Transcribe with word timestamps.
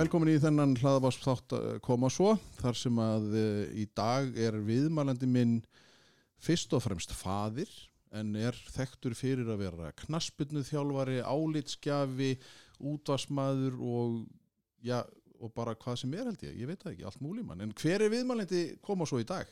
Velkomin 0.00 0.30
í 0.32 0.40
þennan 0.40 0.76
hlaðavarsþátt 0.80 1.52
að 1.56 1.64
koma 1.84 2.08
svo 2.12 2.30
þar 2.60 2.76
sem 2.78 2.98
að 3.02 3.26
uh, 3.36 3.62
í 3.76 3.84
dag 3.96 4.30
er 4.38 4.56
viðmælandi 4.64 5.28
minn 5.28 5.58
fyrst 6.40 6.72
og 6.76 6.84
fremst 6.86 7.12
fadir 7.12 7.68
en 8.16 8.32
er 8.38 8.56
þekktur 8.72 9.14
fyrir 9.18 9.50
að 9.52 9.60
vera 9.66 9.92
knaspinu 10.00 10.62
þjálfari, 10.66 11.20
álitskjafi, 11.20 12.32
útvarsmaður 12.80 13.76
og, 13.76 14.16
ja, 14.86 15.02
og 15.38 15.52
bara 15.54 15.76
hvað 15.78 16.00
sem 16.02 16.16
er 16.16 16.30
held 16.30 16.44
ég, 16.48 16.56
ég 16.62 16.70
veit 16.70 16.80
það 16.80 16.94
ekki, 16.94 17.06
allt 17.10 17.22
múlimann. 17.22 17.60
En 17.62 17.74
hver 17.76 18.00
er 18.06 18.12
viðmælandi 18.14 18.64
koma 18.82 19.06
svo 19.06 19.20
í 19.20 19.28
dag? 19.28 19.48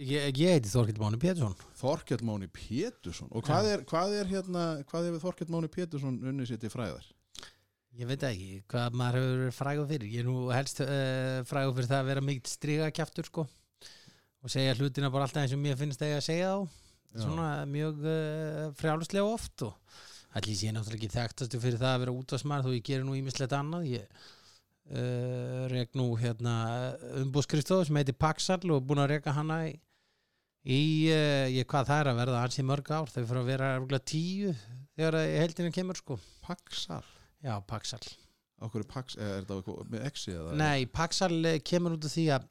Ég, 0.00 0.32
ég 0.32 0.56
heiti 0.56 0.72
Þorkild 0.72 0.98
Máni 0.98 1.20
Pétursson 1.20 1.58
Þorkell 1.78 2.24
Máni 2.26 2.48
Pétursson. 2.50 3.28
Og 3.30 3.44
hvað 3.46 3.68
er, 3.74 3.84
hvað 3.86 4.16
er 4.22 4.32
hérna, 4.32 4.68
hvað 4.88 5.10
hefur 5.10 5.26
Þorkell 5.28 5.52
Máni 5.52 5.70
Pétursson 5.70 6.22
unnið 6.24 6.54
sér 6.54 6.64
til 6.64 6.72
fræðar? 6.72 7.04
Ég 8.00 8.08
veit 8.08 8.22
ekki 8.24 8.62
hvað 8.72 8.94
maður 8.96 9.18
hefur 9.18 9.40
verið 9.42 9.56
frægur 9.58 9.88
fyrir. 9.90 10.12
Ég 10.14 10.22
er 10.22 10.28
nú 10.28 10.36
helst 10.48 10.78
uh, 10.80 11.42
frægur 11.48 11.74
fyrir 11.76 11.90
það 11.90 11.98
að 11.98 12.08
vera 12.08 12.24
mikið 12.24 12.54
strigakjaftur 12.54 13.28
sko 13.28 13.44
og 14.42 14.50
segja 14.50 14.72
hlutina 14.78 15.10
bara 15.12 15.26
alltaf 15.28 15.44
eins 15.44 15.52
og 15.54 15.60
mér 15.62 15.76
finnst 15.78 16.00
það 16.00 16.16
að 16.16 16.24
segja 16.26 16.54
þá. 16.54 16.78
Já. 17.12 17.20
svona 17.26 17.48
mjög 17.68 18.06
uh, 18.08 18.70
frjáluslega 18.78 19.28
oft 19.28 19.66
og 19.66 19.98
allir 20.32 20.56
sé 20.56 20.70
náttúrulega 20.72 20.96
ekki 20.96 21.12
þekktastu 21.12 21.60
fyrir 21.60 21.80
það 21.82 21.92
að 21.92 22.04
vera 22.06 22.14
útvarsmaður 22.16 22.64
þó 22.70 22.76
ég 22.78 22.86
gerir 22.88 23.04
nú 23.04 23.16
ímislegt 23.18 23.52
annað. 23.58 23.88
Ég 23.90 24.06
uh, 24.08 25.62
reg 25.74 25.92
nú 26.00 26.08
hérna 26.16 26.54
umbúðskristof 27.20 27.84
sem 27.90 28.00
heitir 28.00 28.16
Paxal 28.16 28.62
og 28.70 28.78
er 28.78 28.86
búin 28.88 29.04
að 29.04 29.12
rega 29.12 29.36
hana 29.36 29.62
í, 29.68 29.74
í 30.64 30.82
ég, 31.12 31.66
hvað 31.68 31.92
það 31.92 32.00
er 32.00 32.14
að 32.14 32.22
verða 32.24 32.44
ansi 32.46 32.64
mörg 32.64 32.94
ár. 32.96 33.12
Þau 33.12 33.20
fyrir 33.20 33.42
að 33.44 33.50
vera 33.52 34.00
tíu 34.00 34.54
þegar 34.96 35.20
heldinu 35.44 35.76
kemur 35.76 36.00
sko. 36.00 36.16
Paxal. 36.40 37.04
Já, 37.42 37.56
Paxal 37.66 38.02
Okkur 38.62 38.84
er 38.84 38.88
Pax, 38.90 39.16
eða 39.18 39.36
er 39.36 39.40
þetta 39.42 39.56
eitthvað 39.58 39.88
með 39.90 40.04
exi 40.06 40.34
eða? 40.36 40.56
Nei, 40.60 40.84
Paxal 40.86 41.38
eh, 41.50 41.62
kemur 41.66 41.96
út 41.96 42.06
af 42.06 42.12
því 42.14 42.26
að 42.36 42.50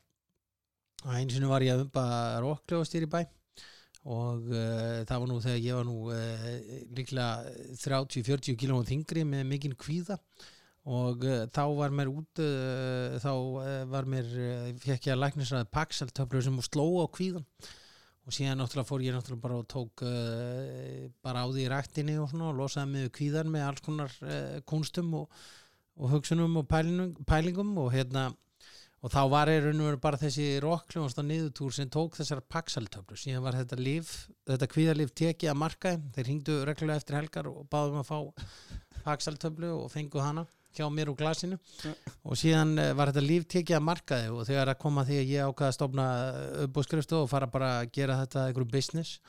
að 1.01 1.17
einu 1.17 1.33
sinni 1.33 1.49
var 1.49 1.63
ég 1.65 1.73
að 1.75 1.85
umba 1.87 2.05
rockljóðastýr 2.43 3.07
í 3.07 3.11
bæ 3.11 3.21
og 4.11 4.47
uh, 4.49 5.01
það 5.05 5.19
var 5.21 5.29
nú 5.29 5.37
þegar 5.43 5.59
ég 5.61 5.77
var 5.77 5.85
nú 5.85 5.97
uh, 6.09 6.47
líklega 6.97 7.53
30-40 7.83 8.57
kilóum 8.57 8.85
þingri 8.85 9.25
með 9.29 9.45
mikinn 9.49 9.77
kvíða 9.77 10.17
og 10.89 11.25
uh, 11.25 11.43
þá 11.53 11.61
var 11.77 11.93
mér 11.93 12.09
út 12.09 12.41
þá 13.21 13.31
var 13.91 14.09
mér 14.09 14.29
fekk 14.81 15.09
ég 15.09 15.13
að 15.15 15.21
læknisraði 15.21 15.69
Paxal 15.73 16.09
töflur 16.09 16.45
sem 16.45 16.57
sló 16.65 16.87
á 17.01 17.05
kvíðan 17.13 17.45
og 18.21 18.35
síðan 18.35 18.61
náttúrulega 18.61 18.89
fór 18.89 19.03
ég 19.05 19.15
náttúrulega 19.15 19.45
bara 19.45 19.57
og 19.61 19.67
tók 19.71 20.03
uh, 20.05 21.07
bara 21.25 21.41
á 21.41 21.47
því 21.49 21.65
í 21.65 21.71
ræktinni 21.71 22.19
og 22.21 22.29
svona 22.29 22.51
og 22.51 22.59
losaði 22.59 23.05
við 23.07 23.15
kvíðan 23.17 23.49
með 23.53 23.65
alls 23.67 23.83
konar 23.85 24.13
uh, 24.21 24.59
kunstum 24.69 25.09
og, 25.23 25.41
og 25.97 26.13
hugsunum 26.13 26.61
og 26.61 26.69
pælingum, 26.69 27.15
pælingum 27.25 27.73
og 27.81 27.91
hérna 27.95 28.29
og 29.01 29.09
þá 29.09 29.21
var 29.33 29.49
ég 29.49 29.63
raun 29.65 29.81
og 29.81 29.87
veru 29.89 29.99
bara 30.03 30.21
þessi 30.21 30.47
rockljónasta 30.61 31.25
niðurtúr 31.25 31.73
sem 31.73 31.89
tók 31.89 32.19
þessar 32.19 32.43
paksaltöflur 32.53 33.17
síðan 33.17 33.45
var 33.47 33.57
þetta 33.57 33.79
líf, 33.81 34.11
þetta 34.45 34.69
kvíðarlíf 34.69 35.13
tekið 35.17 35.53
að 35.53 35.61
marka, 35.63 35.95
þeir 36.13 36.27
hringdu 36.29 36.57
reglulega 36.69 37.01
eftir 37.01 37.17
helgar 37.17 37.49
og 37.49 37.65
báðum 37.73 38.03
að 38.03 38.11
fá 38.11 38.99
paksaltöflu 39.01 39.71
og 39.79 39.89
fengu 39.89 40.21
hana 40.21 40.45
hjá 40.77 40.87
mér 40.93 41.11
úr 41.11 41.19
glasinu. 41.19 41.59
Og 42.23 42.39
síðan 42.39 42.73
eh, 42.81 42.91
var 42.97 43.11
þetta 43.11 43.27
líf 43.27 43.47
tekið 43.51 43.79
að 43.79 43.87
markaði 43.91 44.33
og 44.33 44.43
þegar 44.49 44.73
að 44.73 44.81
koma 44.85 45.05
því 45.07 45.21
að 45.21 45.31
ég 45.35 45.47
ákvaða 45.51 45.71
að 45.71 45.77
stofna 45.77 46.09
uppbúðskrifstu 46.65 47.21
og 47.21 47.31
fara 47.31 47.49
bara 47.51 47.71
að 47.79 47.93
gera 47.99 48.19
þetta 48.23 48.49
einhverju 48.49 48.73
business 48.75 49.19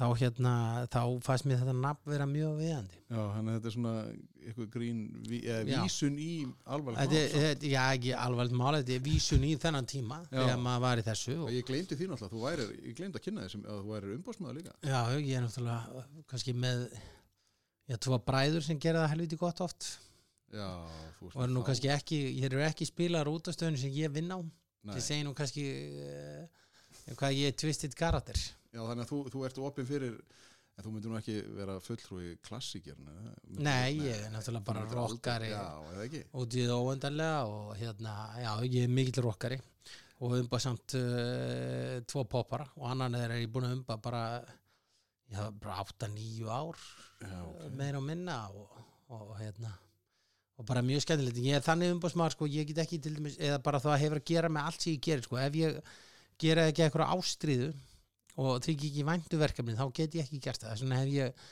þá 0.00 0.06
hérna, 0.16 0.52
þá 0.88 1.00
fannst 1.24 1.46
mér 1.48 1.60
þetta 1.60 1.74
nafn 1.76 2.08
vera 2.08 2.26
mjög 2.28 2.56
viðandi 2.60 2.98
Já, 3.10 3.20
þannig 3.34 3.50
að 3.50 3.56
þetta 3.56 3.68
er 3.70 3.74
svona 3.74 3.94
eitthvað 4.40 4.68
grín, 4.72 5.00
ví, 5.28 5.40
eða 5.44 5.82
vísun 5.84 6.18
í 6.22 6.28
alvarleg 6.72 7.14
þetta, 7.14 7.68
já, 7.68 7.80
ekki 7.98 8.14
alvarlega 8.16 8.60
mála, 8.60 8.80
þetta 8.80 8.94
er 8.96 9.04
vísun 9.04 9.46
í 9.46 9.52
þennan 9.60 9.88
tíma 9.90 10.20
Já. 10.22 10.38
þegar 10.38 10.60
maður 10.64 10.84
var 10.86 11.02
í 11.02 11.06
þessu 11.10 11.36
og, 11.36 11.50
Ég 11.52 11.66
gleymdi 11.68 11.98
því 11.98 12.10
náttúrulega, 12.12 12.32
þú 12.32 12.44
værir, 12.46 12.74
ég 12.86 12.98
gleymdi 13.00 13.20
að 13.20 13.26
kynna 13.26 13.46
þessum 13.46 13.66
að 13.66 13.80
þú 13.82 13.94
værir 13.94 14.14
umbóðsmaður 14.16 14.60
líka. 14.60 14.76
Já, 14.88 15.00
ég 15.18 15.34
er 15.36 15.44
náttúrulega 15.44 16.04
kannski 16.32 16.56
með 16.64 16.86
já, 17.90 17.98
tvo 18.06 18.20
bræður 18.30 18.66
sem 18.70 18.80
gera 18.80 19.04
það 19.04 19.12
helviti 19.16 19.40
gott 19.42 19.64
oft 19.66 19.90
Já, 20.50 20.68
og 21.30 21.42
er 21.44 21.52
nú 21.52 21.62
kannski 21.66 21.90
ekki, 21.94 22.20
ég 22.40 22.48
eru 22.48 22.62
ekki 22.66 22.88
af 22.90 23.54
stöðinu 23.54 23.78
sem 23.78 23.92
ég 23.94 24.10
vinn 24.10 24.32
á 24.34 24.38
ég 24.96 25.04
segi 25.04 25.22
nú 25.26 25.34
kannski 25.36 25.64
uh, 26.02 26.46
hvað 27.14 27.36
ég 27.38 27.52
er 27.52 27.58
twisted 27.58 27.94
karakter 27.94 28.38
Já, 28.70 28.84
þannig 28.86 29.04
að 29.04 29.10
þú, 29.10 29.18
þú 29.34 29.44
ert 29.46 29.58
opinn 29.66 29.86
fyrir, 29.88 30.18
en 30.78 30.84
þú 30.84 30.92
myndir 30.94 31.10
nú 31.10 31.18
ekki 31.18 31.36
vera 31.56 31.74
fulltrúi 31.82 32.28
klassíkjarna. 32.46 33.32
Nei, 33.58 33.96
ég 33.98 34.26
er 34.28 34.30
náttúrulega 34.30 34.66
bara 34.68 34.84
rockari. 34.94 35.48
Út 36.38 36.54
í 36.54 36.66
það 36.68 36.84
óendanlega 36.86 37.40
og 37.50 37.72
hérna, 37.80 38.14
já, 38.38 38.52
ég 38.68 38.86
er 38.86 38.94
mikill 38.94 39.26
rockari 39.26 39.58
og 40.20 40.36
umba 40.36 40.60
samt 40.60 40.94
uh, 41.00 41.98
tvo 42.06 42.24
poppara 42.28 42.66
og 42.76 42.88
annan 42.92 43.16
er 43.18 43.38
ég 43.40 43.50
búin 43.52 43.66
að 43.70 43.78
umba 43.78 43.96
bara 44.04 44.24
já, 45.32 45.46
bara 45.50 45.80
8-9 45.86 46.44
ár 46.46 46.80
Já, 47.24 47.38
ok. 47.40 47.62
meira 47.78 48.00
og 48.00 48.04
minna 48.04 48.36
og, 48.52 48.82
og 49.16 49.32
hérna 49.40 49.72
og 50.60 50.66
bara 50.68 50.82
mjög 50.84 51.06
skemmtilegt 51.06 51.40
ég 51.40 51.56
er 51.56 51.64
þannig 51.64 51.94
umbásmaður 51.94 52.36
sko, 52.36 52.48
ég 52.52 52.68
get 52.68 52.82
ekki 52.84 53.00
til 53.00 53.14
dæmis 53.16 53.38
eða 53.40 53.60
bara 53.64 53.80
það 53.80 54.02
hefur 54.02 54.20
að 54.20 54.28
gera 54.28 54.52
með 54.52 54.68
allt 54.68 54.84
sem 54.84 54.92
ég 54.92 55.06
gerir 55.06 55.24
sko, 55.24 55.38
ef 55.40 55.56
ég 55.56 55.80
gera 56.40 56.66
ekki 56.68 56.84
eitthvað 56.84 57.14
ástríðu 57.16 57.70
og 58.40 58.60
þykir 58.64 58.90
ekki 58.90 59.06
væntu 59.08 59.40
verkefni 59.40 59.76
þá 59.78 59.86
get 59.96 60.16
ég 60.18 60.28
ekki 60.28 60.42
gert 60.44 60.64
það, 60.64 60.76
svona 60.82 61.00
hef 61.00 61.12
ég 61.14 61.48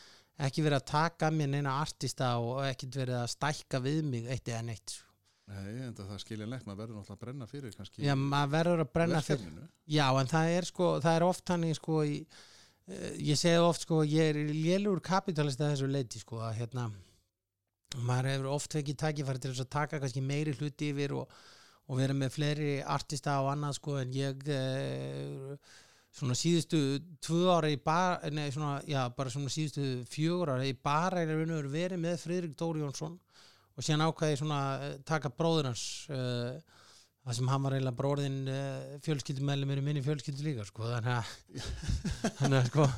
ekki 0.48 0.64
verið 0.64 0.78
að 0.82 0.88
taka 0.92 1.30
mér 1.34 1.50
neina 1.54 1.78
artista 1.82 2.34
og 2.42 2.60
ekkert 2.68 3.00
verið 3.00 3.20
að 3.22 3.30
stækka 3.34 3.80
við 3.84 4.02
mig 4.12 4.28
eitt 4.30 4.52
eða 4.52 4.62
neitt 4.68 4.94
sko. 4.94 5.06
Nei, 5.48 5.80
en 5.86 5.96
það 5.96 6.12
er 6.12 6.20
skiljanlegt, 6.20 6.66
maður 6.68 6.82
verður 6.82 6.96
náttúrulega 6.98 7.16
að 7.16 7.24
brenna 7.24 7.46
fyrir 7.48 7.76
kannski 7.78 8.04
já, 8.04 8.12
maður 8.20 8.50
verður 8.52 8.82
að 8.84 8.90
brenna 8.92 9.20
fyrir 9.24 9.46
verkefninu. 9.46 9.68
já, 9.96 10.06
en 10.20 10.30
það 10.34 10.54
er 10.58 10.68
sko, 10.68 10.88
það 11.00 11.16
er 11.16 11.24
oft 11.24 11.52
hann 11.54 11.64
sko 11.78 12.00
í, 12.04 12.18
uh, 12.92 13.12
ég 13.30 13.40
segi 13.40 13.62
oft 13.64 13.86
sko 13.86 14.02
ég 14.04 14.34
er 14.34 14.40
lélur 14.52 15.00
kapitalist 15.00 15.62
að 15.64 15.72
þessu 15.72 15.88
leiti 15.88 16.20
sko 16.20 16.42
að 16.44 16.58
hérna 16.60 16.90
maður 17.96 18.30
hefur 18.32 18.50
oft 18.52 18.74
fengið 18.76 18.98
tækifæri 19.00 19.42
til 19.42 19.52
þess 19.52 19.64
að 19.64 19.74
taka 19.74 20.00
kannski 20.02 20.22
meiri 20.24 20.54
hluti 20.58 20.90
yfir 20.92 21.14
og, 21.16 21.36
og 21.88 22.00
vera 22.00 22.16
með 22.16 22.34
fleiri 22.36 22.72
artista 22.84 23.38
og 23.42 23.52
annað 23.54 23.78
sko 23.78 23.98
en 24.02 24.16
ég 24.16 24.48
uh, 24.52 25.54
svona 26.18 26.36
síðustu 26.38 26.80
tvö 27.24 27.46
ára 27.52 27.70
í 27.70 27.78
bara, 27.80 28.30
nei 28.32 28.50
svona, 28.52 28.78
já 28.88 29.00
bara 29.14 29.32
svona 29.32 29.52
síðustu 29.52 30.04
fjögur 30.10 30.54
ára 30.54 30.66
í 30.66 30.74
bara 30.74 31.22
er 31.22 31.32
verið 31.68 32.00
með 32.02 32.20
Friðrik 32.24 32.58
Dóri 32.58 32.82
Jónsson 32.82 33.16
og 33.78 33.86
síðan 33.86 34.08
ákvæði 34.08 34.40
svona 34.40 34.60
eh, 34.82 34.94
taka 35.06 35.30
bróður 35.30 35.70
hans 35.70 35.84
uh, 36.10 36.58
það 37.22 37.36
sem 37.38 37.50
hann 37.52 37.64
var 37.64 37.76
eiginlega 37.76 38.00
bróðin 38.00 38.38
uh, 38.50 38.98
fjölskyldumæli 39.04 39.68
í 39.68 39.82
minni 39.84 40.04
fjölskyldu 40.04 40.46
líka 40.46 40.66
sko 40.66 40.88
þannig 40.88 42.58
að 42.58 42.68
sko 42.72 42.88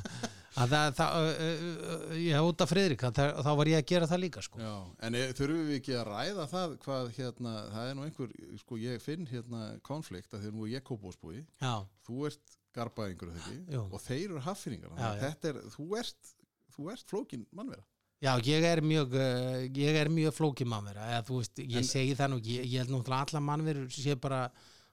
að 0.59 0.73
það, 0.75 0.89
það 0.99 2.17
ég 2.19 2.49
út 2.51 2.65
af 2.65 2.73
það, 3.21 3.35
þá 3.47 3.51
var 3.61 3.71
ég 3.71 3.79
að 3.79 3.89
gera 3.93 4.09
það 4.11 4.23
líka 4.25 4.43
sko. 4.43 4.63
Já, 4.63 4.73
en 5.07 5.15
e, 5.15 5.21
þurfum 5.39 5.69
við 5.69 5.77
ekki 5.79 5.95
að 6.01 6.09
ræða 6.11 6.47
það 6.51 6.75
hvað 6.87 7.13
hérna, 7.19 7.53
það 7.75 7.91
er 7.91 7.95
nú 7.99 8.07
einhver, 8.09 8.33
sko 8.65 8.81
ég 8.83 9.05
finn 9.05 9.29
hérna 9.31 9.61
konflikt 9.87 10.35
að 10.35 10.47
þegar 10.47 10.57
nú 10.59 10.67
ég 10.71 10.87
kópósbúi, 10.87 11.45
já, 11.63 11.75
þú 12.09 12.27
ert 12.31 12.59
garbaðingur 12.77 13.31
og 13.91 14.03
þeir 14.05 14.27
eru 14.27 14.43
haffinningar, 14.47 14.93
er, 15.51 15.63
þú 15.75 15.87
ert, 16.01 16.35
þú 16.75 16.91
ert 16.95 17.07
flókin 17.11 17.47
mannvera. 17.55 17.83
já 18.21 18.35
ég 18.45 18.67
er 18.69 18.83
mjög 18.85 19.15
ég 19.75 19.97
mjög 20.13 20.35
flókið 20.37 20.69
mannvera 20.69 21.07
eða 21.15 21.23
veist, 21.41 21.63
ég 21.63 21.79
En- 21.81 21.89
segi 21.89 22.15
það 22.19 22.35
nú 22.35 22.41
ég, 22.45 22.67
ég 22.69 22.83
held 22.83 22.93
náttúrulega 22.93 23.27
alla 23.31 23.41
mannverur 23.41 23.89
sé 23.91 24.15
bara 24.21 24.43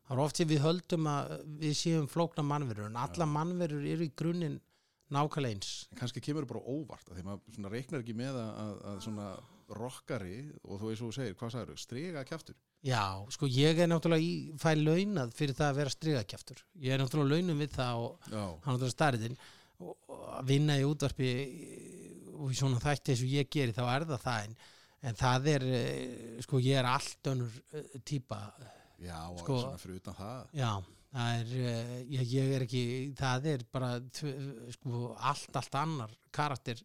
það 0.08 0.14
er 0.16 0.22
oft 0.24 0.38
sem 0.40 0.48
við 0.48 0.64
höldum 0.64 1.10
að 1.12 1.34
við 1.60 1.74
séum 1.76 2.08
flókna 2.08 2.46
mannverur 2.48 2.88
en 2.88 2.96
alla 2.96 3.26
mannverur 3.28 3.84
eru 3.84 4.08
í 4.08 4.14
grunninn 4.16 4.60
nákvæmlega 5.14 5.56
eins. 5.56 5.72
En 5.92 6.00
kannski 6.02 6.22
kemur 6.24 6.44
það 6.46 6.52
bara 6.54 6.64
óvart 6.74 7.12
að 7.12 7.20
því 7.20 7.26
maður 7.28 7.76
reiknar 7.78 8.04
ekki 8.04 8.16
með 8.18 8.40
að, 8.42 8.50
að, 8.64 8.74
að 8.92 9.02
svona 9.08 9.28
rockari 9.78 10.38
og 10.64 10.80
þú 10.80 10.90
veist 10.92 11.04
þú 11.04 11.10
segir, 11.18 11.36
hvað 11.40 11.54
sagður, 11.58 11.80
strega 11.82 12.24
kjaftur. 12.28 12.56
Já, 12.88 13.04
sko 13.34 13.50
ég 13.52 13.80
er 13.84 13.90
náttúrulega 13.90 14.24
í 14.24 14.54
fæ 14.62 14.70
launað 14.78 15.32
fyrir 15.36 15.56
það 15.58 15.72
að 15.72 15.80
vera 15.82 15.94
strigakjaftur. 15.96 16.62
Ég 16.86 16.94
er 16.96 17.02
náttúrulega 17.02 17.36
launum 17.42 17.64
við 17.64 17.74
það 17.76 18.04
og 18.06 18.28
Já, 18.32 18.44
hann 18.46 18.76
náttúrulega 18.78 18.94
starriðin 18.96 19.38
og 19.78 20.18
að 20.38 20.48
vinna 20.52 20.78
í 20.80 20.86
útvarpi 20.88 21.32
og 22.38 22.54
í 22.54 22.58
svona 22.60 22.80
þætti 22.84 23.14
eins 23.16 23.24
og 23.26 23.34
ég 23.34 23.50
geri 23.54 23.74
þá 23.76 23.84
er 23.96 24.06
það 24.12 24.24
það 24.28 24.46
en, 24.48 24.56
en 25.10 25.20
það 25.20 25.50
er 25.56 25.66
eh, 25.80 26.38
sko 26.46 26.62
ég 26.64 26.80
er 26.80 26.90
allt 26.90 27.30
önnur 27.34 27.58
uh, 27.74 27.98
típa. 28.08 28.40
Já, 29.02 29.18
og 29.30 29.42
Sko- 29.44 29.60
svona 29.66 29.82
fyrir 29.82 30.00
utan 30.00 30.16
það. 30.18 30.48
já, 30.58 30.72
það 31.14 31.40
er 31.40 31.54
uh, 31.62 31.96
ég, 32.18 32.34
ég 32.34 32.54
er 32.58 32.66
ekki, 32.66 32.84
það 33.18 33.50
er 33.54 33.66
bara 33.74 33.92
sko 34.76 35.14
allt, 35.16 35.50
allt 35.60 35.80
annar 35.80 36.14
karakter 36.36 36.82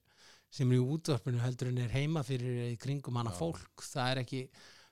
sem 0.52 0.69
er 0.69 0.78
í 0.78 0.84
útvarpinu 0.94 1.40
heldur 1.42 1.70
en 1.70 1.80
er 1.80 1.94
heima 1.94 2.22
fyrir 2.26 2.76
kringum 2.80 3.16
hana 3.20 3.32
fólk, 3.32 3.84
það 3.86 4.10
er 4.10 4.22
ekki 4.22 4.42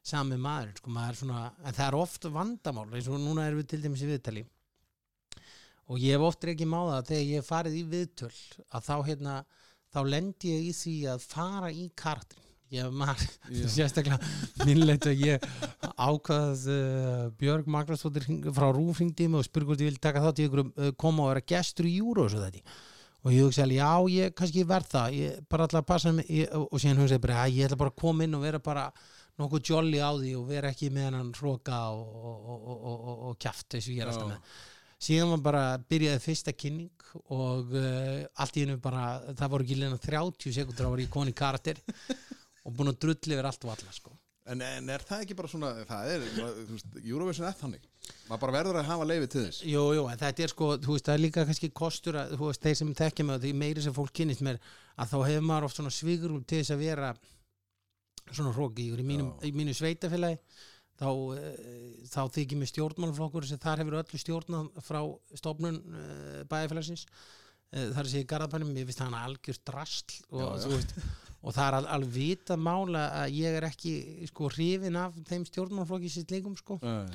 sami 0.00 0.38
maður, 0.40 0.72
sko 0.80 0.92
maður 0.94 1.12
er 1.12 1.20
svona 1.20 1.42
en 1.60 1.76
það 1.76 1.86
er 1.86 1.98
oft 1.98 2.28
vandamál, 2.32 2.88
eins 2.94 3.10
og 3.10 3.20
núna 3.20 3.46
erum 3.46 3.60
við 3.60 3.70
til 3.74 3.82
dæmis 3.84 4.04
í 4.04 4.08
viðtali. 4.08 4.44
Og 5.90 5.98
ég 6.00 6.14
hef 6.14 6.24
oft 6.24 6.46
ekki 6.48 6.68
máða 6.70 7.02
þegar 7.08 7.26
ég 7.26 7.42
hef 7.42 7.50
farið 7.50 7.76
í 7.80 7.86
viðtöl 7.90 8.36
að 8.70 8.86
þá 8.86 8.94
hérna 9.10 9.34
þá 9.90 10.00
lendi 10.06 10.54
ég 10.54 10.68
í 10.70 10.76
því 10.76 10.94
að 11.12 11.26
fara 11.26 11.72
í 11.74 11.88
karakterin 11.98 12.49
ég 12.70 12.92
maður, 12.94 13.26
sérstaklega 13.74 14.18
minnlegt 14.68 15.08
að 15.10 15.24
ég 15.26 15.46
ákvað 16.00 16.64
uh, 16.70 17.24
Björg 17.40 17.66
Magnúsdóttir 17.70 18.26
hring- 18.28 18.46
frá 18.56 18.68
Rúf 18.76 19.00
hringdi 19.00 19.26
í 19.26 19.32
mig 19.32 19.42
og 19.42 19.48
spurði 19.48 19.70
hvort 19.72 19.84
ég 19.84 19.90
vil 19.92 20.00
taka 20.02 20.22
þátt 20.24 20.40
í 20.42 20.48
ykkur 20.48 20.62
uh, 20.68 20.90
koma 21.00 21.26
og 21.26 21.32
vera 21.34 21.46
gestur 21.54 21.88
í 21.90 21.96
júru 21.98 22.26
og 22.26 22.32
svo 22.34 22.42
þetta. 22.44 22.62
Og 23.20 23.34
ég 23.36 23.44
hugsa 23.44 23.66
alveg, 23.66 23.76
já, 23.82 23.92
ég 24.16 24.34
kannski 24.38 24.62
verð 24.64 24.86
það. 24.94 25.16
Ég 25.18 25.40
bara 25.52 25.66
að 25.68 25.82
passa 25.90 26.12
mig 26.16 26.30
ég, 26.32 26.54
og 26.56 26.78
síðan 26.80 27.02
hugsa 27.02 27.18
ég 27.18 27.24
bara, 27.26 27.42
"Æ, 27.44 27.52
ég 27.52 27.66
ætla 27.68 27.76
bara 27.82 27.92
að 27.92 27.98
koma 28.00 28.24
inn 28.24 28.34
og 28.38 28.46
vera 28.46 28.58
bara 28.64 28.86
nokkuð 29.40 29.62
jolly 29.72 30.00
á 30.00 30.08
því 30.16 30.30
og 30.38 30.46
vera 30.48 30.70
ekki 30.72 30.88
með 30.92 31.06
hennan 31.10 31.32
hróka 31.36 31.82
og, 31.92 32.08
og, 32.16 32.48
og, 32.48 33.04
og, 33.28 33.36
kjaft 33.40 33.76
eins 33.76 33.86
og 33.88 33.94
ég 33.94 34.02
er 34.04 34.10
alltaf 34.12 34.30
með. 34.30 34.56
Síðan 35.00 35.30
var 35.32 35.40
bara, 35.46 35.62
byrjaði 35.88 36.20
fyrsta 36.20 36.52
kynning 36.52 36.90
og 37.32 37.72
uh, 37.72 38.24
allt 38.40 38.56
í 38.60 38.64
hennu 38.66 38.76
bara 38.84 39.04
það 39.32 39.52
voru 39.54 39.64
ekki 39.64 39.78
leina 39.80 39.96
30 40.00 40.52
sekundur 40.58 40.88
að 40.88 40.92
voru 40.94 41.04
í 41.06 41.12
koni 41.12 41.32
karakter 41.36 41.80
og 42.70 42.76
búin 42.78 42.92
að 42.94 43.00
drulli 43.04 43.36
yfir 43.36 43.48
allt 43.50 43.66
og 43.66 43.74
alla 43.74 43.94
sko. 43.98 44.16
en, 44.50 44.62
en 44.66 44.88
er 44.90 45.02
það 45.06 45.24
ekki 45.24 45.36
bara 45.38 45.48
svona 45.52 45.68
það 45.86 46.08
er, 46.14 46.22
þú 46.34 46.74
veist, 46.74 46.94
Eurovision 47.04 47.46
er 47.46 47.58
þannig. 47.58 47.84
Maður 48.26 48.40
bara 48.42 48.54
verður 48.56 48.78
að 48.80 48.88
hafa 48.88 49.04
leifi 49.06 49.28
til 49.30 49.42
þess. 49.44 49.60
Jú, 49.68 49.82
jú, 49.94 50.06
en 50.10 50.18
þetta 50.18 50.42
er 50.42 50.50
sko, 50.50 50.70
þú 50.82 50.96
veist, 50.96 51.06
það 51.06 51.14
er 51.14 51.22
líka 51.22 51.44
kannski 51.46 51.70
kostur 51.82 52.18
að, 52.18 52.32
þú 52.40 52.48
veist, 52.48 52.64
þeir 52.64 52.78
sem 52.80 52.90
þekkja 52.98 53.26
mig 53.28 53.36
og 53.36 53.44
því 53.44 53.52
meiri 53.60 53.84
sem 53.84 53.94
fólk 53.94 54.14
kynnist 54.16 54.42
mér, 54.46 54.58
að 54.96 55.12
þá 55.12 55.16
hefur 55.28 55.46
maður 55.50 55.68
oft 55.68 55.78
svona 55.78 55.92
svigurum 55.94 56.42
til 56.42 56.62
þess 56.64 56.74
að 56.74 56.82
vera 56.82 57.12
svona 58.30 58.52
hróki 58.56 58.88
í 58.90 59.06
mínum, 59.06 59.30
mínu 59.60 59.74
sveitafélagi 59.76 60.40
þá, 61.00 61.08
uh, 61.10 62.02
þá 62.10 62.20
þykir 62.34 62.60
mér 62.60 62.70
stjórnmálflokkur 62.72 63.46
sem 63.48 63.60
þar 63.62 63.84
hefur 63.84 64.00
öllu 64.02 64.20
stjórnað 64.24 64.82
frá 64.86 65.00
stofnun 65.38 65.78
uh, 65.94 66.42
bæjarfélagsins. 66.50 67.06
Uh, 67.70 67.88
þar 67.94 68.10
sér 68.10 68.24
í 68.24 68.28
Garðabænum, 68.30 68.74
ég 68.78 68.88
finnst 68.90 69.02
hann 69.04 69.14
algjör 69.14 69.60
drastl 69.70 70.20
og, 70.30 70.40
Já, 70.42 70.46
já. 70.50 70.62
þú 70.66 70.72
veist, 70.74 70.94
og 71.40 71.54
það 71.56 71.66
er 71.66 71.76
al, 71.78 71.86
alveg 71.96 72.12
vita 72.14 72.56
mála 72.60 73.06
að 73.22 73.38
ég 73.38 73.56
er 73.58 73.66
ekki 73.70 73.94
sko 74.28 74.50
hrifin 74.52 74.98
af 75.00 75.16
þeim 75.28 75.46
stjórnmálflokki 75.48 76.12
sitt 76.12 76.34
líkum 76.34 76.56
sko. 76.58 76.78
Nei. 76.84 77.08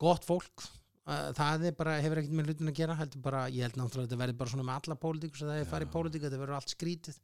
gott 0.00 0.26
fólk. 0.28 0.66
Það 1.10 1.64
bara, 1.78 1.96
hefur 2.04 2.20
ekkert 2.20 2.36
með 2.38 2.50
hlutin 2.50 2.70
að 2.70 2.76
gera 2.76 2.94
heldur 2.98 3.22
bara, 3.24 3.46
ég 3.50 3.64
held 3.66 3.78
náttúrulega 3.80 4.04
að 4.04 4.10
þetta 4.10 4.20
verði 4.20 4.36
bara 4.40 4.52
svona 4.52 4.66
með 4.68 4.76
alla 4.78 4.96
pólitíkus 5.04 5.42
að 5.42 5.50
það 5.50 5.62
er 5.62 5.70
farið 5.72 5.94
pólitík 5.94 6.26
þetta 6.26 6.40
verður 6.42 6.58
allt 6.58 6.74
skrítið. 6.74 7.16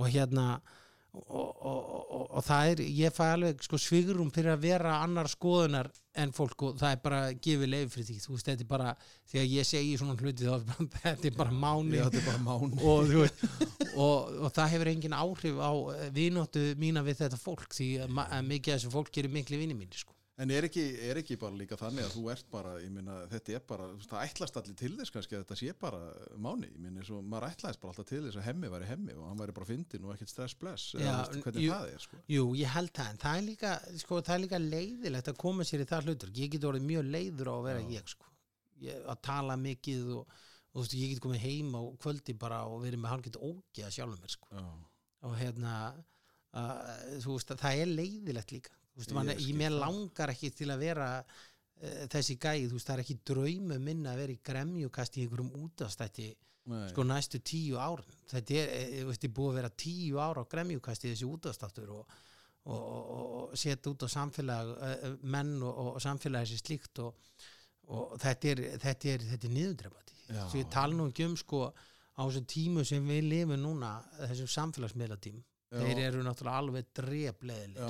Og 0.00 0.08
hérna 0.10 0.46
og, 1.12 1.56
og, 1.60 1.80
og, 2.16 2.22
og 2.38 2.44
það 2.46 2.70
er 2.70 2.80
ég 2.96 3.12
fæ 3.12 3.26
alveg 3.34 3.64
sko 3.66 3.76
svigurum 3.80 4.30
fyrir 4.32 4.54
að 4.54 4.62
vera 4.64 4.94
annar 5.04 5.28
skoðunar 5.28 5.90
en 6.22 6.32
fólk 6.32 6.64
og 6.68 6.78
það 6.80 6.94
er 6.94 7.02
bara 7.04 7.18
gefið 7.32 7.68
leif 7.68 7.92
fyrir 7.92 8.06
því, 8.08 8.16
þú 8.22 8.36
veist, 8.36 8.48
þetta 8.48 8.64
er 8.64 8.70
bara 8.70 8.94
þegar 9.32 9.50
ég 9.52 9.68
segi 9.68 9.98
svona 10.00 10.16
hluti 10.16 10.48
þá 10.48 10.54
er 10.54 10.64
bara, 10.70 10.86
þetta 11.04 11.28
er 11.28 11.36
bara 11.36 11.58
máni 11.64 12.00
Já, 12.00 12.06
þetta 12.06 12.22
er 12.22 12.26
bara 12.30 12.42
mán 12.46 12.72
og, 14.06 14.48
það 14.56 14.72
hefur 14.72 14.92
engin 14.94 15.18
áhrif 15.18 15.60
á 15.60 15.72
vinóttu 16.16 16.64
mína 16.80 17.04
við 17.04 17.24
þetta 17.26 17.40
fólk 17.40 17.68
því 17.76 17.90
að, 18.06 18.24
að 18.24 18.48
mikið 18.48 18.74
af 18.74 18.80
þessu 18.80 18.96
fólk 18.96 19.12
gerir 19.12 19.36
miklu 19.36 19.60
vinni 19.60 19.76
mínu 19.76 20.00
sko. 20.00 20.16
En 20.42 20.50
er 20.50 20.64
ekki, 20.66 20.82
er 21.06 21.18
ekki 21.20 21.36
bara 21.38 21.54
líka 21.54 21.76
þannig 21.78 22.06
að 22.08 22.14
þú 22.16 22.22
ert 22.32 22.46
bara, 22.50 22.70
ég 22.82 22.90
minna, 22.90 23.18
þetta 23.30 23.52
er 23.54 23.60
bara, 23.68 23.84
það 24.02 24.22
ætlast 24.26 24.56
allir 24.58 24.76
til 24.80 24.90
þess 24.98 25.12
kannski 25.14 25.36
að 25.38 25.42
þetta 25.44 25.58
sé 25.60 25.74
bara 25.78 26.00
máni, 26.42 26.70
ég 26.72 26.80
minna, 26.82 27.04
og 27.14 27.26
maður 27.30 27.46
ætlaðist 27.52 27.82
bara 27.82 27.92
alltaf 27.94 28.08
til 28.10 28.22
þess 28.24 28.40
að 28.40 28.46
hemmi 28.48 28.70
væri 28.72 28.88
hemmi 28.88 29.14
og 29.14 29.28
hann 29.28 29.38
væri 29.42 29.54
bara 29.58 29.68
fyndin 29.68 30.08
og 30.08 30.14
ekkert 30.16 30.32
stress 30.32 30.56
bless, 30.58 30.88
Já, 30.96 31.04
eða 31.04 31.42
hvernig 31.44 31.66
jú- 31.66 31.74
það 31.76 31.92
er, 31.94 32.02
sko. 32.06 32.20
Jú, 32.34 32.46
ég 32.58 32.72
held 32.74 32.92
það, 32.98 33.10
en 33.14 33.22
það 33.22 33.38
er 33.38 33.46
líka, 33.52 33.72
sko, 34.02 34.20
það 34.26 34.34
er 34.38 34.42
líka 34.46 34.62
leiðilegt 34.66 35.30
að 35.32 35.38
koma 35.44 35.68
sér 35.68 35.84
í 35.84 35.88
það 35.92 36.08
hlutur. 36.10 36.34
Ég 36.42 36.50
get 36.56 36.66
orðið 36.72 36.88
mjög 36.90 37.10
leiður 37.14 37.52
á 37.52 37.54
að 37.54 37.66
vera 37.68 37.84
Já. 37.86 37.90
ég, 38.00 38.12
sko. 38.16 38.30
Ég, 38.82 39.06
að 39.14 39.22
tala 39.30 39.56
mikið 39.62 40.12
og, 40.18 40.36
og 40.72 40.74
þú 40.74 40.82
veist, 40.82 40.98
ég 40.98 41.12
get 41.14 41.22
komið 41.28 41.44
heim 41.46 41.74
á 41.78 41.82
kvöldi 42.02 42.34
bara 42.42 42.64
og 42.66 42.82
verið 42.82 42.98
með 43.04 43.12
hálfgett 43.14 43.38
ógeða 43.38 43.94
sjálfum 43.94 44.18
mér, 44.26 44.34
sko. 44.34 44.48
Já, 44.50 44.66
Og 45.22 45.36
hérna, 45.38 45.72
uh, 46.58 46.78
þú 47.22 47.36
veist, 47.36 47.52
það 47.62 47.82
er 47.84 47.92
leiðilegt 47.94 48.50
líka. 48.56 48.72
Veist, 48.98 49.12
man, 49.16 49.32
ég 49.32 49.54
mér 49.56 49.72
langar 49.72 50.34
ekki 50.34 50.50
til 50.52 50.68
að 50.72 50.82
vera 50.84 51.08
uh, 51.22 52.06
þessi 52.12 52.36
gæði, 52.36 52.68
þú 52.68 52.76
veist, 52.76 52.88
það 52.88 52.96
er 52.98 53.04
ekki 53.06 53.20
draumu 53.32 53.78
minna 53.80 54.12
að 54.12 54.24
vera 54.24 54.34
í 54.34 54.40
gremjukast 54.44 55.16
í 55.16 55.24
einhverjum 55.24 55.54
útastætti 55.64 56.32
sko 56.62 57.04
næstu 57.06 57.40
tíu 57.42 57.78
ár 57.78 58.02
þetta 58.30 58.54
er, 58.54 58.68
eh, 58.70 58.90
þú 59.02 59.08
veist, 59.08 59.24
ég 59.26 59.34
búið 59.34 59.50
að 59.50 59.56
vera 59.58 59.70
tíu 59.82 60.18
ár 60.22 60.38
á 60.38 60.44
gremjúkasti 60.46 61.10
þessi 61.10 61.26
útastáttur 61.26 61.90
og, 61.90 62.18
og, 62.70 62.82
og, 62.82 63.24
og 63.50 63.56
setja 63.58 63.90
út 63.90 64.04
á 64.06 64.08
samfélag 64.14 64.70
eh, 64.78 65.08
menn 65.22 65.56
og, 65.62 65.80
og 65.94 66.02
samfélagi 66.02 66.52
sér 66.52 66.62
slíkt 66.62 67.02
og, 67.02 67.18
og 67.90 68.14
þetta 68.22 68.52
er 68.52 68.62
þetta 68.84 69.14
er, 69.14 69.26
þetta 69.32 69.48
er 69.48 69.56
niðurdrefandi 69.56 70.20
Já. 70.28 70.44
svo 70.46 70.62
ég 70.62 70.70
tala 70.70 70.94
nú 70.94 71.08
ekki 71.10 71.26
um 71.26 71.34
sko 71.40 71.64
á 71.72 72.22
þessum 72.22 72.46
tímu 72.54 72.84
sem 72.86 73.10
við 73.10 73.26
lifum 73.26 73.58
núna 73.58 73.96
þessum 74.20 74.52
samfélagsmiðlatím 74.54 75.42
þeir 75.72 76.04
eru 76.06 76.22
náttúrulega 76.22 76.62
alveg 76.62 76.90
drefleðileg 76.94 77.82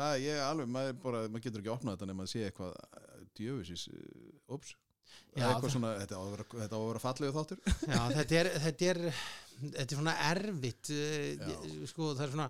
það 0.00 0.14
er 0.16 0.22
ég 0.26 0.44
alveg, 0.44 0.70
maður 0.76 1.00
bara, 1.04 1.24
maður 1.28 1.46
getur 1.46 1.64
ekki 1.64 1.74
opnað 1.74 1.98
þetta 1.98 2.10
nema 2.10 2.26
að 2.26 2.32
sé 2.32 2.46
eitthvað 2.46 2.78
djöfisins, 3.40 3.84
ups, 4.50 4.74
Já, 5.34 5.44
eitthvað 5.46 5.72
svona, 5.74 5.92
þetta 6.00 6.18
á 6.18 6.22
að 6.22 6.32
vera, 6.34 6.44
á 6.70 6.78
að 6.78 6.88
vera 6.88 7.02
fallegu 7.02 7.34
þáttur. 7.34 7.60
Já, 7.86 8.00
þetta 8.18 8.38
er, 8.40 8.48
þetta 8.64 8.90
er 8.90 9.00
þetta 9.60 9.86
er 9.86 9.98
svona 9.98 10.16
erfitt 10.30 10.90
eh, 10.94 11.36
Já. 11.36 11.54
sko, 11.90 12.12
það 12.14 12.26
er 12.26 12.34
svona 12.34 12.48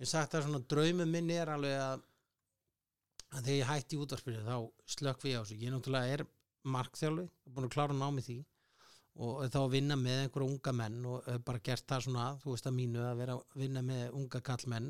ég 0.00 0.10
sagt 0.10 0.34
að 0.36 0.46
svona 0.46 0.62
draumum 0.70 1.10
minn 1.10 1.30
er 1.34 1.52
alveg 1.54 1.76
að, 1.80 2.04
að 3.34 3.40
þegar 3.40 3.58
ég 3.58 3.70
hætti 3.70 3.96
í 3.96 4.02
útvarspinu 4.04 4.42
þá 4.46 4.56
slökk 4.96 5.24
við 5.26 5.38
á 5.38 5.40
þessu, 5.42 5.60
ég 5.60 5.74
náttúrulega 5.74 6.16
er 6.18 6.26
markþjálfi, 6.74 7.26
búin 7.54 7.68
að 7.68 7.74
klára 7.74 7.96
námi 7.98 8.24
því 8.24 8.38
og 9.24 9.44
þá 9.46 9.60
að 9.60 9.74
vinna 9.76 9.96
með 9.98 10.24
einhverja 10.24 10.50
unga 10.50 10.72
menn 10.74 11.02
og 11.06 11.28
bara 11.46 11.62
gert 11.62 11.84
það 11.86 12.06
svona 12.08 12.30
þú 12.42 12.54
veist 12.54 12.66
að 12.66 12.78
mínu 12.80 13.04
að 13.06 13.20
vera 13.20 13.36
að 13.36 13.60
vinna 13.60 13.82
með 13.86 14.16
unga 14.18 14.40
kallmenn 14.48 14.88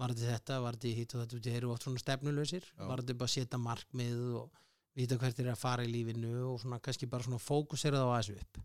varði 0.00 0.26
þetta, 0.28 0.58
varði 0.64 0.92
hitt 0.96 1.14
og 1.14 1.22
þetta 1.22 1.40
þeir 1.46 1.60
eru 1.60 1.72
oft 1.74 1.86
svona 1.86 2.02
stefnulausir. 2.02 2.66
Já. 2.72 2.84
varði 2.88 3.16
bara 3.16 3.30
að 3.30 3.34
setja 3.36 3.60
markmið 3.62 4.20
og 4.40 4.60
vita 4.98 5.18
hvert 5.20 5.38
þeir 5.38 5.46
eru 5.46 5.54
að 5.54 5.62
fara 5.62 5.86
í 5.86 5.90
lífinu 5.92 6.34
og 6.50 6.60
svona 6.62 6.80
kannski 6.84 7.08
bara 7.10 7.26
svona 7.26 7.40
fókusera 7.42 8.02
það 8.02 8.12
á 8.12 8.16
þessu 8.18 8.36
upp. 8.42 8.62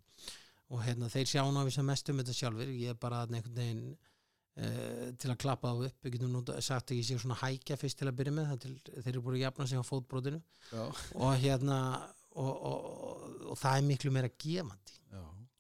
Og 0.68 0.84
hérna 0.84 1.10
þeir 1.12 1.32
sjá 1.32 1.42
ná 1.46 1.62
við 1.63 1.74
sem 1.78 1.88
mest 1.88 2.12
um 2.12 2.22
þetta 2.22 2.36
sjálfur 2.36 2.74
ég 2.74 2.92
er 2.92 3.00
bara 3.00 3.24
einhvern 3.24 3.56
veginn 3.56 3.84
uh, 3.96 5.08
til 5.16 5.32
að 5.32 5.40
klappa 5.44 5.72
það 5.72 5.90
upp. 5.90 6.00
Við 6.04 6.18
getum 6.18 6.36
nú 6.36 6.44
sagt 6.60 6.92
að 6.92 7.00
ég 7.00 7.08
sé 7.08 7.20
svona 7.22 7.40
hækja 7.40 7.80
fyrst 7.80 8.02
til 8.02 8.10
að 8.10 8.18
byrja 8.20 8.36
með 8.36 8.52
það 8.52 8.62
til 8.66 8.75
þeir 8.98 9.13
eru 9.13 9.25
búin 9.28 9.40
að 9.40 9.46
jafna 9.46 9.70
sig 9.72 9.80
á 9.80 9.90
fótbrotinu. 9.90 10.42
Já, 10.74 10.84
og 11.16 11.38
hérna 11.40 11.80
og, 12.38 12.52
og, 12.52 12.78
og, 12.78 13.38
og 13.54 13.60
það 13.60 13.80
er 13.80 13.88
miklu 13.88 14.13
meira 14.13 14.30
gefandi 14.30 15.00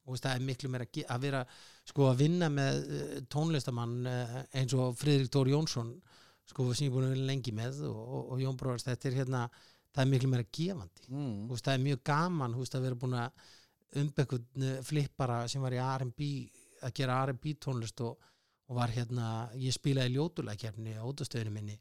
og 0.07 0.15
veist, 0.15 0.25
það 0.25 0.37
er 0.37 0.45
miklu 0.47 0.71
meira 0.71 0.87
að 0.87 1.23
vera 1.27 1.41
sko 1.87 2.07
að 2.09 2.21
vinna 2.23 2.49
með 2.51 2.77
uh, 2.87 3.15
tónlistamann 3.31 3.97
uh, 4.07 4.37
eins 4.57 4.75
og 4.77 4.95
Friðrik 4.99 5.33
Dór 5.33 5.51
Jónsson 5.51 5.91
sko 6.47 6.69
sem 6.71 6.87
ég 6.87 6.91
er 6.91 6.95
búin 6.95 7.09
að 7.09 7.15
vera 7.17 7.27
lengi 7.27 7.53
með 7.55 7.81
og, 7.89 7.99
og, 7.99 8.21
og 8.33 8.43
Jón 8.43 8.59
Bróðars, 8.59 8.87
þetta 8.87 9.09
er 9.09 9.19
hérna 9.19 9.41
það 9.91 10.03
er 10.03 10.11
miklu 10.13 10.31
meira 10.31 10.47
gefandi 10.59 11.09
mm. 11.11 11.33
Veist, 11.51 11.65
það 11.67 11.73
er 11.73 11.85
mjög 11.89 12.03
gaman 12.07 12.57
veist, 12.61 12.77
að 12.77 12.87
vera 12.87 13.01
búin 13.03 13.17
að 13.19 13.47
umbekun 13.97 14.67
flippara 14.83 15.41
sem 15.51 15.63
var 15.63 15.75
í 15.75 15.83
R&B 15.83 16.31
að 16.87 16.95
gera 16.99 17.21
R&B 17.25 17.55
tónlist 17.63 18.03
og, 18.05 18.29
og 18.67 18.77
var 18.77 18.91
hérna, 18.93 19.47
ég 19.59 19.75
spilaði 19.75 20.15
ljótulækjefni 20.15 20.97
á 20.99 21.03
ótastöðinu 21.07 21.53
minni 21.55 21.77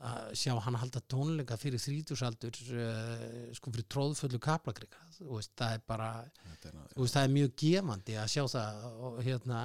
að 0.00 0.30
sjá 0.40 0.54
hann 0.64 0.78
halda 0.80 1.00
tónleika 1.12 1.58
fyrir 1.60 1.82
þrítusaldur 1.82 2.56
uh, 2.72 3.52
sko 3.56 3.72
fyrir 3.74 3.88
tróðföllu 3.92 4.40
kaplakrika. 4.40 5.02
Það 5.20 5.74
er 5.76 5.82
bara, 5.86 6.10
er, 6.48 6.72
ná- 6.72 6.86
veist, 6.96 7.16
það 7.18 7.26
er 7.26 7.34
mjög 7.36 7.54
gefandi 7.60 8.16
að 8.22 8.30
sjá 8.32 8.44
það 8.54 8.84
og 9.10 9.18
hérna 9.26 9.62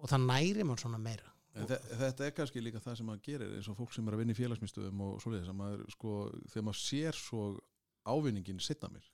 og 0.00 0.08
það 0.12 0.26
næri 0.30 0.64
mann 0.68 0.80
svona 0.80 1.00
meira. 1.00 1.28
Þe- 1.56 1.80
þetta 2.02 2.26
er 2.26 2.34
kannski 2.36 2.60
líka 2.64 2.80
það 2.84 2.98
sem 2.98 3.06
maður 3.08 3.22
gerir 3.30 3.54
eins 3.56 3.68
og 3.72 3.78
fólk 3.78 3.94
sem 3.96 4.08
er 4.08 4.16
að 4.16 4.20
vinna 4.24 4.34
í 4.34 4.40
félagsmyndstöðum 4.40 5.04
og 5.06 5.14
svoleiðis 5.24 5.52
að 5.52 5.56
maður 5.60 5.86
sko, 5.94 6.16
þegar 6.52 6.66
maður 6.68 6.80
sér 6.82 7.16
svo 7.16 7.46
ávinningin 8.06 8.60
sittna 8.62 8.86
mér 8.92 9.06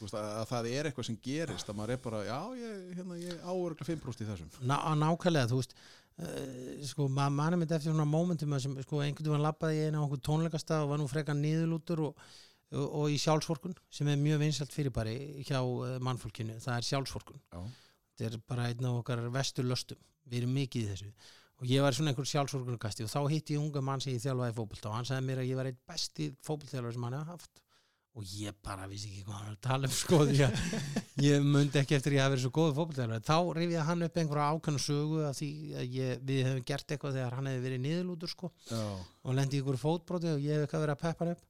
veist, 0.00 0.14
að, 0.16 0.28
að 0.40 0.46
það 0.48 0.68
er 0.72 0.86
eitthvað 0.88 1.08
sem 1.10 1.18
gerist 1.26 1.68
að 1.68 1.76
maður 1.80 1.92
er 1.96 1.98
bara, 2.06 2.20
já, 2.24 2.38
ég, 2.56 2.78
hérna, 2.96 3.18
ég 3.20 3.42
áuruglega 3.44 3.88
5% 3.90 4.22
í 4.24 4.28
þessum. 4.30 4.52
Ná, 4.70 4.76
nákvæmlega 5.02 5.50
þú 5.50 5.58
veist 5.58 5.74
uh, 6.20 6.86
sko, 6.88 7.08
maður 7.08 7.36
manna 7.38 7.58
mitt 7.60 7.74
eftir 7.74 7.92
svona 7.92 8.08
momentum 8.08 8.54
að 8.56 8.64
sem, 8.66 8.78
sko, 8.86 9.02
einhvern 9.04 9.30
veginn 9.32 9.44
lappaði 9.46 9.80
ég 9.80 9.92
inn 9.92 9.98
á 9.98 10.04
okkur 10.04 10.22
tónleikastað 10.28 10.86
og 10.86 10.92
var 10.92 11.02
nú 11.02 11.08
frekar 11.10 11.38
niðurlútur 11.38 12.04
og, 12.08 12.24
og, 12.74 12.86
og 12.86 13.12
í 13.12 13.18
sjálfsvorkun 13.22 13.76
sem 13.92 14.10
er 14.12 14.20
mjög 14.20 14.42
vinsalt 14.44 14.74
fyrirbæri 14.74 15.16
hjá 15.48 15.60
uh, 15.60 15.98
mannfólkinu, 16.04 16.58
það 16.62 16.78
er 16.78 16.88
sjálfsvorkun. 16.90 17.44
Já, 17.52 17.60
þetta 18.20 18.38
er 18.38 18.48
bara 18.52 18.68
einn 18.70 18.90
af 18.90 18.98
okkar 19.02 19.24
vesturlöstum 19.34 20.00
við 20.28 20.42
erum 20.42 20.58
mikið 20.60 20.84
í 20.84 20.90
þessu. 20.92 21.12
Og 21.62 21.68
ég 21.70 21.84
var 21.84 21.94
svona 21.94 22.10
einhver 22.10 22.26
sjálfsorgunarkasti 22.26 23.04
og 23.06 23.10
þá 23.12 23.20
hitti 23.30 23.54
ég 23.54 23.62
unga 23.62 23.82
mann 23.84 24.00
sem 24.02 24.16
ég 24.16 24.22
þjálfaði 24.24 24.54
í 24.54 24.56
fótbolta 24.56 24.88
og 24.90 24.96
hann 24.96 25.06
sagði 25.06 25.26
mér 25.28 25.42
að 25.42 25.50
ég 25.50 25.58
var 25.60 25.68
eitt 25.70 25.82
besti 25.86 26.32
fótboltþjálfari 26.42 26.96
sem 26.96 27.04
hann 27.06 27.16
hefði 27.20 27.36
haft 27.36 27.62
og 28.12 28.32
ég 28.36 28.56
bara 28.64 28.84
vissi 28.90 29.08
ekki 29.08 29.22
hvað 29.24 29.38
hann 29.38 29.52
að 29.54 29.60
tala 29.64 29.88
um 29.88 29.94
sko 29.96 30.18
því 30.28 30.40
að 30.44 30.56
ég 31.24 31.46
myndi 31.46 31.80
ekki 31.80 31.96
eftir 31.96 32.16
ég 32.18 32.20
hafi 32.24 32.34
verið 32.34 32.44
svo 32.44 32.50
góð 32.58 32.74
fótboltþjálfari 32.76 33.24
þá 33.28 33.36
rifjaði 33.58 33.86
hann 33.88 34.06
upp 34.06 34.18
einhverja 34.20 34.48
ákvæmna 34.52 34.82
sögu 34.84 35.22
af 35.28 35.38
því 35.38 35.48
að 35.80 35.96
ég, 35.96 36.26
við 36.28 36.42
hefum 36.48 36.66
gert 36.68 36.92
eitthvað 36.92 37.16
þegar 37.16 37.38
hann 37.38 37.48
hefði 37.48 37.64
verið 37.66 37.82
niðurlútur 37.86 38.32
sko 38.34 38.52
Já, 38.68 38.82
og 39.24 39.38
lendi 39.38 39.56
í 39.56 39.62
ykkur 39.64 39.80
fótbroti 39.80 40.30
og 40.34 40.44
ég 40.44 40.58
hef 40.58 40.66
eitthvað 40.66 40.84
verið 40.84 40.96
að 40.98 41.02
peppa 41.06 41.24
hann 41.24 41.32
upp. 41.36 41.48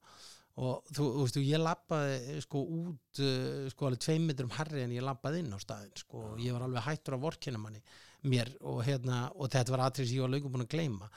Og 0.62 0.88
þú, 0.92 1.04
þú 1.16 1.20
veist, 1.24 1.36
ég 1.48 1.62
lappaði 1.62 2.40
sko 2.44 2.62
út 2.76 3.20
uh, 3.24 3.68
sko 3.72 3.86
alveg 3.88 4.02
tveim 4.04 4.26
metrum 4.28 4.50
herri 4.52 4.82
en 4.84 4.92
ég 4.92 5.06
lappaði 5.06 5.40
inn 5.40 5.54
á 5.56 5.58
staðin 5.62 5.94
sko 5.96 6.26
og 6.34 6.42
ég 6.44 6.52
var 6.52 6.66
alveg 6.66 6.84
hættur 6.84 7.16
að 7.16 7.22
vorkenna 7.24 7.62
manni 7.62 7.80
mér 8.28 8.50
og 8.60 8.82
hérna 8.86 9.24
og 9.32 9.48
þetta 9.50 9.72
var 9.74 9.86
atrið 9.88 10.10
sem 10.10 10.18
ég 10.20 10.26
var 10.26 10.34
lögum 10.34 10.52
búin 10.52 10.66
að 10.66 10.74
gleyma 10.76 11.08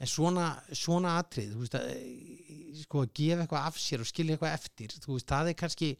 en 0.00 0.08
svona, 0.08 0.48
svona 0.72 1.16
atrið 1.20 1.54
þú 1.54 1.62
veist 1.64 1.76
að 1.78 1.88
eh, 1.92 2.82
sko 2.84 3.04
að 3.04 3.14
gefa 3.20 3.44
eitthvað 3.44 3.68
af 3.70 3.80
sér 3.80 4.04
og 4.04 4.08
skilja 4.08 4.36
eitthvað 4.36 4.56
eftir 4.56 4.96
þú 4.96 5.16
veist, 5.16 5.28
það 5.28 5.52
er 5.52 5.58
kannski 5.62 5.90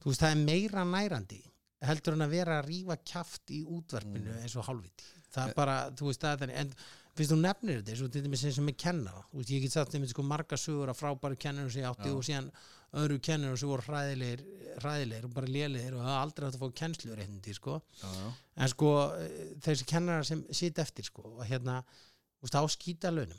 þú 0.00 0.12
veist, 0.12 0.22
það 0.22 0.34
er 0.34 0.44
meira 0.44 0.86
nærandi 0.86 1.42
heldur 1.90 2.16
en 2.16 2.26
að 2.26 2.34
vera 2.36 2.58
að 2.60 2.68
rífa 2.68 2.96
kjaft 3.12 3.52
í 3.56 3.62
útvarpinu 3.64 4.38
eins 4.42 4.56
og 4.60 4.66
hálfviti 4.68 5.12
það 5.30 5.44
er 5.48 5.56
bara, 5.56 5.76
þú 5.96 6.10
veist, 6.10 6.26
það 6.26 6.44
er 6.46 6.56
en 6.62 6.74
fyrst 7.16 7.32
þú 7.32 7.38
nefnir 7.40 7.80
þetta, 7.80 7.94
eins 7.94 8.42
og 8.44 8.60
og 8.62 8.66
með 8.66 8.76
kennara 8.84 9.24
þú 9.30 9.40
veist, 9.40 9.54
ég 9.54 9.64
get 9.64 9.74
sagt 9.74 9.94
þeim 9.94 10.06
sko 10.10 10.26
marga 10.26 10.58
sögur 10.60 10.92
af 10.92 11.00
frábæru 11.00 11.40
kennarum 11.40 11.72
sem 11.72 11.82
ég 11.82 11.90
átti 11.90 12.10
Já. 12.10 12.16
og 12.16 12.26
síðan 12.26 12.52
öðru 13.00 13.18
kennarum 13.22 13.58
sem 13.58 13.70
voru 13.70 13.86
hræðilegir, 13.86 14.44
hræðilegir 14.82 15.26
og 15.28 15.34
bara 15.34 15.50
lélegir 15.50 15.96
og 15.96 16.04
hafa 16.04 16.22
aldrei 16.24 16.48
átt 16.48 16.56
að 16.58 16.64
fá 16.64 16.78
kennsluréttindi 16.80 17.54
sko. 17.54 17.76
já, 18.02 18.32
en 18.56 18.72
sko 18.72 18.90
eh, 19.14 19.52
þessi 19.62 19.86
kennarar 19.92 20.26
sem 20.26 20.42
sita 20.50 20.82
eftir 20.82 21.06
sko, 21.06 21.36
og 21.36 21.44
hérna, 21.46 21.80
veist, 22.40 22.56
á 22.56 22.62
skýta 22.72 23.12
launum 23.12 23.38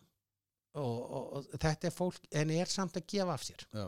og, 0.80 0.98
og, 1.02 1.24
og 1.36 1.60
þetta 1.60 1.90
er 1.90 1.96
fólk 1.96 2.28
en 2.42 2.54
er 2.56 2.72
samt 2.72 3.00
að 3.00 3.08
gefa 3.12 3.36
af 3.36 3.46
sér. 3.48 3.66
Já, 3.76 3.88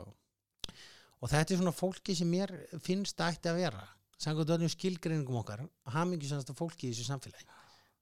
og 1.23 1.31
þetta 1.31 1.53
er 1.53 1.61
svona 1.61 1.75
fólki 1.75 2.15
sem 2.19 2.27
mér 2.27 2.51
finnst 2.83 3.21
að 3.23 3.37
ætti 3.37 3.51
að 3.51 3.61
vera 3.61 3.83
samkvæmt 4.23 4.55
öllum 4.57 4.71
skilgreiningum 4.71 5.39
okkar 5.39 5.63
hamingjusannasta 5.95 6.55
fólki 6.57 6.89
í 6.89 6.91
þessu 6.91 7.07
samfélagi. 7.07 7.47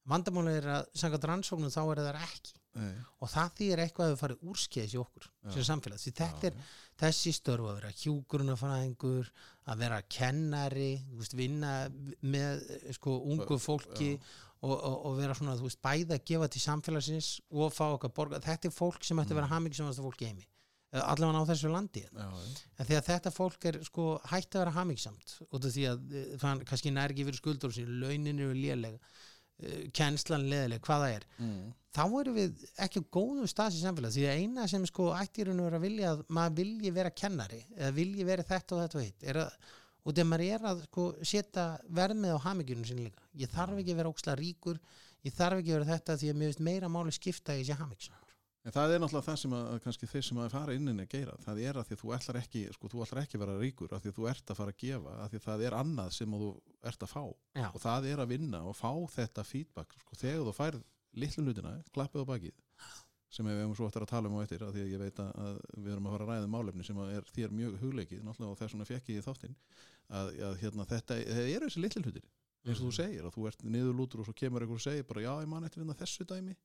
Vandamáli 0.10 0.58
er 0.58 0.68
að 0.80 0.90
samkvæmt 0.98 1.30
rannsóknum 1.30 1.74
þá 1.74 1.82
er 1.84 2.02
það 2.02 2.20
ekki. 2.26 2.58
Nei, 2.72 2.94
og 3.20 3.28
það 3.28 3.50
þýr 3.58 3.80
eitthvað 3.84 4.06
að 4.06 4.12
við 4.14 4.20
farið 4.22 4.44
úrskeiðis 4.48 4.94
í 4.96 5.00
okkur 5.02 5.26
sem 5.52 5.66
samfélag, 5.68 6.00
því 6.00 6.12
þetta 6.22 6.48
Já, 6.48 6.52
er 6.54 6.78
þessi 7.02 7.34
störf 7.36 7.66
að 7.68 7.80
vera 7.82 7.90
hjúgrunafræðingur 8.00 9.32
að 9.74 9.82
vera 9.84 9.98
kennari 10.08 10.92
veist, 11.18 11.36
vinna 11.36 11.74
með 12.24 12.64
sko 12.96 13.18
ungu 13.34 13.58
fólki 13.60 14.14
og, 14.62 14.74
og, 14.76 14.96
og 15.10 15.18
vera 15.18 15.36
svona, 15.38 15.58
þú 15.58 15.68
veist, 15.68 15.82
bæða 15.82 16.18
að 16.18 16.26
gefa 16.30 16.50
til 16.54 16.64
samfélagsins 16.64 17.30
og 17.52 17.74
fá 17.74 17.86
okkar 17.90 18.14
borga 18.16 18.42
þetta 18.44 18.70
er 18.70 18.76
fólk 18.76 19.06
sem 19.06 19.22
ætti 19.22 19.34
að 19.34 19.42
vera 19.42 19.54
hamingjusannasta 19.56 20.06
fólki 20.06 20.28
í 20.28 20.32
heimi. 20.32 20.48
Eh, 20.92 21.00
allavega 21.00 21.40
á 21.40 21.50
þessu 21.54 21.70
landi 21.72 22.02
já, 22.04 22.10
já, 22.20 22.56
en 22.84 22.90
að 22.98 23.06
þetta 23.08 23.32
fólk 23.32 23.68
er 23.70 23.78
sko 23.88 24.06
hægt 24.28 24.58
að 24.58 24.66
vera 24.66 24.74
hamingsamt 24.76 25.38
út 25.48 25.64
af 25.64 25.72
því 25.72 25.86
að 25.88 26.16
eh, 26.20 26.32
það 26.42 26.64
kannski 26.68 26.92
nær 26.92 27.14
ekki 27.14 27.28
fyrir 27.30 27.40
skuldur 27.40 27.76
sín, 27.76 27.94
launin 28.02 28.42
eru 28.44 28.58
léleg 28.58 28.98
eh, 29.00 29.86
kennslan 29.96 30.50
leðileg, 30.52 30.82
hvað 30.84 31.06
það 31.06 31.16
er. 31.16 31.28
Mm, 31.40 31.70
þá 31.96 32.04
erum 32.20 32.36
við 32.42 32.66
ekki 32.84 33.04
á 33.08 33.12
góðum 33.16 33.48
stað 33.48 33.72
sem 33.78 33.86
samfélag, 33.86 34.16
því 34.18 34.26
að 34.28 34.42
eina 34.44 34.68
sem 34.68 34.90
sko 34.92 35.08
ætti 35.16 35.46
í 35.46 35.48
raun 35.48 35.64
og 35.64 35.70
vera 35.70 35.80
að 35.80 35.88
vilja 35.88 36.12
að 36.12 36.26
maður 36.28 36.58
vilji 36.60 36.94
vera 37.00 37.16
kennari 37.24 37.62
eða 37.78 37.94
vilji 38.02 38.28
vera 38.28 38.48
þetta 38.52 38.76
og 38.76 38.84
þetta 38.84 39.00
og 39.00 39.08
hitt 39.08 39.28
er 39.32 39.42
að, 39.46 39.72
og 40.02 40.16
þegar 40.16 40.30
maður 40.32 40.48
er 40.48 40.68
að 40.72 40.84
sko 40.88 41.06
setja 41.22 41.68
verðmið 42.02 42.36
á 42.36 42.46
hamingjunum 42.48 42.88
sinni 42.90 43.08
líka. 43.10 43.24
Ég 43.38 43.52
þarf 43.54 43.78
ekki 43.82 43.94
að 43.94 44.02
vera 44.02 44.14
ókslega 44.14 44.40
ríkur 44.42 44.82
ég 45.22 45.38
þarf 45.38 45.62
ekki 45.62 45.72
að 45.72 45.80
vera 45.80 45.92
þetta 45.94 46.18
því 46.18 46.32
að 46.32 46.42
mér 46.42 46.52
veist 46.52 46.66
meira 46.66 46.90
máli 46.90 47.14
skipta 47.14 47.56
í 47.56 47.62
þessi 47.62 47.78
hamingjum 47.78 48.20
En 48.62 48.74
það 48.76 48.92
er 48.94 49.00
náttúrulega 49.02 49.26
það 49.26 49.38
sem 49.42 49.54
að, 49.58 49.70
kannski 49.82 50.08
þeir 50.12 50.26
sem 50.28 50.40
að 50.42 50.52
fara 50.54 50.74
inninni 50.78 51.06
að 51.08 51.14
gera, 51.16 51.38
það 51.42 51.62
er 51.66 51.78
að 51.82 51.88
því 51.88 51.96
að 51.96 52.02
þú 52.02 52.12
ætlar 52.14 52.38
ekki, 52.38 52.60
sko, 52.76 52.90
þú 52.92 53.00
ætlar 53.06 53.22
ekki 53.24 53.38
að 53.38 53.42
vera 53.42 53.56
ríkur 53.58 53.96
að 53.96 54.04
því 54.04 54.12
að 54.12 54.18
þú 54.18 54.28
ert 54.30 54.52
að 54.54 54.60
fara 54.60 54.74
að 54.76 54.84
gefa, 54.84 55.14
að 55.24 55.32
því 55.32 55.40
að 55.40 55.46
það 55.48 55.64
er 55.66 55.76
annað 55.80 56.12
sem 56.14 56.36
þú 56.38 56.50
ert 56.92 57.06
að 57.08 57.10
fá. 57.10 57.24
Já. 57.58 57.66
og 57.72 57.80
það 57.82 58.08
er 58.12 58.22
að 58.22 58.34
vinna 58.36 58.62
og 58.70 58.78
fá 58.78 58.92
þetta 59.16 59.48
feedback, 59.50 59.98
sko, 60.04 60.20
þegar 60.22 60.46
þú 60.46 60.54
færð 60.60 60.84
litlu 61.24 61.46
hlutina, 61.48 61.74
klappið 61.90 62.22
á 62.22 62.32
bakið 62.36 62.62
sem 63.32 63.48
við 63.48 63.62
hefum 63.62 63.78
svo 63.80 63.88
eftir 63.88 64.06
að 64.06 64.12
tala 64.12 64.30
um 64.30 64.38
á 64.38 64.44
eftir 64.44 64.66
að 64.66 64.76
því 64.76 64.84
að 64.84 64.92
ég 64.92 65.02
veit 65.02 65.22
að, 65.24 65.60
við 65.78 65.94
erum 65.94 66.10
að 66.10 66.16
fara 66.16 66.26
að 66.28 66.32
ræða 66.32 66.48
um 66.48 66.56
málefni 66.58 66.88
sem 66.88 67.02
er 67.06 67.30
þér 67.32 67.56
mjög 67.56 67.78
hugleikið 67.82 68.26
náttúrulega 68.26 68.52
og 68.52 68.60
þess 68.60 68.76
vegna 68.76 68.90
fekk 68.90 69.12
ég 69.14 69.28
þáttinn 69.28 69.56
að, 70.12 70.34
að 70.50 70.58
hérna, 70.66 70.88
þetta, 70.90 71.20
eru 71.46 71.70
þessi 71.70 71.84
litlu 71.86 72.04
hlutir 72.04 72.28
eins 72.62 72.82
og 72.82 72.90
þú 72.90 72.92
segir, 72.94 73.26
að 73.26 73.38
þú 73.38 73.48
ert 73.50 73.64
niðurlútur 73.66 74.22
og 74.22 74.28
svo 74.28 74.36
kemur 74.38 74.66
einhver 74.66 74.78
og 74.78 74.84
segir 74.84 75.08
bara 75.10 75.24
já, 75.24 75.32
ég 75.42 75.50
man 75.50 75.66
eftir 75.66 75.82
hérna 75.82 75.98
þessu 75.98 76.28
dæmi 76.30 76.58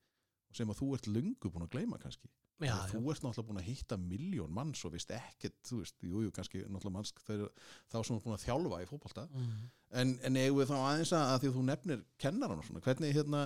og 0.50 0.58
sem 0.58 0.72
að 0.72 0.80
þú 0.80 0.88
ert 0.96 1.08
lungu 1.10 1.52
búin 1.52 1.64
að 1.66 1.72
gleyma 1.72 2.00
kannski. 2.02 2.28
Já, 2.64 2.72
og 2.72 2.92
þú 2.92 3.00
ert 3.12 3.24
náttúrulega 3.24 3.48
búin 3.50 3.60
að 3.60 3.66
hitta 3.68 3.96
miljón 4.00 4.52
manns 4.56 4.80
og 4.88 4.94
vist 4.94 5.10
ekkert, 5.12 5.56
þú 5.68 5.80
veist, 5.82 5.96
jú, 6.00 6.22
jú, 6.24 6.32
kannski 6.32 6.62
náttúrulega 6.64 6.94
manns 6.94 7.12
þá 7.16 7.98
sem 8.00 8.16
ert 8.16 8.24
búin 8.24 8.36
að 8.36 8.44
þjálfa 8.46 8.78
í 8.80 8.88
fótbolta. 8.88 9.26
Mm. 9.32 9.64
en, 10.00 10.14
en 10.24 10.38
eigum 10.40 10.60
við 10.62 10.70
þá 10.70 10.76
aðeins 10.78 11.12
að, 11.16 11.24
að 11.32 11.42
því 11.42 11.50
að 11.50 11.56
þú 11.56 11.64
nefnir 11.70 12.04
kennaran 12.24 12.62
og 12.62 12.68
svona, 12.68 12.84
hvernig 12.86 13.16
hérna 13.16 13.42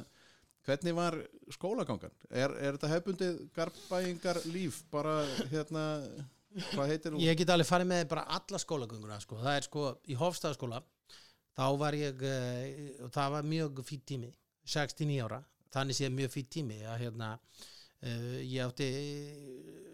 hvernig 0.66 0.94
var 0.96 1.16
skólagangan? 1.54 2.12
Er, 2.30 2.52
er 2.58 2.76
þetta 2.76 2.92
hefbundið 2.94 3.40
garbæingar 3.56 4.40
líf 4.50 4.82
bara 4.92 5.20
hérna 5.50 5.84
hvað 6.72 6.92
heitir 6.92 7.14
þú? 7.14 7.22
Ég 7.22 7.38
get 7.38 7.52
alveg 7.54 7.68
farið 7.68 7.90
með 7.92 8.06
bara 8.10 8.26
alla 8.38 8.60
skólagönguna 8.60 9.20
sko. 9.22 9.38
það 9.42 9.56
er 9.56 9.66
sko 9.68 9.86
í 10.10 10.18
Hofstæðaskóla 10.18 10.82
þá 11.56 11.66
var 11.80 11.96
ég 11.98 12.24
eh, 12.26 13.02
og 13.04 13.12
það 13.14 13.34
var 13.36 13.50
mjög 13.54 13.82
fýtt 13.86 14.06
tími 14.12 14.30
69 14.70 15.20
ára, 15.24 15.40
þannig 15.74 15.98
séð 15.98 16.16
mjög 16.18 16.34
fýtt 16.34 16.50
tími 16.56 16.80
að 16.84 17.04
hérna 17.04 17.30
Uh, 18.00 18.38
ég 18.48 18.62
átti 18.64 18.86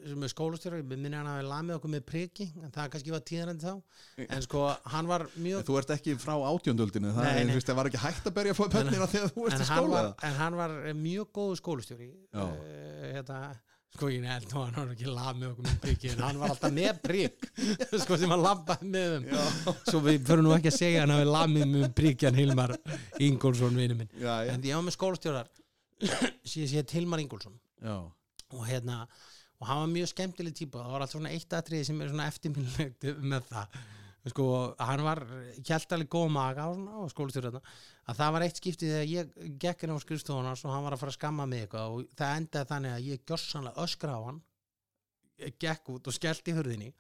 sem 0.07 0.23
er 0.23 0.31
skólastjóra, 0.31 0.79
ég 0.79 0.87
minni 0.87 1.11
hann 1.11 1.27
að 1.27 1.41
hafa 1.41 1.47
lamið 1.51 1.77
okkur 1.81 1.91
með 1.91 2.03
priki, 2.07 2.45
en 2.63 2.71
það 2.75 2.91
kannski 2.93 3.11
var 3.11 3.23
tíðarandi 3.27 3.67
þá. 3.67 4.27
En 4.29 4.45
sko, 4.45 4.61
hann 4.93 5.09
var 5.11 5.25
mjög 5.35 5.65
Þú 5.67 5.79
ert 5.81 5.95
ekki 5.97 6.15
frá 6.23 6.35
átjöndöldinu, 6.37 7.11
það 7.17 7.27
Nei, 7.27 7.49
nei. 7.49 7.75
var 7.81 7.91
ekki 7.91 8.03
hægt 8.05 8.29
að 8.31 8.37
berja 8.37 8.55
fóð 8.55 8.71
pönnina 8.77 9.09
þegar 9.11 9.33
þú 9.35 9.49
ert 9.49 9.57
en 9.57 9.65
í 9.65 9.67
skóla. 9.73 9.97
var, 9.97 10.13
en 10.29 10.39
hann 10.39 10.59
var 10.61 10.77
mjög 11.01 11.33
góðu 11.41 11.59
skólastjóri. 11.59 12.09
Já. 12.31 12.45
uh, 12.47 13.03
hérna, 13.17 13.41
sko 13.97 14.13
ég 14.13 14.23
nefnd 14.23 14.55
og 14.55 14.65
hann 14.69 14.79
var 14.79 14.95
ekki 14.95 15.11
lamið 15.11 15.51
okkur 15.51 15.67
með 15.67 15.77
priki 15.83 16.11
en 16.13 16.25
hann 16.27 16.41
var 16.41 16.53
alltaf 16.53 16.75
með 16.77 16.99
prik 17.05 17.47
sko 18.05 18.19
sem 18.21 18.33
hann 18.35 18.43
labbaði 18.45 18.91
með 18.93 19.15
um 19.17 19.79
svo 19.89 20.03
við 20.05 20.27
förum 20.29 20.47
nú 20.47 20.53
ekki 20.57 20.71
að 20.73 20.79
segja 20.79 21.05
hann 21.05 21.15
hafi 21.17 21.29
lamið 21.31 21.71
með 21.73 21.87
priki 21.97 22.29
hann 22.29 22.39
Hilmar 22.39 22.75
Ingólfsson 23.25 23.79
vinnu 23.79 23.97
minn. 24.03 24.11
Já, 24.21 24.35
já, 24.45 24.53
en 24.53 24.67
ég 24.69 24.77
var 24.77 24.85
með 24.87 24.99
skólastjórar 24.99 25.49
síðan 26.51 26.73
sé 26.75 26.85
Hilmar 26.99 27.25
Ingólfsson 27.25 27.57
já, 27.83 27.97
og 28.53 28.63
hérna 28.69 29.05
og 29.57 29.69
hann 29.71 29.83
var 29.83 29.93
mjög 29.93 30.11
skemmtileg 30.13 30.57
típa. 30.57 30.83
Það 30.83 30.93
var 30.93 31.05
alltaf 31.05 31.17
svona 31.17 31.33
eitt 31.33 31.55
atriði 31.57 31.89
sem 31.89 32.01
er 32.01 32.11
svona 32.13 32.27
eftirminnlegt 32.31 33.07
með 33.33 33.47
það. 33.51 33.79
Sko, 34.27 34.47
hann 34.83 35.03
var 35.07 35.21
kjæltaleg 35.63 36.09
góð 36.11 36.33
maga 36.35 36.65
og, 36.73 37.07
skólastjórna 37.13 37.61
að 38.11 38.17
það 38.19 38.33
var 38.35 38.45
eitt 38.47 38.59
skipti 38.59 38.89
þegar 38.91 39.05
ég 39.07 39.53
gekk 39.63 39.85
inn 39.87 39.95
á 39.95 40.03
skrifstofuna 40.03 40.55
og 40.57 40.73
hann 40.75 40.83
var 40.83 40.97
að 40.97 41.03
fara 41.05 41.13
að 41.13 41.19
skamma 41.21 41.47
mig 41.47 41.63
eitthvað 41.63 41.95
og 41.95 42.17
það 42.19 42.41
endaði 42.41 42.71
þannig 42.73 42.97
að 42.97 43.07
ég 43.07 43.23
gjörsanlega 43.31 43.85
öskra 43.87 44.17
á 44.19 44.21
hann 44.25 44.41
gekk 45.63 45.93
út 45.95 46.11
og 46.11 46.17
skellti 46.17 46.57
hurðinni 46.57 46.91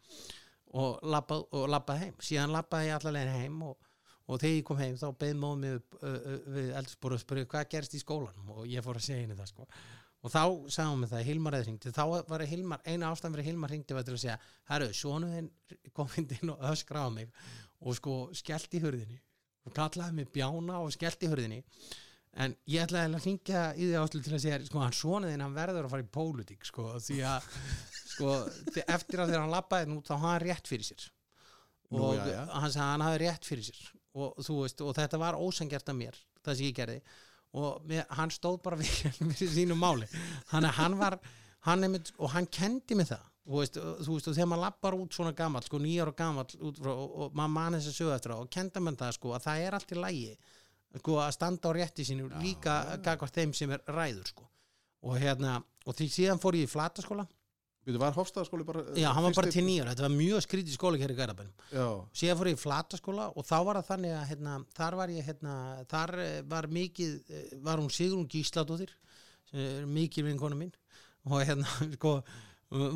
og 0.78 1.02
labbað, 1.02 1.45
og 1.50 1.66
labbað 1.73 2.00
heim. 2.04 2.14
Síðan 2.23 2.54
labbaði 2.54 2.92
ég 2.92 3.00
allavega 3.00 3.37
heim 3.42 3.59
og, 3.73 3.90
og 4.30 4.40
þegar 4.45 4.56
ég 4.61 4.66
kom 4.71 4.83
heim 4.85 4.97
þá 5.02 5.06
beð 5.18 5.37
móð 5.42 5.61
mig 5.64 5.76
upp 5.80 5.99
uh, 5.99 6.14
uh, 6.14 6.40
við 6.61 6.73
eldursporu 6.78 7.18
og 7.18 7.25
spurði 7.25 7.49
hvað 7.50 7.71
gerst 7.75 7.99
í 7.99 8.02
skólanum? 8.04 8.54
Og 8.54 8.71
ég 8.71 8.87
fór 8.87 9.00
að 9.00 9.09
segja 9.09 9.25
henni 9.25 9.38
það 9.40 9.50
sko 9.50 9.66
og 10.26 10.33
þá 10.33 10.40
hún 10.88 11.04
mig 11.04 11.11
það, 11.12 11.23
Hilmar 11.28 11.54
eða 11.54 11.68
hringdi 11.68 11.92
þá 11.95 12.02
var 12.26 12.42
Hilmar, 12.50 12.80
eina 12.83 13.12
ástæðan 13.12 13.37
fyrir 13.37 13.47
Hilmar 13.50 13.71
hringdi 13.71 13.95
var 13.95 14.06
til 14.06 14.16
að 14.16 14.23
segja, 14.25 14.38
herru, 14.73 14.88
svonu 14.97 15.30
þinn 15.30 15.50
kom 15.95 16.11
inn 16.18 16.50
og 16.50 16.64
öskra 16.73 17.06
á 17.06 17.09
mig 17.14 17.30
og 17.78 17.95
sko 17.99 18.16
skellt 18.35 18.75
í 18.75 18.83
hurðinni 18.83 19.21
og 19.66 19.75
kallaði 19.76 20.21
mig 20.21 20.33
bjána 20.35 20.80
og 20.83 20.92
skellt 20.95 21.25
í 21.26 21.30
hurðinni. 21.30 21.62
En 22.37 22.52
ég 22.68 22.85
ætlaði 22.85 23.16
að 23.16 23.25
hringja 23.25 23.61
í 23.75 23.87
því 23.88 23.99
áslu 23.99 24.21
til 24.23 24.35
að 24.37 24.42
segja, 24.45 24.59
sko, 24.68 24.80
hann 24.83 24.95
svonu 24.95 25.30
þinn 25.30 25.42
hann 25.42 25.56
verður 25.56 25.87
að 25.87 25.95
fara 25.95 26.04
í 26.04 26.11
pólitík, 26.12 26.66
sko, 26.68 26.88
því 27.00 27.21
að 27.25 27.47
sko, 28.12 28.35
eftir 28.85 29.23
að 29.23 29.33
þegar 29.33 29.42
hann 29.42 29.54
labbaði 29.54 29.88
nú 29.90 30.02
þá 30.04 30.12
hann 30.21 30.42
rétt 30.45 30.68
fyrir 30.68 30.88
sér. 30.90 31.06
Nú, 31.87 32.02
og 32.02 32.18
já, 32.18 32.26
já. 32.35 32.42
hann 32.50 32.75
sagði 32.75 32.90
hann 32.90 33.06
hafði 33.06 33.23
rétt 33.25 33.49
fyrir 33.49 33.68
sér. 33.71 33.80
Og 34.16 34.37
veist, 34.49 34.83
og 34.85 34.95
þetta 34.97 35.21
var 35.21 35.38
ósangjart 35.40 35.90
af 35.92 35.97
mér 35.97 36.21
það 36.45 36.59
sem 36.59 36.68
ég 36.68 36.76
gerði 36.76 37.00
og 37.56 37.86
mér, 37.88 38.04
hann 38.18 38.32
stóð 38.34 38.60
bara 38.64 38.78
við, 38.80 38.90
við 39.32 39.46
sínu 39.54 39.76
máli. 39.78 40.08
Hann, 40.52 40.68
hann 40.76 40.98
var 41.00 41.18
hann 41.66 41.86
einmitt, 41.86 42.12
og 42.20 42.30
hann 42.34 42.48
kendi 42.52 42.98
mig 42.98 43.08
það. 43.10 43.25
Og 43.46 43.62
veist, 43.62 43.78
og, 43.78 44.02
þú 44.02 44.16
veist, 44.16 44.28
og 44.28 44.34
þegar 44.34 44.50
maður 44.50 44.64
lappar 44.64 44.96
út 44.98 45.16
svona 45.16 45.32
gamall 45.38 45.62
sko 45.62 45.78
nýjar 45.78 46.10
og 46.10 46.16
gamall 46.18 46.46
út 46.66 46.80
frá, 46.82 46.90
og, 46.92 47.16
og 47.22 47.36
maður 47.38 47.52
man 47.54 47.78
þess 47.78 47.90
að 47.92 47.98
sögu 48.00 48.14
eftir 48.16 48.34
það 48.34 48.42
og 48.42 48.52
kenda 48.56 48.82
mann 48.82 48.98
það 48.98 49.12
sko 49.14 49.34
að 49.36 49.44
það 49.46 49.66
er 49.66 49.76
allt 49.78 49.94
í 49.94 49.98
lægi 50.02 50.32
sko 50.96 51.16
að 51.22 51.32
standa 51.36 51.70
á 51.70 51.76
rétti 51.76 52.06
sínu 52.08 52.26
líka 52.40 52.75
gagvart 53.04 53.38
þeim 53.38 53.54
sem 53.54 53.75
er 53.76 53.84
ræður 53.94 54.32
sko. 54.32 54.48
Og 55.06 55.20
hérna, 55.22 55.60
og 55.86 55.94
því 55.94 56.08
síðan 56.10 56.42
fór 56.42 56.58
ég 56.58 56.66
í 56.66 56.72
flataskóla 56.72 57.26
Býtu, 57.87 58.00
var 58.02 58.16
Hofstaðaskóli 58.16 58.66
bara 58.66 58.83
já, 58.99 59.09
hann 59.14 59.23
var 59.28 59.37
bara 59.37 59.50
til 59.55 59.62
nýjar, 59.62 59.93
þetta 59.93 60.07
var 60.09 60.14
mjög 60.16 60.40
skrítið 60.43 60.75
skóla 60.75 60.99
hér 60.99 61.12
í 61.14 61.19
Garabænum 61.21 61.55
Já, 61.71 61.87
síðan 62.19 62.40
fór 62.40 62.50
ég 62.50 62.57
í 62.57 62.62
flataskóla 62.64 63.28
og 63.31 63.47
þá 63.47 63.57
var 63.69 63.78
það 63.78 63.90
þannig 63.93 64.16
að 64.16 64.25
hérna, 64.33 64.55
þar 64.75 64.97
var 64.99 65.12
ég 65.14 65.28
hérna, 65.31 65.55
þar 65.93 66.14
eh, 66.25 66.40
var 66.50 66.66
mikið 66.66 67.12
eh, 67.31 67.52
var 67.62 67.78
hún 67.78 67.93
sem 69.47 69.62
er 69.62 69.87
mikil 69.87 70.26
vinkonu 70.26 70.57
mín. 70.59 70.75
Og 71.26 71.43
hérna 71.47 71.66
sko 71.97 72.19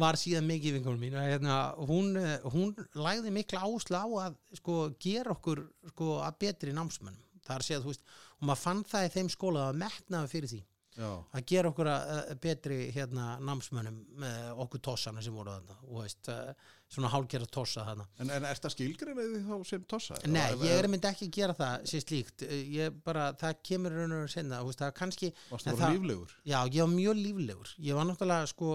var 0.01 0.19
síðan 0.19 0.49
mikið 0.51 0.79
vinkonu 0.79 1.01
mín. 1.01 1.17
Og 1.17 1.29
hérna 1.29 1.59
hún, 1.79 2.17
eh, 2.19 2.39
hún 2.53 2.75
lagði 2.99 3.33
mikla 3.35 3.65
áherslu 3.67 3.97
á 3.97 4.07
að 4.27 4.39
sko 4.59 4.81
gera 5.01 5.37
okkur 5.37 5.65
sko 5.95 6.19
að 6.25 6.41
betri 6.45 6.75
námsmönnum. 6.77 7.23
Að 7.51 7.65
segja 7.67 7.81
þú 7.83 7.91
veist 7.91 8.05
og 8.41 8.47
maður 8.47 8.61
fann 8.63 8.85
það 8.87 9.07
í 9.07 9.15
þeim 9.15 9.29
skóla 9.33 9.63
að 9.71 9.79
metnaði 9.81 10.31
fyrir 10.31 10.51
því 10.53 10.61
já, 10.97 11.11
að 11.39 11.45
gera 11.47 11.71
okkur 11.71 11.89
að, 11.93 12.11
að 12.33 12.41
betri 12.45 12.79
hérna 12.95 13.39
námsmönnum 13.47 13.99
með 14.23 14.61
okkur 14.65 14.81
tossana 14.91 15.23
sem 15.23 15.35
voru 15.35 15.55
þarna 15.55 15.77
og 15.89 16.03
veist 16.03 16.29
uh, 16.33 16.53
svona 16.91 17.11
hálgera 17.13 17.47
tossa 17.47 17.85
þarna. 17.87 18.07
En, 18.19 18.31
en 18.35 18.45
er 18.49 18.57
þetta 18.59 18.73
skilgreinið 18.75 19.37
þá 19.47 19.55
sem 19.71 19.85
tossa? 19.91 20.19
Nei, 20.27 20.41
Eða- 20.53 20.67
ég 20.67 20.79
er 20.83 20.89
myndi 20.91 21.11
ekki 21.13 21.29
að 21.29 21.37
gera 21.39 21.55
það 21.61 21.85
sér 21.93 22.07
slíkt, 22.07 22.47
ég 22.75 22.97
bara, 23.07 23.29
það 23.39 23.61
kemur 23.71 23.95
raun 24.01 24.17
og 24.23 24.31
senna, 24.33 24.59
þú 24.65 24.73
veist, 24.73 24.81
það 24.83 24.91
er 24.93 24.99
kannski 25.03 25.33
Varstu 25.51 25.71
en 25.71 25.77
bara 25.77 25.85
það- 25.87 25.95
líflegur? 26.01 26.35
Já, 26.45 26.59
ég 26.67 26.81
var 26.83 26.93
mjög 26.97 27.23
líflegur. 27.25 27.75
Ég 27.91 27.95
var 28.01 28.11
náttúrulega 28.11 28.51
sko 28.51 28.73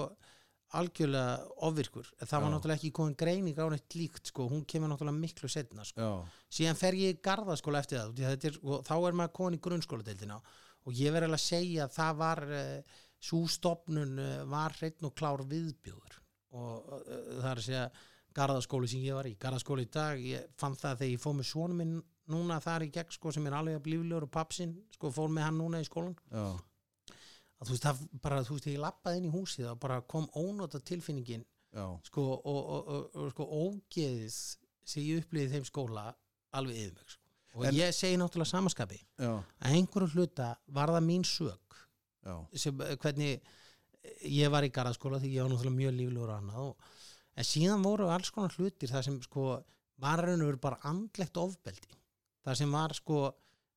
algjörlega 0.75 1.35
ofvirkur, 1.67 2.07
það 2.19 2.41
var 2.41 2.49
Já. 2.49 2.53
náttúrulega 2.55 2.79
ekki 2.79 2.89
komin 2.97 3.15
greining 3.19 3.55
á 3.61 3.65
neitt 3.71 3.95
líkt, 3.95 4.31
sko, 4.31 4.47
hún 4.49 4.65
kemur 4.67 4.89
náttúrulega 4.91 5.19
miklu 5.21 5.47
setna, 5.51 5.85
sko, 5.87 6.01
Já, 6.01 6.09
síðan 6.57 6.79
fer 6.79 6.97
ég 6.99 7.15
í 7.15 7.19
garðaskóla 7.23 7.79
eftir 7.83 7.99
það, 8.01 8.23
að 8.33 8.47
er, 8.49 8.57
og 8.63 8.81
þá 8.87 8.95
er 8.97 9.17
maður 9.21 9.33
komin 9.37 9.55
í 9.59 9.61
grunnskóladeildina. 9.67 10.39
og 10.41 10.63
ég 10.93 11.13
verð 11.15 11.29
alveg 11.29 11.39
að 11.39 11.47
segja 11.47 11.87
að 11.87 11.95
það 11.95 12.19
var 12.21 12.43
uh, 12.45 12.97
svo 13.25 13.45
stopnun 13.49 14.19
uh, 14.21 14.43
var 14.51 14.75
hreinn 14.77 15.07
og 15.09 15.15
klár 15.17 15.45
viðbjóður. 15.49 16.19
Og 16.55 16.91
uh, 16.99 17.07
það 17.39 17.49
er 17.51 17.63
að 17.63 17.65
segja 17.69 17.87
garðaskóli 18.35 18.89
sem 18.91 19.05
ég 19.05 19.15
var 19.15 19.29
í, 19.29 19.37
garðaskóli 19.39 19.87
í 19.87 19.91
dag 19.91 20.19
ég 20.19 20.51
fann 20.59 20.75
það 20.75 21.01
þegar 21.01 21.13
ég 21.13 21.23
fór 21.23 21.35
með 21.37 21.49
svonum 21.49 21.81
minn 21.81 21.95
núna 22.31 22.59
þar 22.63 22.85
í 22.87 22.91
gegn, 22.93 23.13
sko, 23.13 23.31
sem 23.33 23.45
er 23.47 23.55
alveg 23.57 23.79
að 23.79 23.83
blíflegur 23.85 24.27
og 24.27 24.31
papsinn, 24.33 24.73
sko, 24.95 25.11
fór 25.13 25.29
með 25.31 25.47
hann 25.47 25.59
núna 25.61 25.81
í 25.81 25.87
skólan 25.87 26.15
já, 26.31 26.45
að 27.61 27.69
þú 27.69 27.75
veist, 27.75 27.85
það 27.85 28.01
bara, 28.23 28.39
þú 28.47 28.57
veist, 28.57 28.69
ég 28.71 28.81
lappaði 28.81 29.21
inn 29.21 29.27
í 29.29 29.33
húsið 29.33 29.69
og 29.71 29.81
bara 29.83 29.99
kom 30.13 30.25
ónóta 30.33 30.81
tilfinningin 30.81 31.45
já, 31.45 31.85
sko, 32.09 32.25
og, 32.35 32.57
og, 32.63 32.89
og, 32.95 33.19
og 33.21 33.35
sko, 33.35 33.47
ógeðis 33.65 34.39
sem 34.85 35.05
ég 35.05 35.23
upplýði 35.23 35.53
þeim 35.55 35.69
skóla 35.69 36.09
alveg 36.55 36.81
yfir 36.81 36.97
mig, 36.97 37.13
sko. 37.13 37.24
Og 37.55 37.65
En- 37.65 37.73
ég 37.77 37.93
segi 37.95 38.17
náttúrulega 38.19 38.51
samaskapi, 38.51 38.97
já, 39.19 39.31
að 39.63 39.75
einhverju 39.77 40.09
hluta 40.13 40.49
var 40.75 40.91
það 40.91 41.05
mín 41.07 41.23
sög 41.23 41.59
sem, 42.53 42.81
eh, 42.81 42.95
hvernig 42.97 43.41
ég 44.25 44.49
var 44.51 44.63
í 44.65 44.71
garðaskóla 44.73 45.19
því 45.21 45.31
ég 45.35 45.43
var 45.45 45.51
náttúrulega 45.53 45.79
mjög 45.79 45.95
líflegur 45.99 46.29
og 46.33 46.37
annað 46.41 46.59
og, 46.69 46.75
en 47.37 47.43
síðan 47.43 47.83
voru 47.85 48.09
alls 48.11 48.31
konar 48.31 48.53
hlutir 48.57 48.89
það 48.91 49.03
sem 49.07 49.21
sko 49.21 49.63
var 49.97 50.19
raun 50.25 50.41
og 50.41 50.47
veru 50.49 50.57
bara 50.59 50.79
andlegt 50.83 51.37
ofbeldi. 51.39 51.95
Það 52.45 52.57
sem 52.59 52.71
var 52.71 52.93
sko 52.93 53.19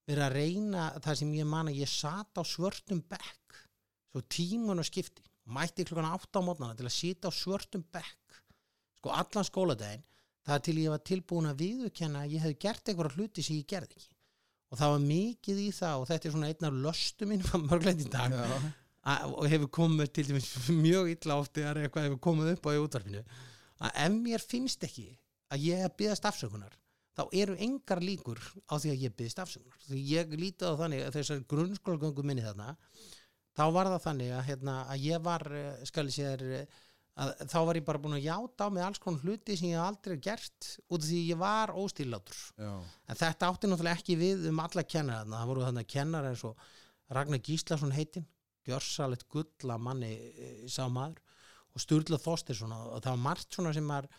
verið 0.08 0.24
að 0.24 0.32
reyna 0.34 0.84
það 1.04 1.16
sem 1.20 1.32
ég 1.34 1.46
man 1.46 1.68
að 1.70 1.78
ég 1.78 1.88
sat 1.88 2.34
á 2.34 2.42
svörtum 2.42 3.02
bekk 3.08 3.58
svo 4.10 4.22
tímun 4.22 4.78
og 4.82 4.84
skipti. 4.88 5.22
Mætti 5.48 5.84
klukkan 5.84 6.08
átta 6.10 6.40
á 6.40 6.42
mótnana 6.44 6.76
til 6.76 6.86
að 6.88 6.92
sita 6.96 7.28
á 7.28 7.32
svörtum 7.32 7.84
bekk 7.92 8.40
sko 8.98 9.10
allan 9.14 9.44
skóladaginn 9.46 10.02
það 10.48 10.64
til 10.66 10.76
ég 10.82 10.94
var 10.94 11.04
tilbúin 11.10 11.50
að 11.50 11.62
viðurkenna 11.64 12.24
að 12.24 12.34
ég 12.36 12.44
hef 12.46 12.56
gert 12.64 12.90
einhverja 12.90 13.16
hluti 13.18 13.44
sem 13.44 13.58
ég 13.58 13.68
gerði 13.68 13.98
ekki. 13.98 14.16
Og 14.68 14.80
það 14.80 14.92
var 14.94 15.04
mikið 15.04 15.60
í 15.62 15.68
það 15.76 16.02
og 16.02 16.08
þetta 16.10 16.28
er 16.28 16.34
svona 16.34 16.50
einn 16.52 16.68
af 16.68 16.80
löstu 16.86 17.28
mín 17.28 17.44
mörgleitt 17.68 18.04
í 18.04 18.10
dag 18.12 18.34
og 19.08 19.46
hefur 19.48 19.70
komið 19.72 20.10
til 20.12 20.26
dæmis 20.28 20.48
mjög 20.84 21.12
illa 21.14 21.38
átti 21.40 21.64
að 21.64 21.84
eitthvað 21.84 22.08
hefur 22.08 22.20
komið 22.26 22.52
upp 22.56 22.68
á 22.68 22.70
í 22.74 22.82
útvarpinu 22.82 23.22
að 23.78 24.02
ef 24.04 24.18
mér 24.18 24.44
finnst 24.44 24.84
ekki 24.84 25.06
að 25.54 25.64
ég 25.64 25.84
hef 25.84 25.94
byggðast 25.96 26.28
afsökunar 26.28 26.74
þá 27.16 27.22
eru 27.40 27.56
engar 27.64 28.02
líkur 28.04 28.40
á 28.68 28.74
því 28.76 28.92
að 28.92 29.04
ég 29.06 29.14
byggðist 29.18 29.40
afsökunar. 29.42 29.78
Því 29.88 30.02
ég 30.12 30.34
lítið 30.38 30.70
á 30.70 30.80
þannig 30.82 31.06
að 31.06 31.16
þessar 31.16 31.40
grunnskólagöngu 31.50 32.24
minni 32.26 32.44
þarna 32.44 32.76
þá 33.58 33.64
var 33.74 33.90
það 33.90 34.04
þannig 34.04 34.34
að, 34.36 34.44
hérna, 34.50 34.76
að 34.92 35.06
ég 35.08 35.24
var 35.24 35.44
eh, 35.50 35.80
skal 35.88 36.06
ég 36.06 36.14
segja 36.14 36.60
eh, 36.60 36.78
að 37.18 37.44
þá 37.50 37.58
var 37.66 37.78
ég 37.78 37.86
bara 37.86 38.00
búin 38.02 38.16
að 38.16 38.26
játa 38.28 38.68
á 38.68 38.72
mig 38.72 38.84
alls 38.86 39.00
konar 39.02 39.24
hluti 39.26 39.56
sem 39.58 39.72
ég 39.72 39.82
aldrei 39.82 40.16
gert 40.22 40.68
út 40.86 41.00
af 41.00 41.06
því 41.08 41.20
ég 41.32 41.40
var 41.40 41.72
óstílátur 41.74 42.42
en 42.62 43.18
þetta 43.18 43.50
átti 43.50 43.70
náttúrulega 43.70 43.98
ekki 43.98 44.18
við 44.20 44.48
um 44.52 44.62
alla 44.62 44.84
kennara 44.86 45.26
það 45.32 45.52
voru 45.52 45.66
þannig 45.66 45.90
kennar 45.94 46.28
eins 46.30 46.44
og 46.46 46.68
Ragnar 47.16 47.42
Gíslason 47.42 47.94
heitinn 47.96 48.26
gjörsalegt 48.68 49.26
gulla 49.32 49.78
manni 49.80 50.12
e, 50.14 50.50
sá 50.70 50.84
maður 50.92 51.22
og 51.74 51.82
Sturla 51.82 52.18
Þorstirsson 52.20 52.74
og 52.74 52.92
og 52.96 53.04
það 53.04 53.14
var 53.14 53.24
margt 53.24 53.56
svona 53.56 53.72
sem 53.76 53.86
maður 53.88 54.10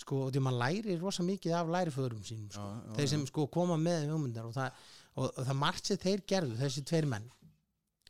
sko, 0.00 0.26
því 0.30 0.42
maður 0.44 0.62
læri 0.62 0.98
rosa 1.00 1.24
mikið 1.26 1.56
af 1.56 1.72
læriföðurum 1.72 2.24
sínum 2.26 2.50
sko. 2.52 2.62
Já, 2.62 2.84
já, 2.84 2.94
þeir 2.98 3.10
sem 3.12 3.26
sko 3.30 3.46
koma 3.52 3.78
með 3.80 4.10
hugmyndar 4.12 4.48
og 4.48 4.56
það, 4.56 4.86
og, 5.16 5.26
og 5.30 5.42
það 5.48 5.60
margt 5.62 5.90
sem 5.90 6.00
þeir 6.02 6.24
gerðu 6.32 6.58
þessi 6.60 6.84
tveir 6.90 7.08
menn 7.12 7.28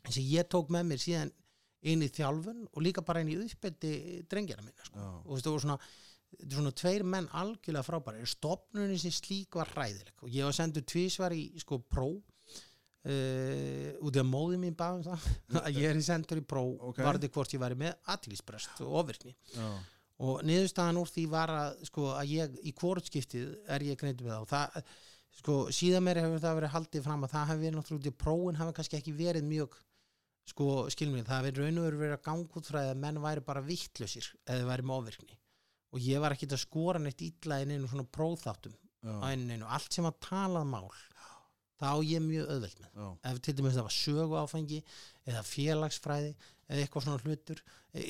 sem 0.07 0.23
ég 0.27 0.49
tók 0.51 0.71
með 0.75 0.91
mér 0.91 1.03
síðan 1.03 1.33
inn 1.83 2.03
í 2.03 2.09
þjálfun 2.09 2.65
og 2.73 2.83
líka 2.83 3.03
bara 3.05 3.21
inn 3.23 3.33
í 3.35 3.39
uppbyrti 3.45 3.93
drengjana 4.31 4.65
minna 4.65 4.85
sko. 4.89 5.09
Og 5.27 5.41
það 5.41 5.53
voru 5.53 5.65
svona 5.67 5.79
þetta 6.37 6.57
svona 6.59 6.73
tveir 6.81 7.05
menn 7.07 7.29
algjörlega 7.39 7.87
frábæri 7.87 8.27
stopnunin 8.29 8.99
sem 8.99 9.13
slík 9.15 9.55
var 9.57 9.71
hræðileg. 9.75 10.15
Og 10.23 10.33
ég 10.35 10.45
var 10.49 10.57
sendur 10.57 10.83
tvísvar 10.83 11.33
í 11.37 11.45
sko 11.63 11.79
pró 11.87 12.09
uh, 13.07 13.91
út 14.07 14.19
af 14.21 14.27
móði 14.29 14.59
mín 14.61 14.77
baðum 14.79 15.05
það 15.07 15.27
að 15.67 15.81
ég 15.81 15.91
er 15.93 16.01
sendur 16.05 16.41
í 16.41 16.47
pró 16.47 16.65
Ok. 16.91 17.03
varði 17.05 17.31
hvort 17.33 17.55
ég 17.55 17.63
væri 17.63 17.79
með 17.79 17.95
aðtilísbrest 18.15 18.83
og 18.85 18.97
ofirkni 19.03 19.35
og 20.17 20.41
niðurstaðan 20.49 20.97
úr 21.03 21.11
því 21.13 21.27
var 21.29 21.53
að 21.53 21.83
sko 21.91 22.09
að 22.17 22.31
ég 22.33 22.57
í 22.65 22.73
hvort 22.73 23.11
er 23.13 23.85
ég 23.85 23.99
greindu 24.01 24.25
með 24.25 24.33
það 24.33 24.43
og 24.47 24.51
það 24.55 24.95
sko 25.37 25.57
síðan 25.77 26.07
meira 26.07 26.23
hefur 26.25 26.41
það 26.41 26.59
verið 26.61 26.73
haldið 26.73 27.05
fram 27.05 27.27
að 27.27 27.35
það 27.35 27.51
hefur 27.51 27.65
verið 27.67 27.77
náttúrulega 27.77 28.21
prófin 28.25 28.57
hafi 28.61 28.77
kannski 28.79 28.97
ekki 28.97 29.13
verið 29.19 29.45
mjög 29.51 29.77
sko 30.47 30.87
skilmið 30.95 31.27
það 31.27 31.49
hefur 31.49 31.63
raun 31.65 31.81
og 31.81 31.87
veru 31.89 32.01
verið 32.05 32.17
að 32.19 32.25
ganga 32.29 32.61
út 32.61 32.71
frá 32.71 32.81
að 32.85 33.01
menn 33.03 33.21
væri 33.25 33.43
bara 33.49 33.63
vittlausir 33.67 34.29
eða 34.47 34.69
væri 34.71 34.87
með 34.87 35.01
ofvirkni. 35.01 35.39
Og 35.95 36.03
ég 36.07 36.21
var 36.23 36.35
ekkit 36.37 36.55
að 36.57 36.63
skora 36.67 37.01
neitt 37.03 37.23
illa 37.27 37.61
inn 37.63 37.75
einu 37.77 37.89
svona 37.91 38.07
á 39.07 39.27
einu 39.53 39.67
allt 39.71 39.93
sem 39.93 40.05
var 40.07 40.17
talað 40.23 40.67
mál 40.71 40.89
þá 41.77 41.89
ég 42.09 42.23
mjög 42.25 42.49
auðvelt 42.51 42.79
með. 42.81 42.91
Já, 42.97 43.09
ef 43.31 43.41
til 43.45 43.55
dæmis 43.59 43.75
það 43.77 43.87
var 43.87 43.95
sögu 43.97 44.37
áfengi 44.41 44.79
eða 45.29 45.43
félagsfræði 45.45 46.31
eða 46.67 46.81
eitthvað 46.83 47.05
svona 47.05 47.23
hlutur 47.23 47.61
e, 47.93 48.05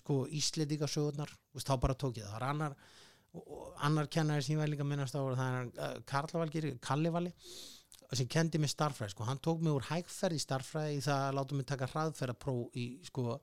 sko 0.00 0.16
íslendinga 0.28 0.88
sögurnar 0.90 1.30
veist, 1.54 1.68
þá 1.68 1.76
bara 1.80 1.94
tók 1.94 2.18
ég 2.18 2.26
það, 2.26 2.32
það 2.32 2.40
var 2.40 2.48
annar 2.50 2.74
og- 3.32 3.78
annar 3.86 4.10
kennari 4.12 4.42
sem 4.44 4.56
ég 4.56 4.60
var 4.60 4.68
líka 4.72 4.84
að 4.84 4.90
minnast 4.90 5.14
á 5.16 5.22
það 5.22 5.54
er 5.60 5.70
uh, 5.70 6.00
Karlavalgir, 6.10 6.66
Kallivali 6.82 7.32
sem 8.20 8.28
kendi 8.30 8.60
mig 8.60 8.72
starffræði 8.72 9.14
sko. 9.14 9.26
hann 9.28 9.40
tók 9.42 9.62
mig 9.64 9.72
úr 9.72 9.86
hægferð 9.88 10.36
í 10.36 10.42
starffræði 10.42 10.96
í 10.98 11.04
það 11.04 11.26
að 11.26 11.36
láta 11.38 11.58
mig 11.58 11.68
taka 11.68 11.88
hraðferðarpró 11.92 12.56
í 12.76 12.86
sko, 13.08 13.38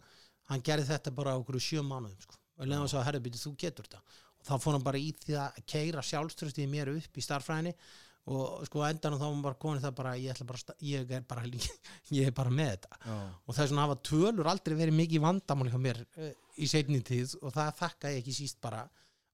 hann 0.52 0.66
gerði 0.66 0.90
þetta 0.92 1.16
bara 1.16 1.34
á 1.34 1.40
okkur 1.40 1.60
sjö 1.64 1.86
mánuðum 1.86 2.20
sko. 2.26 2.38
og 2.60 2.68
leðum 2.68 2.86
að 2.86 2.92
svo 2.94 3.00
að 3.02 3.08
herðubíti 3.10 3.42
þú 3.42 3.56
getur 3.64 3.90
þetta 3.90 4.04
og 4.40 4.46
þá 4.48 4.54
fór 4.64 4.78
hann 4.78 4.86
bara 4.86 5.02
í 5.02 5.10
því 5.24 5.40
að 5.42 5.64
keira 5.74 6.06
sjálfströstið 6.06 6.72
mér 6.72 6.94
upp 6.94 7.18
í 7.18 7.26
starffræðinni 7.26 7.76
og 8.30 8.66
sko 8.68 8.84
á 8.86 8.92
endanum 8.92 9.20
þá 9.20 9.26
var 9.26 9.34
hann 9.34 9.46
bara 9.46 9.60
konið 9.64 9.86
það 9.88 9.96
bara 9.98 10.14
ég, 10.20 10.42
bara, 10.46 10.76
ég 10.86 11.14
er 11.18 11.26
bara 11.26 11.46
ég 12.20 12.30
er 12.30 12.36
bara 12.36 12.54
með 12.54 12.72
þetta 12.76 13.00
já, 13.02 13.18
og 13.18 13.56
það 13.56 13.64
er 13.64 13.72
svona 13.72 13.84
að 13.84 13.88
hafa 13.88 14.02
tölur 14.10 14.50
aldrei 14.52 14.76
verið 14.78 14.98
mikið 15.00 15.24
vandamál 15.26 15.70
hjá 15.72 15.80
mér 15.82 16.02
uh, 16.06 16.32
í 16.60 16.70
seinni 16.70 17.02
tíð 17.06 17.38
og 17.42 17.56
það 17.56 17.72
þakka 17.80 18.14
ég 18.14 18.22
ekki 18.22 18.36
síst 18.36 18.60
bara 18.62 18.84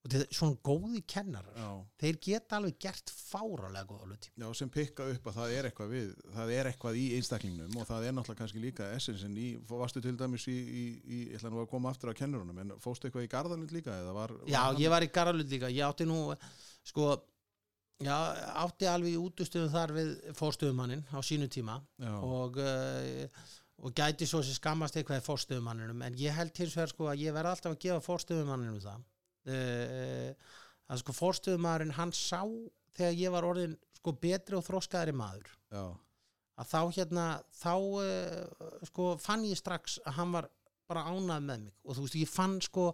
og 0.06 0.12
þetta 0.14 0.26
er 0.28 0.38
svona 0.38 0.58
góði 0.62 1.00
kennarar 1.10 1.56
já, 1.58 1.70
þeir 2.04 2.18
geta 2.22 2.58
alveg 2.60 2.76
gert 2.86 3.10
fárálega 3.10 3.88
góða 3.90 4.06
hluti. 4.12 4.30
Já, 4.38 4.46
sem 4.60 4.70
pikka 4.70 5.08
upp 5.16 5.30
að 5.32 5.38
það 5.40 5.54
er 5.58 5.68
eitthvað 5.72 5.94
við, 5.96 6.12
það 6.36 6.52
er 6.60 6.70
eitthvað 6.70 7.00
í 7.02 7.06
einstaklingnum 7.18 7.80
og 7.82 7.88
það 7.90 8.06
er 8.06 8.14
náttúrulega 8.20 8.42
kannski 8.44 8.62
líka 8.62 8.90
essensin 8.94 9.40
í, 9.42 9.48
varstu 9.72 10.04
til 10.06 10.14
dæmis 10.20 10.46
í, 10.52 10.56
í, 10.62 10.84
í 11.10 11.22
ég 11.32 11.40
ætla 11.40 11.50
nú 11.56 11.64
að 11.64 11.72
koma 11.74 11.90
aftur 11.90 12.14
á 12.14 12.20
kennurunum, 12.22 12.60
en 12.62 12.76
fóstu 12.84 13.10
eitthvað 13.10 13.26
í 13.26 13.32
garðalund 13.34 13.74
líka 13.74 13.96
var, 14.14 14.36
var 14.38 14.52
Já, 14.54 14.60
hann- 14.68 14.82
ég 14.84 14.94
var 14.94 15.08
í 15.08 15.10
Garalund 15.16 15.50
líka, 15.58 15.72
ég 15.74 15.82
átti 15.90 16.06
nú 16.06 16.20
sko, 16.86 17.10
já, 18.06 18.16
átti 18.62 18.86
alveg 18.92 19.16
í 19.18 19.20
útustöðum 19.26 19.74
þar 19.74 19.96
við 19.98 20.14
fórstöðumanninn 20.38 21.02
á 21.10 21.20
sínu 21.26 21.50
tíma 21.50 21.80
já, 21.98 22.14
og, 22.22 22.62
uh, 22.62 23.50
og 23.82 23.98
gæti 23.98 24.30
svo 24.30 24.44
sem 24.46 24.54
skammast 24.60 24.96
eitthvað 25.02 25.24
í 25.24 25.26
fórstöðumanninum 25.26 26.06
en 26.06 26.22
ég 26.22 26.38
held 26.38 26.54
hins 26.62 26.78
vegar 26.78 26.94
sko 26.94 27.10
að 27.10 27.26
ég 27.26 27.34
verð 27.36 27.56
alltaf 27.56 27.74
að 27.74 27.82
gefa 27.88 28.06
fórstöðumanninum 28.06 28.78
það 28.86 29.02
að 29.54 31.02
sko 31.02 31.16
fórstöðumannin 31.16 31.94
hann 31.98 32.14
sá 32.16 32.42
þegar 32.96 33.20
ég 33.20 33.36
var 33.36 33.48
orðin 33.48 33.78
sko 33.98 34.16
betri 34.22 34.58
og 34.58 34.66
þroskaðari 34.66 35.16
maður. 35.18 35.52
Já, 35.74 35.86
að 36.56 36.72
þá 36.72 36.82
hérna 36.98 37.26
þá 37.54 37.74
uh, 37.76 38.82
sko 38.90 39.12
fann 39.22 39.46
ég 39.50 39.60
strax 39.60 40.00
að 40.06 40.20
hann 40.20 40.36
var 40.36 40.50
bara 40.90 41.06
ánað 41.10 41.48
með 41.50 41.64
mig. 41.68 41.78
Og 41.86 41.98
þú 41.98 42.06
veist 42.06 42.20
ég 42.22 42.30
fann 42.32 42.60
sko 42.62 42.92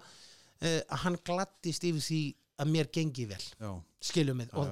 að 0.61 0.99
hann 1.01 1.15
glattist 1.25 1.83
yfir 1.89 2.03
því 2.05 2.21
að 2.61 2.69
mér 2.69 2.89
gengi 2.93 3.25
vel. 3.25 3.41
Já, 3.57 3.71
skilum 4.05 4.37
mig. 4.37 4.51
Og, 4.53 4.67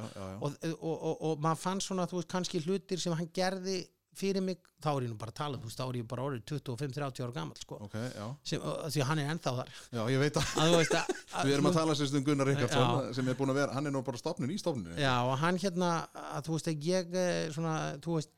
og, 0.45 0.57
og, 0.77 1.15
og 1.25 1.41
maður 1.41 1.61
fann 1.63 1.81
svona 1.81 2.05
þú 2.09 2.19
veist 2.19 2.29
kannski 2.29 2.61
hlutir 2.61 3.01
sem 3.01 3.15
hann 3.17 3.31
gerði 3.33 3.79
fyrir 4.17 4.43
mig, 4.43 4.63
þá 4.81 4.89
er 4.91 5.05
ég 5.05 5.11
nú 5.11 5.17
bara 5.19 5.33
að 5.33 5.37
tala 5.39 5.59
þú 5.59 5.69
veist, 5.69 5.79
þá 5.79 5.85
er 5.85 5.99
ég 5.99 6.07
bara 6.09 6.25
orðið 6.25 6.41
25-30 6.49 7.23
ára 7.25 7.35
gammal 7.35 7.59
sko, 7.59 7.77
ok, 7.85 7.95
já, 8.15 8.25
sem, 8.51 8.65
því 8.89 9.03
að 9.03 9.09
hann 9.11 9.21
er 9.21 9.29
ennþá 9.35 9.53
þar. 9.59 9.71
Já, 9.93 10.01
ég 10.13 10.23
veit 10.23 10.39
að 10.41 10.49
að 10.63 10.77
að, 10.79 11.13
að 11.39 11.49
við 11.49 11.55
erum 11.57 11.69
að 11.69 11.77
tala 11.79 11.95
sérst 11.99 12.17
um 12.17 12.25
Gunnar 12.25 12.49
Ríkardsson 12.49 12.89
Já. 12.89 13.13
sem 13.19 13.29
er 13.29 13.37
búin 13.39 13.53
að 13.53 13.61
vera, 13.61 13.77
hann 13.77 13.89
er 13.89 13.95
nú 13.95 14.01
bara 14.07 14.21
stofnun 14.21 14.51
í 14.51 14.57
stofnunni 14.59 14.97
Já, 14.99 15.13
og 15.29 15.37
hann 15.43 15.61
hérna 15.61 15.93
að 16.33 16.49
þú 16.49 16.57
veist 16.57 16.73
ég 16.89 17.15
eh, 17.21 17.45
svona, 17.53 17.75
þú 18.03 18.17
veist 18.17 18.33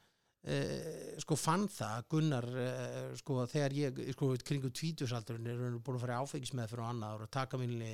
uh, 0.49 1.15
sko 1.21 1.37
fann 1.39 1.67
það 1.71 2.05
Gunnar 2.15 2.49
uh, 2.51 3.07
sko 3.19 3.45
þegar 3.51 3.77
ég 3.77 4.03
sko 4.15 4.33
kringu 4.47 4.71
tvítusaldurinn 4.73 5.49
er 5.51 5.79
búin 5.79 5.99
að 5.99 6.05
fara 6.05 6.21
áfengismið 6.23 6.71
fyrir 6.73 6.87
annar 6.87 7.25
og 7.25 7.31
taka 7.33 7.59
minni 7.61 7.93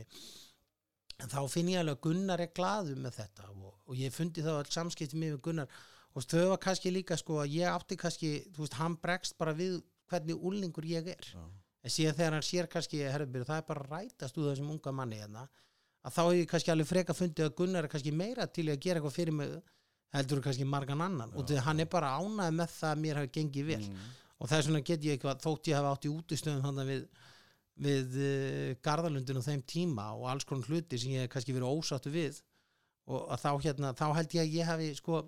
en 1.17 1.31
þá 1.31 1.39
finn 1.49 1.71
ég 1.73 1.81
alveg 1.81 1.97
að 1.97 2.03
Gunnar 2.07 2.43
er 2.43 2.53
glaðu 2.55 2.97
með 3.01 3.21
þetta 3.21 3.51
og, 3.53 3.69
og 3.87 3.99
ég 3.99 4.13
fundi 4.15 4.45
þá 4.45 4.53
all 4.57 4.73
samskipti 4.73 5.19
við 5.19 5.39
Gunnar 5.43 5.71
og 6.17 6.25
þau 6.25 6.49
var 6.51 6.59
kannski 6.63 6.91
líka 6.93 7.17
sko 7.19 7.43
að 7.43 7.53
ég 7.59 7.69
átti 7.69 7.99
kannski, 8.01 8.33
þú 8.55 8.65
veist, 8.65 8.77
hann 8.81 8.97
bregst 9.01 9.37
bara 9.37 9.53
við 9.55 9.79
hvernig 10.09 10.43
úlingur 10.49 10.87
ég 10.87 11.13
er. 11.13 11.31
Já. 11.33 11.45
en 11.87 11.93
síðan 11.93 12.15
þegar 12.17 12.33
hann 12.35 12.43
sér 12.43 12.67
kannski 12.67 12.99
herrbyrð, 13.05 13.47
það 13.47 13.59
er 13.61 13.65
bara 13.67 13.85
rætast 13.87 14.37
úr 14.41 14.49
þessum 14.49 14.71
unga 14.73 14.91
manni 14.91 15.19
hérna, 15.21 15.45
að 16.03 16.15
þá 16.15 16.21
hef 16.25 16.37
ég 16.39 16.49
kannski 16.51 16.71
alveg 16.73 16.89
freka 16.89 17.15
fundið 17.15 17.45
að 17.45 17.53
Gunnar 17.59 17.85
er 17.85 17.91
kannski 17.93 18.11
meira 18.11 18.47
til 18.47 18.65
að 18.67 18.81
gera 18.83 18.99
eitthvað 18.99 19.15
fyrir 19.15 19.37
mig 19.37 19.53
heldur 20.15 20.41
kannski 20.43 20.67
margan 20.67 21.03
annan. 21.03 21.33
Og 21.35 21.47
því 21.47 21.61
hann 21.65 21.83
er 21.83 21.89
bara 21.91 22.15
ánægð 22.17 22.57
með 22.57 22.73
það 22.73 22.91
að 22.91 23.01
mér 23.03 23.21
hafi 23.21 23.31
gengið 23.37 23.69
vel. 23.71 23.83
Mm. 23.91 24.07
og 24.37 24.49
þess 24.51 24.67
vegna 24.69 24.83
get 24.85 25.05
ég 25.05 25.15
eitthvað 25.15 25.39
þótt 25.41 25.67
ég 25.71 25.79
hafi 25.79 25.89
átt 25.91 26.05
í 26.05 26.09
útistöðum 26.13 26.65
þannig 26.67 26.89
við, 26.91 27.05
við 27.87 28.17
uh, 28.21 28.73
Garðalundin 28.85 29.39
og 29.39 29.45
þeim 29.47 29.63
tíma 29.65 30.11
og 30.13 30.27
alls 30.29 30.45
konar 30.45 30.69
hluti 30.69 30.99
sem 31.01 31.15
ég 31.15 31.25
hef 31.25 31.31
kannski 31.33 31.55
verið 31.55 31.71
ósáttu 31.73 32.13
við. 32.13 32.37
Og 33.07 33.31
þá 33.39 33.49
hérna, 33.63 33.93
þá 33.95 34.05
held 34.17 34.35
ég 34.35 34.43
að 34.43 34.55
ég 34.59 34.67
hafi 34.67 34.91
sko, 34.97 35.23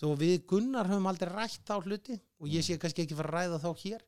þó 0.00 0.06
við 0.20 0.36
Gunnar 0.48 0.88
höfum 0.90 1.08
aldrei 1.10 1.30
rætt 1.34 1.62
þá 1.68 1.74
hluti 1.84 2.16
og 2.40 2.48
ég 2.48 2.64
sé 2.64 2.78
kannski 2.80 3.04
ekki 3.04 3.16
fara 3.18 3.30
að 3.30 3.36
ræða 3.38 3.58
þá 3.64 3.70
hér. 3.84 4.04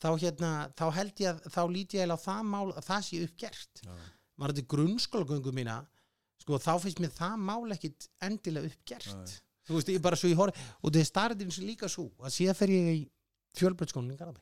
Þá 0.00 0.08
hérna, 0.22 0.50
þá 0.76 0.84
held 0.96 1.20
ég 1.20 1.28
að 1.30 1.50
þá 1.54 1.60
líti 1.74 1.98
ég 2.00 2.12
á 2.12 2.16
það 2.20 2.42
mál 2.48 2.66
að 2.72 2.84
það 2.86 3.06
sé 3.08 3.22
uppgert. 3.26 3.82
Já. 3.84 3.94
var 4.40 4.52
þetta 4.54 4.70
grunnskólagöngu 4.72 5.52
mína? 5.52 5.78
Sko 6.40 6.56
þá 6.56 6.70
finnst 6.80 7.00
mér 7.04 7.10
það 7.12 7.34
mál 7.44 7.72
ekkit 7.74 8.06
endilega 8.24 8.70
uppgert. 8.72 9.10
Nei. 9.12 9.34
þú 9.68 9.74
veist, 9.76 9.90
ég 9.92 10.00
bara 10.02 10.16
svo 10.16 10.30
ég 10.32 10.38
horf 10.40 10.56
og 10.80 10.88
það 10.92 11.00
er 11.02 11.08
starrið 11.10 11.42
eins 11.44 11.58
og 11.60 11.66
líka 11.68 11.88
svo 11.92 12.06
að 12.24 12.32
síðan 12.36 12.56
fer 12.58 12.72
ég 12.72 12.86
í 12.94 13.02
fjölbreytskónin 13.60 14.14
í 14.14 14.16
Garabæ 14.18 14.40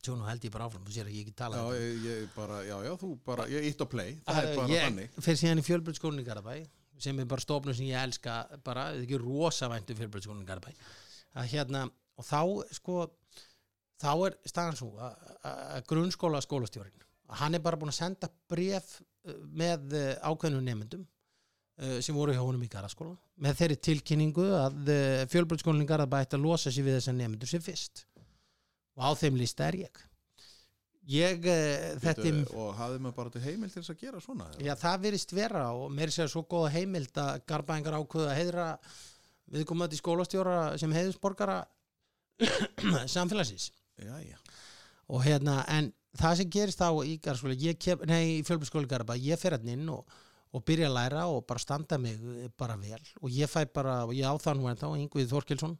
svo 0.00 0.14
nú 0.16 0.24
held 0.24 0.44
ég 0.46 0.52
bara 0.54 0.64
áfram 0.70 0.84
þú 0.86 0.94
sér 0.94 1.10
að 1.10 1.16
ég 1.18 1.26
ekki 1.26 1.34
tala 1.36 1.58
Já, 1.58 1.64
ég, 1.76 1.98
ég 2.06 2.30
bara, 2.36 2.60
já, 2.64 2.76
já, 2.86 2.92
þú 3.02 3.10
bara, 3.26 3.44
ég 3.52 3.66
ítt 3.68 3.82
á 3.84 3.86
play, 3.92 4.14
það 4.24 4.38
er 4.40 4.46
Uh, 4.48 4.56
bara 4.60 4.70
ég 4.72 4.86
þannig. 4.86 5.18
fer 5.26 5.36
síðan 5.42 5.60
í 5.60 5.66
fjölbreytskónin 5.66 6.22
í 6.22 6.28
Garabæ 6.30 6.54
sem 7.02 7.20
er 7.20 7.28
bara 7.30 7.44
stofnum 7.44 7.76
sem 7.76 7.88
ég 7.88 8.00
elska 8.00 8.40
bara, 8.64 8.90
það 8.90 8.98
er 8.98 9.06
ekki 9.06 9.20
rosa 9.22 9.70
væntu 9.72 9.96
fjölbreytskónin 9.98 10.44
í 10.44 10.48
Garabæ 10.48 10.72
að 11.40 11.52
hérna, 11.52 11.84
og 12.18 12.26
þá 12.26 12.40
sko, 12.76 13.04
þá 14.02 14.10
er 14.14 14.36
staðan 14.50 14.80
svo 14.80 14.90
að 15.00 15.86
grunnskóla 15.90 16.42
skólastjórin 16.44 17.06
hann 17.40 17.54
er 17.54 17.62
bara 17.62 17.78
búin 17.78 17.92
að 17.92 18.00
senda 18.00 18.30
bref 18.50 18.98
uh, 18.98 19.38
með 19.46 19.94
uh, 19.94 20.12
ákveðnum 20.26 20.66
nefndum 20.66 21.04
uh, 21.04 21.98
sem 22.02 22.16
voru 22.16 22.34
hjá 22.34 22.42
honum 22.42 22.64
í 22.66 22.70
Garðaskóla 22.72 23.14
með 23.40 23.58
þeirri 23.62 23.80
tilkynningu 23.88 24.46
að 24.58 24.94
fjölbreytskólinn 25.32 25.86
í 25.86 25.88
Garðabæ 25.88 26.24
ætti 26.24 26.36
að 26.36 26.44
losa 26.44 26.72
sér 26.72 26.88
við 26.88 26.98
þessar 26.98 27.14
nefndur 27.16 27.48
sem 27.48 27.62
fyrst. 27.64 28.02
Og 28.98 29.06
á 29.06 29.10
þeim 29.16 29.38
lista 29.40 29.64
er 29.70 29.78
ég 29.86 30.02
ég, 31.08 31.46
uh, 31.48 31.86
þetta 32.02 32.32
Og 32.54 32.72
hafði 32.78 32.98
maður 33.00 33.16
bara 33.16 33.34
til 33.34 33.44
heimil 33.44 33.70
til 33.70 33.80
þess 33.80 33.94
að 33.94 34.02
gera 34.04 34.20
svona? 34.24 34.48
Já, 34.60 34.74
það 34.78 35.06
virðist 35.06 35.34
vera 35.36 35.64
og 35.76 35.92
mér 35.96 36.12
sér 36.14 36.30
svo 36.32 36.44
góða 36.48 36.74
heimild 36.76 37.20
að 37.20 37.44
Garbaðingar 37.48 37.98
ákveða 38.00 38.32
að 38.32 38.40
heiðra 38.40 38.66
viðkomandi 39.50 39.98
skólastjóra 39.98 40.58
sem 40.78 40.92
heiðusborgara 40.94 41.62
samfélagsins 43.14 43.70
Já, 44.00 44.16
já. 44.24 44.36
og 45.12 45.24
hérna, 45.26 45.60
en 45.68 45.90
það 46.16 46.36
sem 46.40 46.52
gerist 46.52 46.80
þá 46.80 47.02
í 47.04 47.16
Garðskóla, 47.22 47.56
ég 47.60 47.78
kem, 47.80 48.00
nei, 48.08 48.38
í 48.38 48.44
fjölbjörnskóla 48.46 48.88
Garba, 48.88 49.16
ég 49.20 49.40
fer 49.40 49.58
hann 49.58 49.68
inn 49.68 49.90
og, 49.92 50.06
og 50.56 50.64
byrja 50.66 50.88
að 50.88 50.96
læra 50.96 51.26
og 51.30 51.44
bara 51.48 51.62
standa 51.62 51.98
mig 52.00 52.20
bara 52.58 52.78
vel 52.80 53.02
og 53.20 53.28
ég 53.34 53.50
fæ 53.50 53.66
bara, 53.74 54.00
og 54.06 54.14
ég 54.16 54.24
á 54.24 54.34
það 54.40 54.60
nú 54.60 54.70
en 54.70 54.80
þá, 54.80 54.88
Ingvið 55.02 55.34
Þorkelsson 55.34 55.76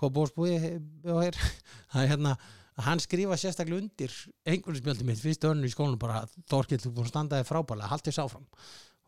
Kópósbúi 0.00 0.58
og 1.06 1.22
hér 1.22 1.38
það 1.92 2.02
er 2.02 2.12
hérna, 2.12 2.36
hann 2.82 3.02
skrifa 3.02 3.36
sérstaklega 3.38 3.84
undir 3.84 4.14
einhvern 4.50 4.80
spjöldi 4.80 5.06
mitt, 5.06 5.22
fyrst 5.22 5.46
önnu 5.46 5.68
í 5.68 5.72
skólanum 5.72 6.00
bara, 6.00 6.24
Þorkell, 6.50 6.80
þú 6.82 6.94
búin 6.96 7.06
að 7.06 7.12
standa 7.12 7.40
þig 7.40 7.50
frábælega 7.52 7.90
haldið 7.92 8.10
þess 8.10 8.22
áfram. 8.24 8.46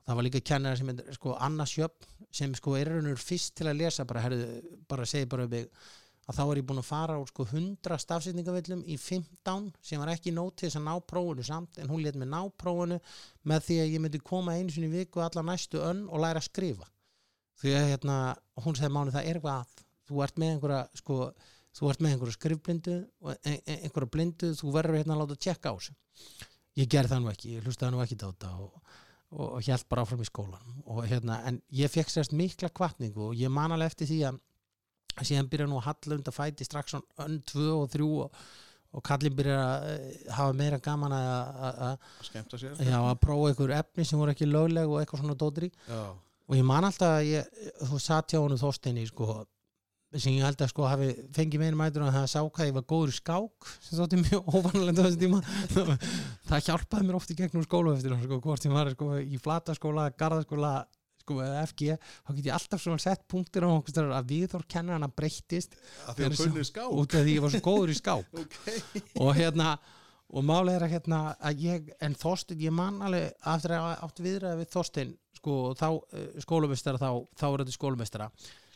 Það 0.06 0.18
var 0.18 0.26
líka 0.28 0.42
kennara 0.46 0.78
sem 0.78 0.90
er 0.92 1.14
sko 1.16 1.34
Anna 1.42 1.66
Sjöfn 1.66 2.26
sem 2.36 2.52
sko 2.54 2.76
er 2.78 2.92
raunur 2.92 3.18
fyrst 3.18 3.56
til 3.58 3.66
að 3.66 3.80
lesa 3.80 4.06
bara, 4.06 4.22
herðu, 4.22 4.76
bara 4.86 5.06
segi 5.08 5.26
bara 5.30 5.48
um 5.48 5.56
að 6.26 6.38
þá 6.38 6.42
er 6.42 6.58
ég 6.58 6.66
búin 6.66 6.80
að 6.82 6.88
fara 6.88 7.16
úr 7.20 7.28
sko 7.30 7.46
100 7.46 8.00
stafsýtningavillum 8.02 8.82
í 8.90 8.96
15 8.98 9.68
sem 9.78 10.00
var 10.02 10.10
ekki 10.10 10.32
nót 10.34 10.56
til 10.58 10.66
þess 10.66 10.80
að 10.80 10.86
ná 10.88 10.94
prófunu 11.12 11.44
samt 11.46 11.78
en 11.78 11.90
hún 11.90 12.02
let 12.02 12.18
mig 12.18 12.26
ná 12.30 12.40
prófunu 12.58 12.98
með 13.46 13.66
því 13.68 13.76
að 13.82 13.92
ég 13.94 14.02
myndi 14.02 14.22
koma 14.26 14.56
einu 14.58 14.74
sinni 14.74 14.90
í 14.90 14.96
viku 14.96 15.22
alla 15.22 15.44
næstu 15.46 15.82
önn 15.86 16.06
og 16.10 16.22
læra 16.24 16.42
að 16.42 16.48
skrifa. 16.48 16.88
Því 17.62 17.76
að 17.78 17.90
hérna, 17.92 18.16
hún 18.64 18.76
segði 18.76 18.92
mánu 18.96 19.14
það 19.14 19.28
er 19.30 19.38
eitthvað 19.38 19.60
að 19.62 19.84
þú 20.06 20.24
ert 20.26 20.40
með 20.42 20.52
einhverja 20.54 20.80
sko, 20.98 21.20
þú 21.76 21.90
ert 21.92 22.00
með 22.04 22.14
einhverja 22.16 22.36
skrifblindu 22.38 22.96
og 23.20 23.32
ein- 23.36 23.60
ein- 23.66 23.80
einhverja 23.86 24.10
blindu, 24.16 24.52
þú 24.56 24.72
verður 24.74 24.98
hérna 25.00 25.16
að 25.16 25.22
láta 25.24 25.36
tjekka 25.46 25.72
á 25.72 25.74
þessu. 25.76 25.96
Ég 26.76 26.88
gerði 26.92 27.12
það 27.14 27.22
nú 27.24 27.30
ekki, 27.32 27.52
ég 27.56 27.64
hlustaði 27.66 27.92
nú 27.94 28.02
ekki 28.04 28.16
á 28.20 28.28
þetta 28.28 28.50
og, 28.60 28.80
og, 29.30 29.46
og 29.56 29.60
hjælt 29.64 29.88
bara 29.88 30.02
áfram 30.04 30.20
í 30.24 30.28
skólan 30.28 30.74
og 30.86 31.02
hérna, 31.08 31.40
en 31.48 31.60
ég 31.72 31.90
fekk 31.92 32.12
sérst 32.12 32.32
mikla 32.36 32.68
kvartningu 32.72 33.30
og 33.30 33.34
ég 33.40 33.50
man 33.52 33.72
alveg 33.72 33.92
eftir 33.92 34.10
því 34.10 34.18
að 34.28 34.40
síðan 35.24 35.48
byrja 35.48 35.66
nú 35.70 35.78
að 35.80 35.86
halla 35.88 36.18
undan 36.18 36.36
fæti 36.36 36.64
strax 36.68 36.92
önn, 36.98 37.38
tvö 37.48 37.70
og 37.78 37.86
þrjú 37.94 38.08
og, 38.26 38.34
og 38.96 39.02
kallin 39.08 39.36
byrja 39.36 39.56
að 39.56 39.86
eh, 39.94 40.20
hafa 40.36 40.52
meira 40.56 40.78
gaman 40.84 41.12
að, 41.16 41.32
að, 41.32 41.96
prófa 43.24 43.48
einhver 43.54 43.72
efni 43.80 44.04
sem 44.04 44.20
voru 44.20 44.32
ekki 44.36 44.48
lögleg 44.48 44.88
og 44.92 45.00
eitthvað 45.00 45.22
svona 45.24 45.36
dótri. 45.40 45.70
Og 46.46 46.54
ég 46.60 46.64
man 46.68 46.84
alltaf 46.86 47.16
að 47.16 47.26
ég, 47.30 47.48
þú 47.88 47.98
satt 48.00 48.30
hjá 48.32 48.38
honum 48.44 48.60
Þorsteini 48.60 49.06
sko, 49.08 49.40
sem 50.22 50.36
ég 50.36 50.46
að 50.46 50.70
sko 50.70 50.86
hafi 50.88 51.08
fengið 51.36 51.62
meira 51.62 51.78
mætur 51.78 52.04
að 52.06 52.14
það 52.16 52.26
sá 52.32 52.38
hvað 52.44 52.68
ég 52.70 52.76
var 52.76 52.86
góður 52.92 53.14
skák 53.16 53.70
sem 53.84 53.98
þótti 53.98 54.20
mjög 54.22 54.50
óvanalegt 54.54 55.00
á 55.00 55.04
þessu 55.06 55.20
tíma 55.22 55.40
það 56.50 56.68
hjálpaði 56.68 57.08
mér 57.08 57.18
oft 57.18 57.32
í 57.32 57.38
gegnum 57.38 57.66
skólu 57.66 57.94
eftir 57.96 58.14
sko, 58.22 58.38
hvort 58.44 58.68
ég 58.68 58.76
var 58.76 58.92
sko, 58.94 59.10
í 59.20 59.40
flataskóla, 59.42 60.06
garðaskóla 60.18 60.72
sko, 61.26 61.40
eða 61.42 61.66
FG, 61.66 61.98
þá 61.98 62.32
get 62.38 62.48
ég 62.48 62.56
alltaf 62.56 62.82
svona 62.82 63.02
sett 63.02 63.26
punktir 63.30 63.66
á 63.66 63.70
að 63.74 64.32
viðhór 64.32 64.66
kennarana 64.70 65.10
breyttist 65.10 65.74
Að 66.06 66.20
því 66.20 66.26
að 66.28 66.40
kunnir 66.42 66.68
ská? 66.68 66.82
út 66.86 67.16
af 67.18 67.24
því 67.26 67.36
ég 67.36 67.46
var 67.46 67.54
svo 67.54 67.62
góður 67.66 67.94
í 67.94 67.96
skák 67.98 68.36
Ok. 68.42 68.58
og 69.24 69.32
hérna 69.38 69.76
og 70.26 70.42
máli 70.46 70.74
er 70.74 70.82
að 70.82 70.94
hérna 70.96 71.20
að 71.38 71.60
ég 71.62 71.90
en 72.02 72.14
Þorstein, 72.18 72.58
ég 72.62 72.74
man 72.74 72.98
alveg 73.06 73.34
aftur 73.46 73.76
að 73.78 73.92
átt 74.06 74.22
viðræði 74.24 74.60
við 74.62 74.70
Þorstein 74.74 75.12
sko, 75.38 75.58
þá 75.78 75.88
uh, 75.94 76.24
skólumestara 76.42 76.98
þá, 76.98 77.10
þá 77.38 77.44
er 77.50 77.62
þetta 77.62 77.76
skólumestara 77.76 78.30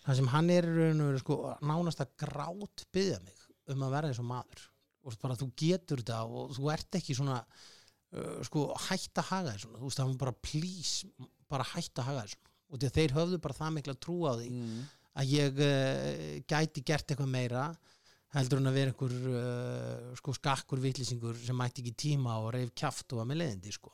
þar 0.07 0.19
sem 0.21 0.31
hann 0.33 0.51
er 0.55 0.69
í 0.69 0.75
raun 0.79 1.01
og 1.05 1.11
veru 1.11 1.23
sko 1.23 1.39
nánast 1.71 2.03
að 2.05 2.13
grát 2.25 2.85
byggja 2.95 3.19
mig 3.25 3.43
um 3.71 3.83
að 3.87 3.93
vera 3.97 4.11
eins 4.11 4.21
og 4.23 4.29
maður 4.31 4.63
og 5.05 5.19
bara 5.23 5.37
þú 5.41 5.51
getur 5.57 6.01
þetta 6.03 6.23
og 6.29 6.55
þú 6.57 6.71
ert 6.75 6.97
ekki 7.01 7.15
svona 7.17 7.39
uh, 7.41 8.41
sko 8.47 8.67
hætt 8.89 9.21
að 9.23 9.29
haga 9.33 9.55
svona 9.61 9.79
þú 9.81 9.89
veist 9.91 10.01
það 10.01 10.11
var 10.13 10.19
bara 10.25 10.37
please 10.45 11.11
bara 11.51 11.69
hætt 11.75 12.01
að 12.03 12.11
haga 12.11 12.25
svona 12.33 12.49
og 12.71 12.85
að 12.87 12.97
þeir 13.01 13.15
höfðu 13.17 13.39
bara 13.43 13.57
það 13.61 13.77
mikla 13.79 13.95
trú 13.99 14.19
á 14.29 14.33
því 14.39 14.51
Mm. 14.51 14.83
að 15.21 15.33
ég 15.35 15.63
uh, 15.67 16.37
gæti 16.47 16.85
gert 16.87 17.09
eitthvað 17.11 17.33
meira 17.33 17.65
heldur 18.37 18.61
en 18.61 18.71
að 18.71 18.77
vera 18.79 18.93
einhver 18.93 19.15
uh, 19.27 20.13
sko 20.21 20.35
skakkur 20.37 20.79
vitlýsingur 20.85 21.35
sem 21.43 21.57
mætti 21.59 21.83
ekki 21.83 21.97
tíma 21.99 22.37
og 22.45 22.53
reyf 22.55 22.71
kjaft 22.79 23.11
og 23.13 23.19
var 23.23 23.27
með 23.27 23.41
leiðindi 23.43 23.73
sko. 23.75 23.91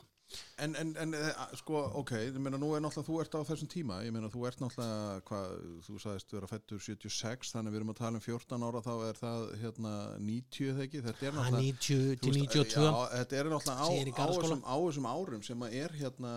En, 0.59 0.75
en, 0.75 0.91
en 0.99 1.15
eh, 1.15 1.43
sko, 1.61 1.81
ok, 2.01 2.13
ég 2.19 2.39
meina 2.43 2.59
nú 2.59 2.73
er 2.75 2.83
náttúrulega 2.83 3.07
þú 3.07 3.19
ert 3.23 3.37
á 3.39 3.41
þessum 3.47 3.71
tíma, 3.71 4.01
ég 4.07 4.15
meina 4.15 4.31
þú 4.33 4.47
ert 4.49 4.63
náttúrulega 4.63 5.23
hvað, 5.29 5.55
þú 5.87 5.99
sagðist 6.03 6.35
vera 6.35 6.51
fættur 6.51 6.83
76, 6.83 7.53
þannig 7.55 7.75
við 7.75 7.81
erum 7.81 7.93
að 7.95 8.01
tala 8.01 8.21
um 8.21 8.25
14 8.27 8.67
ára 8.67 8.85
þá 8.85 8.93
er 8.97 9.21
það 9.21 9.47
hérna 9.63 9.95
90 10.19 10.71
þegar 10.73 10.87
ekki, 10.89 11.03
þetta 11.07 11.29
er 11.29 11.37
náttúrulega 11.39 11.65
90 11.67 11.81
til 11.87 11.97
þú 11.97 12.35
veist, 12.35 12.55
92 12.57 12.87
já, 12.87 12.95
þetta 13.15 13.41
er 13.41 13.51
náttúrulega 13.55 13.87
á, 13.87 14.29
þessum, 14.35 14.65
á 14.67 14.77
þessum 14.87 15.11
árum 15.13 15.45
sem 15.47 15.67
að 15.67 15.77
er 15.85 15.99
hérna 16.01 16.37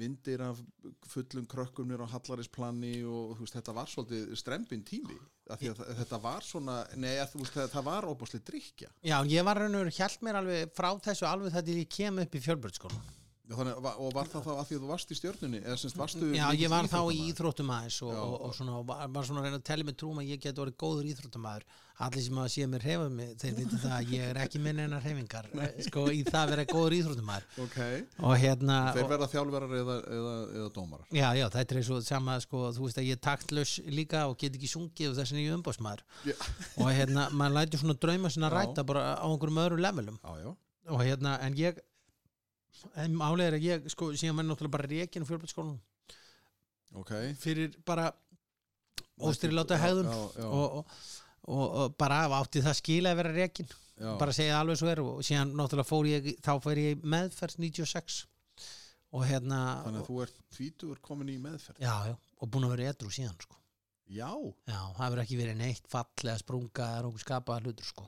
myndir 0.00 0.42
af 0.44 0.58
fullum 1.10 1.46
krökkumnir 1.50 2.02
á 2.06 2.06
Hallarisplani 2.12 3.00
og 3.02 3.36
þú 3.36 3.44
veist, 3.44 3.56
þetta 3.58 3.74
var 3.74 3.90
svolítið 3.90 4.34
strempin 4.38 4.84
tími 4.86 5.16
þetta 5.50 6.20
var 6.22 6.46
svona, 6.46 6.80
nei, 6.94 7.16
veist, 7.34 7.56
það, 7.58 7.80
var 7.88 8.06
óbúslega 8.06 8.46
drikja 8.52 8.90
Já, 9.02 9.18
ég 9.26 9.46
var 9.46 9.58
raun 9.58 9.74
og 9.74 9.84
veru 9.84 9.94
hjælt 9.96 10.22
mér 10.26 10.38
alveg 10.40 10.76
frá 10.76 10.92
þessu 11.02 11.26
alveg 11.26 11.56
þetta 11.56 11.80
ég 11.80 11.90
kem 11.90 12.22
upp 12.22 12.38
í 12.38 12.44
fjölbröðskólan 13.50 13.60
Þannig, 13.60 14.00
og 14.00 14.14
var 14.14 14.30
það 14.30 14.46
þá 14.46 14.52
að 14.54 14.64
því 14.68 14.76
að 14.76 14.82
þú 14.84 14.90
varst 14.90 15.10
í 15.10 15.18
stjörnunni 15.18 15.60
eða 15.64 15.76
semst 15.80 15.98
varstu 15.98 16.30
Já, 16.34 16.46
ég 16.54 16.70
var 16.70 16.88
þá 16.90 16.98
í 17.00 17.20
íþróttamaður? 17.30 17.30
íþróttum 17.30 17.70
aðeins 17.74 18.00
og, 18.06 18.12
Já. 18.14 18.22
og, 18.24 18.34
og, 18.40 18.56
svona, 18.56 18.80
var, 18.86 19.06
var 19.10 19.28
svona 19.28 19.40
að 19.40 19.46
reyna 19.48 19.60
að 19.60 19.68
tella 19.70 19.86
mig 19.88 19.96
trúum 20.00 20.20
að 20.20 20.30
ég 20.30 20.42
get 20.44 20.60
orðið 20.60 20.76
góður 20.80 21.08
íþróttamæður 21.10 21.66
allir 22.00 22.24
sem 22.24 22.38
að 22.40 22.46
sé 22.54 22.66
mér 22.70 22.84
hefa 22.86 23.08
mig 23.12 23.32
þeir 23.40 23.56
viti 23.58 23.78
það 23.82 23.94
að 23.98 24.12
ég 24.14 24.22
er 24.30 24.38
ekki 24.40 24.60
minn 24.64 24.78
einar 24.80 25.02
hefingar 25.04 25.48
sko 25.84 26.06
í 26.08 26.22
það 26.24 26.40
að 26.40 26.52
vera 26.54 26.64
góður 26.70 26.96
íþróttamæður 26.96 27.58
Ok, 27.66 27.78
og 28.24 28.36
hérna 28.40 28.78
þeir 28.94 29.04
og, 29.04 29.10
verða 29.10 29.28
þjálfarar 29.34 29.74
eða, 29.80 29.96
eða, 30.16 30.32
eða 30.56 30.70
dómarar? 30.78 31.10
Já, 31.12 31.26
já, 31.36 31.46
þetta 31.58 31.76
er 31.76 31.90
og 31.90 32.06
sama 32.06 32.38
sko, 32.40 32.62
þú 32.76 32.86
veist 32.86 33.02
að 33.02 33.10
ég 33.10 33.18
er 33.18 33.22
taktlaus 33.26 33.74
líka 33.90 34.24
og 34.30 34.38
get 34.40 34.56
ekki 34.56 34.70
sungið 34.72 35.12
og 35.12 35.20
þess 35.20 35.34
að 35.36 35.42
ég 35.42 35.52
er 35.52 35.58
umbásmaður 35.58 36.04
Já, 36.24 36.34
og 36.80 36.88
hérna, 36.88 37.28
maður 37.36 37.56
lætur 37.58 37.84
svona 37.84 37.98
drauma 38.00 38.32
sinna 38.32 38.48
Já. 38.48 38.56
ræta 38.56 38.86
bara 38.88 39.04
á 39.20 39.26
einhverjum 39.28 39.60
öðrum 39.66 39.84
levelum. 39.84 40.18
Já, 40.24 40.40
já, 40.40 40.50
og 40.94 41.04
hérna, 41.04 41.36
en 41.44 41.58
ég 41.58 41.84
en 43.04 43.16
málega 43.16 43.50
er 43.50 43.58
að 43.58 43.66
ég, 43.66 43.88
sko, 43.92 44.12
síðan 44.14 44.42
ég 44.42 44.50
náttúrulega 44.50 44.76
bara 44.76 44.90
reikin 44.90 45.26
á 45.26 45.30
fjölbætskólanum 45.30 45.80
ok. 47.00 47.12
Fyrir 47.38 47.76
bara 47.86 48.10
óstyrláta 49.20 49.78
hegðun 49.80 50.08
og, 50.10 50.40
og, 50.46 50.96
og, 51.44 51.64
og 51.66 51.94
bara 52.00 52.24
átti 52.40 52.62
það 52.64 52.78
skila 52.80 53.12
að 53.14 53.22
vera 53.22 53.50
já. 54.00 54.16
bara 54.18 54.34
segja 54.34 54.58
alveg 54.60 54.80
svo 54.80 54.90
er 54.90 55.02
og 55.04 55.22
síðan 55.26 55.54
náttúrulega 55.58 55.88
fór 55.88 56.08
ég 56.10 56.28
þá 56.42 56.52
fór 56.64 56.80
ég 56.80 57.04
meðferð 57.04 57.60
96 57.66 58.20
og 59.10 59.26
hérna 59.26 59.60
þannig 59.84 60.02
að 60.02 60.08
þú 60.08 60.20
ert 60.24 60.42
tvítur 60.54 61.00
komin 61.04 61.32
í 61.32 61.38
meðferð? 61.42 61.82
Já, 61.82 61.94
já, 62.10 62.14
og 62.16 62.52
búin 62.52 62.68
að 62.68 62.76
vera 62.76 62.94
edru 62.94 63.10
síðan 63.14 63.36
sko. 63.42 63.58
já, 64.10 64.30
já, 64.70 64.80
það 64.96 65.04
hefur 65.04 65.22
ekki 65.24 65.40
verið 65.40 65.60
neitt 65.60 65.90
fall 65.90 66.26
eða 66.26 66.38
sprunga 66.42 66.88
eða 66.96 67.10
okkur 67.10 67.24
skapaða 67.26 67.66
hlutur 67.66 67.90
sko. 67.90 68.06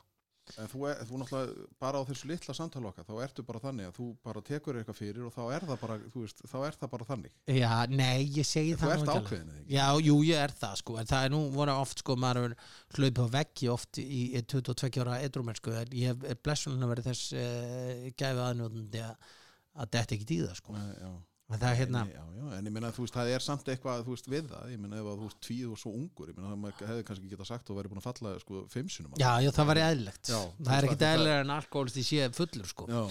En 0.58 0.68
þú, 0.68 0.80
er, 0.90 1.00
þú 1.06 1.18
náttúrulega 1.20 1.66
bara 1.80 2.00
á 2.02 2.06
þessu 2.08 2.28
litla 2.28 2.54
samtala 2.56 2.90
okkar, 2.90 3.06
þá 3.06 3.14
ertu 3.24 3.44
bara 3.46 3.60
þannig 3.62 3.88
að 3.88 3.98
þú 3.98 4.06
bara 4.26 4.42
tekur 4.48 4.78
eitthvað 4.80 4.98
fyrir 4.98 5.26
og 5.28 5.34
þá 5.34 5.42
er 5.56 5.66
það 5.68 5.80
bara 5.84 5.98
veist, 6.16 6.42
þá 6.50 6.56
er 6.66 6.78
það 6.80 6.92
bara 6.94 7.08
þannig 7.08 7.36
já, 7.56 7.70
nei, 7.92 8.18
ég 8.36 8.48
segi 8.48 8.74
En 8.74 8.80
það 8.82 8.92
þú 8.92 9.06
ert 9.06 9.12
ákveðin 9.16 9.52
eða 9.52 9.60
ekki? 9.62 9.76
Já, 9.76 9.86
jú, 10.08 10.16
ég 10.28 10.42
er 10.42 10.56
það 10.62 10.76
sko 10.82 10.98
en 11.00 11.10
það 11.12 11.26
er 11.28 11.34
nú 11.34 11.42
voru 11.54 11.76
oft 11.84 12.04
sko 12.04 12.18
maður 12.26 12.56
hlaupið 12.98 13.22
á 13.22 13.28
veggi 13.38 13.70
oft 13.72 14.02
í 14.02 14.22
í 14.32 14.44
22 14.52 15.04
ára 15.04 15.20
edrumennsku 15.26 15.76
en 15.78 15.96
ég 15.96 16.12
hef 16.12 16.42
blessunlega 16.42 16.90
verið 16.92 17.10
þess 17.12 17.34
uh, 17.38 18.08
gæfið 18.12 18.44
aðnjóðandi 18.48 19.04
að 19.06 19.94
þetta 19.94 20.18
ekki 20.18 20.42
það 20.42 20.56
sko 20.58 20.76
Nei, 20.76 20.88
já. 20.98 21.12
Það 21.60 21.74
hérna, 21.80 22.00
en, 22.06 22.12
já, 22.14 22.22
já, 22.38 22.46
en 22.58 22.68
ég 22.68 22.74
meina 22.76 22.92
þú 22.94 23.04
veist, 23.04 23.16
það 23.16 23.32
er 23.34 23.44
samt 23.44 23.68
eitthvað 23.72 24.04
þú 24.06 24.16
veist, 24.16 24.30
við 24.32 24.48
það, 24.52 24.70
ég 24.72 24.80
meina 24.80 25.00
ef 25.02 25.10
að 25.12 25.20
þú 25.20 25.28
veist 25.28 25.40
tvíð 25.46 25.68
og 25.74 25.82
svo 25.82 25.92
ungur, 25.98 26.32
ég 26.32 26.38
meina 26.38 26.50
það 26.52 26.62
maður 26.62 26.88
hefði 26.92 27.04
kannski 27.10 27.30
geta 27.34 27.48
sagt 27.48 27.70
og 27.72 27.78
verið 27.80 27.92
búin 27.92 28.02
að 28.02 28.08
falla 28.08 28.34
sko 28.42 28.64
fimm 28.72 28.88
sinum 28.92 29.20
já, 29.20 29.30
já, 29.44 29.50
það 29.52 29.70
var 29.72 29.82
eðlilegt. 29.84 30.32
Það 30.32 30.74
er 30.78 30.88
þú 30.88 30.90
ekki 30.90 30.96
veist, 30.96 31.06
eðlilega 31.12 31.44
en 31.44 31.54
alkoholist 31.58 32.00
í 32.02 32.08
sé 32.08 32.32
fullur 32.38 32.72
sko. 32.72 33.06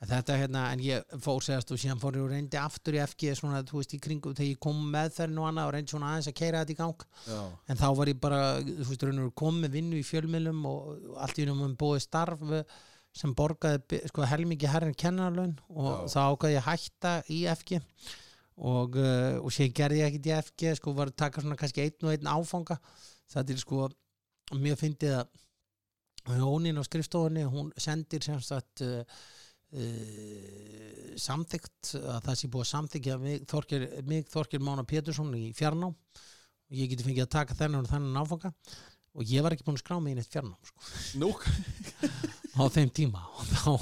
Þetta 0.00 0.36
hérna, 0.40 0.60
en 0.72 0.80
ég 0.80 1.10
fór 1.20 1.42
segast 1.44 1.74
og 1.74 1.80
síðan 1.80 1.98
fór 2.00 2.16
ég 2.16 2.22
og 2.24 2.30
reyndi 2.32 2.56
aftur 2.56 2.96
í 2.96 3.02
FG 3.04 3.34
svona, 3.36 3.58
þú 3.68 3.82
veist, 3.82 3.92
í 3.92 3.98
kringum 4.00 4.32
þegar 4.32 4.48
ég 4.54 4.60
kom 4.64 4.78
meðferðin 4.94 5.40
og 5.42 5.48
annað 5.50 5.68
og 5.68 5.74
reyndi 5.74 5.92
svona 5.92 6.12
aðeins 6.14 6.30
að 6.30 6.36
keira 6.38 6.62
þetta 6.62 6.72
í 6.72 6.78
gang. 6.78 7.04
Já, 7.26 7.40
en 7.68 7.80
þá 7.82 7.84
var 7.98 8.08
ég 8.08 8.22
bara, 8.22 8.38
þú 8.64 8.86
veist, 8.88 9.04
raun 9.04 9.18
og 9.18 9.26
veru 9.26 9.34
kom 9.42 9.58
með 9.60 9.76
vinnu 9.76 9.98
í 10.00 10.06
fjölmiðlum 10.08 10.62
og 10.70 11.20
allt 11.20 11.36
í 11.36 11.44
hennum 11.44 11.76
búið 11.76 12.00
starf 12.06 12.46
sem 13.16 13.32
borgaði 13.34 14.00
sko, 14.10 14.24
helmingi 14.28 14.68
herrin 14.70 14.96
kennarlaun 14.98 15.56
og 15.68 16.06
Já. 16.06 16.12
þá 16.12 16.20
ákvaði 16.30 16.54
ég 16.54 16.60
að 16.60 16.68
hætta 16.68 17.14
í 17.26 17.40
FG 17.50 17.80
og, 18.60 18.96
uh, 19.00 19.40
og 19.40 19.52
sér 19.54 19.72
gerði 19.74 20.02
ég 20.02 20.10
ekkit 20.10 20.30
í 20.30 20.34
FG 20.36 20.74
sko 20.78 20.94
var 20.96 21.10
að 21.10 21.18
taka 21.24 21.42
svona 21.42 21.58
kannski 21.58 21.86
einn 21.86 22.06
og 22.06 22.14
einn 22.14 22.30
áfanga. 22.30 22.76
Það 23.30 23.52
er 23.54 23.62
sko 23.62 23.84
mjög 24.60 24.82
fyndið 24.84 25.20
að 25.20 25.38
Jónín 26.36 26.76
á 26.76 26.84
skrifstofunni, 26.84 27.46
hún 27.48 27.70
sendir 27.80 28.22
sem 28.22 28.36
sagt 28.44 28.82
uh, 28.84 29.00
uh, 29.72 31.14
samþygt 31.18 31.94
að 31.96 32.18
það 32.26 32.36
sé 32.36 32.50
búið 32.52 32.66
að 32.66 32.70
samþykja 32.74 33.16
mig 33.22 33.46
Þorkir, 33.50 33.86
mig, 34.06 34.28
Þorkir 34.30 34.62
Mána 34.62 34.84
Pétursson 34.84 35.32
í 35.38 35.48
fjarnám. 35.56 35.96
Og 36.70 36.76
ég 36.78 36.92
geti 36.92 37.06
fengið 37.06 37.24
að 37.24 37.32
taka 37.34 37.56
þennan 37.58 37.88
og 37.88 37.90
þennan 37.90 38.20
áfanga. 38.20 38.52
Og 39.16 39.26
ég 39.26 39.42
var 39.42 39.56
ekki 39.56 39.66
búin 39.66 39.80
að 39.80 39.82
skrá 39.82 39.96
mig 39.98 40.14
inn 40.14 40.20
eitt 40.22 40.30
fjarnám 40.30 40.68
sko, 40.68 40.84
nú 41.18 41.32
á 42.60 42.64
þeim 42.76 42.92
tíma. 42.94 43.24
Og 43.40 43.48
þá 43.54 43.72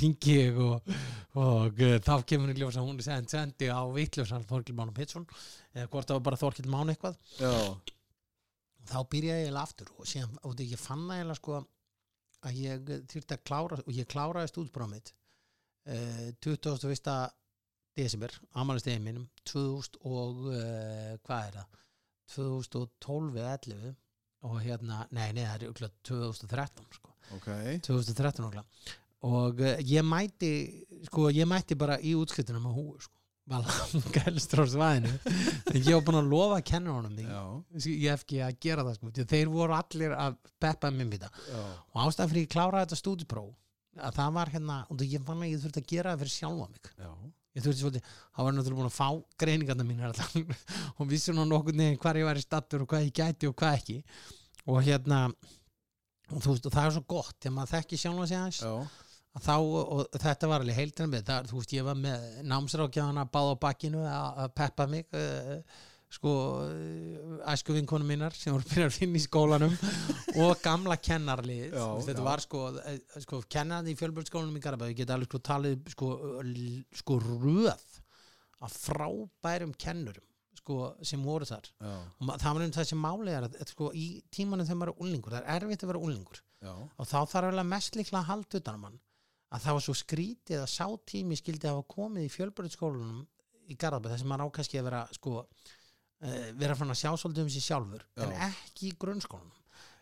ringi 0.00 0.36
ég 0.36 0.60
og, 0.62 0.92
og 1.40 1.82
uh, 1.82 1.96
þá 2.04 2.14
kemur 2.28 2.52
í 2.52 2.58
ljós 2.60 2.78
að 2.78 2.88
hún 2.88 3.00
er 3.00 3.08
send, 3.08 3.32
sendi 3.32 3.70
á 3.72 3.82
vitljósan 3.94 4.46
Þorkil 4.48 4.76
Mána 4.78 4.94
Pétursson 4.96 5.26
eða 5.72 5.88
hvort 5.88 6.10
það 6.10 6.18
var 6.20 6.26
bara 6.30 6.40
Þorkil 6.44 6.68
Mána 6.72 6.94
eitthvað. 6.94 7.18
Já, 7.40 7.52
þá 8.92 8.98
byrjaði 9.14 9.42
ég 9.42 9.46
eiginlega 9.46 9.66
aftur 9.66 9.92
og 9.96 10.08
síðan, 10.10 10.40
og 10.46 10.64
ég 10.64 10.80
fann 10.80 11.06
eiginlega 11.10 11.40
sko 11.40 11.60
að 12.42 12.58
ég 12.58 12.90
þyrfti 13.10 13.36
að 13.36 13.44
klára 13.46 13.78
og 13.82 13.92
ég 13.94 14.08
kláraði 14.10 14.50
stúdsprófið 14.50 14.96
mitt 14.96 15.12
uh, 15.86 16.28
21. 16.42 17.16
desember 17.96 18.34
amalistegi 18.58 19.02
mínum 19.04 19.28
2000 19.48 20.00
og 20.08 20.46
uh, 20.50 21.12
hvað 21.22 21.48
er 21.48 21.58
það? 21.60 21.78
2012 22.32 23.38
eða 23.42 23.56
11 23.58 23.94
og 24.48 24.58
hérna, 24.64 25.04
nei, 25.14 25.28
nei, 25.36 25.44
það 25.44 25.54
er 25.54 25.64
örugglega 25.68 26.06
2013 26.08 26.86
sko, 26.96 27.11
ok. 27.36 27.48
2013 27.88 28.44
örugglega. 28.44 28.66
og 29.28 29.60
uh, 29.62 29.74
ég 29.86 30.06
mæti 30.06 30.52
sko, 31.08 31.30
ég 31.30 31.48
mætti 31.48 31.78
bara 31.78 31.98
í 32.00 32.14
útskiptuna 32.18 32.62
með 32.62 32.78
húi 32.78 33.02
sko, 33.06 33.14
var 33.52 33.64
langa 33.66 34.24
elstur 34.30 34.62
á 34.62 34.66
svæðinu 34.70 35.14
ég 35.78 35.94
var 35.96 36.04
búin 36.06 36.20
að 36.20 36.30
lofa 36.30 36.60
að 36.60 36.68
kenna 36.70 36.94
honum 36.94 37.16
því 37.16 37.96
ég 37.96 38.12
hef 38.12 38.22
ekki 38.26 38.42
að 38.46 38.60
gera 38.62 38.86
það 38.86 38.98
sko. 38.98 39.26
þeir 39.34 39.50
voru 39.50 39.76
allir 39.78 40.14
að 40.16 40.38
peppa 40.62 40.92
mér 40.94 41.10
við 41.10 41.26
það. 41.26 41.42
Og 41.92 42.04
ástæðan 42.06 42.32
fyrir 42.32 42.46
ég 42.46 42.52
kláraði 42.54 42.86
þetta 42.86 43.00
stúdipróf 43.00 43.52
að 44.00 44.16
það 44.16 44.34
var 44.36 44.52
hérna, 44.52 44.80
og 44.88 45.04
ég 45.04 45.24
fann 45.26 45.42
að 45.44 45.52
ég 45.52 45.62
þurfti 45.62 45.82
að 45.82 45.88
gera 45.90 46.12
það 46.12 46.22
fyrir 46.22 46.34
sjálfa 46.34 46.68
mig. 46.70 46.90
Já, 46.96 47.10
ég 47.52 47.64
þurfti 47.64 47.82
svolítið, 47.82 48.12
það 48.36 48.46
var 48.46 48.54
náttúrulega 48.56 48.80
búin 48.80 48.90
að 48.90 48.96
fá 48.96 49.08
greiningarna 49.42 50.08
allar. 50.08 50.60
Og 50.98 51.10
vissi 51.10 51.34
nú 51.36 51.44
nokkuð 51.48 51.78
neginn 51.80 52.00
hvar 52.00 52.20
ég 52.20 52.28
var 52.28 52.40
í 52.40 52.44
stattur 52.44 52.84
og 52.84 52.92
hvað 52.92 53.08
ég 53.08 53.18
gæti 53.18 53.50
og 53.50 53.56
hvað 53.58 53.76
ekki. 53.80 53.98
Og 54.72 54.80
hérna 54.86 55.20
og, 56.32 56.42
þú 56.42 56.56
veist, 56.56 56.66
og 56.68 56.74
það 56.74 56.88
er 56.88 56.94
svo 56.96 57.04
gott, 57.14 57.38
þegar 57.38 57.56
maður 57.58 57.74
þekki 57.76 58.00
sjálfa 58.02 58.26
sig 58.30 58.40
aðeins 58.40 58.60
já, 58.64 58.74
að 59.32 59.46
þá, 59.46 59.54
og 59.82 60.20
þetta 60.24 60.50
var 60.50 60.64
alveg 60.64 60.78
heildræn 60.80 61.12
með 61.12 61.24
það, 61.30 61.48
þú 61.52 61.60
veist, 61.60 61.78
ég 61.78 61.88
var 61.88 62.02
með 62.02 62.28
námsrákjáðana 62.52 63.26
báð 63.32 63.54
á 63.54 63.56
bakkinu 63.66 64.04
að 64.08 64.52
peppa 64.58 64.88
mig 64.90 65.16
uh, 65.16 65.80
sko 66.12 66.32
æsku 67.48 67.72
vinkonu 67.72 68.04
mínar 68.04 68.34
sem 68.36 68.52
voru 68.52 68.68
byrjað 68.68 68.90
að 68.90 68.96
finna 68.98 69.16
í 69.16 69.24
skólanum 69.24 69.76
og 70.44 70.58
gamla 70.64 70.98
kennarlið 71.00 71.72
Já, 71.72 71.86
þetta 72.04 72.20
já. 72.20 72.26
var 72.26 72.42
sko, 72.44 72.64
eh, 72.82 72.98
sko 73.24 73.40
kennarði 73.48 73.94
í 73.94 73.98
fjölbjörnskólanum 74.00 74.58
í 74.58 74.62
Garabæði, 74.64 74.92
ég 74.92 75.00
get 75.00 75.14
alveg 75.14 75.30
sko 75.30 75.40
talið 75.48 75.88
sko, 75.94 76.10
sko 77.00 77.16
röð 77.22 77.88
af 78.62 78.76
frábærum 78.76 79.72
kennurum 79.80 80.28
sko, 80.62 80.78
sem 81.06 81.22
voru 81.26 81.48
þar. 81.48 81.68
Já, 81.82 81.92
og 82.22 82.32
það 82.38 82.56
var 82.56 82.64
um 82.66 82.74
þessi 82.78 82.98
máli 82.98 83.34
er 83.34 83.46
að, 83.48 83.58
að 83.62 83.72
sko, 83.74 83.90
í 83.98 84.06
tímanum 84.34 84.68
þegar 84.68 84.80
maður 84.80 84.94
er 84.94 85.04
úlingur, 85.06 85.34
það 85.34 85.42
er 85.42 85.56
erfitt 85.66 85.84
að 85.84 85.92
vera 85.92 86.02
úlingur 86.06 86.42
já, 86.62 86.72
og 86.72 87.08
þá 87.08 87.16
þarf 87.18 87.48
eiginlega 87.48 87.70
mest 87.72 87.98
líklega 87.98 88.20
að 88.22 88.28
halda 88.30 88.60
utan 88.62 88.78
um 88.78 88.86
hann. 88.88 89.00
Að 89.52 89.64
það 89.66 89.76
var 89.76 89.84
svo 89.84 89.94
skrítið 89.98 90.62
að 90.62 90.70
sá 90.72 90.86
tími 91.12 91.36
skildi 91.36 91.68
að 91.68 91.74
hafa 91.74 91.88
komið 91.92 92.24
í 92.24 92.32
fjölbjörnsskólanum 92.32 93.24
í 93.68 93.76
Garðabæð 93.78 94.14
þess 94.14 94.24
að 94.24 94.30
maður 94.30 94.46
á 94.48 94.54
kannski 94.56 94.78
að 94.80 94.86
vera 94.88 95.02
sko, 95.18 95.34
uh, 95.42 96.46
vera 96.62 96.76
fann 96.78 96.94
að 96.94 97.00
sjá 97.02 97.10
svolítið 97.20 97.44
um 97.44 97.50
sér 97.52 97.66
sjálfur 97.66 98.06
en 98.22 98.32
Já. 98.32 98.46
ekki 98.48 98.88
í 98.88 98.94
grunnskólanum. 99.02 99.58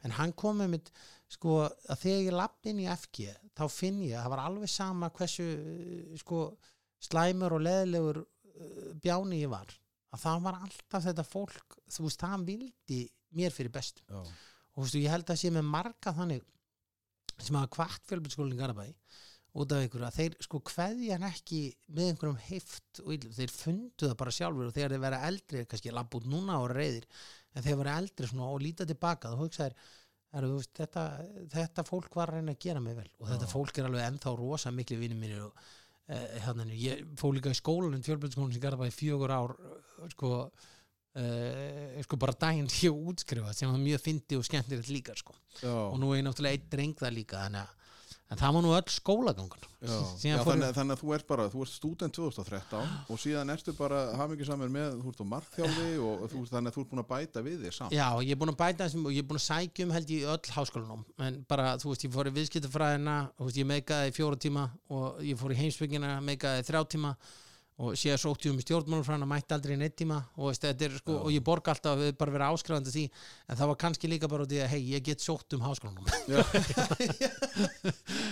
En 0.06 0.14
hann 0.16 0.32
kom 0.38 0.60
með 0.60 0.70
mitt 0.76 0.92
sko 1.30 1.58
að 1.66 2.04
þegar 2.04 2.22
ég 2.24 2.36
lapp 2.36 2.68
inn 2.70 2.80
í 2.82 2.88
FG 2.90 3.34
þá 3.58 3.64
finn 3.70 4.00
ég 4.04 4.16
að 4.16 4.24
það 4.24 4.32
var 4.34 4.44
alveg 4.46 4.72
sama 4.72 5.10
hversu 5.14 5.46
eh, 5.46 6.14
sko 6.20 6.40
slæmur 7.00 7.56
og 7.58 7.64
leðilegur 7.66 8.22
uh, 8.22 8.88
bjáni 9.02 9.42
ég 9.42 9.52
var 9.52 9.74
að 10.10 10.22
það 10.24 10.44
var 10.46 10.60
alltaf 10.66 11.06
þetta 11.06 11.26
fólk 11.26 11.80
þú 11.86 12.06
veist, 12.06 12.22
það 12.22 12.46
vildi 12.50 13.00
mér 13.38 13.54
fyrir 13.54 13.74
bestu 13.74 14.04
já, 14.06 14.20
og 14.20 14.84
veistu, 14.84 15.02
ég 15.02 15.14
held 15.14 15.30
að 15.30 15.42
sé 15.42 15.52
með 15.54 15.68
marga 15.70 16.14
þannig 16.16 16.46
sem 17.40 17.56
hafa 17.56 17.72
kvart 17.76 18.08
fjölbyrðskólinn 18.10 18.56
í 18.56 18.60
Garabæ 18.60 18.86
út 19.60 19.72
af 19.74 19.82
ykkur 19.82 20.04
að 20.06 20.18
þeir 20.18 20.34
sko 20.46 20.60
kveði 20.66 21.08
hann 21.10 21.26
ekki 21.26 21.60
með 21.90 22.12
einhverjum 22.12 22.42
heift 22.46 23.00
og 23.02 23.14
illum, 23.16 23.32
þeir 23.34 23.54
fundu 23.54 24.06
það 24.06 24.18
bara 24.20 24.34
sjálfur 24.34 24.68
og 24.68 24.76
þegar 24.76 24.94
þeir 24.94 25.02
vera 25.02 25.22
eldri, 25.26 25.64
kannski 25.70 25.94
lapp 25.94 26.14
út 26.14 26.28
núna 26.30 26.60
og 26.62 26.68
reyðir, 26.70 27.08
en 27.54 27.66
þeir 27.66 27.80
vera 27.80 27.96
eldri 27.98 28.30
svona 28.30 28.46
og 28.46 28.62
líta 28.62 28.86
tilbaka, 28.86 29.32
þá 29.32 29.42
hugsa 29.42 29.66
þeir 29.66 29.74
er, 30.38 30.46
veist, 30.46 30.72
þetta, 30.78 31.04
þetta 31.50 31.86
fólk 31.88 32.14
var 32.18 32.30
að 32.30 32.38
reyna 32.38 32.54
að 32.54 32.62
gera 32.62 32.82
mig 32.84 32.96
vel. 32.98 33.08
Og 33.18 33.30
þetta 33.32 33.48
Já. 33.48 33.52
fólk 33.56 33.80
er 33.80 33.88
alveg 33.88 34.06
ennþá 34.06 34.34
rosa 34.38 34.72
miklu 34.74 35.00
vinni 35.00 35.18
mínir 35.18 35.48
og 35.48 35.64
uh, 36.10 36.26
hérna, 36.44 36.66
ég 36.74 37.06
fór 37.20 37.36
líka 37.36 37.54
í 37.54 37.58
skólanum 37.58 38.04
fjölbyrðskólinn 38.04 38.58
í 38.58 38.62
Garabæ 38.62 38.90
í 38.90 38.94
fjögur 38.94 39.34
ár 39.36 39.56
eh, 39.56 40.12
sko 40.16 40.34
Uh, 41.10 41.96
sko 42.06 42.14
bara 42.22 42.36
daginn 42.38 42.68
sé 42.70 42.86
útskrifa 42.86 43.50
sem 43.50 43.66
var 43.66 43.80
mjög 43.82 43.98
fyndi 44.04 44.36
og 44.38 44.44
skemmtilegt 44.46 44.92
líka 44.94 45.16
sko. 45.18 45.34
og 45.66 45.96
nú 45.98 46.12
er 46.12 46.20
ég 46.20 46.22
náttúrulega 46.22 46.54
einn 46.54 46.68
dreng 46.70 47.00
það 47.00 47.16
líka 47.16 47.40
þannig 47.40 47.64
að 47.64 47.79
en 48.30 48.38
það 48.38 48.54
var 48.56 48.64
nú 48.64 48.72
öll 48.76 48.92
skólagangun 48.94 49.66
þannig, 49.80 50.74
þannig 50.76 50.94
að 50.94 51.00
þú 51.00 51.12
ert 51.16 51.26
bara, 51.30 51.46
þú 51.50 51.62
ert 51.64 51.72
stúdent 51.72 52.14
2013 52.14 52.92
og 53.10 53.20
síðan 53.20 53.52
ertu 53.54 53.74
bara 53.78 54.00
hamingisamur 54.20 54.70
með, 54.72 54.98
þú 55.00 55.12
ert 55.14 55.22
á 55.24 55.26
markþjálfi 55.32 55.88
og 56.04 56.24
þú, 56.30 56.42
þannig 56.52 56.70
að 56.70 56.76
þú 56.76 56.84
ert 56.84 56.90
búin 56.92 57.02
að 57.02 57.08
bæta 57.10 57.44
við 57.46 57.64
þig 57.64 57.76
samt. 57.78 57.96
Já, 57.96 58.06
ég 58.20 58.34
er 58.34 58.40
búin 58.42 58.52
að 58.52 58.60
bæta 58.60 58.86
þessum 58.86 59.08
og 59.08 59.16
ég 59.16 59.24
er 59.24 59.28
búin 59.30 59.40
að 59.40 59.46
sækja 59.48 59.86
um 59.86 59.94
held 59.96 60.14
ég 60.14 60.32
öll 60.34 60.54
háskólanum 60.58 61.04
en 61.26 61.40
bara, 61.50 61.74
þú 61.80 61.94
veist, 61.94 62.06
ég 62.06 62.14
fór 62.14 62.30
í 62.30 62.34
viðskiptafræðina 62.38 63.16
ég 63.56 63.70
meikaði 63.72 64.16
fjóra 64.16 64.40
tíma 64.46 64.66
og 64.92 65.22
ég 65.24 65.40
fór 65.40 65.56
í 65.56 65.60
heimsbyggina, 65.64 66.18
meikaði 66.24 66.66
þrjá 66.68 66.84
tíma 66.92 67.14
og 67.80 67.96
síðan 67.96 68.20
sótti 68.20 68.50
um 68.50 68.58
í 68.60 68.64
stjórnmálumfræðina 68.64 69.28
mætti 69.28 69.54
aldrei 69.56 69.76
neitt 69.80 69.94
tíma. 69.96 70.18
Og, 70.36 70.50
veist, 70.50 70.64
er, 70.68 70.96
sko, 71.00 71.16
og 71.24 71.30
ég 71.32 71.44
borga 71.44 71.72
alltaf 71.72 71.96
við 72.00 72.12
bara 72.20 72.34
vera 72.34 72.50
áskrifandi 72.52 72.92
því 72.92 73.04
en 73.08 73.60
það 73.60 73.70
var 73.72 73.78
kannski 73.84 74.10
líka 74.10 74.28
bara 74.30 74.44
út 74.44 74.52
í 74.52 74.60
að 74.60 74.72
hei, 74.74 74.80
ég 74.92 75.04
get 75.06 75.24
sótt 75.24 75.56
um 75.56 75.64
háskólanum 75.64 76.08
já, 76.28 76.40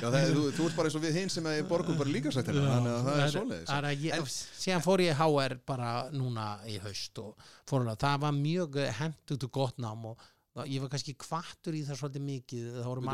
já 0.02 0.06
það, 0.06 0.32
þú, 0.36 0.44
þú 0.58 0.68
ert 0.68 0.78
bara 0.78 0.90
eins 0.90 0.98
og 0.98 1.04
við 1.04 1.20
hinn 1.22 1.32
sem 1.32 1.48
er 1.50 1.62
borgum 1.68 1.98
bara 2.00 2.12
líka 2.12 2.32
sættina 2.34 2.64
þannig 2.66 2.94
að 2.94 3.06
það 3.08 3.76
er 3.78 3.90
að 3.90 4.08
ég, 4.08 4.32
síðan 4.62 4.84
fór 4.84 5.04
ég 5.04 5.22
HR 5.22 5.58
bara 5.68 5.92
núna 6.14 6.48
í 6.68 6.80
haust 6.84 7.22
og 7.22 7.52
fór 7.68 7.84
alveg, 7.84 8.02
það 8.04 8.18
var 8.26 8.36
mjög 8.36 8.82
hendugt 9.00 9.48
og 9.48 9.54
gott 9.62 9.80
nám 9.80 10.10
og 10.12 10.28
ég 10.66 10.82
var 10.82 10.90
kannski 10.90 11.14
kvartur 11.18 11.76
í 11.76 11.84
það 11.86 12.00
svolítið 12.00 12.24
mikið, 12.26 12.66
það 12.80 12.88
voru 12.88 13.04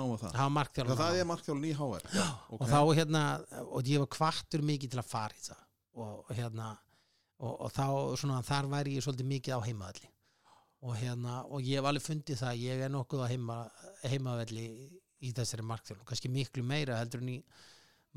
náma 0.00 0.18
það? 0.18 0.32
það 0.32 0.42
var 0.42 0.56
er 1.22 1.28
markþjálun 1.30 1.68
í 1.68 1.72
HR 1.78 2.08
Já, 2.16 2.26
og 2.56 2.64
þá 2.72 2.78
hérna, 2.98 3.22
og 3.68 3.92
ég 3.92 4.02
var 4.02 4.10
kvartur 4.16 4.64
mikið 4.66 4.94
til 4.94 5.02
að 5.02 5.10
fara 5.12 5.38
í 5.38 5.44
það 5.46 5.64
og 6.04 6.30
hérna 6.34 6.74
og, 7.38 7.54
og 7.66 7.72
þá 7.74 7.86
svona 8.20 8.38
þar 8.46 8.70
væri 8.72 8.96
ég 8.98 9.04
svolítið 9.06 9.30
mikið 9.32 9.58
á 9.58 9.60
heimaðalli 9.66 10.12
og 10.78 10.94
hérna, 10.94 11.40
og 11.50 11.64
ég 11.66 11.80
hef 11.80 11.88
alveg 11.90 12.04
fundið 12.04 12.38
það 12.38 12.60
ég 12.62 12.84
er 12.86 12.92
nokkuð 12.94 13.24
á 13.26 13.30
heima, 13.32 13.56
heimavelli 14.06 14.68
í 15.18 15.32
þessari 15.34 15.64
markþjálfun, 15.66 16.06
kannski 16.06 16.30
miklu 16.30 16.62
meira 16.62 17.00
heldur 17.00 17.24
en 17.24 17.32
í 17.32 17.38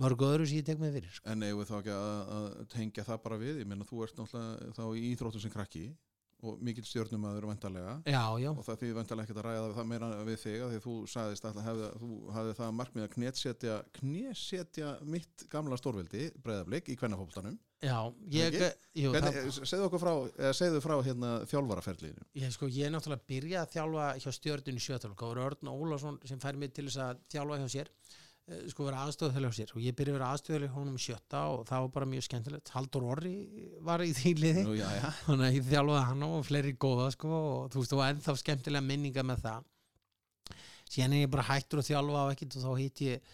mörgu 0.01 0.27
öðru 0.27 0.45
sem 0.49 0.61
ég 0.61 0.67
tek 0.67 0.79
með 0.81 0.99
fyrir 0.99 1.15
sko. 1.15 1.25
En 1.31 1.41
eigum 1.45 1.63
við 1.63 1.71
þá 1.71 1.75
ekki 1.79 1.95
að, 1.95 2.21
að 2.37 2.69
tengja 2.75 3.05
það 3.07 3.19
bara 3.25 3.41
við, 3.41 3.59
ég 3.63 3.69
meina 3.69 3.87
þú 3.89 4.05
ert 4.05 4.21
náttúrulega 4.21 4.77
þá 4.77 4.83
í 4.85 5.03
íþróttum 5.09 5.43
sem 5.43 5.53
krakki 5.53 5.85
og 6.41 6.61
mikill 6.65 6.85
stjórnum 6.85 7.25
að 7.29 7.35
eru 7.37 7.49
vendarlega 7.51 7.91
já, 8.09 8.21
já, 8.41 8.49
og 8.49 8.63
það 8.65 8.79
því 8.81 8.87
vendarlega 8.97 9.27
ekkert 9.27 9.41
að 9.41 9.45
ræða 9.45 9.73
það 9.75 9.89
meira 9.91 10.07
við 10.25 10.39
þig 10.41 10.63
að 10.65 10.71
því 10.71 10.79
þú 10.85 10.93
sagðist 11.13 11.45
að 11.45 11.59
þú 12.01 12.09
hafði 12.33 12.55
það 12.57 12.71
markmið 12.79 13.05
að 13.05 13.83
knetsetja 13.99 14.93
mitt 15.05 15.45
gamla 15.53 15.77
stórvildi 15.77 16.31
breyðablík 16.41 16.89
í 16.89 16.97
kvennafólkstanum 16.97 17.59
já 17.81 17.97
ég, 18.29 18.57
jú, 18.97 19.11
það, 19.15 19.37
segðu 19.65 19.85
okkur 19.87 20.01
frá, 20.03 20.13
segðu 20.57 20.81
frá 20.83 20.95
hérna 21.05 21.31
þjálfaraferlinu. 21.49 22.25
Ég, 22.37 22.51
sko, 22.53 22.69
ég 22.69 22.87
er 22.87 22.93
náttúrulega 22.93 23.21
að 23.21 23.29
byrja 23.31 23.63
að 23.63 23.71
þjálfa 23.75 24.09
hjá 24.21 24.33
stjórninu 24.37 24.83
sjötálka 24.85 25.27
og 25.27 25.41
Örn 25.45 25.71
Ólason 25.71 26.19
sem 26.29 26.41
fær 26.41 26.59
mig 26.61 26.75
til 26.75 26.85
þess 26.87 27.01
að 27.07 27.23
þjálfa 27.33 27.59
hjá 27.63 27.73
sér 27.75 27.91
eh, 27.91 28.63
sko 28.69 28.85
vera 28.85 29.01
aðstöðuðlega 29.07 29.55
á 29.55 29.57
sér. 29.57 29.73
Og 29.73 29.83
ég 29.87 29.97
byrja 29.97 30.13
að 30.13 30.19
vera 30.19 30.31
aðstöðuðlega 30.35 30.77
honum 30.77 31.01
í 31.01 31.03
sjötta 31.07 31.43
og 31.55 31.65
það 31.71 31.85
var 31.85 31.93
bara 31.97 32.09
mjög 32.13 32.27
skemmtilegt. 32.29 32.73
Haldur 32.77 33.09
Orri 33.15 33.35
var 33.89 34.05
í 34.05 34.13
því 34.17 34.37
liði. 34.37 34.65
Nú, 34.69 34.77
já, 34.77 34.87
já. 34.99 35.07
þannig 35.25 35.49
að 35.49 35.57
ég 35.57 35.69
þjálfaði 35.73 36.07
hann 36.11 36.25
og 36.29 36.47
fleiri 36.51 36.77
góða 36.85 37.11
sko 37.17 37.33
og 37.41 37.69
þú 37.73 37.83
veist 37.83 37.97
og 37.97 38.07
ennþá 38.11 38.41
skemmtilega 38.45 38.89
minninga 38.91 39.25
með 39.25 39.47
það. 39.47 39.69
Síðan 40.91 41.15
er 41.15 41.23
ég 41.25 41.31
bara 41.31 41.47
hættur 41.47 41.81
að 41.81 41.87
þjálfa 41.87 42.27
og 42.27 42.35
ekkit 42.35 42.59
og 42.59 42.67
þá 42.67 42.71
hitt 42.81 43.01
ég 43.07 43.33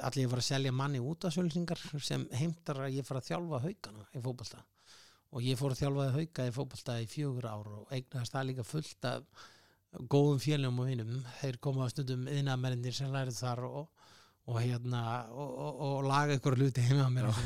allir 0.00 0.24
ég 0.24 0.30
var 0.32 0.40
að 0.40 0.48
selja 0.48 0.74
manni 0.74 1.00
út 1.02 1.26
af 1.26 1.34
sölsingar 1.34 1.80
sem 2.02 2.24
heimtar 2.38 2.84
að 2.86 2.98
ég 2.98 3.06
fara 3.06 3.22
að 3.22 3.30
þjálfa 3.30 3.62
haugana 3.66 4.06
í 4.12 4.22
fótbolta. 4.24 4.62
Og 5.32 5.46
ég 5.46 5.56
fór 5.56 5.72
að 5.72 5.82
þjálfaði 5.82 6.14
hauga 6.18 6.46
í 6.46 6.54
fótbolta 6.56 7.00
í 7.00 7.08
fjögur 7.08 7.48
ár 7.48 7.72
og 7.72 7.92
eignast 7.92 8.34
það 8.34 8.48
líka 8.50 8.66
fullt 8.68 9.08
af 9.08 9.48
góðum 10.12 10.40
fjölum 10.40 10.80
og 10.80 10.88
vinum. 10.88 11.18
Þeir 11.40 11.58
koma 11.62 11.88
á 11.88 11.92
stundum 11.92 12.26
innamerindir 12.32 12.96
sem 12.96 13.12
lærið 13.12 13.38
þar 13.38 13.64
og, 13.68 14.10
og 14.48 14.58
hérna 14.60 15.02
og, 15.30 15.54
og, 15.70 15.96
laga 16.08 16.36
ykkur 16.38 16.56
hluti 16.58 16.84
heima 16.84 17.08
mér 17.12 17.28
og, 17.30 17.40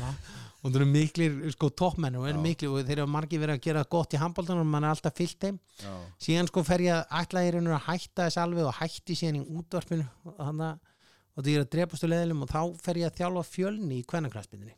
það 0.63 0.79
eru 0.79 0.89
miklir 0.89 1.37
sko 1.53 1.69
toppmenn 1.69 2.17
og 2.19 2.27
þeir 2.27 2.97
eru 2.97 3.07
margir 3.11 3.43
verið 3.43 3.59
að 3.59 3.65
gera 3.67 3.85
gott 3.87 4.15
í 4.15 4.21
handbóltan 4.21 4.63
og 4.63 4.67
mann 4.67 4.87
er 4.87 4.95
alltaf 4.95 5.15
fyllt 5.19 5.39
þeim. 5.43 5.59
Já, 5.83 5.95
síðan 6.27 6.51
sko 6.51 6.63
fer 6.67 6.83
ég 6.87 6.95
að 6.95 7.21
ætla 7.21 7.45
ég 7.45 7.55
raunur 7.55 7.77
að 7.77 7.87
hætta 7.91 8.27
þess 8.27 8.43
alveg 8.43 8.67
og 8.67 8.77
hætti 8.79 9.19
síðan 9.19 9.41
í 9.41 9.47
útvarpinu 9.61 10.07
og 10.27 10.39
þannig 10.41 10.95
og 11.37 11.47
ég 11.47 11.59
er 11.59 11.65
að 11.65 11.71
drepastu 11.75 12.09
leðilum 12.09 12.43
og 12.45 12.51
þá 12.51 12.61
fer 12.81 12.99
ég 13.03 13.11
að 13.11 13.19
þjálfa 13.21 13.43
fjölni 13.51 13.99
í 14.01 14.05
kvennakraspindinni 14.09 14.75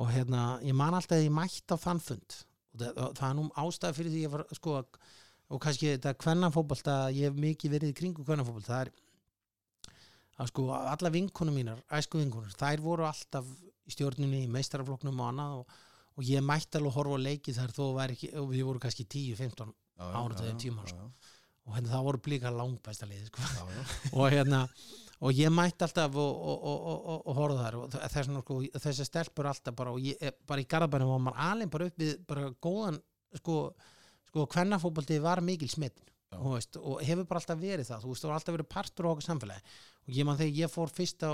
og 0.00 0.10
hérna, 0.12 0.42
ég 0.64 0.76
man 0.76 0.96
alltaf 0.96 1.18
að 1.18 1.26
ég 1.26 1.34
mætti 1.36 1.76
á 1.76 1.78
þann 1.80 2.02
fund 2.02 2.38
og 2.72 2.80
það, 2.80 2.98
og 3.04 3.16
það 3.18 3.28
er 3.28 3.36
nú 3.38 3.46
ástæða 3.62 3.96
fyrir 3.98 4.14
því 4.14 4.22
ég 4.24 4.32
var 4.32 4.44
sko 4.56 4.76
og 5.52 5.60
kannski 5.60 5.90
þetta 5.94 6.14
kvennafótbolta 6.20 6.96
ég 7.12 7.28
hef 7.28 7.40
mikið 7.40 7.74
verið 7.76 7.92
í 7.92 7.96
kringu 7.98 8.24
kvennafótbolta 8.24 8.72
það 8.72 8.86
er 8.86 8.92
að 10.42 10.48
sko 10.52 10.66
alla 10.74 11.12
vinkonum 11.12 11.56
mínar, 11.56 11.82
æsku 11.92 12.20
vinkonur 12.20 12.56
þær 12.56 12.82
voru 12.84 13.06
alltaf 13.08 13.48
í 13.86 13.92
stjórnunni 13.92 14.44
í 14.46 14.50
meistarafloknum 14.52 15.20
og 15.20 15.28
annað 15.28 15.58
og, 15.60 15.76
og 16.16 16.26
ég 16.28 16.44
mætti 16.46 16.78
alveg 16.78 16.92
að 16.92 16.98
horfa 16.98 17.20
á 17.20 17.24
leiki 17.26 17.54
þar 17.56 17.76
þó 17.76 17.84
væri 17.98 18.16
ekki, 18.16 18.32
og 18.40 18.50
við 18.52 18.66
voru 18.68 18.82
kannski 18.82 19.06
10-15 19.06 19.72
já, 19.72 20.04
Árið 20.08 20.36
já, 20.36 20.42
þeim 20.42 20.52
já, 20.56 20.60
tíma, 20.64 20.86
já, 20.86 20.94
sko. 20.94 21.30
og 21.66 21.76
hérna 21.76 21.92
það 21.92 22.06
voru 22.08 22.22
blíka 22.26 22.52
langbæsta 22.54 23.08
liði 23.10 23.28
sko. 23.28 23.48
og 24.18 24.32
hérna 24.32 24.62
og 25.22 25.38
ég 25.38 25.52
mætti 25.54 25.86
alltaf 25.86 26.16
og, 26.18 26.38
og, 26.50 26.68
og, 26.68 26.92
og, 26.92 27.18
og 27.30 27.36
horfða 27.38 27.64
þar 27.66 27.78
og 27.78 27.92
þess, 27.94 28.30
sko, 28.42 28.60
þessi 28.84 29.06
stelpur 29.06 29.48
alltaf 29.50 29.76
bara 29.78 29.94
og 29.94 30.02
ég, 30.02 30.18
eh, 30.20 30.34
bara 30.48 30.62
í 30.62 30.68
garðabænum 30.68 31.12
var 31.12 31.26
maður 31.26 31.42
alveg 31.48 31.74
bara 31.74 31.90
upp 31.90 32.00
við 32.02 32.14
bara 32.28 32.48
góðan 32.66 32.98
sko, 33.38 33.58
sko 34.30 34.46
kvennafótbolti 34.54 35.20
var 35.22 35.42
mikil 35.44 35.70
smittin 35.70 36.08
veist, 36.32 36.78
og 36.80 37.02
hefur 37.04 37.28
bara 37.28 37.42
alltaf 37.42 37.60
verið 37.60 37.90
það 37.90 38.06
þú 38.06 38.14
veist, 38.14 38.24
það 38.24 38.32
var 38.32 38.40
alltaf 38.40 38.56
verið 38.56 38.70
partur 38.72 39.08
á 39.08 39.12
okkur 39.12 39.28
samfélagi 39.28 39.76
og 40.02 40.16
ég 40.16 40.26
man 40.26 40.40
þegar 40.40 40.58
ég 40.62 40.72
fór 40.72 40.96
fyrst 40.96 41.22
á 41.28 41.32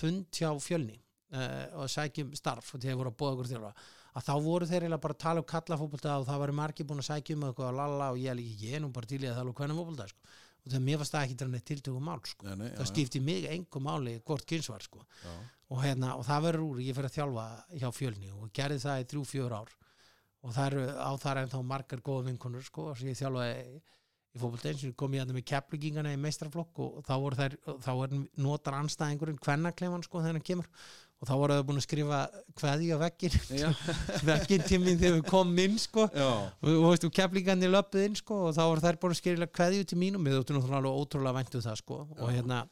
fund 0.00 0.28
hjá 0.36 0.50
fjölni 0.60 0.98
uh, 0.98 1.80
og 1.80 1.90
sækjum 1.92 2.34
starf 2.38 2.74
og 2.74 2.82
þegar 2.82 3.00
voru 3.00 3.14
að 3.14 3.18
bóða 3.22 3.34
okkur 3.38 3.50
þjálfa 3.54 3.72
að 4.10 4.26
þá 4.26 4.32
voru 4.42 4.66
þeir 4.66 4.84
eiginlega 4.84 5.04
bara 5.04 5.16
að 5.16 5.22
tala 5.22 5.42
um 5.42 5.48
kallafótbolta 5.52 6.14
og 6.18 6.28
það 6.28 6.40
var 6.42 6.52
margir 6.60 6.86
búin 6.88 7.02
að 7.02 7.32
um 7.36 7.44
eitthvað 7.46 7.68
og 7.70 7.76
lala 7.78 8.10
og 8.10 8.18
ég, 8.18 8.40
ég 8.58 8.76
er 8.76 8.82
nú 8.82 8.90
bara 8.92 9.06
til 9.06 9.22
í 9.22 9.28
að 9.30 9.38
tala 9.38 9.52
um 9.52 9.58
kvennafótbolta 9.60 10.08
sko. 10.10 10.18
Og 10.60 10.70
þegar 10.70 10.84
mér 10.86 11.00
fannst 11.00 11.16
það 11.16 11.26
ekki 11.26 11.38
til 11.40 11.48
að 11.48 11.66
tiltöku 11.70 12.02
mál 12.04 12.20
sko. 12.28 12.46
Nei, 12.48 12.56
nei, 12.60 12.68
já, 12.70 12.76
það 12.78 12.90
skipti 12.92 13.22
mig 13.24 13.46
engum 13.50 13.86
máli 13.86 14.16
hvort 14.20 14.46
kynsvar 14.48 14.84
sko. 14.84 15.04
já, 15.24 15.34
og, 15.70 15.78
hérna, 15.84 16.16
og 16.18 16.26
það 16.26 16.46
verður 16.48 16.66
úr, 16.66 16.82
ég 16.84 16.96
fyrir 16.96 17.10
að 17.10 17.16
þjálfa 17.18 17.46
hjá 17.78 17.88
fjölni 17.94 18.32
og 18.34 18.50
gerði 18.56 18.82
það 18.82 19.04
í 19.04 19.08
þrjú, 19.12 19.24
fjör 19.34 19.56
ár. 19.60 19.72
Og 20.40 20.54
það 20.56 20.66
eru 20.70 20.84
á 20.96 21.12
þar 21.20 21.42
en 21.42 21.52
þá 21.52 21.58
margar 21.68 22.02
góða 22.04 22.26
vinkonur 22.30 22.64
sko, 22.64 22.90
sem 22.96 23.10
ég 23.12 23.18
þjálfaði 23.20 23.56
í 23.60 23.80
sem 24.78 24.92
kom 24.94 25.14
ég 25.14 25.24
að 25.24 25.34
með 25.34 25.46
kepplugingana 25.50 26.12
í 26.14 26.18
meistraflokk 26.20 26.78
og 26.78 27.00
þá 27.06 27.14
voru 27.18 27.38
þær, 27.38 27.56
þá 27.82 27.90
er 28.04 28.12
notar 28.38 28.76
anstæðingurinn 28.78 29.40
kvennakleifan 29.42 30.04
sko 30.06 30.20
þegar 30.22 30.38
hann 30.38 30.46
kemur 30.46 30.68
og 31.20 31.28
þá 31.28 31.32
voru 31.36 31.56
þau 31.58 31.64
búin 31.68 31.80
að 31.80 31.84
skrifa 31.84 32.18
á 32.24 32.96
já, 33.52 33.68
veggin 34.28 34.62
til 34.64 34.78
mín 34.80 34.96
þegar 34.96 35.18
við 35.18 35.26
komum 35.28 35.58
inn 35.60 35.76
sko. 35.80 36.06
Og 36.64 37.12
keflingarnir 37.12 37.72
löpuð 37.74 38.06
inn 38.06 38.16
sko, 38.16 38.38
og 38.48 38.54
þá 38.56 38.62
voru 38.64 38.84
þær 38.86 38.98
búin 39.02 39.14
að 39.14 39.20
skilja 39.20 39.48
kveðju 39.52 39.88
til 39.90 39.98
mín 40.00 40.16
og 40.16 40.24
mér 40.24 40.38
þóttu 40.38 40.56
náttúrulega 40.56 41.02
ótrúlega 41.02 41.36
væntu 41.36 41.60
það 41.66 41.80
sko, 41.82 41.98
og 42.16 42.32
hérna 42.32 42.62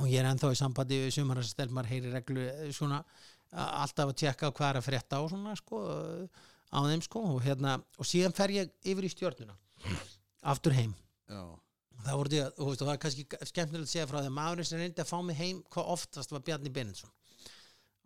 og 0.00 0.08
ég 0.08 0.18
er 0.22 0.30
ennþá 0.30 0.50
í 0.50 0.58
sambandi 0.58 0.98
við 1.04 1.14
sumar 1.18 1.38
að 1.38 1.50
stelmar 1.52 1.88
heyri 1.90 2.10
reglu 2.10 2.46
eh, 2.48 2.70
svona 2.74 3.02
alltaf 3.50 4.10
að 4.10 4.18
tjekka 4.24 4.50
hvað 4.54 4.72
er 4.72 4.80
að 4.80 4.86
frétta 4.86 5.22
og 5.22 5.30
svona 5.32 5.54
sko, 5.58 5.80
á 6.70 6.78
þeim 6.86 7.02
sko. 7.06 7.24
Og 7.36 7.40
hérna, 7.46 7.78
og 7.98 8.08
síðan 8.08 8.34
fer 8.34 8.54
ég 8.54 8.74
yfir 8.82 9.06
í 9.06 9.12
stjórnuna 9.12 9.56
aftur 10.50 10.74
heim. 10.74 10.94
Já, 11.30 11.42
það 12.06 12.20
voru 12.20 12.32
því 12.32 12.42
að, 12.42 12.60
og 12.64 12.76
það 12.80 12.92
er 12.92 13.00
kannski 13.04 13.26
skemmtilegt 13.52 13.86
að 13.86 13.92
segja 13.92 14.10
frá 14.10 14.20
því 14.20 14.30
að 14.30 14.36
maðurinn 14.38 14.70
sem 14.70 14.82
reyndi 14.82 15.02
að 15.04 15.10
fá 15.10 15.18
mig 15.24 15.38
heim 15.38 15.64
hvað 15.70 15.90
oftast 15.94 16.34
var 16.34 16.44
Bjarni 16.46 16.72
Benensson 16.74 17.12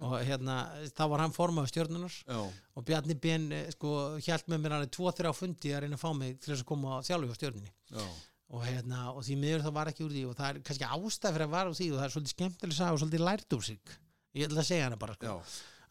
og 0.04 0.14
hérna, 0.20 0.58
þá 0.92 1.02
var 1.12 1.22
hann 1.24 1.34
formað 1.34 1.70
stjórnunar 1.70 2.14
já, 2.14 2.38
og 2.76 2.86
Bjarni 2.86 3.16
Ben 3.20 3.48
eh, 3.54 3.68
sko 3.74 3.94
hjælt 4.22 4.48
með 4.52 4.62
mér 4.64 4.76
alveg 4.78 4.94
2-3 4.96 5.34
fundi 5.36 5.74
að 5.74 5.84
reyna 5.84 5.98
að 5.98 6.04
fá 6.04 6.10
mig 6.18 6.38
til 6.38 6.52
þess 6.52 6.64
að 6.64 6.70
koma 6.70 7.00
þjálfu 7.06 7.30
hjá 7.30 7.38
stjórninni. 7.38 7.74
Já, 7.94 8.06
og, 8.54 8.64
hérna, 8.66 9.04
og 9.12 9.22
því 9.26 9.36
miður 9.40 9.64
það 9.66 9.76
var 9.78 9.92
ekki 9.92 10.06
úr 10.06 10.16
því 10.16 10.24
og 10.30 10.34
það 10.40 10.50
er 10.50 10.64
kannski 10.68 10.90
ástæð 10.96 11.36
fyrir 11.36 11.46
að 11.46 11.54
vara 11.54 11.70
úr 11.70 11.78
því 11.78 11.88
og 11.92 12.00
það 12.00 12.08
er 12.08 12.14
svolítið 12.16 12.34
skemmtileg 12.34 12.78
sag 12.78 12.96
og 12.96 13.00
svolítið 13.02 13.24
lært 13.28 13.56
úr 13.56 13.64
sig. 13.70 13.94
Ég 14.34 14.48
ætla 14.48 14.62
að 14.64 14.68
segja 14.70 14.90
hana 14.90 15.00
bara 15.00 15.16
sko. 15.16 15.38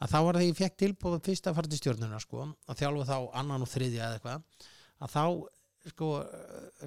að 0.04 0.14
þá 0.14 0.20
var 0.28 0.38
það 0.38 0.46
ég 0.46 0.58
fekk 0.60 0.80
tilbúið 0.84 1.26
fyrst 1.28 1.48
að 1.48 1.58
fara 1.58 1.72
til 1.72 1.80
stjórnuna 1.80 2.20
sko, 2.20 2.48
að 2.68 2.80
þjálfa 2.82 3.06
þá 3.08 3.18
annan 3.40 3.64
og 3.64 3.70
þriðja 3.72 4.08
eða 4.08 4.18
eitthvað 4.18 4.70
að 5.04 5.14
þá 5.14 5.24
sko 5.92 6.10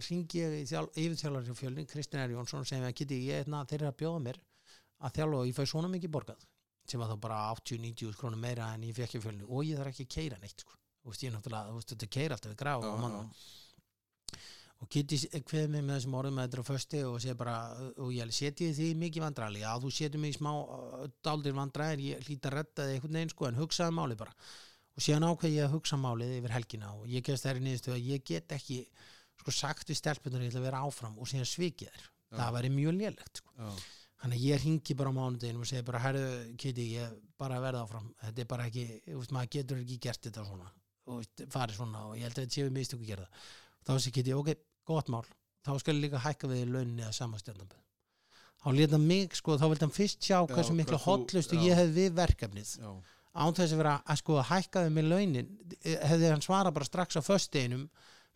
ringi 0.07 0.41
ég 0.41 0.55
í 0.63 0.67
þjálf, 0.69 0.93
yfirþjálfar 0.97 1.49
hjá 1.49 1.57
fjölni 1.59 1.87
Kristinn 1.89 2.23
R. 2.23 2.35
Jónsson 2.37 2.63
og 2.65 2.69
segja 2.69 2.89
að 2.89 2.97
geti 3.01 3.19
ég 3.27 3.43
hérna, 3.43 3.65
þeir 3.69 3.83
eru 3.83 3.91
að 3.91 3.99
bjóða 4.03 4.23
mér 4.25 4.39
að 5.05 5.19
þjálfa 5.19 5.41
og 5.41 5.51
ég 5.51 5.57
fæ 5.57 5.65
svona 5.69 5.91
mikið 5.93 6.13
borgað 6.15 6.47
sem 6.93 7.03
var 7.03 7.13
þá 7.13 7.21
bara 7.27 7.43
80-90 7.57 8.17
krónum 8.21 8.43
meira 8.43 8.73
en 8.75 8.87
ég 8.87 8.97
fekk 8.97 9.17
hjá 9.17 9.25
fjölni. 9.27 9.47
Og 9.49 9.65
ég 9.67 9.79
þarf 9.81 9.93
ekki 9.93 10.07
að 10.07 10.15
keira 10.17 10.41
neitt 10.43 10.65
sko. 10.65 10.79
Veist, 11.07 11.23
ég 11.23 11.31
er 11.31 11.37
náttúrulega, 11.37 11.71
þú 11.71 11.79
veist, 11.79 11.93
þetta 11.95 12.13
keira 12.17 12.37
alltaf 12.37 12.53
við 12.53 12.61
grá 12.63 12.73
já, 12.75 12.91
og 12.91 13.01
mann 13.05 13.19
og 14.77 14.91
geti 14.93 15.17
kveð 15.49 15.71
mig 15.73 15.85
með 15.87 15.95
þessum 15.97 16.15
orðum 16.19 16.35
með 16.37 16.49
þetta 16.51 16.61
á 16.61 16.69
fösti 16.69 16.99
og 17.09 17.15
segi 17.23 17.35
bara, 17.41 17.53
og 17.97 18.11
ég 18.13 18.33
seti 18.37 18.67
því 18.77 18.89
mikið 19.01 19.23
vandræli, 19.25 19.63
já 19.63 19.71
þú 19.81 19.93
setur 19.97 20.21
mig 20.21 20.35
í 20.35 20.37
smá 20.37 20.51
dáldir 21.25 21.55
vandræðir, 21.57 22.03
ég 22.11 22.27
hlýta 22.27 22.51
að 22.51 22.57
redda 22.59 22.89
þig 22.89 22.97
einhvern 22.99 23.17
veginn 23.17 23.33
sko, 23.33 23.47
en 23.49 23.61
hugsaði 23.63 23.95
málið 23.97 24.21
bara. 24.21 24.35
Og 24.97 25.05
síðan 25.07 25.27
ákveð 25.31 25.55
ég 25.57 25.65
að 25.65 25.77
hugsa 25.79 25.97
málið 26.01 26.35
yfir 26.39 26.55
helgina 26.57 26.93
og 26.93 27.09
ég 27.09 27.25
gefst 27.25 27.49
þær 27.49 27.61
í 27.61 27.65
niðurstöðu 27.65 27.97
að 27.97 28.11
ég 28.11 28.27
get 28.29 28.53
ekki 28.57 28.79
sko 29.41 29.55
sagt 29.63 29.89
við 29.93 30.01
stelpunar 30.03 30.45
ég 30.45 30.53
ætla 30.53 30.61
að 30.61 30.69
vera 30.69 30.85
áfram 30.85 31.17
og 31.21 31.29
síðan 31.33 31.49
svikið 31.49 31.93
þær. 31.93 32.07
Það 32.37 32.55
væri 32.59 32.71
mjög 32.77 32.97
lélegt 33.01 33.41
sko. 33.41 33.53
Þannig 34.23 34.41
að 34.41 34.47
ég 34.47 34.63
ringi 34.65 34.97
bara 34.99 35.13
á 35.13 35.19
mánudeginum 35.19 35.65
og 35.65 35.71
segi 35.71 35.87
bara, 35.87 36.03
herðu 36.05 36.29
Kitty, 36.61 36.87
ég 36.97 37.17
bara 37.41 37.63
verða 37.63 37.85
áfram. 37.85 38.11
Þetta 38.25 38.45
er 38.45 38.51
bara 38.53 38.69
ekki, 38.71 38.85
veist, 39.13 39.35
maður 39.37 39.53
getur 39.57 39.83
ekki 39.83 39.99
gert 40.09 40.29
þetta 40.29 40.47
svona, 40.47 40.71
veist, 41.13 41.47
farið 41.53 41.81
svona 41.81 42.05
og 42.11 42.15
ég 42.17 42.29
held 42.29 42.39
að 42.39 42.47
þetta 42.47 42.59
séu 42.61 42.77
mistök 42.77 43.03
að 43.03 43.11
gera 43.13 43.27
það. 43.27 43.51
Þá 43.87 43.93
segi 43.99 44.15
Kitty, 44.19 44.37
ok, 44.37 44.55
gott 44.89 45.13
mál. 45.13 45.27
Þá 45.67 45.75
skal 45.83 45.97
ég 45.97 46.07
líka 46.07 46.23
hækka 46.23 46.49
við 46.53 46.71
launinni 46.71 47.05
að 47.05 47.19
samastjörnaböð 47.19 47.83
þá 48.67 48.73
leta 48.75 48.99
mig, 48.99 49.35
sko, 49.39 49.55
þá 49.61 49.69
vildi 49.71 49.87
hann 49.87 49.95
fyrst 49.95 50.27
sjá 50.27 50.41
hversu 50.51 50.75
miklu 50.75 50.99
hotlustu 50.99 51.59
ég 51.63 51.79
hef 51.79 51.93
við 51.95 52.17
verkefnið. 52.17 52.73
Já, 52.83 52.91
án 53.37 53.55
þess 53.55 53.75
að 53.75 53.81
vera 53.83 53.95
að 54.03 54.21
sko 54.23 54.39
hækka 54.49 54.83
við 54.87 54.95
með 54.97 55.11
launin 55.13 55.51
hefði 55.85 56.31
hann 56.33 56.45
svarað 56.45 56.75
bara 56.79 56.89
strax 56.89 57.21
á 57.21 57.23
föstudeginum 57.23 57.85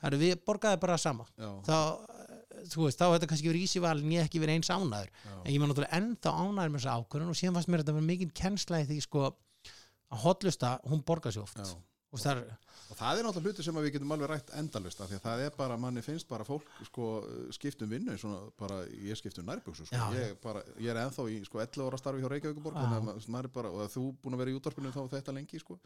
það 0.00 0.18
við 0.20 0.42
borgaði 0.46 0.80
bara 0.84 0.98
sama. 1.00 1.26
Þá, 1.66 1.76
eh, 1.76 2.29
þú 2.68 2.86
veist, 2.86 2.98
þá 3.00 3.04
hefði 3.06 3.16
þetta 3.18 3.28
kannski 3.32 3.50
verið 3.50 3.66
ísíval 3.66 3.94
en 4.00 4.14
ég 4.14 4.26
ekki 4.28 4.42
verið 4.42 4.58
eins 4.58 4.70
ánæður 4.74 5.10
já, 5.10 5.34
en 5.44 5.52
ég 5.52 5.60
var 5.62 5.70
náttúrulega 5.70 6.00
ennþá 6.00 6.32
ánæður 6.40 6.72
með 6.74 6.80
þessa 6.80 6.96
ákvörðun 7.00 7.32
og 7.32 7.38
síðan 7.40 7.56
fannst 7.58 7.70
mér 7.72 7.82
þetta 7.84 7.96
vera 7.96 8.08
mikið 8.10 8.34
kennsla 8.40 8.80
í 8.82 8.88
því 8.90 8.98
sko 9.06 9.22
að 9.30 10.24
hotlusta, 10.24 10.72
hún 10.90 11.04
borgar 11.06 11.34
sér 11.34 11.46
oft 11.46 11.58
já, 11.60 11.64
og 12.10 12.20
það 12.20 12.40
er, 12.42 12.52
og 12.90 12.98
það 12.98 13.20
er 13.20 13.26
náttúrulega 13.26 13.54
hluti 13.54 13.66
sem 13.66 13.80
við 13.80 13.92
getum 13.94 14.14
alveg 14.16 14.30
rætt 14.32 14.52
endalust 14.58 15.02
af 15.02 15.10
því 15.10 15.18
að 15.18 15.24
það 15.26 15.42
er 15.46 15.56
bara, 15.58 15.78
manni 15.80 16.02
finnst 16.04 16.28
bara 16.30 16.46
fólk 16.46 16.70
sko, 16.88 17.08
skiptum 17.54 17.90
vinnu, 17.92 18.16
svona 18.18 18.40
bara 18.58 18.80
ég 18.90 19.18
skiptum 19.20 19.46
nærbjöksu, 19.46 19.86
sko. 19.86 20.06
Ég, 20.16 20.34
ég 20.82 20.90
er 20.90 21.02
ennþá 21.04 21.26
í 21.30 21.40
sko 21.46 21.62
11 21.62 21.86
ára 21.86 22.00
starfi 22.00 22.24
hjá 22.24 22.32
Reykjavíkuborg 22.34 22.80
þannig 22.80 23.52
bara, 23.54 23.70
og 23.70 23.92
þú 23.94 24.06
búin 24.22 24.38
að 24.38 24.44
vera 24.44 24.54
í 24.54 24.58
útvarpinu 24.58 24.94
þá 24.94 25.02
þetta 25.14 25.36
lengi, 25.36 25.62
sko. 25.62 25.78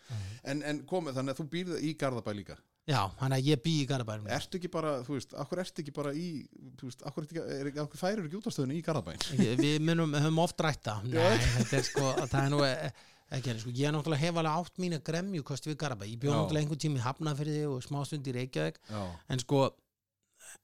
En, 0.43 0.65
en 0.65 0.85
komið, 0.89 1.19
þannig 1.21 1.37
að 1.37 1.43
þú 1.43 1.51
býrð 1.57 1.85
í 1.85 1.93
Garðabæ 2.01 2.33
líka? 2.41 2.59
Já, 2.85 2.99
hann 3.17 3.33
að 3.33 3.47
ég 3.49 3.61
bý 3.65 3.79
í 3.81 3.85
Garabærum 3.89 4.27
ertu 4.29 4.59
ekki 4.59 4.69
bara, 4.69 4.99
þú 5.07 5.15
veist, 5.17 5.31
akkur 5.41 5.61
ertu 5.63 5.81
ekki 5.81 5.93
bara 5.97 6.11
í 6.13 6.27
þú 6.77 6.91
veist, 6.91 7.05
akkur, 7.09 7.25
ekki, 7.25 7.41
er, 7.41 7.71
akkur 7.81 7.97
færir 8.01 8.27
ekki 8.27 8.37
útvarstöðinu 8.37 8.77
í 8.77 8.83
Garðabæn 8.85 9.25
við 9.57 9.79
munum, 9.81 10.13
höfum 10.13 10.41
oft 10.43 10.61
rætt 10.61 10.83
það. 10.85 11.07
Nei, 11.15 11.39
þetta 11.55 11.79
er 11.79 11.87
sko, 11.89 12.11
það 12.29 12.37
er 12.43 12.53
nú 12.53 12.61
e- 12.69 12.91
ekki 13.33 13.51
henni, 13.51 13.61
sko, 13.65 13.71
ég 13.75 13.89
er 13.89 13.95
náttúrulega 13.97 14.21
hef 14.21 14.37
alveg 14.37 14.59
átt 14.61 14.79
mína 14.83 14.99
gremju 15.05 15.43
kosti 15.43 15.71
við 15.73 15.79
Garabæ, 15.81 16.05
ég 16.11 16.19
bjóð 16.21 16.35
náttúrulega 16.43 16.63
einhvern 16.65 16.83
tími 16.85 17.01
hafnafyrði 17.05 17.63
og 17.71 17.83
smástund 17.83 18.27
í 18.29 18.35
Reykjavík. 18.37 18.79
En 19.29 19.39
sko 19.43 19.63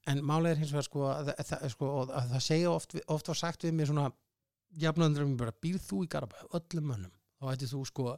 en 0.07 0.21
málega 0.23 0.53
er 0.55 0.61
hins 0.61 0.71
vegar 0.71 0.85
sko 0.87 1.05
að, 1.09 1.31
að, 1.33 1.51
að, 1.57 1.69
sko, 1.73 1.89
að, 2.03 2.11
að 2.21 2.29
það 2.35 2.43
segja 2.45 2.71
oft, 2.71 2.95
oft 3.07 3.27
var 3.31 3.39
sagt 3.39 3.63
við 3.65 3.73
mér 3.79 3.89
svona 3.89 4.11
jafnöndur 4.79 5.25
um 5.25 5.37
bara 5.39 5.51
býrð 5.61 5.83
þú 5.89 6.03
í 6.05 6.09
Garabæ? 6.13 6.45
Öllum 6.53 6.85
mönnum, 6.93 7.13
þá 7.41 7.49
ætti 7.55 7.67
þú 7.71 7.81
sko 7.89 8.13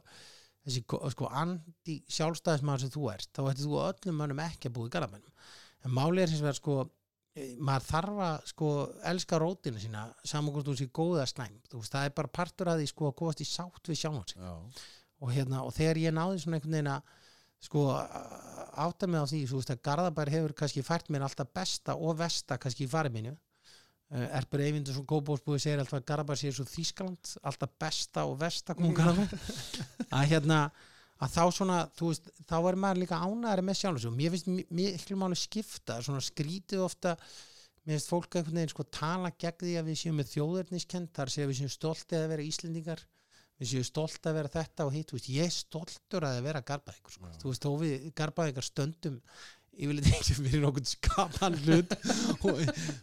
þessi 0.64 0.82
ko- 0.88 1.00
sko 1.12 1.28
andi 1.28 1.96
sjálfstæðismæður 2.08 2.84
sem 2.84 2.92
þú 2.94 3.08
ert, 3.12 3.30
þá 3.36 3.42
ætti 3.50 3.64
þú 3.66 3.80
öllum 3.88 4.20
mönnum 4.20 4.44
ekki 4.44 4.68
að 4.70 4.76
búa 4.76 4.86
í 4.88 4.92
Garabænum. 4.94 5.32
En 5.84 5.90
málega 5.96 6.28
er 6.28 6.32
hins 6.34 6.44
vegar 6.44 6.60
sko 6.60 6.76
maður 7.34 7.86
þarf 7.88 8.18
að 8.22 8.34
sko 8.52 8.68
elska 9.10 9.38
rótina 9.42 9.80
sína 9.82 10.04
saman 10.22 10.54
hvort 10.54 10.68
þú 10.68 10.76
sé 10.78 10.86
góða 10.94 11.24
slæm. 11.26 11.56
Þú 11.70 11.80
veist, 11.80 11.94
það 11.94 12.08
er 12.08 12.14
bara 12.20 12.34
partur 12.38 12.70
að 12.70 12.82
því 12.82 12.90
sko 12.92 13.08
að 13.10 13.16
komast 13.20 13.42
í 13.42 13.46
sátt 13.48 13.90
við 13.90 14.00
sig. 14.00 14.36
Já, 14.38 14.54
og 15.24 15.32
hérna, 15.32 15.62
og 15.64 15.74
þegar 15.74 16.00
ég 16.02 16.14
náði 16.14 16.42
svona 16.42 16.58
einhvern 16.60 16.76
veginn 16.76 16.92
að 16.94 17.14
sko 17.64 17.86
átta 18.84 19.08
mig 19.08 19.24
á 19.24 19.26
því, 19.26 19.40
þú 19.48 19.58
veist 19.60 19.72
að 19.72 19.82
Garðabær 19.88 20.30
hefur 20.34 20.54
kannski 20.58 20.84
fært 20.84 21.10
mér 21.10 21.26
alltaf 21.26 21.50
besta 21.54 21.96
og 21.96 22.18
vesta 22.20 22.58
kannski 22.60 22.86
í 22.86 22.90
farið 22.90 23.18
mínu. 23.18 23.34
Uh, 24.14 24.26
Erpur 24.36 24.60
Eyvindur 24.60 24.94
svo 24.94 25.06
góðbóðsbúið 25.08 25.62
segir 25.64 25.80
alltaf 25.80 26.02
að 26.02 26.08
Garðabær 26.10 26.38
sé 26.38 26.52
svo 26.52 26.66
Þískaland 26.68 27.30
alltaf 27.42 27.72
besta 27.80 28.26
og 28.28 28.36
vesta 28.42 28.76
komum 28.76 28.94
Garðabær 28.94 29.32
að 30.10 30.26
hérna 30.30 30.58
að 31.22 31.34
þá 31.36 31.42
svona, 31.54 31.78
þú 31.94 32.10
veist, 32.10 32.30
þá 32.50 32.56
er 32.68 32.78
maður 32.82 33.02
líka 33.04 33.20
ánæðari 33.22 33.64
með 33.68 33.78
sjálf 33.80 34.06
og 34.08 34.16
mér 34.18 34.34
finnst 34.34 34.48
mi- 34.50 34.66
miklu 34.74 35.18
máli 35.20 35.38
skipta, 35.38 36.00
svona 36.02 36.22
skrítið 36.24 36.82
ofta 36.84 37.14
mér 37.84 37.94
finnst 37.98 38.10
fólk 38.10 38.34
einhvern 38.40 38.58
veginn 38.58 38.72
sko 38.74 38.86
tala 38.90 39.30
gegn 39.38 39.60
því 39.62 39.74
að 39.80 39.90
við 39.90 40.00
séum 40.02 40.18
með 40.18 40.30
þjóðurniskend 40.34 41.12
þar 41.14 41.34
séum 41.34 41.52
við 41.52 41.60
séum 41.62 41.74
stoltið 41.76 42.18
að 42.24 42.30
vera 42.34 42.48
Íslendingar 42.50 43.04
við 43.60 43.70
séum 43.70 43.86
stolt 43.86 44.26
að 44.26 44.38
vera 44.40 44.50
þetta 44.56 44.86
og 44.88 44.94
hitt 44.96 45.10
þú 45.12 45.18
veist, 45.20 45.30
ég 45.30 45.46
er 45.46 45.54
stoltur 45.54 46.26
að 46.26 46.40
vera 46.48 46.64
garbaðingur 46.66 47.14
sko. 47.14 47.34
þú 47.42 47.52
veist, 47.52 47.66
þó 47.66 47.70
við 47.84 48.08
garbaðingar 48.18 48.66
stöndum 48.66 49.20
yfirleitt 49.74 50.10
ekki 50.18 50.36
fyrir 50.38 50.62
nokkuð 50.64 50.90
skapan 50.90 51.58
hlut 51.62 51.94
og, 52.46 52.58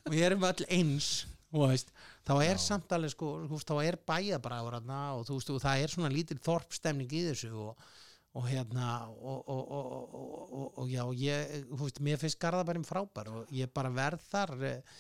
og 0.08 0.16
ég 0.16 0.28
erum 0.28 0.44
öll 0.52 0.68
eins 0.68 1.12
veist, 1.52 1.90
þá 2.28 2.34
er 2.46 2.60
samt 2.64 2.92
alveg 2.96 3.12
sko, 3.12 3.32
þá 3.60 3.74
er 3.84 3.98
bæjabræður 4.08 4.78
og 4.82 5.26
þú 5.28 5.38
veist, 5.38 5.52
og 5.52 5.64
það 5.64 5.82
er 5.84 5.94
svona 5.96 6.12
lítil 6.14 6.40
þorpstemning 6.44 7.12
í 7.12 7.26
þessu 7.28 7.52
og, 7.60 7.90
og 8.32 8.48
hérna 8.48 8.90
og, 9.10 9.40
og, 9.44 9.72
og, 9.78 9.88
og, 10.16 10.52
og, 10.56 10.68
og 10.80 10.92
já, 10.92 11.04
ég, 11.20 11.56
þú 11.72 11.80
veist, 11.84 12.02
mér 12.04 12.20
finnst 12.22 12.40
Garðabærin 12.40 12.88
frábær 12.88 13.32
og 13.32 13.56
ég 13.56 13.72
bara 13.76 13.92
verð 13.92 14.24
þar 14.32 14.54
eh, 14.68 15.00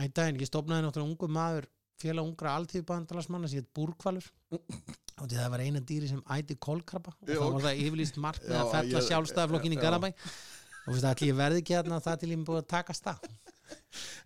einn 0.00 0.14
daginn, 0.16 0.40
ég 0.40 0.48
stofnaði 0.48 0.86
náttúrulega 0.86 1.12
ungu 1.12 1.28
maður 1.32 1.68
félag 2.00 2.28
ungra 2.28 2.54
alþýðbandalagsmanna 2.60 3.50
sem 3.50 3.60
hétt 3.60 3.72
Búrkvalur 3.76 4.24
og 4.52 5.28
það 5.32 5.50
var 5.52 5.64
eina 5.64 5.80
dýri 5.80 6.10
sem 6.10 6.22
æti 6.32 6.56
kólkrabba 6.60 7.14
og 7.16 7.34
ok. 7.36 7.58
var 7.58 7.66
það 7.68 7.82
yfirlýst 7.84 8.20
margt 8.20 8.48
með 8.48 8.60
að 8.62 8.72
fella 8.74 9.04
sjálfstæðaflokkin 9.10 9.76
í 9.76 9.78
já. 9.78 9.84
Garabæ 9.84 10.10
og 10.12 10.88
þú 10.88 10.96
veist, 10.96 11.08
allir 11.12 11.38
verði 11.40 11.62
ekki 11.62 11.76
hérna 11.76 12.00
það 12.04 12.18
til 12.22 12.32
ég 12.32 12.40
er 12.40 12.48
búið 12.48 12.62
að 12.62 12.68
taka 12.72 12.96
stað 12.96 13.30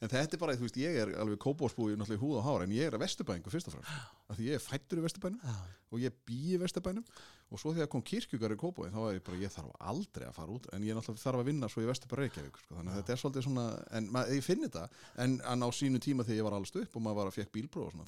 en 0.00 0.08
þetta 0.10 0.36
er 0.36 0.40
bara, 0.42 0.54
þú 0.58 0.64
veist, 0.66 0.78
ég 0.80 0.92
er 1.02 1.08
alveg 1.22 1.38
kópásbúi 1.42 1.94
náttúrulega 1.96 2.18
í 2.18 2.22
húð 2.22 2.36
og 2.40 2.44
hár, 2.46 2.60
en 2.66 2.72
ég 2.76 2.84
er 2.88 2.94
að 2.96 3.02
vesturbæðingu 3.04 3.50
fyrst 3.52 3.68
og 3.70 3.74
fremst, 3.76 3.92
af 4.28 4.34
því 4.38 4.44
ég 4.48 4.54
er 4.58 4.64
fættur 4.64 5.00
í 5.00 5.04
vesturbænum 5.06 5.40
Já. 5.44 5.54
og 5.90 5.96
ég 6.02 6.12
bý 6.28 6.38
í 6.54 6.58
vesturbænum. 6.62 7.04
Og 7.50 7.56
svo 7.58 7.68
þegar 7.74 7.88
kom 7.90 8.02
kirkjugar 8.06 8.52
í 8.54 8.58
kópói 8.60 8.88
þá 8.94 9.00
er 9.08 9.14
ég 9.16 9.24
bara, 9.26 9.40
ég 9.42 9.50
þarf 9.50 9.70
aldrei 9.90 10.26
að 10.28 10.36
fara 10.36 10.54
út 10.54 10.64
en 10.70 10.84
ég 10.86 10.94
náttúrulega 10.94 11.24
þarf 11.24 11.40
að 11.42 11.48
vinna 11.50 11.66
svo 11.72 11.80
í 11.82 11.88
vesturbæ 11.88 12.14
Reykjavík 12.20 12.56
sko. 12.62 12.72
þannig 12.76 12.92
að 12.92 12.98
þetta 13.00 13.12
er 13.16 13.20
svolítið 13.24 13.42
svona, 13.48 13.64
en 13.98 14.04
mað, 14.14 14.24
ég 14.36 14.44
finn 14.46 14.62
þetta 14.68 14.84
en, 15.24 15.32
á 15.42 15.68
sínu 15.74 15.98
tíma 15.98 16.22
þegar 16.28 16.38
ég 16.38 16.46
var 16.46 16.54
allast 16.60 16.78
upp 16.78 16.92
og 16.94 17.02
maður 17.02 17.18
var 17.18 17.26
að 17.32 17.38
fekk 17.40 17.50
bílbróð 17.56 17.86
og 17.88 17.92
svona, 17.96 18.06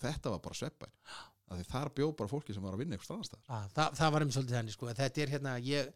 þetta 0.00 0.32
var 0.32 0.40
bara 0.40 1.58
því 1.58 1.66
þar 1.66 1.90
bjó 1.96 2.08
bara 2.14 2.30
fólki 2.30 2.54
sem 2.54 2.62
var 2.64 2.76
að 2.76 2.84
vinna 2.84 2.96
eitthvað 2.96 3.08
strannastæðar 3.10 3.54
Að, 3.56 3.70
það, 3.76 3.94
það 4.00 4.12
var 4.14 4.24
um 4.24 4.32
svolítið 4.34 4.56
þannig 4.58 4.74
sko. 4.76 4.90
þetta 5.00 5.22
er 5.24 5.32
hérna, 5.34 5.54
ég, 5.66 5.88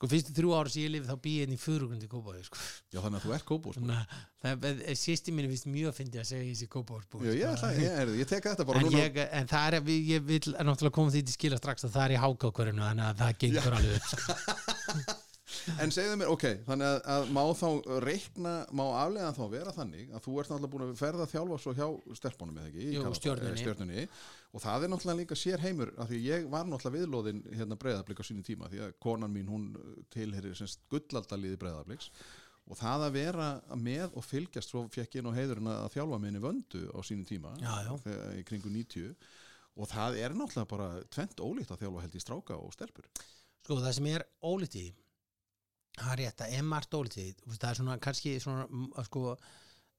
sko 0.00 0.08
fyrstu 0.08 0.32
þrjú 0.32 0.52
ára 0.56 0.70
sem 0.72 0.86
ég 0.86 0.92
lifi 0.94 1.08
þá 1.10 1.16
bý 1.20 1.32
ég 1.36 1.44
inn 1.44 1.52
í 1.52 1.58
fyrugrundi 1.60 2.08
Kópaví 2.08 2.40
sko. 2.46 2.56
já 2.88 3.02
þannig 3.04 3.18
að 3.18 3.26
þú 3.26 3.34
ert 3.36 3.46
kópós 3.50 3.76
Svona, 3.76 3.98
það 4.40 4.64
er 4.72 4.96
sýsti 4.96 5.34
mínu 5.36 5.52
finnst 5.52 5.68
mjög 5.68 5.90
að 5.92 5.98
fyndi 6.00 6.22
að 6.22 6.28
segja 6.30 6.46
þessi 6.48 6.68
Kópavísbúi 6.72 7.28
já, 7.28 7.32
ég, 7.36 7.46
ætla, 7.52 7.72
ég, 7.76 7.84
ég, 8.00 8.16
ég 8.22 8.30
tek 8.32 8.48
þetta 8.48 8.68
bara 8.70 8.80
en, 8.80 8.88
núna 8.88 9.04
ég, 9.04 9.22
en 9.28 9.50
það 9.52 9.68
er, 9.68 9.80
ég, 9.92 10.12
ég 10.14 10.28
vil 10.32 10.40
náttúrulega 10.56 10.96
koma 10.96 11.12
því 11.12 11.26
til 11.28 11.36
skila 11.36 11.60
strax 11.60 11.84
að 11.84 11.98
það 11.98 12.06
er 12.06 12.16
í 12.16 12.22
hákákurinu 12.24 12.86
þannig 12.88 13.10
að 13.10 13.24
það 13.26 13.42
gengur 13.44 13.76
alveg 13.76 13.98
upp 14.00 14.14
sko. 14.14 15.18
En 15.82 15.90
segðu 15.94 16.16
mér, 16.20 16.28
ok, 16.32 16.44
þannig 16.66 16.86
að, 16.86 16.98
að 17.14 17.30
má 17.36 17.40
þá 17.58 17.68
reikna, 18.04 18.52
má 18.76 18.82
aflega 19.02 19.30
þá 19.36 19.42
vera 19.54 19.72
þannig 19.76 20.10
að 20.14 20.22
þú 20.26 20.34
ert 20.42 20.50
náttúrulega 20.52 20.72
búin 20.74 20.84
að 20.86 20.92
ferða 21.00 21.24
að 21.26 21.32
þjálfa 21.34 21.58
svo 21.64 21.74
hjá 21.78 21.88
stelpunum 22.20 22.60
eða 22.62 22.70
ekki, 22.72 22.86
Jú, 22.94 23.04
Stjörnunni. 23.18 23.50
eh, 23.54 23.62
stjörnunni 23.64 24.04
og 24.54 24.62
það 24.64 24.84
er 24.86 24.92
náttúrulega 24.94 25.20
líka 25.22 25.38
sér 25.40 25.64
heimur 25.64 25.92
af 25.98 26.10
því 26.10 26.20
ég 26.26 26.46
var 26.52 26.64
náttúrulega 26.70 26.96
viðlóðin 27.00 27.42
hérna 27.58 27.78
breyðablík 27.82 28.22
á 28.22 28.28
sínum 28.30 28.46
tíma 28.46 28.70
því 28.72 28.84
að 28.86 28.94
konan 29.06 29.34
mín 29.34 29.50
hún 29.50 29.66
tilherir 30.14 30.54
semst 30.58 30.80
gullaldaliði 30.90 31.58
breyðablíks 31.60 32.10
og 32.70 32.78
það 32.78 33.04
að 33.08 33.14
vera 33.18 33.50
með 33.74 34.14
og 34.14 34.22
fylgjast 34.26 34.70
svo 34.70 34.84
fekk 34.94 35.18
ég 35.18 35.24
nú 35.26 35.32
heiðurinn 35.34 35.70
að 35.72 35.88
þjálfa 35.96 36.20
minni 36.22 36.42
vöndu 36.42 36.84
á 36.94 36.98
sínum 37.02 37.26
tíma 37.26 37.56
Já, 37.58 37.72
já. 37.88 37.92
þegar- 38.04 38.34
í 38.38 38.44
kringu 38.46 38.70
90 38.70 39.14
og 39.80 39.88
það 39.90 40.18
er 40.22 40.34
náttúrulega 40.38 40.68
bara 40.70 40.88
tvent 41.10 41.40
ólíkt 41.42 41.70
að 41.74 41.82
þjálfa 41.84 42.02
held 42.04 42.14
í 42.18 42.22
stráka 42.22 42.58
og 42.58 42.72
stelpur 42.74 43.06
sko 43.64 43.76
það 43.80 43.92
sem 43.98 44.06
er 44.10 44.24
ólítið 44.42 44.86
í, 44.86 44.92
það 46.00 46.12
er 46.14 46.22
rétt, 46.24 46.44
er 46.46 46.62
í, 47.22 47.26
þú 47.40 47.50
veist, 47.50 47.60
það 47.62 47.70
er 47.70 47.80
svona 47.82 47.98
kannski 48.08 48.36
svona 48.42 48.68
að 49.00 49.10
sko 49.10 49.24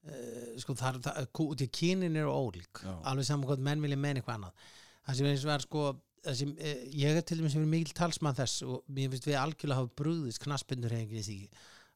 Uh, 0.02 0.56
sko 0.58 0.74
það, 0.74 0.96
kú- 1.30 1.52
því 1.54 1.66
að 1.68 1.76
kynin 1.78 2.16
eru 2.18 2.32
ólík 2.34 2.80
Já. 2.82 2.90
alveg 3.06 3.26
saman 3.28 3.46
hvort 3.46 3.60
menn 3.62 3.84
vilja 3.84 4.00
meina 4.02 4.18
eitthvað 4.18 4.40
annað. 4.40 4.64
Það 5.06 5.18
sem 5.20 5.28
er 5.28 5.36
eins 5.36 5.44
og 5.46 5.52
er 5.54 5.62
sko 5.62 5.84
sem, 6.40 6.54
eh, 6.58 6.80
ég 7.04 7.20
er 7.20 7.22
til 7.22 7.38
dæmis 7.38 7.54
sem 7.54 7.62
er 7.62 7.70
mikil 7.70 7.94
talsmann 7.94 8.34
þess 8.40 8.64
og 8.66 8.80
mér 8.90 9.12
finnst 9.14 9.28
við 9.30 9.38
algjörlega 9.38 9.78
hafa 9.78 9.94
brúðist 10.02 10.42
knaspindur 10.42 10.96
hengið 10.98 11.20
í 11.20 11.26
því 11.28 11.38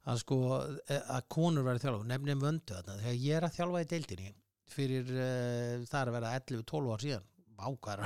að 0.06 0.22
sko 0.22 0.38
eh, 0.86 1.01
að 1.18 1.26
konur 1.34 1.66
verið 1.66 1.82
þjálfa. 1.88 2.06
Nefnum 2.12 2.45
vöndu 2.45 2.78
þarna, 2.78 2.99
þegar 3.01 3.18
ég 3.26 3.39
er 3.39 3.47
að 3.49 3.56
þjálfa 3.58 3.82
í 3.82 3.89
deildinni 3.95 4.30
fyrir 4.76 5.10
uh, 5.10 5.89
það 5.89 5.99
er 6.03 6.12
að 6.12 6.16
vera 6.20 6.36
11-12 6.43 6.93
ár 6.93 7.06
síðan 7.08 7.26
vákvæður 7.58 8.06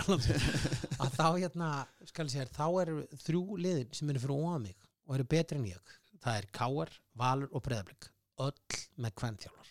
að 1.03 1.13
þá 1.19 1.27
hérna 1.43 1.69
skal 2.07 2.29
ég 2.29 2.33
segja, 2.37 2.47
þá 2.55 2.65
eru 2.85 2.97
þrjú 3.27 3.43
liðin 3.67 3.91
sem 3.99 4.15
eru 4.15 4.23
fyrir 4.23 4.47
óa 4.47 4.55
mig 4.63 4.88
og 5.09 5.15
eru 5.17 5.25
betri 5.25 5.57
en 5.57 5.65
ég. 5.65 5.93
Það 6.21 6.37
er 6.43 6.47
Káar, 6.53 6.89
Valur 7.17 7.49
og 7.55 7.63
Breðablík 7.65 8.09
öll 8.39 8.79
með 9.01 9.13
kvennþjálfar 9.19 9.69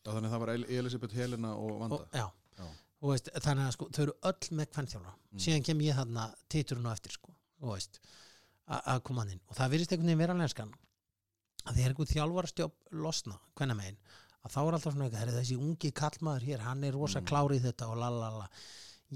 Já, 0.00 0.08
þannig 0.14 0.28
að 0.30 0.32
það 0.32 0.40
var 0.42 0.52
El- 0.54 0.68
Elisabeth 0.80 1.14
Helena 1.14 1.50
og 1.60 1.72
Vanda. 1.82 1.96
Og, 2.00 2.14
já, 2.16 2.24
Já. 2.56 2.68
og 3.02 3.10
veist, 3.12 3.28
þannig 3.44 3.66
að 3.68 3.74
sko, 3.76 3.88
þau 3.92 4.02
eru 4.06 4.14
öll 4.30 4.48
með 4.56 4.70
kvennþjálfara 4.74 5.42
síðan 5.44 5.64
kem 5.68 5.82
ég 5.84 5.98
þarna 5.98 6.24
titurinn 6.48 6.88
á 6.88 6.92
eftir 6.96 7.12
sko, 7.12 7.34
og 7.60 7.76
að 8.70 9.02
koma 9.04 9.22
hann 9.24 9.34
inn. 9.34 9.42
Og 9.50 9.56
það 9.58 9.70
virðist 9.74 9.92
einhvern 9.92 10.06
veginn 10.10 10.22
vera 10.24 10.38
lenskan 10.38 10.72
að 11.66 11.74
því 11.76 11.84
er 11.84 11.92
einhvern 11.92 12.12
þjálfara 12.14 12.50
stjóp 12.54 12.74
losna 12.92 13.38
hvenna 13.58 13.76
megin, 13.76 13.98
að 14.46 14.54
þá 14.54 14.60
er 14.62 14.72
alltaf 14.78 14.94
svona 14.94 15.04
eitthvað, 15.08 15.20
"Herri, 15.20 15.36
þessi 15.40 15.58
ungi 15.60 15.90
kallmaður 15.92 16.46
hér, 16.48 16.60
hann 16.64 16.84
er 16.84 16.92
rosa 16.92 17.20
klárið 17.20 17.66
þetta 17.68 17.88
og 17.90 17.96
lalala 17.98 18.48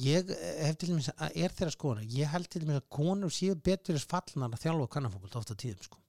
ég 0.03 0.30
eh, 0.34 0.66
hef 0.66 0.78
til 0.78 0.90
dæmis 0.90 1.11
að 1.14 1.38
er 1.38 1.55
þeirra 1.55 1.74
skoðan 1.74 2.14
ég 2.16 2.30
held 2.32 2.51
til 2.51 2.64
dæmis 2.64 2.80
að 2.80 2.88
konur 2.97 3.34
séu 3.34 3.55
betur 3.55 3.95
þess 3.95 4.11
fallnar 4.11 4.55
að 4.57 4.64
þjálfa 4.66 4.90
kannafókult 4.97 5.36
ofta 5.38 5.57
tíðum 5.59 5.86
sko. 5.86 6.01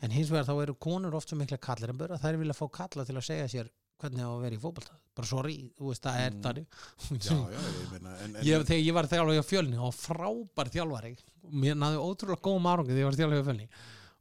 en 0.00 0.14
hins 0.14 0.30
vegar 0.32 0.48
þá 0.48 0.54
eru 0.62 0.76
konur 0.86 1.16
oft 1.18 1.28
svo 1.28 1.38
mikla 1.40 1.60
kallar 1.60 1.92
en 1.92 2.00
bara 2.00 2.20
þær 2.20 2.40
vilja 2.40 2.56
fá 2.56 2.66
kalla 2.80 3.04
til 3.04 3.18
að 3.18 3.26
segja 3.28 3.50
sér 3.52 3.72
hvernig 4.00 4.24
á 4.24 4.30
að 4.32 4.44
vera 4.44 4.56
í 4.56 4.62
fótbolta 4.62 4.96
bara 5.14 5.28
sorry, 5.28 5.58
þú 5.78 5.90
veist 5.92 6.02
það 6.02 6.20
er 6.24 6.32
mm. 6.34 6.62
Ég, 8.42 8.64
þegar 8.66 8.80
ég 8.80 8.96
var 8.96 9.08
þjálfari 9.10 9.42
á 9.44 9.46
fjölni 9.46 9.78
og 9.78 9.94
frábær 9.94 10.72
þjálfari 10.74 11.12
mér 11.52 11.78
náði 11.78 12.00
ótrúlega 12.02 12.42
góðum 12.42 12.66
árangi 12.72 12.90
þegar 12.90 13.04
ég 13.04 13.10
var 13.10 13.18
þjálfari 13.20 13.44
á 13.44 13.48
fjölni 13.50 13.68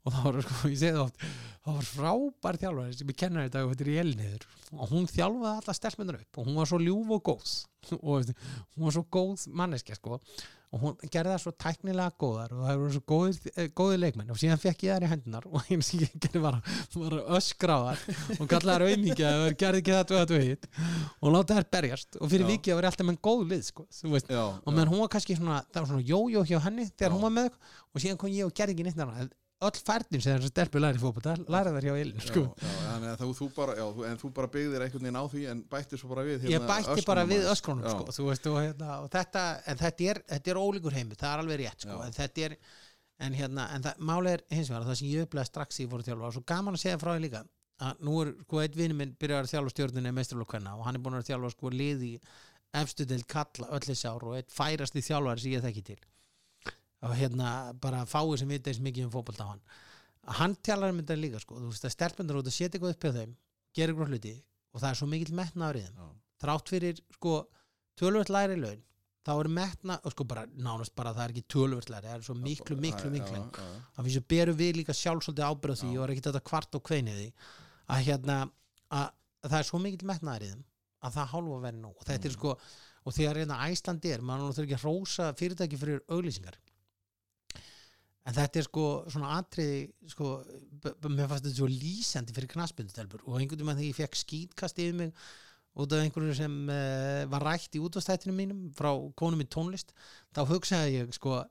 og 0.03 0.11
það 0.13 0.23
var, 0.27 0.39
sko, 0.47 0.69
ég 0.73 0.79
segi 0.81 0.95
það 0.97 1.03
oft 1.07 1.27
það 1.63 1.77
var 1.77 1.85
frábær 1.87 2.57
þjálfari 2.59 2.95
sem 2.99 3.11
ég 3.13 3.19
kennar 3.21 3.45
þetta 3.47 3.61
og 3.63 3.69
þetta 3.71 3.85
er 3.85 3.91
í 3.93 3.99
elniður 4.01 4.47
og 4.73 4.89
hún 4.91 5.05
þjálfaði 5.07 5.53
alla 5.61 5.75
stelpunar 5.77 6.17
upp 6.19 6.39
og 6.41 6.49
hún 6.49 6.57
var 6.59 6.67
svo 6.73 6.79
ljúf 6.83 7.13
og 7.15 7.21
góð. 7.29 7.53
Og 7.99 8.27
hún 8.75 8.83
var 8.87 8.93
svo 8.95 9.01
góð 9.11 9.41
manneskja 9.59 9.95
sko. 9.99 10.17
Og 10.73 10.81
hún 10.81 10.93
gerði 11.13 11.29
það 11.35 11.41
svo 11.43 11.51
tæknilega 11.61 12.13
góðar 12.17 12.53
og 12.55 12.61
það 12.65 12.79
voru 12.81 12.93
svo 12.95 13.01
góði, 13.11 13.51
góði 13.77 13.97
leikmenn. 14.01 14.31
Og 14.33 14.39
síðan 14.41 14.59
fekk 14.63 14.85
ég 14.87 14.95
þær 14.95 15.05
í 15.05 15.09
hendunar 15.11 15.45
og 15.51 15.67
einu 15.69 15.85
sem 15.85 16.01
ég 16.01 16.15
gerði 16.25 16.41
var, 16.41 16.57
að- 16.57 16.97
var 17.03 17.15
að 17.19 17.29
öskra 17.37 17.75
á 17.77 17.81
þær 17.83 18.39
og 18.39 18.49
kallaði 18.55 18.73
þær 18.73 18.85
auðmíkja 18.87 19.33
og 19.37 19.43
þær 19.45 19.57
gerði 19.63 19.83
ekki 19.83 19.95
þetta 19.99 20.17
og 20.17 20.33
þetta 20.33 20.39
og 20.39 21.27
og 21.29 21.35
láta 21.37 21.59
þær 21.59 21.69
berjast. 21.77 22.17
Og 22.23 22.33
fyrir 22.33 22.49
vikið 22.49 22.79
var 22.79 22.87
ég 22.89 22.91
alltaf 22.95 23.09
með 23.11 23.21
góð 23.29 23.45
lið 23.53 23.63
sko, 23.69 23.85
já, 24.33 24.43
og 24.49 24.73
meðan 24.73 24.91
hún 24.95 25.03
var 25.05 25.13
kannski 25.13 25.37
svona, 25.37 25.61
það 25.69 25.83
var 25.85 25.91
svona 25.93 26.07
jójó 26.09 26.43
hjá 26.49 26.59
henni 26.65 26.89
þegar 26.89 27.11
Já. 27.11 27.15
hún 27.19 27.27
var 27.29 27.35
með 27.37 27.61
og 27.93 28.03
síðan 28.03 28.19
kom 28.23 28.33
ég 28.33 28.49
og 28.49 28.55
gerði 28.57 28.75
ekki 28.79 28.87
neitt 28.89 28.99
öll 29.67 29.79
færnin 29.87 30.21
sem 30.23 30.37
þessar 30.37 30.51
stelpur 30.51 30.83
læri 30.83 31.01
fótbolta 31.01 31.33
læra 31.51 31.73
þær 31.75 31.87
hjá 31.87 31.97
Elin 32.01 32.23
sko. 32.23 32.43
að 33.13 33.23
þú, 33.39 33.49
bara, 33.55 33.75
já, 33.79 33.83
þú, 33.97 34.05
en 34.09 34.21
þú 34.21 34.31
bara 34.37 34.49
byggðir 34.53 34.85
einhvern 34.85 35.07
veginn 35.07 35.19
á 35.19 35.25
því 35.33 35.43
en 35.53 35.63
bætti 35.73 35.99
svo 35.99 36.11
bara 36.11 36.25
við 36.27 36.47
ég 36.47 36.55
hérna, 36.55 36.69
bætti 36.71 36.93
öskrunum 36.93 37.09
bara 37.11 37.25
við 37.29 37.43
Já. 37.47 37.93
sko, 37.93 38.15
þú 38.17 38.27
veist, 38.29 38.49
og, 38.51 38.59
hérna, 38.61 38.99
og 39.03 39.11
þetta, 39.13 39.43
en 39.71 39.81
þetta 39.83 40.09
er, 40.13 40.21
þetta 40.33 40.53
er 40.53 40.61
ólíkur 40.63 40.97
heimi, 40.97 41.19
það 41.19 41.33
er 41.33 41.43
alveg 41.43 41.61
rétt 41.63 41.87
sko, 41.87 41.99
en 42.05 42.15
þetta 42.19 42.47
er 42.47 42.57
en 43.23 43.35
hérna, 43.37 43.67
en 43.75 43.85
það, 43.85 43.99
máli 44.09 44.33
er 44.33 44.45
hins 44.51 44.71
vegar 44.71 44.87
það 44.87 44.97
sem 44.99 45.11
ég 45.11 45.27
upplega 45.27 45.49
strax 45.49 45.83
í 45.83 45.89
fóru 45.89 46.05
þjálfa 46.07 46.29
og 46.29 46.37
svo 46.37 46.45
gaman 46.49 46.77
að 46.77 46.83
segja 46.83 47.01
frá 47.01 47.13
því 47.13 47.25
líka 47.27 47.43
að 47.83 48.01
nú 48.05 48.15
er, 48.23 48.33
sko, 48.45 48.63
einn 48.63 48.79
vinur 48.79 48.99
minn 48.99 49.13
byrjar 49.19 49.45
að 49.45 49.53
þjálfa 49.53 49.73
stjórninni 49.73 50.15
meisturlokkenna 50.17 50.75
og 50.77 50.87
hann 50.87 50.97
er 50.97 51.03
búin 51.05 51.19
að 51.19 51.29
þjálfa 51.29 51.53
sko 51.53 51.71
lið 51.73 52.03
í 52.07 52.11
efstu 52.81 53.05
deild 53.09 53.27
kalla 53.29 53.69
öll 53.75 53.85
þessi 53.85 54.09
ár 54.09 54.25
og 54.27 54.37
einn 54.37 54.49
færasti 54.53 55.03
þjálfari 55.05 55.43
sem 55.43 55.55
ég 55.55 55.65
þekki 55.65 55.85
til 55.91 55.99
og 57.03 57.15
hérna 57.19 57.49
bara 57.83 58.05
fáið 58.07 58.37
sem 58.41 58.53
vita 58.53 58.71
eins 58.71 58.79
mikið 58.83 59.07
um 59.09 59.13
fótbolta 59.13 59.43
á 59.43 59.51
hann. 59.51 59.63
Hann 60.39 60.55
tjálar 60.63 60.93
um 60.93 61.01
þetta 61.01 61.19
líka 61.19 61.41
sko, 61.43 61.57
þú 61.59 61.71
veist 61.73 61.87
að 61.87 61.95
stelpundur 61.97 62.39
út 62.39 62.47
að 62.47 62.55
setja 62.55 62.77
eitthvað 62.77 62.95
upp 62.95 63.03
hjá 63.03 63.13
þeim 63.17 63.35
gera 63.75 63.91
eitthvað 63.93 64.13
hluti 64.13 64.33
og 64.73 64.81
það 64.81 64.89
er 64.89 64.99
svo 65.01 65.07
mikill 65.11 65.33
í 65.33 65.83
þeim. 65.83 65.99
Já. 65.99 66.07
þrátt 66.43 66.71
fyrir 66.71 67.01
sko 67.17 67.33
tölvöld 67.99 68.31
læri 68.33 68.57
laun 68.59 68.81
þá 69.23 69.31
er 69.39 69.47
metna, 69.47 69.99
og 70.03 70.11
sko 70.11 70.25
bara 70.27 70.43
nánast 70.51 70.95
bara 70.95 71.13
það 71.15 71.23
er 71.23 71.33
ekki 71.33 71.43
tölvöld 71.53 71.89
læri, 71.91 72.07
það 72.09 72.17
er 72.17 72.25
svo 72.27 72.35
miklu, 72.35 72.75
miklu, 72.75 73.11
miklu 73.13 73.37
já, 73.39 73.45
já. 73.55 73.67
að 73.95 74.27
berum 74.27 74.57
við 74.59 74.79
líka 74.81 74.95
sjálfsóldi 74.97 75.45
ábyrð 75.45 75.75
á 75.75 75.81
því 75.83 75.91
og 75.95 76.03
er 76.03 76.13
ekki 76.15 76.25
þetta 76.27 76.43
kvart 76.49 76.75
og 76.75 76.83
kveinið 76.89 77.19
því 77.21 77.29
að 77.93 78.03
hérna 78.07 78.37
að, 78.91 79.07
að 79.43 79.53
það 79.53 79.59
er 79.59 79.69
svo 79.69 79.79
mikill 79.79 80.09
metnaður 80.09 80.43
í 80.43 80.49
þeim 80.51 80.65
að 81.03 81.15
það 81.17 81.31
hálfa 81.33 81.61
verið 81.67 81.79
nú 81.83 81.93
og 81.93 82.03
þetta 82.03 82.27
er 82.27 82.33
Mm. 82.33 82.39
sko 82.39 82.57
og 83.03 83.15
þegar 83.15 83.39
hérna 83.41 83.61
Æslandi 83.67 84.11
er, 84.11 84.21
maður 84.23 84.53
þurfi 84.57 84.67
ekki 84.67 84.79
að 84.79 84.85
rósa 84.87 85.33
fyrirtæki 85.39 85.79
fyrir 85.79 86.03
auglýsingar 86.07 86.59
en 88.23 88.35
þetta 88.37 88.59
er 88.61 88.67
sko 88.69 88.83
svona 89.11 89.33
atriði 89.39 90.11
sko, 90.13 90.27
mér 91.11 91.27
fannst 91.27 91.43
þetta 91.47 91.55
svo 91.57 91.67
lýsandi 91.71 92.35
fyrir 92.35 92.51
knaspindustelpur 92.53 93.25
og 93.27 93.39
einhvern 93.39 93.65
veginn 93.65 93.81
þegar 93.81 93.89
ég 93.89 93.97
fekk 93.99 94.19
skítkast 94.21 94.79
yfir 94.79 94.95
mig 95.01 95.11
út 95.73 95.91
af 95.95 96.03
einhverju 96.05 96.35
sem 96.37 96.55
uh, 96.69 97.23
var 97.33 97.43
rætt 97.49 97.75
í 97.75 97.81
útastættinu 97.83 98.35
mínum 98.37 98.63
frá 98.77 98.91
konum 99.19 99.41
í 99.41 99.47
tónlist 99.49 99.91
þá 100.35 100.43
hugsaði 100.51 100.99
ég 101.01 101.13
sko 101.17 101.41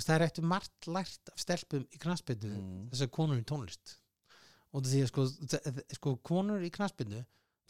það 0.00 0.14
er 0.16 0.24
eftir 0.26 0.46
margt 0.48 0.86
lært 0.88 1.30
af 1.34 1.42
stelpum 1.42 1.84
í 1.92 1.98
knaspindu 2.00 2.48
Mm. 2.50 2.86
þessar 2.92 3.10
konur 3.12 3.38
í 3.40 3.44
tónlist 3.44 3.96
og 4.72 4.86
því 4.86 5.02
að 5.04 5.10
sko, 5.10 5.24
sko 5.98 6.16
konur 6.24 6.62
í 6.64 6.70
knaspindu 6.72 7.20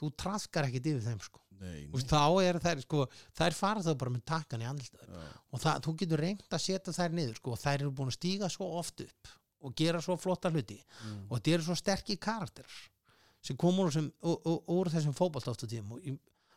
þú 0.00 0.10
traskar 0.20 0.68
ekkit 0.68 0.86
yfir 0.92 1.04
þeim 1.10 1.20
sko 1.24 1.40
Nei, 1.60 1.88
þá 2.08 2.22
er 2.42 2.58
þær 2.64 2.78
sko 2.86 3.02
þær 3.36 3.56
fara 3.58 3.82
þá 3.84 3.90
bara 4.00 4.14
með 4.14 4.22
takkan 4.30 4.62
í 4.64 4.68
andlitaður 4.70 5.10
Já. 5.12 5.26
og 5.52 5.60
það, 5.60 5.82
þú 5.84 5.94
getur 6.00 6.22
reynt 6.24 6.46
að 6.56 6.62
setja 6.64 6.94
þær 6.96 7.12
niður 7.18 7.36
sko, 7.40 7.52
og 7.52 7.60
þær 7.60 7.74
eru 7.82 7.90
búin 7.98 8.08
að 8.12 8.16
stíga 8.16 8.48
svo 8.48 8.68
oft 8.80 9.02
upp 9.04 9.34
og 9.60 9.74
gera 9.76 10.00
svo 10.00 10.16
flotta 10.16 10.48
hluti 10.54 10.78
Mm. 11.04 11.26
og 11.28 11.36
þetta 11.36 11.52
eru 11.58 11.66
svo 11.68 11.76
sterkir 11.76 12.16
karakterar 12.20 12.78
sem 13.44 13.56
komur 13.56 13.92
sem, 13.92 14.08
úr, 14.24 14.38
úr, 14.48 14.58
úr 14.72 14.88
þessum 14.92 15.12
fótbolt 15.16 15.48
ofta 15.52 15.68
tíðum 15.68 15.92
og 15.96 16.00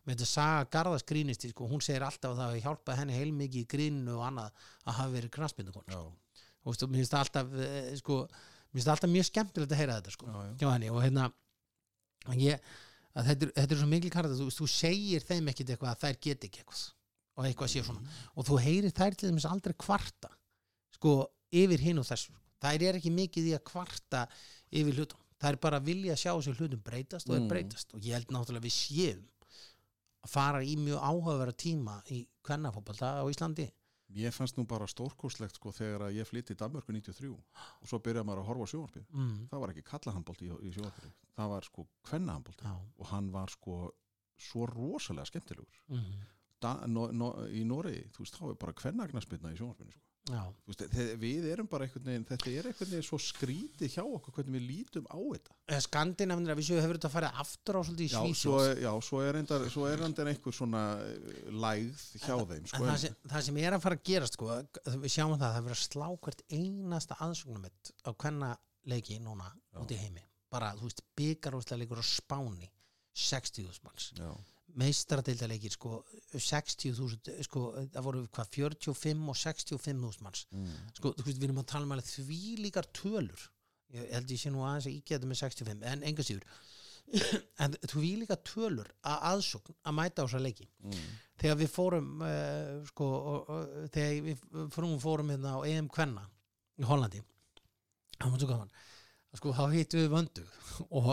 með 0.04 0.18
þetta 0.18 0.28
saga 0.28 0.66
Garðas 0.72 1.04
grínisti 1.08 1.52
sko, 1.52 1.68
hún 1.72 1.80
segir 1.84 2.04
alltaf 2.04 2.32
að 2.34 2.40
það 2.42 2.50
hafi 2.50 2.64
hjálpað 2.66 2.98
henni 3.00 3.14
heilmikið 3.20 3.62
í 3.62 3.68
gríninu 3.72 4.18
og 4.18 4.24
annað 4.28 4.50
að 4.84 4.98
hafa 4.98 5.14
verið 5.14 5.32
knaspindukon 5.38 5.86
Já. 5.92 6.00
og 6.00 6.74
og 6.74 6.90
mér 6.92 7.00
finnst 7.04 7.12
það 7.16 7.24
alltaf 7.26 7.54
eh, 7.60 7.94
sko, 8.00 8.18
mér 8.28 8.76
finnst 8.80 8.88
það 8.88 8.96
alltaf 8.98 9.14
mjög 9.14 9.28
skemmtilegt 9.30 9.72
að 9.76 9.80
heyra 9.84 9.96
þetta 10.00 10.16
sko, 10.16 10.28
Já, 10.32 10.40
já. 10.48 10.52
hjá 10.64 10.68
henni 10.74 10.90
og 10.96 11.02
hérna 11.04 11.30
ég, 12.40 12.60
að 13.16 13.28
þetta, 13.30 13.46
er, 13.48 13.52
þetta 13.60 13.76
er 13.76 13.80
svo 13.84 13.88
mikil 13.92 14.12
karakter 14.14 14.40
þú, 14.40 14.48
þú 14.58 14.68
segir 14.74 15.26
þeim 15.28 15.50
ekkit 15.52 15.70
eitthvað 15.74 15.92
að 15.94 16.02
þær 16.04 16.20
get 16.28 16.48
ekki 16.48 16.64
eitthvað 16.64 16.84
og 17.34 17.46
eitthvað 17.50 17.72
sé 17.74 17.82
svona. 17.86 18.16
Og 18.38 18.46
þú 18.46 18.58
heyrir 18.62 18.94
þær 18.94 19.16
til 19.18 19.32
þess 19.34 19.48
aldrei 19.50 19.74
kvarta 19.82 20.30
sko 20.94 21.14
yfir 21.54 21.82
hinn 21.82 22.02
og 22.02 22.06
þessu. 22.10 22.34
Þær 22.64 22.86
er 22.90 22.98
ekki 23.00 23.12
mikið 23.14 23.48
í 23.50 23.54
að 23.58 23.64
kvarta 23.70 24.24
yfir 24.74 24.98
hlutum, 25.00 25.20
þær 25.42 25.58
bara 25.66 25.80
vilja 25.84 26.16
sjá 26.18 26.32
þessu 26.38 26.54
hlutum 26.58 26.82
breytast 26.86 27.30
og 27.30 27.36
er 27.36 27.42
Mm. 27.42 27.50
breytast. 27.50 27.94
Og 27.94 28.02
ég 28.06 28.14
held 28.18 28.28
náttúrulega 28.34 28.66
við 28.66 28.76
séum 28.78 29.24
að 30.24 30.30
fara 30.30 30.62
í 30.64 30.76
mjög 30.80 31.02
áhugavera 31.04 31.52
tíma 31.54 31.98
í 32.14 32.22
kvennafótbolta 32.46 33.18
á 33.20 33.24
Íslandi 33.28 33.66
Mér 34.14 34.32
fannst 34.36 34.58
nú 34.60 34.66
bara 34.70 34.88
stórkostlegt 34.88 35.58
sko 35.58 35.72
þegar 35.74 36.08
að 36.08 36.18
ég 36.20 36.28
flytti 36.30 36.54
í 36.54 36.60
Danmörku 36.60 36.94
93 36.94 37.32
og 37.34 37.90
svo 37.90 38.00
byrjaði 38.06 38.28
maður 38.30 38.44
að 38.44 38.48
horfa 38.52 38.68
á 38.68 38.72
sjónvarpið 38.74 39.06
mm. 39.10 39.34
það 39.52 39.64
var 39.64 39.74
ekki 39.74 39.86
kallahandbólti 39.90 40.46
í, 40.48 40.54
í 40.70 40.74
sjónvarpið 40.76 41.12
það 41.38 41.52
var 41.56 41.68
sko 41.70 41.88
kvennahandbólti 42.10 42.70
Já. 42.70 42.76
og 43.00 43.12
hann 43.14 43.32
var 43.34 43.54
sko 43.54 43.78
svo 44.38 44.66
rosalega 44.70 45.30
skemmtilegur 45.32 45.82
Mm. 45.90 46.24
da, 46.64 46.74
no, 46.88 47.10
no, 47.12 47.34
í 47.52 47.66
Noregi, 47.68 48.06
þú 48.16 48.24
veist, 48.24 48.38
þá 48.40 48.44
er 48.50 48.60
bara 48.62 48.74
kvennagnarsbyrna 48.80 49.52
í 49.52 49.58
sjónvarpinu 49.60 49.92
sko. 49.92 50.06
Veist, 50.24 50.84
við 51.20 51.50
erum 51.52 51.68
bara 51.68 51.84
einhvern 51.84 52.06
veginn 52.08 52.26
þetta 52.30 52.52
er 52.52 52.68
einhvern 52.70 52.92
veginn 52.94 53.04
svo 53.04 53.18
skrítið 53.20 53.90
hjá 53.92 54.04
okkur 54.06 54.38
hvernig 54.38 54.56
við 54.56 54.70
lítum 54.70 55.08
á 55.12 55.20
þetta. 55.20 55.56
Skandinavinir 55.84 56.54
að 56.54 56.62
við 56.62 56.68
séu 56.70 56.78
hefur 56.80 57.00
þetta 57.00 57.12
farið 57.12 57.42
aftur 57.44 57.80
á 57.80 57.82
svolítið 57.84 58.06
í 58.06 58.08
já, 58.08 58.16
svo, 58.16 58.30
Svíþjóð 58.30 58.84
já, 58.86 58.92
svo 59.04 59.88
er 59.90 60.06
endar 60.08 60.32
einhver 60.32 60.56
svona 60.56 60.84
eh, 61.04 61.50
lægð 61.66 62.06
hjá 62.24 62.38
þeim 62.54 62.70
sko, 62.72 62.80
en 62.80 62.88
það 62.88 63.02
sem, 63.04 63.18
það 63.34 63.46
sem 63.50 63.60
er 63.66 63.76
að 63.76 63.84
fara 63.84 64.00
að 64.00 64.06
gerast 64.14 64.40
sko, 64.40 64.50
við 64.94 65.16
sjáum 65.18 65.36
það, 65.36 65.44
það 65.44 65.60
er 65.60 65.68
verið 65.68 65.78
að 65.78 65.84
slá 65.90 66.08
hvert 66.28 66.46
einasta 66.56 67.20
aðsóknumett 67.28 67.94
á 68.08 68.10
hvenna 68.16 68.54
leiki 68.88 69.20
núna 69.20 69.52
Já. 69.52 69.82
út 69.84 69.92
í 69.92 70.00
heimi. 70.00 70.24
Bara, 70.54 70.72
þú 70.78 70.88
veist, 70.88 71.04
byggarúslega 71.20 71.82
leikur 71.82 72.00
á 72.00 72.06
Spáni 72.08 72.72
60.000 73.14 73.84
manns. 73.84 74.12
Já, 74.16 74.32
meistaradeildaleikir 74.80 75.76
sko 75.76 76.00
60.000 76.34 77.46
sko, 77.48 77.64
það 77.94 78.06
voru 78.08 78.24
hvað 78.34 78.52
45 78.58 79.26
og 79.34 79.40
65.000 79.40 80.26
manns. 80.26 80.46
Mm, 80.52 80.78
sko, 80.98 81.14
þú 81.18 81.28
veist, 81.28 81.42
við 81.42 81.50
erum 81.50 81.64
að 81.64 81.70
tala 81.74 81.88
um 81.88 81.96
alveg 81.96 82.12
því 82.12 82.44
líkar 82.64 82.90
tölur. 82.96 83.50
Ég 83.94 84.14
held 84.16 84.32
ég 84.34 84.42
sé 84.42 84.54
nú 84.54 84.64
aðeins 84.66 84.90
að 84.90 84.96
ígæta 84.98 85.30
með 85.30 85.42
65 85.44 85.90
en 85.92 86.08
enga 86.10 86.26
síður. 86.30 86.48
En 87.64 87.76
því 87.84 88.14
líka 88.22 88.38
tölur 88.48 88.88
að 89.06 89.26
aðsókn 89.34 89.76
að 89.84 89.96
mæta 89.98 90.24
á 90.24 90.26
þessa 90.26 90.42
leiki. 90.42 90.70
Mm, 90.82 91.12
þegar 91.44 91.60
við 91.60 91.74
fórum 91.74 92.10
uh, 92.24 92.80
sko, 92.90 93.10
og, 93.34 93.52
og, 93.52 93.76
þegar 93.94 94.26
við 94.30 94.48
fórum, 94.74 94.96
fórum 95.04 95.34
hérna 95.34 95.58
á 95.58 95.60
EM 95.68 95.92
Kvenna 95.92 96.24
í 96.80 96.88
Hollandi 96.88 97.22
það 98.24 98.32
var 98.32 98.42
svo 98.42 98.50
gaman 98.50 98.74
sko, 99.40 99.54
þá 99.56 99.64
hittum 99.74 100.04
við 100.04 100.14
vöndu. 100.14 100.46
Og 100.98 101.10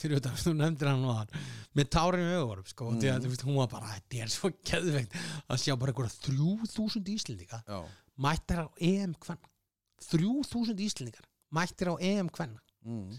fyrir 0.00 0.18
þetta, 0.18 0.32
þú 0.40 0.54
nefndir 0.56 0.88
hann 0.88 1.02
og 1.04 1.18
hann 1.18 1.34
með 1.76 1.90
tárin 1.92 2.30
í 2.30 2.36
augunum 2.38 2.68
sko, 2.70 2.88
mm. 2.92 3.02
að 3.12 3.26
þú 3.26 3.32
veist, 3.32 3.44
hún 3.44 3.58
var 3.58 3.68
bara, 3.72 3.90
þetta 3.98 4.22
er 4.24 4.32
svo 4.32 4.50
geðveikt 4.70 5.18
að 5.44 5.60
sjá 5.60 5.74
bara 5.76 5.92
einhverja 5.92 6.14
3000 6.24 7.10
íslendinga 7.12 7.60
já, 7.68 7.80
mættir 8.24 8.62
á 8.64 8.66
EM 8.88 9.12
Kvenna. 9.20 9.50
3000 10.08 10.80
íslendingar 10.86 11.28
mættir 11.54 11.92
á 11.92 11.94
EM 12.00 12.32
Kvenna. 12.32 12.62
Mm, 12.84 13.12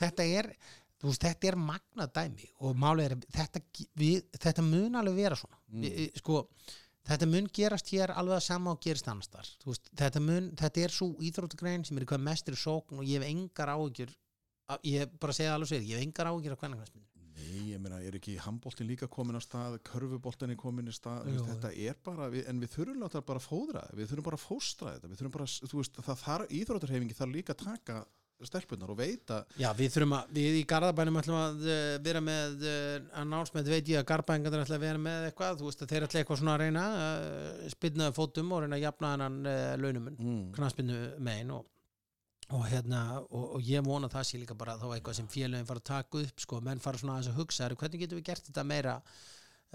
þetta 0.00 0.26
er 0.26 0.52
veist, 1.00 1.24
þetta 1.24 1.50
er 1.50 1.58
magnað 1.60 2.12
dæmi 2.16 2.50
og 2.60 2.76
málið 2.78 3.06
er 3.06 3.16
þetta, 3.38 3.62
við, 3.98 4.22
þetta 4.36 4.64
mun 4.66 5.00
alveg 5.00 5.18
vera 5.22 5.38
svona. 5.38 5.60
Mm. 5.70 5.86
við, 5.86 6.20
sko, 6.20 6.42
þetta 7.08 7.28
mun 7.30 7.50
gerast 7.54 7.92
hér 7.94 8.12
alveg 8.14 8.38
að 8.38 8.46
sama 8.46 8.74
og 8.74 8.82
gerist 8.84 9.08
annars 9.08 9.30
þar 9.32 9.52
þetta, 10.02 10.24
þetta 10.64 10.82
er 10.84 10.94
svo 10.94 11.12
íþróttugrein 11.28 11.86
sem 11.86 12.00
er 12.00 12.08
hvað 12.08 12.26
mestir 12.26 12.58
sókn 12.58 13.00
og 13.00 13.06
ég 13.08 13.20
hef 13.20 13.30
engar 13.30 13.72
áhyggjur 13.76 14.12
ég 14.86 15.16
bara 15.20 15.36
segja 15.36 15.54
alveg 15.56 15.72
sér, 15.72 15.86
ég 15.86 15.98
hef 15.98 16.06
engar 16.06 16.30
áhyggjur 16.30 16.56
af 16.56 16.64
hvernakvæmsmynd 16.64 17.08
Nei, 17.40 17.70
ég 17.72 17.80
meina, 17.80 18.00
er 18.04 18.16
ekki 18.18 18.34
handbóltin 18.42 18.88
líka 18.88 19.08
komin 19.08 19.38
á 19.38 19.42
stað, 19.42 19.78
körfuboltin 19.86 20.52
er 20.52 20.58
komin 20.60 20.90
í 20.90 20.94
stað, 20.94 21.30
Jú. 21.32 21.44
þetta 21.48 21.70
er 21.72 21.96
bara, 22.04 22.26
við, 22.32 22.44
en 22.50 22.60
við 22.60 22.74
þurfum 22.74 23.00
láta 23.00 23.22
bara 23.24 23.40
að 23.40 23.46
fóðra, 23.46 23.84
við 23.96 24.10
þurfum 24.10 24.26
bara 24.26 24.38
að 24.38 24.44
fóstra 24.44 24.94
þetta, 24.96 25.10
við 25.10 25.20
þurfum 25.20 25.34
bara, 25.36 25.46
þú 25.70 25.80
veist, 25.80 26.00
það 26.08 26.20
þarf, 26.24 26.52
íþróttarhefingi 26.58 27.16
þarf 27.16 27.32
líka 27.32 27.56
að 27.56 27.62
taka 27.62 27.96
stelpunar 28.48 28.92
og 28.92 28.98
veita, 28.98 29.40
Já, 29.60 29.68
við 29.76 29.92
þurfum 29.94 30.14
að, 30.16 30.30
við 30.36 30.58
í 30.60 30.62
Garðabænum 30.70 31.18
ætlum 31.20 31.38
að 31.40 31.66
uh, 31.66 31.96
vera 32.04 32.22
með 32.24 32.64
uh, 32.64 32.94
announcement, 33.22 33.68
veit 33.68 33.90
ég 33.90 34.00
að 34.00 34.06
Garðabængar 34.10 34.62
ætla 34.62 34.78
að 34.78 34.84
vera 34.86 35.02
með 35.02 35.26
eitthvað, 35.28 35.58
þú 35.60 35.68
veist 35.68 35.84
að 35.84 35.92
þeir 35.92 36.06
ætla 36.06 36.22
eitthvað 36.22 36.40
svona 36.40 36.54
að 36.54 36.64
reyna 36.64 36.84
uh, 37.00 37.66
spynnaði 37.74 38.16
fótum 38.16 38.54
og 38.56 38.64
reyna 38.64 38.78
að 38.78 38.86
jafna 38.86 39.12
uh, 39.26 39.58
launumun 39.82 40.16
mm, 40.16 40.40
knaspinu 40.56 41.00
megin 41.28 41.52
og, 41.56 41.66
og 42.56 42.64
hérna 42.70 43.02
og, 43.26 43.44
og 43.58 43.68
ég 43.68 43.84
vona 43.86 44.10
það 44.12 44.28
sé 44.30 44.40
líka 44.40 44.56
bara 44.58 44.78
þá 44.80 44.88
eitthvað 44.94 45.20
sem 45.20 45.28
félögin 45.30 45.68
fara 45.68 45.84
að 45.84 45.90
taka 45.92 46.24
upp 46.24 46.46
sko, 46.46 46.62
menn 46.64 46.82
fara 46.82 47.02
svona 47.02 47.18
aðeins 47.18 47.32
að 47.34 47.42
hugsa 47.42 47.66
"Herru, 47.66 47.78
hvernig 47.82 48.04
getum 48.04 48.20
við 48.20 48.28
gert 48.30 48.48
þetta 48.48 48.66
meira 48.66 48.96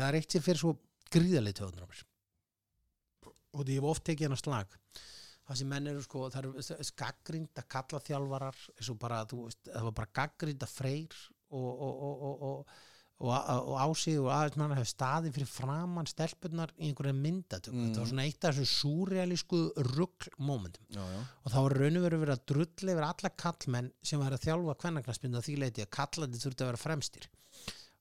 það 5.47 5.61
sem 5.61 5.71
menn 5.71 5.87
eru 5.93 6.03
sko, 6.05 6.27
það 6.35 6.51
eru 6.51 6.91
gaggrind 7.05 7.63
að 7.63 7.71
kalla 7.77 8.03
þjálfarar 8.09 8.59
eins 8.77 8.91
og 8.93 8.99
bara, 8.99 9.23
þú 9.31 9.45
veist, 9.47 9.63
það 9.71 9.89
var 9.91 9.97
bara 10.03 10.15
gaggrind 10.21 10.67
að 10.67 10.75
freyr 10.75 11.17
og, 11.51 11.71
og, 11.71 12.05
og, 12.11 12.29
og, 12.31 12.45
og 12.51 12.85
og, 13.17 13.31
og 13.33 13.77
ásig 13.81 14.19
og 14.21 14.27
aðeins 14.29 14.59
mann 14.61 14.75
hefur 14.77 14.89
staðið 14.91 15.37
fyrir 15.39 15.49
framann 15.49 16.09
stelpunar 16.11 16.73
í 16.77 16.91
einhverja 16.91 17.15
myndatöku 17.17 17.73
Mm. 17.73 17.87
þetta 17.87 18.03
var 18.03 18.09
svona 18.11 18.27
eitt 18.29 18.45
af 18.45 18.59
þessu 18.59 18.67
súrealísku 18.83 19.61
rugg 19.97 20.27
momentum 20.37 20.85
já, 20.93 21.01
já, 21.01 21.23
og 21.41 21.55
þá 21.55 21.57
var 21.57 21.75
raun 21.81 21.97
og 21.97 22.05
veru 22.05 22.19
verið 22.21 22.35
að 22.35 22.45
drull 22.53 22.91
yfir 22.93 23.07
alla 23.07 23.31
kallmenn 23.45 23.89
sem 24.03 24.21
var 24.21 24.37
að 24.37 24.45
þjálfa 24.45 24.75
kvennaknaspindu 24.83 25.41
að 25.41 25.47
því 25.49 25.57
leiti 25.63 25.87
að 25.87 25.91
kallandi 25.97 26.43
þurfti 26.43 26.67
að 26.67 26.71
vera 26.75 26.83
fremstir. 26.83 27.31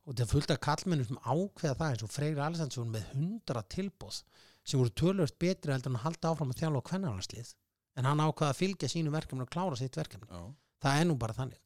Og 0.03 0.11
þetta 0.11 0.27
fullt 0.33 0.51
af 0.51 0.59
kallmennum 0.67 1.07
sem 1.07 1.23
ákveða 1.23 1.77
það 1.79 1.93
eins 1.95 2.03
og 2.03 2.11
Freyr 2.17 2.43
Alessandsson 2.49 2.91
með 2.91 3.07
hundra 3.15 3.63
tilbóð 3.71 4.19
sem 4.65 4.81
voru 4.81 4.93
tölvöld 5.01 5.37
betri 5.41 5.73
heldur 5.73 5.93
en 5.93 5.99
að 5.99 6.07
halda 6.07 6.31
áfram 6.31 6.53
að 6.53 6.61
þjálfa 6.63 6.85
kvennarlandslið 6.89 7.51
en 7.95 8.09
hann 8.09 8.23
ákvaða 8.23 8.51
að 8.51 8.61
fylgja 8.61 8.91
sínu 8.91 9.13
verkefni 9.13 9.45
og 9.45 9.51
klára 9.51 9.77
sitt 9.79 9.95
verkefni. 9.95 10.27
Já, 10.27 10.41
það 10.83 11.01
er 11.01 11.07
nú 11.09 11.17
bara 11.21 11.35
þannig. 11.37 11.61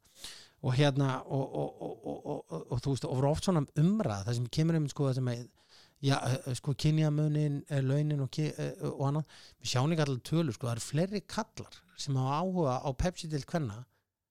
Og 0.59 0.75
hérna 0.75 1.21
og, 1.23 1.45
og, 1.61 1.69
og, 1.85 1.93
og, 2.03 2.17
og, 2.19 2.41
og, 2.51 2.65
og 2.67 2.81
þú 2.83 2.93
veist 2.93 3.07
og 3.07 3.15
voru 3.15 3.29
oft 3.31 3.47
svona 3.47 3.63
umræð 3.79 4.25
það 4.27 4.37
sem 4.37 4.49
kemur 4.57 4.77
um 4.77 4.89
sko 4.91 5.07
það 5.07 5.19
sem 5.21 5.29
er 5.31 5.45
já, 6.03 6.15
sko 6.59 6.73
kynjamunin, 6.83 7.61
eh, 7.69 7.83
launin 7.83 8.25
og, 8.25 8.39
og 8.91 9.05
annað, 9.07 9.37
við 9.59 9.71
sjáum 9.71 9.95
ekki 9.95 10.05
allir 10.05 10.25
tölur 10.27 10.55
sko, 10.55 10.67
það 10.67 10.75
eru 10.75 10.85
fleiri 10.85 11.21
kallar 11.23 11.79
sem 11.99 12.19
hafa 12.19 12.41
áhuga 12.43 12.75
á 12.83 12.89
Pepsi 12.99 13.31
til 13.31 13.45
kvenna 13.47 13.79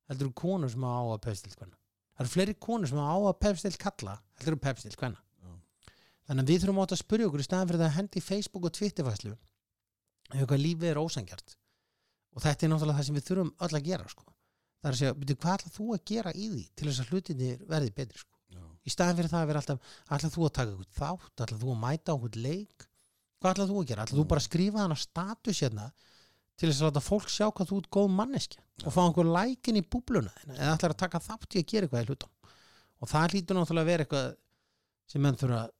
heldur 0.09 0.29
eru 0.29 0.37
konur 0.37 0.73
sem 0.73 0.85
hafa 0.85 1.01
áhuga 1.03 1.16
á 1.16 1.25
Pepsi 1.27 1.49
til 1.49 1.57
kvenna. 1.57 1.77
Það 2.16 2.25
eru 2.25 2.35
fleiri 2.35 2.55
konur 2.66 2.91
sem 2.91 3.01
hafa 3.01 3.16
áhuga 3.16 3.33
á 3.33 3.41
Pepsi 3.45 3.69
til 3.69 3.81
kalla 3.83 4.14
heldur 4.39 4.55
eru 4.55 4.62
Pepsi 4.64 4.89
til 4.89 5.01
kvenna. 5.01 5.21
Já. 5.21 5.28
Þannig 6.29 6.45
að 6.45 6.53
við 6.53 6.62
þurfum 6.62 6.81
átt 6.83 6.95
að 6.95 7.03
spyrja 7.03 7.29
okkur 7.29 7.43
í 7.43 7.47
staðan 7.47 7.70
fyrir 7.70 7.83
það 7.83 7.89
að 7.89 7.99
hendi 7.99 8.24
Facebook 8.24 8.68
og 8.68 8.74
Twitterfæslu 8.79 9.35
ef 9.35 10.39
eitthvað 10.39 10.64
lífið 10.64 10.91
er 10.93 11.01
ósangjart 11.01 11.55
og 12.37 12.45
þetta 12.45 12.66
er 12.66 12.72
náttúrulega 12.72 12.99
það 12.99 13.09
sem 13.09 13.18
við 13.18 13.29
þurfum 13.29 13.53
öll 13.64 13.79
að 13.79 13.87
gera 13.89 14.11
sko. 14.12 14.26
það 14.79 14.91
er 14.91 14.97
að 14.97 15.01
segja, 15.01 15.14
byrju, 15.20 15.39
hvað 15.43 15.57
ætlað 15.59 15.79
þú 15.79 15.87
að 15.95 16.03
gera 16.12 16.35
í 16.35 16.49
því 16.53 16.64
til 16.76 16.89
þess 16.89 17.01
að 17.03 17.12
hlutinir 17.12 17.64
verði 17.70 17.95
betri 17.97 18.20
sko? 18.20 18.39
í 18.85 18.93
staðan 18.93 19.18
fyrir 19.18 19.33
það 19.33 19.43
að 19.43 19.51
vera 19.51 19.62
alltaf 19.62 19.97
ætlað 20.16 20.35
þú 20.35 20.45
að 20.45 20.55
taka 20.59 20.74
eitthvað 20.74 20.93
þátt, 20.99 21.43
ætlað 21.45 21.64
þú 21.64 21.72
að 21.72 21.81
mæta 21.83 22.14
eitthvað 22.14 22.39
leik? 22.45 22.87
Hvað 23.39 23.53
ætlað 23.55 23.72
þú 23.72 23.81
að 23.81 23.89
gera, 23.91 24.05
ætlað 24.05 24.20
þú 24.20 24.26
bara 24.33 24.43
að 24.43 24.49
skrifa 24.49 24.83
hana 24.83 24.99
status 24.99 25.62
hérna 25.64 25.89
til 26.59 26.70
þess 26.70 26.81
að 26.83 26.89
láta 26.89 27.03
fólk 27.05 27.29
sjá 27.31 27.47
hvað 27.49 27.70
þú 27.70 27.81
ert 27.83 27.91
góð 27.95 28.09
manneskja? 28.18 28.62
Og 28.87 28.95
fá 28.95 29.01
einhver 29.05 29.29
lækin 29.35 29.79
í 29.79 29.85
búbluna 29.85 30.33
eða 30.55 30.72
ætlar 30.74 30.95
að 30.95 31.03
taka 31.05 31.20
þátt 31.22 31.55
í 31.55 31.62
að 31.62 31.68
gera 31.72 31.89
eitthvað 31.89 32.05
í 32.05 32.09
hlutum 32.09 32.33
og 32.99 33.11
það 33.12 33.35
hlýtur 33.35 33.59
náttúrulega 33.59 33.85
að 33.85 33.91
vera 33.93 34.07
eitthvað 34.07 34.29
sem 35.09 35.22
menn 35.22 35.39
þurfa 35.39 35.61
að 35.62 35.74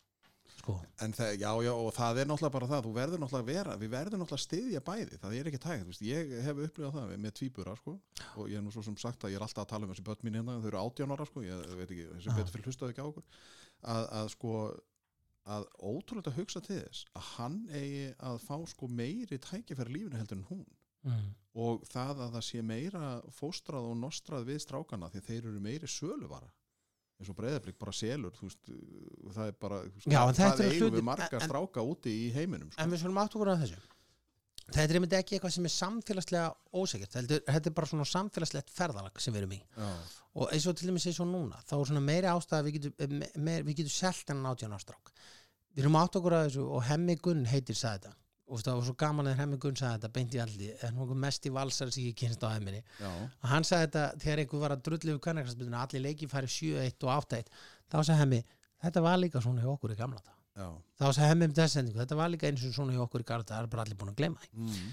sko, 0.69 0.77
En 1.05 1.15
það, 1.17 1.33
já, 1.41 1.49
já, 1.65 1.71
og 1.73 1.89
það 1.97 2.21
er 2.21 2.29
náttúrulega 2.29 2.55
bara 2.59 2.69
það, 2.73 2.85
þú 2.87 2.93
verður 2.99 3.47
vera, 3.49 3.77
við 3.81 3.93
verður 3.95 4.21
náttúrulega 4.21 4.39
að 4.39 4.45
styðja 4.45 4.83
bæði, 4.85 5.21
það 5.23 5.37
er 5.39 5.51
ekki 5.51 5.63
tægt, 5.65 5.83
þú 5.85 5.93
veist, 5.93 6.05
ég 6.05 6.35
hef 6.45 6.61
upplifað 6.67 6.99
það 6.99 7.15
með 7.25 7.35
tvíbura, 7.39 7.77
sko, 7.81 7.95
og 8.37 8.53
ég 8.53 8.61
er 8.61 8.67
nú 8.67 8.75
svo 8.75 8.85
sem 8.85 8.99
sagt 9.01 9.25
að 9.25 9.33
ég 9.33 9.41
er 9.41 9.47
alltaf 9.47 9.65
að 9.65 9.73
tala 9.73 9.89
um 9.89 9.95
þessi 9.95 10.07
börn 10.09 10.27
mín 10.27 10.39
hérna, 10.39 10.59
þau 10.61 10.71
eru 10.73 10.83
18 10.83 11.17
ára, 11.17 11.29
sko, 11.31 11.45
ég 11.47 11.75
veit 11.79 11.89
ekki, 11.89 12.07
þessi 12.13 12.37
betur 12.37 12.55
fyrir 12.57 12.69
hlustaðu 12.69 12.95
ekki 12.95 13.07
á 13.07 13.09
okkur, 13.09 13.27
að, 13.95 14.09
að 14.21 14.33
sko, 14.35 14.55
að 15.49 15.69
ótrúlega 15.81 16.35
hugsa 16.37 16.61
til 16.65 16.83
þess 16.83 17.07
að 17.17 17.29
hann 17.35 17.59
eigi 17.73 18.09
að 18.29 18.43
fá 18.45 18.57
sko 18.69 18.89
meiri 18.93 19.39
tækifæri 19.41 19.95
lífinu 19.95 20.21
heldur 20.21 20.41
en 20.43 20.49
hún. 20.51 20.67
Mm, 21.07 21.29
og 21.63 21.85
það 21.89 22.25
að 22.25 22.33
það 22.35 22.45
sé 22.49 22.63
meira 22.67 23.03
fóstrað 23.33 23.87
og 23.89 24.01
nostrað 24.01 24.49
við 24.51 24.65
strákana 24.65 25.09
því 25.13 25.23
þeir 25.29 25.47
eru 25.47 25.63
meiri 25.63 25.89
söluvara 25.89 26.51
eins 27.19 27.31
og 27.33 27.37
breyðablík 27.39 27.79
bara 27.79 27.93
selur 27.93 28.35
veist, 28.41 28.69
uh, 28.71 29.31
það 29.35 29.47
er 29.51 29.57
bara 29.61 29.79
veist, 29.85 30.07
Já, 30.07 30.21
það 30.39 30.61
eigum 30.65 30.89
hlutir- 30.89 30.97
við 30.99 31.07
marga 31.09 31.39
en- 31.41 31.49
stráka 31.49 31.83
úti 31.85 32.13
í 32.15 32.33
heiminum 32.35 32.71
sko. 32.73 32.83
en 32.83 32.91
við 32.91 33.03
svolum 33.03 33.19
átt 33.25 33.35
okkur 33.35 33.53
að 33.55 33.63
þessu. 33.65 33.81
Þetta 34.69 34.95
er 34.95 35.17
ekki 35.23 35.39
eitthvað 35.39 35.53
sem 35.55 35.65
er 35.65 35.73
samfélagslega 35.73 36.49
ósækjart, 36.77 37.13
þetta, 37.17 37.37
þetta 37.49 37.67
er 37.71 37.73
bara 37.79 37.87
svona 37.89 38.05
samfélagslegt 38.05 38.71
ferðalag 38.71 39.19
sem 39.19 39.33
við 39.33 39.39
erum 39.41 39.55
í. 39.57 39.63
Já, 39.79 39.89
og 40.35 40.53
eins 40.53 40.67
og 40.69 40.77
til 40.77 40.89
dæmis 40.91 41.07
eins 41.09 41.21
og 41.25 41.27
núna 41.31 41.57
þá 41.65 41.73
er 41.81 41.85
svona 41.89 42.05
meiri 42.05 42.29
ástæða 42.29 42.59
að 42.61 42.67
við 42.69 42.75
getum, 42.77 43.23
við 43.65 43.75
getum 43.81 43.95
selt 43.95 44.31
en 44.31 44.45
átján 44.45 44.77
ástrák 44.77 45.13
við 45.75 45.83
erum 45.87 45.97
átt 45.97 46.19
okkur 46.21 46.37
að 46.37 46.45
þessu 46.51 46.67
og 46.69 46.83
Hemmi 46.85 47.17
Gunn 47.17 47.47
heitir 47.49 47.75
sagði 47.79 48.09
þetta 48.09 48.15
og 48.49 48.63
það 48.65 48.79
var 48.79 48.87
svo 48.87 48.95
gaman 49.03 49.29
að 49.31 49.41
Hemmi 49.43 49.59
Gunn 49.61 49.77
sagði 49.79 49.99
þetta 49.99 50.11
beint 50.15 50.37
í 50.37 50.41
aldi 50.43 50.71
en 50.87 50.97
hún 50.99 51.21
mest 51.21 51.47
í 51.49 51.53
valsar 51.53 51.93
sem 51.93 52.07
ég 52.09 52.17
kynst 52.19 52.45
á 52.45 52.49
Hemminni 52.55 52.81
já, 52.81 53.11
og 53.11 53.51
hann 53.53 53.67
sagði 53.69 53.87
þetta 53.87 54.05
þegar 54.25 54.43
einhver 54.45 54.63
var 54.65 54.75
að 54.75 54.85
drullu 54.89 55.15
við 55.15 55.21
kannarkastbyrðuna 55.27 55.83
allir 55.85 56.05
leiki 56.07 56.31
færi 56.31 56.51
7-1 56.55 57.05
og 57.05 57.13
8-1 57.19 57.53
þá 57.93 57.99
sagði 57.99 58.19
Hemmi, 58.23 58.41
þetta 58.87 59.05
var 59.05 59.21
líka 59.21 59.45
svona 59.45 59.65
hjá 59.65 59.71
okkur 59.75 59.95
í 59.95 59.99
gamla 60.01 60.25
já, 60.25 60.69
þá 60.97 61.07
sagði 61.11 61.29
Hemmi 61.33 61.51
um 61.51 61.59
þessu 61.59 61.79
sendingu, 61.79 62.01
þetta 62.01 62.19
var 62.23 62.33
líka 62.33 62.49
eins 62.49 62.65
og 62.65 62.75
svona 62.79 62.97
hjá 62.97 63.05
okkur 63.05 63.27
í 63.27 63.29
gamla 63.29 63.49
það 63.53 63.63
er 63.63 63.71
bara 63.75 63.85
allir 63.85 64.01
búin 64.01 64.13
að 64.15 64.23
gleyma 64.23 64.43
því. 64.43 64.51
Mm, 64.65 64.89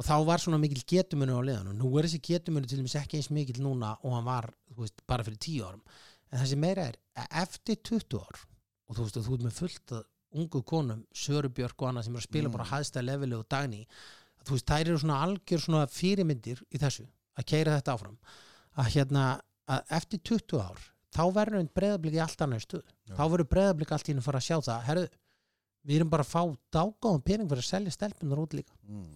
og 0.00 0.06
þá 0.06 0.14
var 0.24 0.40
svona 0.40 0.60
mikil 0.62 0.84
getumunur 0.88 1.42
á 1.42 1.48
liðanum 1.48 1.76
nú 1.76 1.90
er 1.98 2.06
þessi 2.06 2.22
getumunur 2.24 2.70
til 2.70 2.78
dæmis 2.78 2.94
ekki 2.96 3.18
eins 3.18 3.28
mikil 3.34 3.58
núna 3.60 3.90
og 4.06 4.14
hann 4.14 4.24
var, 4.24 4.46
þú 4.70 4.86
veist, 4.86 5.02
bara 5.10 5.26
fyrir 5.26 5.36
10 5.42 5.66
árum. 5.66 5.82
En 6.30 6.38
það 6.38 6.52
sem 6.52 6.62
meira 6.62 6.86
er, 6.88 6.96
að 7.18 7.34
eftir 7.42 7.80
20 7.90 8.22
ár 8.22 8.38
og 8.40 8.96
þú 8.96 9.04
veist, 9.04 9.18
og 9.18 9.26
þú 9.26 10.00
ungu 10.34 10.62
konum, 10.62 11.04
Sörubjörk 11.14 11.74
og 11.82 11.88
annað 11.90 12.04
sem 12.08 12.14
er 12.16 12.20
að 12.22 12.28
spila 12.28 12.48
Mm. 12.48 12.52
bara 12.56 12.68
hæðstæða 12.70 13.04
leveli 13.08 13.34
og 13.38 13.48
dagni 13.48 13.86
að 14.40 14.44
þú 14.46 14.52
veist, 14.56 14.66
þær 14.70 14.80
eru 14.88 14.98
svona 14.98 15.22
algjör 15.24 15.60
svona 15.64 15.86
fyrirmyndir 15.90 16.62
í 16.70 16.78
þessu, 16.78 17.06
að 17.38 17.44
keira 17.46 17.76
þetta 17.80 17.94
áfram. 17.96 18.18
Að 18.78 18.86
hérna, 18.94 19.24
að 19.68 19.82
eftir 19.98 20.18
20 20.30 20.60
ár, 20.62 20.78
þá 21.10 21.22
verður 21.34 21.58
einn 21.60 21.70
breyðablík 21.74 22.14
í 22.14 22.20
allt 22.22 22.38
annað 22.46 22.62
stuð, 22.66 22.84
Já. 23.08 23.14
þá 23.18 23.24
verður 23.34 23.48
breyðablík 23.50 23.92
allt 23.92 24.08
í 24.08 24.12
henni 24.12 24.22
fara 24.22 24.38
að 24.38 24.46
sjá 24.46 24.56
það, 24.62 24.82
herru 24.86 25.08
við 25.84 25.96
erum 25.96 26.10
bara 26.12 26.22
að 26.22 26.30
fá 26.30 26.42
dágáðum 26.76 27.22
pening 27.24 27.48
fyrir 27.50 27.62
að 27.64 27.70
selja 27.72 27.90
stelpunar 27.94 28.38
út 28.42 28.52
líka. 28.54 28.74
Mm, 28.86 29.14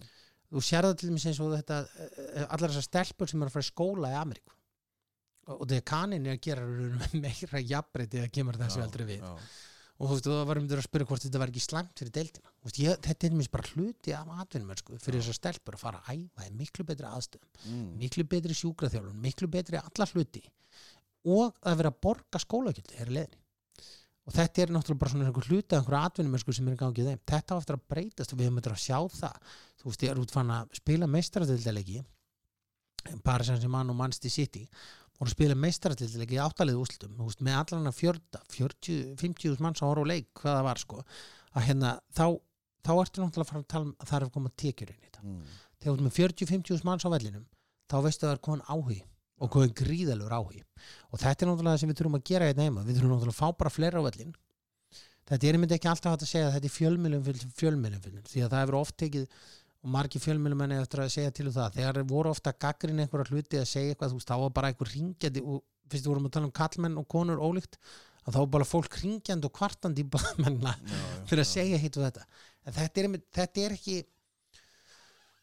þú 0.51 0.61
sér 0.65 0.83
það 0.87 0.95
til 0.99 1.09
dæmis 1.09 1.25
eins 1.29 1.39
og 1.39 1.53
þetta 1.55 1.77
eh, 1.99 2.45
allar 2.49 2.69
þessar 2.73 2.87
stelpur 2.89 3.27
sem 3.29 3.41
eru 3.41 3.49
að 3.51 3.53
fara 3.53 3.65
í 3.65 3.69
skóla 3.69 4.09
í 4.11 4.17
Ameríku. 4.19 4.51
Og, 5.45 5.61
og 5.61 5.67
þegar 5.69 5.85
kanin 5.85 6.25
er 6.25 6.35
að 6.37 6.41
gera 6.41 6.65
meira 7.21 7.61
jafnbreytið 7.61 8.23
að 8.25 8.31
kemur 8.33 8.57
þessu 8.57 8.81
aldrei 8.81 9.05
við. 9.05 9.21
já, 9.21 9.35
og 9.95 10.09
þú 10.09 10.15
veist, 10.15 10.27
það 10.27 10.49
varum 10.49 10.67
við 10.67 10.75
að 10.77 10.87
spyrja 10.89 11.07
hvort 11.09 11.23
þetta 11.25 11.41
var 11.41 11.51
ekki 11.51 11.63
slæmt 11.63 12.01
fyrir 12.01 12.13
deildina. 12.17 12.51
Þú 12.59 12.67
veist, 12.67 12.79
ég, 12.83 12.99
þetta 13.05 13.27
er 13.27 13.37
mér 13.39 13.49
bara 13.53 13.69
hluti 13.71 14.15
af 14.15 14.33
atvinnum 14.43 14.79
sko, 14.81 14.99
fyrir 14.99 15.23
þessar 15.23 15.39
stelpur 15.39 15.77
að 15.77 15.85
fara 15.85 16.01
að 16.03 16.19
æfa 16.19 16.49
í 16.49 16.51
miklu 16.59 16.85
betri 16.89 17.07
aðstöðum, 17.07 17.49
mm, 17.69 17.87
miklu 18.01 18.27
betri 18.35 18.57
sjúkraþjálfun 18.59 19.23
miklu 19.23 19.49
betri 19.51 19.79
alla 19.79 20.09
hluti 20.11 20.43
og 21.25 21.55
að 21.65 21.79
vera 21.79 21.93
að 21.93 22.01
borga 22.05 22.41
skólagjaldi 22.43 22.99
er 22.99 23.09
í 23.09 23.15
leiðinni 23.15 23.43
og 24.25 24.33
þetta 24.33 24.63
er 24.63 24.73
náttúrulega 24.73 25.01
bara 25.03 25.13
svona 25.13 25.27
einhver 25.29 25.47
hluti 25.49 25.75
af 25.75 25.81
einhverju 25.83 26.01
atvinnum 26.09 26.53
sem 26.57 26.67
er 26.67 26.75
í 26.75 26.79
gangi 26.79 27.03
í 27.03 27.05
þeim. 27.05 27.19
Þetta 27.29 27.55
á 27.55 27.59
eftir 27.61 27.77
að 27.77 27.83
breytast 27.93 28.33
og 28.33 28.39
við 28.39 28.47
höfum 28.49 28.61
eftir 28.61 28.73
að 28.73 28.81
sjá 28.81 28.97
það. 29.19 29.51
Þú 29.77 29.89
veist, 29.89 30.05
ég 30.05 30.13
er 30.13 30.21
út 30.21 30.33
fann 30.33 30.53
að 30.55 30.71
spila 30.79 31.09
meistaradildalegi 31.13 31.99
Voru 35.15 35.29
að 35.29 35.35
spila 35.35 35.55
meistaradildalegi 35.59 36.35
í 36.35 36.41
áttalið 36.43 36.79
veist, 36.81 37.41
með 37.45 37.57
allan 37.61 37.89
að 37.89 37.97
fjörda 38.01 38.41
40, 38.51 39.15
50 39.21 39.63
manns 39.63 39.83
á 39.83 39.87
og 39.87 40.07
leik 40.09 40.27
hvað 40.41 40.57
það 40.57 40.67
var 40.67 40.81
sko. 40.81 41.01
Að 41.55 41.67
hérna, 41.69 41.91
þá, 42.11 42.25
þá 42.83 42.93
ertu 42.95 43.23
náttúrulega 43.23 43.45
að 43.45 43.51
fara 43.51 43.63
að 43.63 43.67
tala 43.71 43.87
um 43.87 43.93
að 43.95 44.09
það 44.11 44.17
er 44.19 44.27
að 44.27 44.33
koma 44.35 44.53
tekjur 44.63 44.91
inn 44.91 44.99
í 44.99 45.07
þetta. 45.07 45.23
Mm, 45.23 45.43
þegar 45.79 45.91
þú 45.91 45.95
ert 45.95 46.07
með 46.07 46.17
40-50 46.19 46.87
manns 46.89 47.07
á 47.07 47.13
vellinum 47.15 47.45
þá 47.85 47.97
veistu 48.03 48.25
að 48.25 48.29
það 48.29 48.35
er 48.35 48.43
komin 48.49 48.65
áhugi 48.67 49.01
og 49.35 49.51
komin 49.55 49.75
gríðalur 49.79 50.35
áhugi. 50.35 50.63
Og 51.11 51.21
þetta 51.21 51.45
er 51.45 51.51
náttúrulega 51.51 51.75
það 51.75 51.83
sem 51.83 51.93
við 51.93 52.01
þurfum 52.01 52.19
að 52.19 52.27
gera 52.31 52.49
hérna 52.49 52.67
heima. 52.67 52.83
Við 52.83 52.99
þurfum 52.99 53.15
náttúrulega 53.15 53.35
að 53.35 53.39
fá 53.39 53.59
bara 53.61 53.71
fleira 53.71 54.03
á 54.03 54.07
vellin 54.07 54.35
þetta 55.29 55.47
er 55.47 55.57
einmitt 55.57 55.73
ekki 55.75 55.89
alltaf 55.89 56.15
að 56.15 56.27
segja 56.29 56.49
að 56.49 56.55
þetta 56.55 56.69
er 56.69 56.75
fjölmjölum 56.75 57.23
fjölmjölum 57.57 58.01
og 59.85 59.91
margir 59.93 60.21
fjölmjölum 60.23 60.63
enni 60.65 60.79
eftir 60.81 61.03
að 61.03 61.11
segja 61.13 61.31
til 61.37 61.45
um 61.51 61.53
það. 61.53 61.75
Þegar 61.77 61.99
voru 62.09 62.31
ofta 62.33 62.53
gaggrin 62.57 63.03
einhverja 63.03 63.29
hluti 63.29 63.59
að 63.61 63.67
segja 63.69 63.93
eitthvað 63.93 64.15
þú 64.15 64.17
veist 64.17 64.31
þá 64.31 64.37
var 64.41 64.53
bara 64.57 64.71
einhver 64.71 64.89
ringjandi 64.95 65.43
og 65.45 65.59
fyrst 65.91 66.07
við 66.07 66.09
vorum 66.09 66.25
að 66.25 66.33
tala 66.33 66.49
um 66.49 66.53
kallmenn 66.59 66.97
og 66.97 67.05
konur 67.13 67.43
ólíkt 67.45 67.77
að 68.25 68.33
þá 68.33 68.39
var 68.41 68.49
bara 68.55 68.65
fólk 68.65 68.97
ringjandi 69.03 69.45
og 69.45 69.53
kvartandi 69.53 70.01
í 70.01 70.07
já, 70.09 70.73
fyrir 71.29 71.43
að 71.43 71.45
já, 71.45 71.51
segja 71.53 71.81
og 71.85 72.01
þetta. 72.01 72.25
En 72.65 72.77
þetta 72.79 73.03
er, 73.03 73.09
þetta 73.37 73.65
er 73.67 73.75
ekki 73.77 73.97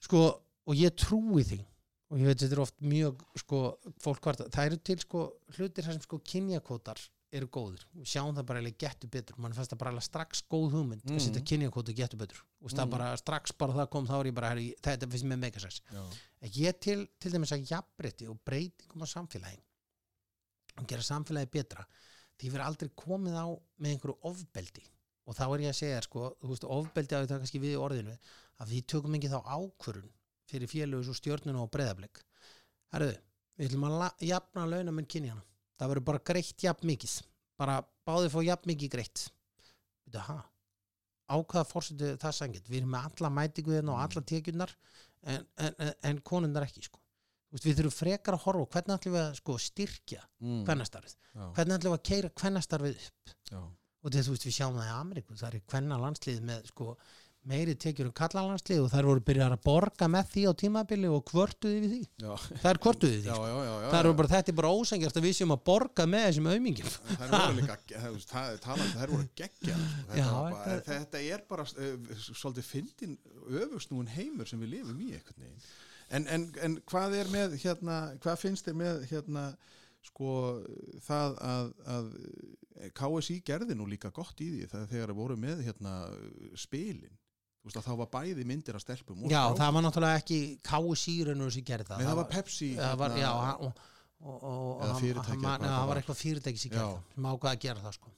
sko, 0.02 0.22
og 0.66 0.74
ég 0.82 0.96
trúi 0.98 1.46
því. 1.46 1.60
Og 2.12 2.18
ég 2.20 2.28
veit 2.28 2.42
þetta 2.42 2.56
er 2.58 2.64
oft 2.66 2.82
mjög 2.84 3.22
sko, 3.40 3.60
fólk 4.02 4.26
hvart, 4.26 4.42
það 4.52 4.66
eru 4.72 4.80
til 4.90 4.98
sko 5.00 5.26
hlutir 5.54 5.86
þar 5.86 5.94
sem 5.94 6.02
sko 6.04 6.18
kynjakvotar 6.32 6.98
eru 7.32 7.46
góðir. 7.48 7.86
Og 7.96 8.04
sjáum 8.10 8.34
það 8.36 8.48
bara 8.50 8.60
eiginlega 8.60 8.82
getur 8.90 9.12
betur. 9.14 9.38
Mann 9.40 9.54
fannst 9.56 9.72
það 9.72 9.84
bara 9.86 10.02
strax 10.04 10.42
góð 10.50 10.74
hugmynd 10.74 11.06
Mhm. 11.06 11.16
að 11.16 11.24
setja 11.30 11.46
kynjakvotu 11.46 11.94
getur 11.96 12.18
betur 12.20 12.42
og 12.62 12.70
það 12.70 12.84
Mhm. 12.86 12.90
bara 12.94 13.16
strax 13.16 13.52
bara 13.58 13.72
það 13.72 13.90
kom 13.90 14.06
þá 14.06 14.14
er 14.20 14.26
ég 14.30 14.34
bara 14.34 14.48
herri, 14.52 14.74
þetta 14.82 15.08
finnst 15.10 15.24
mér 15.26 15.38
megasess 15.42 15.80
ég 16.62 16.80
til, 16.80 17.08
til 17.18 17.32
dæmis 17.32 17.52
að 17.52 17.66
jafnbreytti 17.70 18.28
og 18.30 18.38
breytingum 18.44 19.02
á 19.02 19.06
samfélagi 19.10 19.58
og 20.78 20.86
gera 20.88 21.02
samfélagi 21.02 21.50
betra 21.50 21.84
því 22.38 22.48
við 22.48 22.54
erum 22.54 22.66
aldrei 22.66 22.88
komið 22.96 23.34
á 23.38 23.46
með 23.78 23.90
einhverju 23.92 24.18
ofbeldi. 24.22 24.82
Og 25.26 25.36
þá 25.36 25.42
er 25.54 25.60
ég 25.62 25.70
að 25.70 25.78
segja 25.78 26.02
sko, 26.02 26.36
veist, 26.42 26.64
ofbeldi 26.64 27.14
á 27.14 27.22
þetta 27.22 27.38
kannski 27.38 27.60
við 27.62 27.74
í 27.76 27.82
orðinu 27.82 28.16
að 28.58 28.68
við 28.72 28.86
tökum 28.90 29.14
ekki 29.14 29.28
þá 29.30 29.38
ákvörun 29.46 30.08
fyrir 30.50 30.66
félögus 30.68 31.08
og 31.12 31.14
stjórnuna 31.20 31.62
og 31.62 31.70
breyðablik 31.70 32.22
Herðu, 32.92 33.14
við 33.58 33.68
ætlum 33.70 33.84
að 33.88 34.24
jafna 34.26 34.66
launamenn 34.66 35.06
kynjana 35.06 35.42
það 35.78 35.88
verður 35.92 36.04
bara 36.04 36.18
greitt 36.18 36.62
jafn 36.62 36.86
mikið. 36.86 37.22
Bara 37.58 37.82
báðið 38.06 38.30
fá 38.34 38.40
jafn 38.44 38.68
mikið 38.72 38.90
greitt. 38.90 39.22
Veitu, 40.06 40.18
ha? 40.18 40.36
Á 41.32 41.36
hvaða 41.40 41.68
fórsetu 41.68 42.10
það 42.20 42.36
sangið 42.38 42.68
við 42.68 42.80
erum 42.82 42.92
með 42.94 43.08
alla 43.08 43.30
mætingu 43.38 43.74
hérna 43.76 43.94
og 43.94 44.02
alla 44.04 44.22
tekjurnar 44.32 44.74
en, 45.22 45.46
en, 45.56 45.92
en, 46.10 46.20
konundar 46.26 46.66
ekki 46.66 46.84
sko. 46.86 47.00
Við 47.52 47.78
þurfum 47.78 47.94
frekar 47.94 48.36
að 48.36 48.44
horfa 48.46 48.68
hvernig 48.76 48.96
ætlum 48.96 49.16
við 49.16 49.22
að 49.22 49.34
sko, 49.38 49.56
styrkja 49.60 50.22
mm. 50.40 50.62
kvennastarfið, 50.68 51.16
já, 51.20 51.42
hvernig 51.58 51.76
ætlum 51.76 51.92
við 51.92 51.98
að 51.98 52.06
keira 52.08 52.30
kvennastarfið 52.40 53.02
upp? 53.02 53.34
Já, 53.50 53.58
og 53.60 54.06
þetta, 54.08 54.24
þú 54.26 54.36
veist, 54.36 54.46
við 54.48 54.56
sjáum 54.56 54.78
það 54.78 54.88
í 54.88 54.94
Ameríku 54.96 55.36
það 55.36 55.58
er 55.58 55.66
kvenna 55.68 55.98
landslið 56.00 56.40
með 56.48 56.70
sko, 56.72 56.94
meiri 57.48 57.74
tekjur 57.74 58.06
um 58.08 58.14
kalla 58.14 58.44
landslið 58.46 58.84
og 58.84 58.90
þær 58.92 59.08
voru 59.08 59.22
byrjar 59.26 59.54
að 59.56 59.62
borga 59.66 60.08
með 60.10 60.28
því 60.32 60.44
á 60.46 60.52
tímabili 60.62 61.10
og 61.10 61.24
kvörtuði 61.26 61.80
við 61.82 61.94
því, 61.94 62.00
já, 62.22 62.32
það 62.62 62.68
er 62.70 62.80
kvörtuði 62.86 63.16
því 63.18 63.26
já, 63.26 63.34
sko. 63.34 63.48
já, 63.50 63.56
já, 63.66 63.72
já, 63.82 63.88
það 63.94 64.10
bara, 64.20 64.30
þetta 64.34 64.52
er 64.52 64.58
bara 64.60 64.72
ósengjast 64.78 65.18
að 65.18 65.26
við 65.26 65.36
séum 65.40 65.54
að 65.56 65.62
borga 65.72 66.06
með 66.12 66.26
þessum 66.28 66.50
aumingin 66.52 66.92
Það 66.92 67.34
voru 67.34 67.58
líka, 67.58 67.78
það, 67.90 68.18
það, 68.32 68.56
talandi, 68.66 68.96
það 69.00 69.14
voru 69.16 69.28
geggja 69.42 69.78
þetta, 69.82 70.30
bara, 70.30 70.64
þetta- 70.68 70.98
þetta 70.98 71.22
er 71.34 71.44
bara 71.50 71.66
uh, 71.66 72.16
svolítið 72.30 72.68
fyndin 72.70 73.18
öfugsnúin 73.62 74.12
heimur 74.14 74.50
sem 74.52 74.62
við 74.62 74.76
lifum 74.76 75.02
í 75.02 75.12
en, 76.12 76.26
en, 76.28 76.48
en 76.62 76.74
hvað 76.88 77.14
er 77.22 77.30
með 77.32 77.54
hérna, 77.62 77.98
hvað 78.22 78.42
finnst 78.42 78.68
þér 78.68 78.78
með 78.78 79.06
hérna 79.10 79.46
sko 80.02 80.32
það 81.06 81.36
að, 81.46 81.68
að 81.94 82.08
KSI 82.98 83.38
gerði 83.46 83.76
nú 83.78 83.86
líka 83.90 84.10
gott 84.14 84.40
í 84.42 84.48
því 84.50 84.68
það 84.72 84.86
þegar 84.92 85.12
voru 85.16 85.36
með 85.38 85.62
hérna 85.68 85.92
spilin, 86.58 87.14
veist 87.66 87.78
að 87.78 87.86
þá 87.86 87.92
var 88.02 88.10
bæði 88.16 88.46
myndir 88.48 88.78
að 88.78 88.84
stelpum 88.84 89.20
já, 89.22 89.28
strákum. 89.28 89.58
það 89.60 89.76
var 89.76 89.84
náttúrulega 89.86 90.22
ekki 90.22 90.40
KSI-runur 90.68 91.52
sem 91.54 91.66
gerði 91.68 91.88
það. 91.90 92.00
Nei, 92.00 92.08
það 92.08 92.18
var 92.22 92.30
Pepsi 92.32 92.70
það 92.78 92.96
var, 93.02 93.14
hérna, 93.14 93.22
já, 93.22 93.52
og, 93.52 93.84
og, 94.22 94.42
og, 94.42 94.82
hann- 94.88 95.04
þetta 95.12 95.60
það 95.68 95.86
var 95.92 96.02
eitthvað 96.02 96.20
fyrirtæki 96.24 96.64
sem 96.64 96.74
gerði 96.74 96.88
það 96.90 97.14
sem 97.14 97.30
ákvað 97.32 97.52
að 97.52 97.62
gera 97.66 97.86
það 97.86 97.96
sko. 98.00 98.12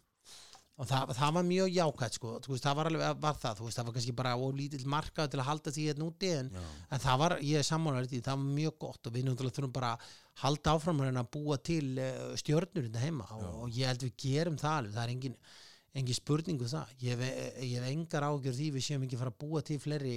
Og 0.74 0.88
það, 0.90 1.10
það 1.14 1.34
var 1.36 1.44
mjög 1.46 1.68
jákvæmt 1.70 2.16
sko. 2.16 2.30
Það 2.42 2.76
var 2.76 2.88
alveg, 2.90 3.18
var 3.22 3.36
það, 3.38 3.60
veist, 3.62 3.76
það 3.78 3.86
var 3.86 3.94
kannski 3.94 4.14
bara 4.18 4.32
of 4.34 4.56
lítill 4.58 4.88
markað 4.90 5.28
til 5.30 5.38
að 5.38 5.46
halda 5.46 5.72
því 5.76 5.84
hérna 5.86 6.08
úti 6.08 6.30
en, 6.34 6.48
en 6.90 7.02
það 7.04 7.20
var, 7.20 7.34
ég 7.46 7.60
er 7.60 7.68
sammálaður 7.68 8.10
því, 8.10 8.20
það 8.26 8.40
var 8.40 8.56
mjög 8.56 8.74
gott 8.82 9.06
og 9.06 9.14
við 9.14 9.28
náttúrulega 9.28 9.58
þurfum 9.60 9.74
bara 9.76 9.92
að 9.94 10.08
halda 10.42 10.74
áfram 10.74 11.04
að 11.06 11.30
búa 11.36 11.60
til 11.62 11.92
uh, 11.94 12.32
stjörnur 12.42 12.88
hérna 12.88 13.04
heima 13.04 13.28
og, 13.36 13.46
og 13.62 13.78
ég 13.78 13.92
held 13.92 14.02
við 14.08 14.16
gerum 14.24 14.58
það 14.58 14.80
alveg, 14.80 14.96
það 14.96 15.04
er 15.04 15.14
engin, 15.14 15.38
engin 15.94 16.16
spurningu 16.18 16.70
það, 16.70 16.94
ég 17.04 17.20
hef, 17.20 17.60
ég 17.62 17.76
hef 17.78 17.90
engar 17.90 18.26
ágjör 18.30 18.56
því 18.56 18.70
við 18.74 18.88
séum 18.88 19.04
ekki 19.06 19.20
fara 19.20 19.34
að 19.34 19.40
búa 19.44 19.62
til 19.66 19.78
fleiri 19.82 20.16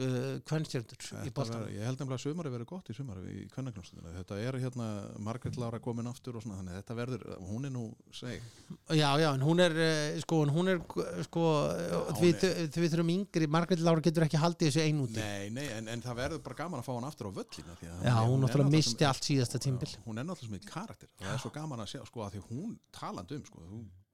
uh, 0.00 0.38
kvennstjörnur 0.48 1.04
í 1.26 1.32
ver, 1.34 1.66
ég 1.74 1.84
held 1.86 2.00
nefnilega 2.00 2.16
að 2.16 2.22
sumari 2.24 2.52
verið 2.52 2.68
gott 2.70 2.90
í 2.90 2.96
sumari 2.96 3.34
í 3.34 3.44
kvennaknústunum 3.52 4.08
þetta 4.16 4.38
er 4.42 4.58
hérna 4.62 4.88
Margrét 5.22 5.58
Lára 5.60 5.80
komin 5.82 6.08
aftur 6.10 6.38
og 6.38 6.44
svona 6.44 6.58
þannig 6.60 6.78
þetta 6.80 6.96
verður, 6.98 7.26
hún 7.46 7.68
er 7.68 7.74
nú 7.74 7.84
seg. 8.16 8.48
Já, 8.96 9.08
já, 9.20 9.28
en 9.30 9.44
hún 9.46 9.62
er 9.62 9.76
eh, 9.84 10.18
sko, 10.24 10.40
hún 10.50 10.72
er 10.74 10.82
sko, 11.28 11.46
hún 12.08 12.20
við, 12.24 12.48
við 12.74 12.90
þurfum 12.96 13.14
yngri 13.14 13.50
Margrét 13.50 13.84
Lára 13.84 14.04
getur 14.04 14.26
ekki 14.26 14.40
haldið 14.40 14.70
þessu 14.70 14.84
einn 14.86 15.04
úti. 15.04 15.20
Nei, 15.20 15.54
nei, 15.54 15.66
en, 15.76 15.90
en 15.94 16.04
það 16.04 16.20
verður 16.24 16.44
bara 16.48 16.60
gaman 16.64 16.82
að 16.82 16.88
fá 16.88 16.92
hann 16.96 17.08
aftur 17.10 17.30
á 17.30 17.32
völlina 17.38 17.78
Já, 17.80 18.16
hún 18.24 18.38
er 18.38 18.44
náttúrulega 18.46 18.74
misti 18.74 19.08
allt 19.08 19.30
síðasta 19.30 19.62
tímbil 19.62 19.90
Já, 19.90 20.02
hún 20.06 20.22
er 20.22 20.28
náttúrulega 20.28 20.58
sem 20.58 20.60
í 20.60 20.70
karakter. 20.70 21.12
Það 21.20 21.34
er 21.36 21.42
svo 21.44 21.54
gaman 21.54 21.84
að 21.84 21.92
sjá, 21.94 22.04
sko, 22.08 22.28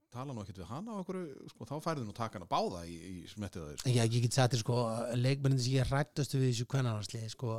sko, 0.06 0.14
tala 0.14 0.34
nú 0.34 0.42
ekkert 0.42 0.62
við 0.62 0.70
hana 0.70 0.94
á 0.94 1.00
okkur, 1.02 1.20
sko, 1.50 1.66
þá 1.66 1.76
færðu 1.82 2.06
nú 2.06 2.14
taka 2.14 2.38
hana 2.38 2.48
báða 2.48 2.86
í, 2.86 2.96
í 2.96 3.26
smettið 3.30 3.62
það, 3.62 3.76
sko. 3.80 3.90
Já, 3.90 4.02
ég 4.04 4.22
get 4.24 4.38
þér 4.38 4.62
sko, 4.62 4.80
leikmennin 5.16 5.60
sem 5.62 5.76
ég 5.76 5.90
rættast 5.90 6.34
við 6.34 6.50
þessu 6.50 6.66
kvennarhansliði 6.70 7.30
sko, 7.32 7.56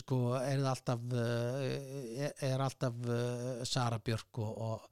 sko, 0.00 0.20
er 0.40 0.64
alltaf 0.70 1.00
er, 1.14 2.34
er 2.50 2.64
alltaf 2.64 2.94
uh, 3.06 3.64
Sara 3.68 4.00
Björk 4.02 4.42
og, 4.42 4.52
og 4.66 4.88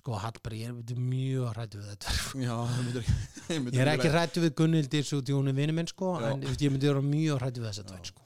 sko 0.00 0.18
Hallberg, 0.20 0.58
ég 0.60 0.72
er 0.72 0.98
mjög 1.00 1.54
rættu 1.56 1.80
við 1.80 1.94
þetta 1.94 2.16
Já, 2.44 2.56
það 2.58 2.82
myndir 2.82 3.06
ekki 3.06 3.78
Ég 3.78 3.80
er 3.84 3.92
ekki 3.94 4.12
rættu 4.12 4.42
við 4.44 4.54
Gunnildir 4.58 5.06
svo 5.06 5.22
því 5.22 5.38
hún 5.38 5.52
er 5.52 5.56
vinnu 5.56 5.76
minn 5.76 5.88
sko, 5.88 6.16
Já. 6.20 6.32
en 6.32 6.44
ég 6.44 6.72
myndi 6.72 6.90
vera 6.90 7.04
mjög 7.04 7.40
rættu 7.44 7.62
við 7.62 7.70
þessa 7.70 7.88
tveir 7.88 8.10
sko. 8.10 8.23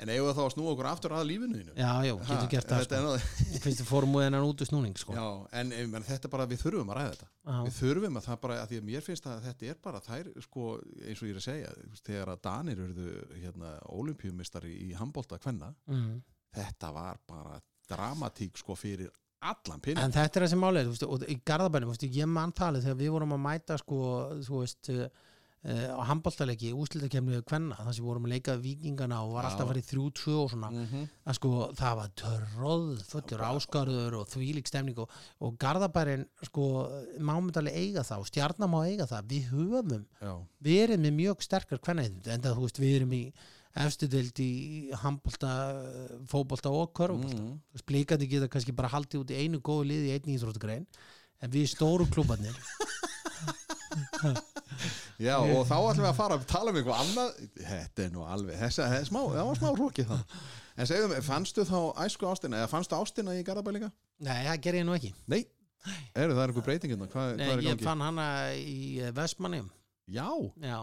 En 0.00 0.08
eigum 0.08 0.28
við 0.30 0.36
þá 0.38 0.42
að 0.42 0.52
snúa 0.54 0.72
okkur 0.72 0.88
aftur 0.88 1.14
að 1.16 1.26
lífinu 1.28 1.58
þínu 1.58 1.74
Já, 1.76 1.90
já, 2.06 2.12
getur 2.28 2.48
gert 2.54 2.70
það 2.70 2.84
sko. 2.86 3.12
Ég 3.50 3.64
finnst 3.64 3.82
úr 3.84 4.06
þennan 4.14 4.46
út 4.46 4.64
úr 4.64 4.68
snúning 4.70 4.96
sko. 5.00 5.16
Já, 5.16 5.26
en, 5.60 5.74
en 5.76 6.06
þetta 6.06 6.28
er 6.28 6.32
bara, 6.32 6.46
við 6.48 6.62
þurfum 6.64 6.92
að 6.94 7.00
ræða 7.00 7.14
þetta 7.14 7.28
Já. 7.28 7.58
Við 7.66 7.78
þurfum 7.80 8.18
að 8.20 8.26
það 8.28 8.40
bara, 8.46 8.58
að 8.62 8.72
því 8.72 8.80
að 8.80 8.88
mér 8.88 9.06
finnst 9.06 9.28
að 9.28 9.46
þetta 9.48 9.70
er 9.70 9.80
bara 9.84 10.02
þær, 10.06 10.30
sko, 10.46 10.66
eins 11.04 11.22
og 11.22 11.28
ég 11.28 11.34
er 11.34 11.40
að 11.40 11.46
segja 11.46 11.72
þegar 12.00 12.32
að 12.34 12.42
Danir 12.48 12.84
urðu 12.86 13.14
hérna, 13.34 13.72
olimpíumistari 14.00 14.74
í 14.86 14.90
handbólta 14.96 15.40
kvenna 15.42 15.72
mm. 15.90 16.12
þetta 16.56 16.92
var 16.96 17.20
bara 17.28 17.58
dramatík 17.90 18.60
sko 18.60 18.76
fyrir 18.78 19.10
allan 19.40 19.82
pinning 19.82 20.04
En 20.04 20.14
þetta 20.14 20.40
er 20.40 20.46
þessi 20.46 20.60
málið, 20.60 20.92
og 21.08 21.24
í 21.28 21.38
Garðabænum, 21.48 21.92
ég 22.06 22.28
mann 22.28 22.54
talið 22.56 22.86
þegar 22.86 23.00
við 23.00 23.12
vorum 23.16 23.36
að 23.36 23.44
mæta, 23.46 23.78
sko, 23.80 24.00
þú 24.46 24.62
veist, 24.62 24.92
á 25.60 26.00
handbóltalegi, 26.08 26.70
úslitakemni 26.72 27.42
kvenna, 27.44 27.76
þar 27.76 27.92
sem 27.92 28.00
við 28.04 28.08
vorum 28.08 28.24
að 28.24 28.32
leika 28.32 28.54
við 28.56 28.62
vikingana 28.64 29.18
og 29.26 29.34
var 29.34 29.44
alltaf 29.44 29.66
að 29.66 29.70
fara 29.70 29.82
í 29.82 29.88
þrjú, 29.90 30.04
tvö 30.16 30.36
og 30.40 30.50
svona, 30.54 30.70
Mhm. 30.72 31.08
að 31.26 31.34
sko, 31.36 31.50
það 31.76 31.96
var 32.00 32.08
törróð, 32.16 33.02
föllur 33.10 33.44
áskarður 33.50 34.18
og 34.20 34.28
þvílík 34.32 34.66
stemning 34.66 34.98
og, 34.98 35.10
og 35.40 35.58
Garðabærin, 35.58 36.26
sko, 36.48 36.64
mámyndalega 37.20 37.76
eiga 37.76 38.00
það 38.00 38.24
og 38.24 38.26
stjarnar 38.32 38.72
má 38.72 38.80
eiga 38.88 39.06
það, 39.06 39.28
við 39.28 39.44
höfum 39.52 40.06
Já, 40.22 40.34
við 40.62 40.82
erum 40.84 41.02
með 41.04 41.14
mjög 41.20 41.42
sterkar 41.42 41.78
kvennaðið, 41.78 42.26
en 42.26 42.40
það, 42.40 42.56
þú 42.56 42.60
veist, 42.64 42.80
við 42.80 42.96
erum 42.96 43.12
í 43.12 43.32
efstu 43.76 44.08
deild 44.10 44.40
í 44.42 44.90
handbólta, 44.98 45.50
fótbólta 46.26 46.72
og 46.74 46.90
körfbólta 46.96 47.38
mm. 47.38 47.84
blíkandi 47.86 48.26
geta 48.26 48.48
kannski 48.50 48.74
bara 48.74 48.90
haldið 48.90 49.22
út 49.22 49.30
í 49.30 49.38
einu 49.44 49.60
góðu 49.60 49.86
liði 49.92 50.08
í 50.10 50.14
einn 50.16 50.32
íþróttugrein 50.34 50.86
en 51.40 51.50
við 51.52 51.68
stóru 51.70 52.08
klúbarnir 52.10 52.56
Já 55.26 55.34
og 55.36 55.66
þá 55.68 55.74
ætlum 55.76 56.04
við 56.04 56.10
að 56.10 56.16
fara 56.16 56.36
að 56.38 56.46
tala 56.48 56.72
um 56.72 56.78
eitthvað 56.80 57.00
annað. 57.04 57.40
Þetta 57.60 58.04
er 58.06 58.12
nú 58.14 58.24
alveg, 58.24 58.58
þessa, 58.62 58.88
þessa 58.94 59.08
smá, 59.10 59.20
það 59.34 59.48
var 59.50 59.60
smá 59.60 59.70
hrókið 59.74 60.10
það 60.14 60.36
En 60.80 60.88
segðu 60.88 61.08
mig, 61.10 61.24
fannstu 61.26 61.64
þá 61.68 61.78
æsku 62.06 62.28
ástina 62.30 62.60
eða 62.62 62.70
fannstu 62.72 62.96
ástina 62.96 63.34
í 63.36 63.42
Garðabæ 63.44 63.74
líka? 63.76 63.90
Nei, 64.24 64.38
það 64.46 64.60
ger 64.64 64.78
ég 64.78 64.86
nú 64.88 64.94
ekki. 64.96 65.10
Nei, 65.28 65.42
eru 66.16 66.36
það 66.36 66.46
einhver 66.46 66.66
breytingin 66.66 67.04
hvað, 67.04 67.34
Nei, 67.40 67.48
ég 67.50 67.62
gangi? 67.66 67.84
fann 67.84 68.04
hana 68.04 68.26
í 68.56 69.10
Vestmannum 69.16 69.68
Já, 70.10 70.28
Já, 70.60 70.78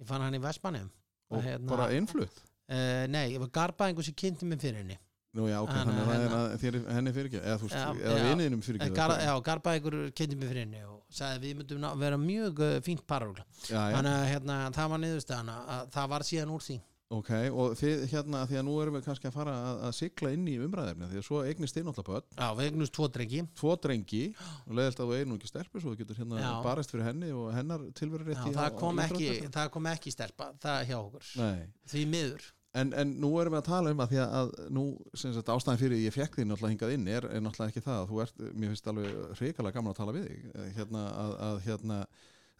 ég 0.00 0.08
fann 0.08 0.24
hana 0.24 0.40
í 0.40 0.42
Vestmannum 0.44 0.90
og 1.34 1.48
bara 1.68 1.90
innflutt? 1.96 2.42
Uh, 2.64 3.04
Nei, 3.12 3.34
ég 3.34 3.42
var 3.42 3.50
garbaðingur 3.52 4.06
sem 4.06 4.16
kynnti 4.16 4.46
mig 4.48 4.62
fyrir 4.62 4.80
henni. 4.80 4.96
Nú 5.34 5.48
já, 5.50 5.58
ok, 5.60 5.72
Þannig 5.74 5.96
að 5.98 6.10
að 6.14 6.30
það 6.32 6.44
er 6.46 6.60
þér, 6.62 6.76
henni 6.94 7.12
fyrirgjöf 7.16 7.44
eða 7.44 7.56
eða 7.58 8.18
Eh, 8.44 8.58
fyrirgjöf 8.62 8.94
Gar, 8.96 9.14
Já, 9.20 9.32
garbaðingur 9.48 9.96
kynnti 10.14 10.38
mig 10.38 10.48
fyrir 10.52 10.62
henni 10.62 10.84
og 10.86 10.93
sagði 11.14 11.44
við 11.44 11.60
myndum 11.60 11.86
vera 12.00 12.18
mjög 12.20 12.64
uh, 12.64 12.74
fínt 12.84 13.04
já, 13.04 13.78
Þannig 13.94 14.10
að 14.14 14.26
hérna, 14.32 14.58
það 14.74 14.90
var 14.94 15.04
niðurstaðan 15.04 15.54
að 15.54 15.86
það 15.94 16.10
var 16.14 16.28
síðan 16.30 16.54
úr 16.56 16.66
því. 16.66 16.80
Ok, 17.14 17.30
og 17.52 17.74
þið 17.78 18.04
hérna 18.10 18.40
því 18.48 18.56
að 18.58 18.64
nú 18.66 18.74
erum 18.82 18.96
við 18.96 19.04
kannski 19.06 19.28
að 19.28 19.34
fara 19.36 19.52
að, 19.54 19.80
að 19.86 19.92
sigla 19.98 20.30
inn 20.34 20.46
í 20.50 20.54
umræðefni 20.64 21.08
því 21.10 21.20
að 21.20 21.26
svo 21.26 21.42
eignist 21.44 21.76
þið 21.76 21.84
náttúrulega 21.86 22.14
börn. 22.14 22.38
Já, 22.40 22.46
við 22.58 22.70
eignust 22.70 22.94
tvo 22.96 23.08
drengi. 23.14 23.42
Tvo 23.60 23.74
drengi 23.84 24.22
og 24.40 24.72
leiðilt 24.78 25.02
að 25.04 25.10
þú 25.12 25.18
eigin 25.18 25.30
nú 25.30 25.38
ekki 25.38 25.50
stelpu 25.52 25.82
svo 25.82 25.92
þú 25.92 26.00
getur 26.00 26.20
hérna 26.22 26.40
Já. 26.40 26.50
barist 26.64 26.94
fyrir 26.94 27.06
henni 27.10 27.30
og 27.36 27.52
hennar 27.54 27.86
tilveru 28.00 28.26
rétt 28.26 28.40
Já, 28.40 28.48
í 28.48 28.56
það, 28.56 28.70
kom 28.80 29.02
ekki, 29.04 29.28
íþróttum. 29.28 29.54
það 29.58 29.70
kom 29.76 29.90
ekki 29.92 30.14
stelpa, 30.16 30.50
það 30.64 30.80
hjá 30.90 30.96
okkur. 31.02 31.30
Nei, 31.44 31.62
Því 31.92 32.04
miður 32.16 32.48
en, 32.80 32.92
en 32.98 33.14
nú 33.22 33.30
erum 33.40 33.54
við 33.54 33.60
að 33.62 33.70
tala 33.70 33.94
um 33.94 34.04
að 34.04 34.12
því 34.12 34.20
að, 34.24 34.52
nú, 34.74 34.84
sem 35.14 35.34
sagt, 35.34 35.50
ástæðan 35.54 35.80
fyrir 35.80 36.02
ég 36.02 36.14
fekk 36.14 36.38
því 36.38 36.46
náttúrulega 36.48 36.74
hingað 36.74 36.94
inn 36.96 37.08
er, 37.10 37.26
er 37.30 37.42
náttúrulega 37.44 37.72
ekki 37.72 37.84
það 37.84 38.00
að 38.02 38.12
þú 38.12 38.22
ert, 38.24 38.44
mér 38.52 38.72
finnst 38.72 38.92
alveg 38.92 39.18
hrikalega 39.40 39.78
gaman 39.78 39.94
að 39.94 40.00
tala 40.00 40.16
við 40.16 40.30
þig. 40.30 40.46
Eh, 40.54 40.70
hérna 40.78 41.04
að, 41.10 41.34
að 41.48 41.60
hérna 41.68 41.98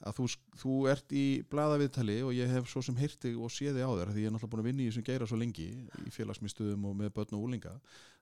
að 0.05 0.17
þú, 0.19 0.27
þú 0.61 0.79
ert 0.91 1.15
í 1.17 1.25
blaðaviðtali 1.53 2.17
og 2.27 2.33
ég 2.37 2.51
hef 2.53 2.67
svo 2.71 2.83
sem 2.85 2.97
heyrti 2.99 3.35
og 3.39 3.53
séði 3.53 3.85
á 3.87 3.91
þér 3.91 4.12
því 4.12 4.25
ég 4.25 4.29
er 4.29 4.35
náttúrulega 4.35 4.55
búin 4.55 4.65
að 4.65 4.69
vinna 4.69 4.85
í 4.85 4.89
þessum 4.91 5.07
geira 5.07 5.29
svo 5.31 5.39
lengi 5.41 5.69
í 6.05 6.12
félagsmyndstöðum 6.12 6.89
og 6.91 6.97
með 6.99 7.12
börn 7.17 7.37
og 7.39 7.47
úlinga 7.47 7.75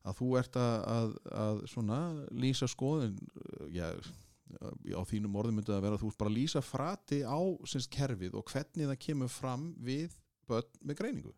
að 0.07 0.19
þú 0.21 0.29
ert 0.39 0.59
að, 0.61 0.77
að, 0.93 1.17
að 1.43 1.63
svona 1.73 1.99
lýsa 2.45 2.69
skoðin 2.71 3.17
já, 3.75 3.89
á 4.95 5.03
þínum 5.09 5.39
orðum 5.41 5.59
myndi 5.59 5.75
að 5.75 5.85
vera 5.87 5.99
að 5.99 6.05
þú 6.05 6.13
bara 6.23 6.35
lýsa 6.37 6.63
frati 6.65 7.23
á 7.27 7.41
sinns 7.67 7.89
kerfið 7.91 8.37
og 8.39 8.53
hvernig 8.53 8.91
það 8.93 9.03
kemur 9.09 9.33
fram 9.33 9.73
við 9.83 10.15
börn 10.51 10.85
með 10.87 11.01
greiningu 11.01 11.35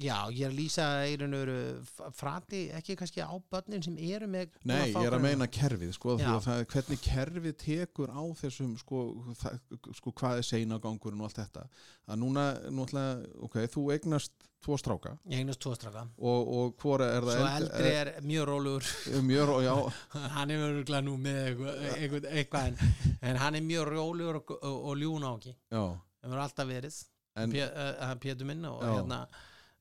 Já, 0.00 0.16
ég 0.32 0.46
er 0.46 0.52
að 0.52 0.56
lýsa 0.56 0.84
f- 1.04 2.14
frati, 2.16 2.60
ekki 2.72 2.94
kannski 2.96 3.20
á 3.20 3.36
börnin 3.52 3.82
sem 3.84 3.96
eru 4.00 4.28
með 4.32 4.54
Nei, 4.64 4.94
ég 4.94 5.04
er 5.04 5.16
að 5.16 5.24
meina 5.26 5.48
kerfið 5.50 5.92
sko, 5.92 6.14
það, 6.20 6.62
hvernig 6.72 7.02
kerfið 7.04 7.56
tekur 7.60 8.12
á 8.12 8.22
þessum 8.40 8.78
sko, 8.80 9.02
það, 9.42 9.58
sko 9.98 10.12
hvað 10.16 10.40
er 10.40 10.48
seinagangurinn 10.48 11.20
og 11.20 11.28
allt 11.28 11.42
þetta. 11.42 11.66
Að 12.08 12.22
núna, 12.22 12.46
núna, 12.72 13.04
ok, 13.44 13.58
þú 13.74 13.84
eignast 13.96 14.48
tvo 14.64 14.78
stráka. 14.80 15.14
Ég 15.28 15.42
eignast 15.42 15.60
tvo 15.60 15.74
straka 15.76 16.06
og, 16.16 16.50
og 16.56 16.74
hvora 16.80 17.10
er 17.18 17.28
það 17.28 17.38
Svo 17.38 17.52
eldri 17.58 17.92
er 18.00 18.12
mjög 18.24 18.48
rólugur 18.50 18.88
er 19.12 19.28
mjög, 19.28 19.54
já, 19.66 19.74
Hann 20.38 20.56
er 20.56 20.66
örgulega 20.70 21.04
nú 21.06 21.16
með 21.20 21.38
eitthvað, 21.44 22.28
eitthvað, 22.32 22.72
en, 22.72 23.14
en 23.20 23.40
hann 23.44 23.60
er 23.60 23.68
mjög 23.68 23.92
rólugur 23.92 24.40
og, 24.42 24.56
og, 24.60 24.82
og 24.90 25.00
ljún 25.00 25.28
á 25.28 25.32
ekki. 25.36 25.54
Já. 25.68 25.84
Það 26.20 26.32
verður 26.32 26.44
alltaf 26.48 26.72
verið. 26.72 27.00
Uh, 27.40 28.14
Pétur 28.20 28.48
minn 28.48 28.64
og 28.68 28.80
Já. 28.82 28.90
hérna 28.98 29.22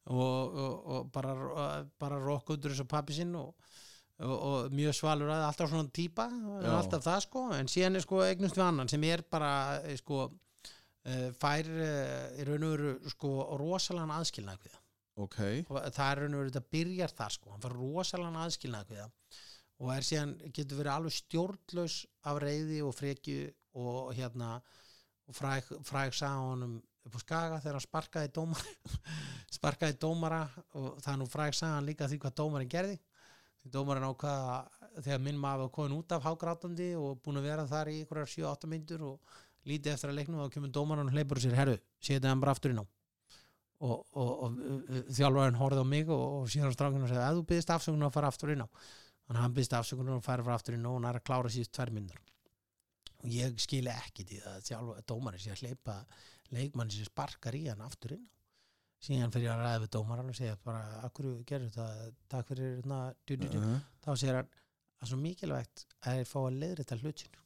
og, 0.09 0.57
og, 0.63 0.89
og 0.89 1.09
bara, 1.13 1.35
bara 2.01 2.19
rokk 2.21 2.55
undur 2.55 2.73
þessu 2.73 2.87
pappi 2.89 3.15
sinn 3.19 3.35
og, 3.37 3.53
og, 4.25 4.35
og 4.35 4.75
mjög 4.75 4.97
svalur 4.97 5.31
að 5.33 5.45
alltaf 5.47 5.71
svona 5.71 5.91
típa 5.93 6.27
Já. 6.29 6.69
alltaf 6.79 7.05
það 7.05 7.25
sko. 7.27 7.45
En 7.57 7.71
síðan 7.71 7.99
er 7.99 8.05
sko 8.05 8.23
eignust 8.25 8.57
við 8.57 8.65
annan 8.65 8.91
sem 8.91 9.05
er 9.09 9.25
bara 9.29 9.51
eh, 9.83 9.97
sko 9.99 10.25
uh, 10.25 11.29
fær 11.39 11.69
uh, 11.69 12.39
í 12.39 12.47
raun 12.49 12.67
og 12.67 12.75
veru 12.75 13.13
sko 13.13 13.33
rosalega 13.61 14.19
aðskilnað 14.19 14.65
við 14.65 14.75
það. 14.75 14.85
Ok, 15.19 15.39
og 15.67 15.77
það 15.91 16.09
er 16.09 16.21
raun 16.23 16.35
og 16.35 16.41
verið 16.41 16.53
þetta 16.55 16.73
byrjar 16.77 17.15
það 17.17 17.31
sko. 17.35 17.53
Hann 17.53 17.63
fær 17.65 17.77
rosalega 17.77 18.43
aðskilnað 18.47 18.93
við 18.95 19.07
og 19.79 19.93
er 19.93 20.03
síðan, 20.03 20.35
getur 20.51 20.81
verið 20.81 20.91
alveg 20.91 21.15
stjórnlaus 21.15 22.01
af 22.27 22.39
reyði 22.43 22.81
og 22.83 22.95
frekju 22.97 23.45
og 23.79 24.09
hérna 24.17 24.57
fræg, 25.35 25.69
fræg 25.87 26.15
sagði 26.17 26.47
honum 26.49 26.73
upp 27.09 27.19
á 27.19 27.21
skaga 27.23 27.59
þegar 27.59 27.77
hann 27.77 27.85
sparkaði 27.85 28.31
dómara 28.35 29.03
sparkaði 29.57 29.97
dómara 30.01 30.41
og 30.77 30.99
það 31.03 31.19
nú 31.19 31.27
fræg 31.29 31.57
sagði 31.57 31.75
hann 31.75 31.89
líka 31.89 32.09
því 32.09 32.19
hvað 32.23 32.35
dómarinn 32.39 32.71
gerði. 32.71 32.99
Því 33.59 33.71
dómarinn 33.73 34.07
ákvaða 34.07 34.59
þegar 35.03 35.23
minn 35.25 35.41
maður 35.41 35.73
komin 35.75 35.97
út 35.97 36.15
af 36.15 36.23
hágrátandi 36.23 36.93
og 36.99 37.19
búin 37.23 37.41
að 37.41 37.49
vera 37.49 37.67
þar 37.67 37.91
í 37.91 37.97
einhverjar 38.03 38.31
7-8 38.35 38.71
myndur 38.71 39.03
og 39.09 39.35
lítið 39.67 39.93
eftir 39.93 40.13
að 40.13 40.21
leiknum 40.21 40.45
og 40.45 40.53
kemur 40.53 40.71
dómarinn 40.73 41.11
og 41.11 41.17
hleypur 41.17 41.41
sér, 41.43 41.57
herru, 41.57 41.75
setja 41.99 42.31
hann 42.31 42.41
bara 42.41 42.55
aftur 42.55 42.73
inn 42.73 42.81
á. 42.81 42.85
Og, 43.79 43.99
og, 44.19 44.31
og 44.43 45.11
þjálfarinn 45.15 45.59
horfði 45.59 45.83
á 45.83 45.87
mig 45.87 46.09
og, 46.11 46.23
og 46.39 46.49
síðan 46.51 46.73
strákinn 46.75 47.05
og 47.05 47.11
segði 47.11 47.25
að 47.25 47.37
þú 47.37 47.45
byggðist 47.51 47.75
afsökunar 47.75 48.09
að 48.09 48.17
fara 48.17 48.31
aftur 48.31 48.55
inn 48.55 48.63
á. 48.63 48.67
Þannig 48.69 49.37
að 49.37 49.45
hann 49.45 49.55
byggðist 49.55 49.77
afsökunar 49.79 50.17
og 50.17 50.25
fara 50.25 50.55
aftur 50.55 50.75
inn 50.75 50.87
á 50.87 50.89
og 50.91 50.97
hann 50.97 51.07
er 51.11 51.19
að 51.21 51.27
klára 51.29 51.53
síðust 51.53 51.75
tvær 51.75 51.93
myndar 51.95 52.19
og 53.19 53.31
ég 53.33 53.55
skili 53.59 53.91
ekki 53.91 54.25
til 54.27 54.39
það 54.43 54.91
að 54.95 55.01
dómarinn 55.09 55.43
sé 55.43 55.53
að 55.53 55.63
hleypa 55.65 55.95
leikmann 56.55 56.91
sem 56.93 57.07
sparkar 57.07 57.57
í 57.57 57.65
hann 57.69 57.81
aftur 57.85 58.17
inn 58.17 58.27
síðan 59.03 59.31
fyrir 59.33 59.53
að 59.53 59.61
ræða 59.63 59.83
við 59.83 59.91
dómarann 59.95 60.31
og 60.31 60.37
segja 60.37 60.57
bara, 60.63 60.81
akkur 61.07 61.29
gerur 61.47 61.69
þetta 61.71 62.09
takk 62.31 62.49
fyrir 62.51 62.81
na, 62.89 63.03
du, 63.25 63.37
du, 63.39 63.47
du. 63.47 63.61
uh 63.61 63.77
þá 64.03 64.11
segir 64.17 64.39
hann 64.39 64.49
að 64.99 65.11
svo 65.11 65.19
mikilvægt 65.19 65.85
að 66.01 66.19
þeir 66.19 66.27
fá 66.27 66.37
að 66.41 66.59
leiðri 66.59 66.83
þetta 66.83 66.97
hlutin. 67.03 67.39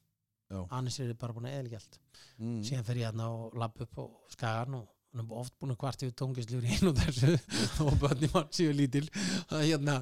Já. 0.53 0.59
Annars 0.77 0.97
er 0.99 1.07
þið 1.09 1.19
bara 1.21 1.35
búin 1.35 1.47
að 1.49 1.55
eðlika 1.59 1.79
allt. 1.79 1.99
Mm. 2.37 2.59
síðan 2.65 2.85
fer 2.87 2.99
ég 2.99 3.09
hérna 3.09 3.29
og 3.33 3.55
lapp 3.57 3.81
upp 3.83 3.99
á 3.99 4.05
skagan 4.35 4.77
og 4.79 4.87
hann 5.13 5.23
er 5.23 5.35
oft 5.41 5.55
búin 5.61 5.73
að 5.73 5.79
kvart 5.83 6.05
yfir 6.05 6.15
tóngislur 6.21 6.65
í 6.65 6.73
einu 6.73 6.91
og 6.93 6.99
þessu 7.01 7.33
og 7.85 7.97
bönni 8.01 8.29
mann 8.33 8.49
séu 8.53 8.73
lítil. 8.73 9.05
Hérna, 9.53 9.99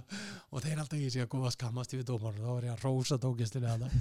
og 0.51 0.63
þeir 0.63 0.83
alltaf 0.83 0.99
ég 1.01 1.13
sé 1.13 1.23
að 1.23 1.31
góða 1.35 1.53
skammast 1.55 1.95
yfir 1.95 2.07
dómar 2.07 2.35
og 2.35 2.43
þá 2.43 2.51
var 2.51 2.67
ég 2.69 2.75
að 2.75 2.85
rósa 2.87 3.19
tóngislur 3.25 3.67
hana 3.67 3.91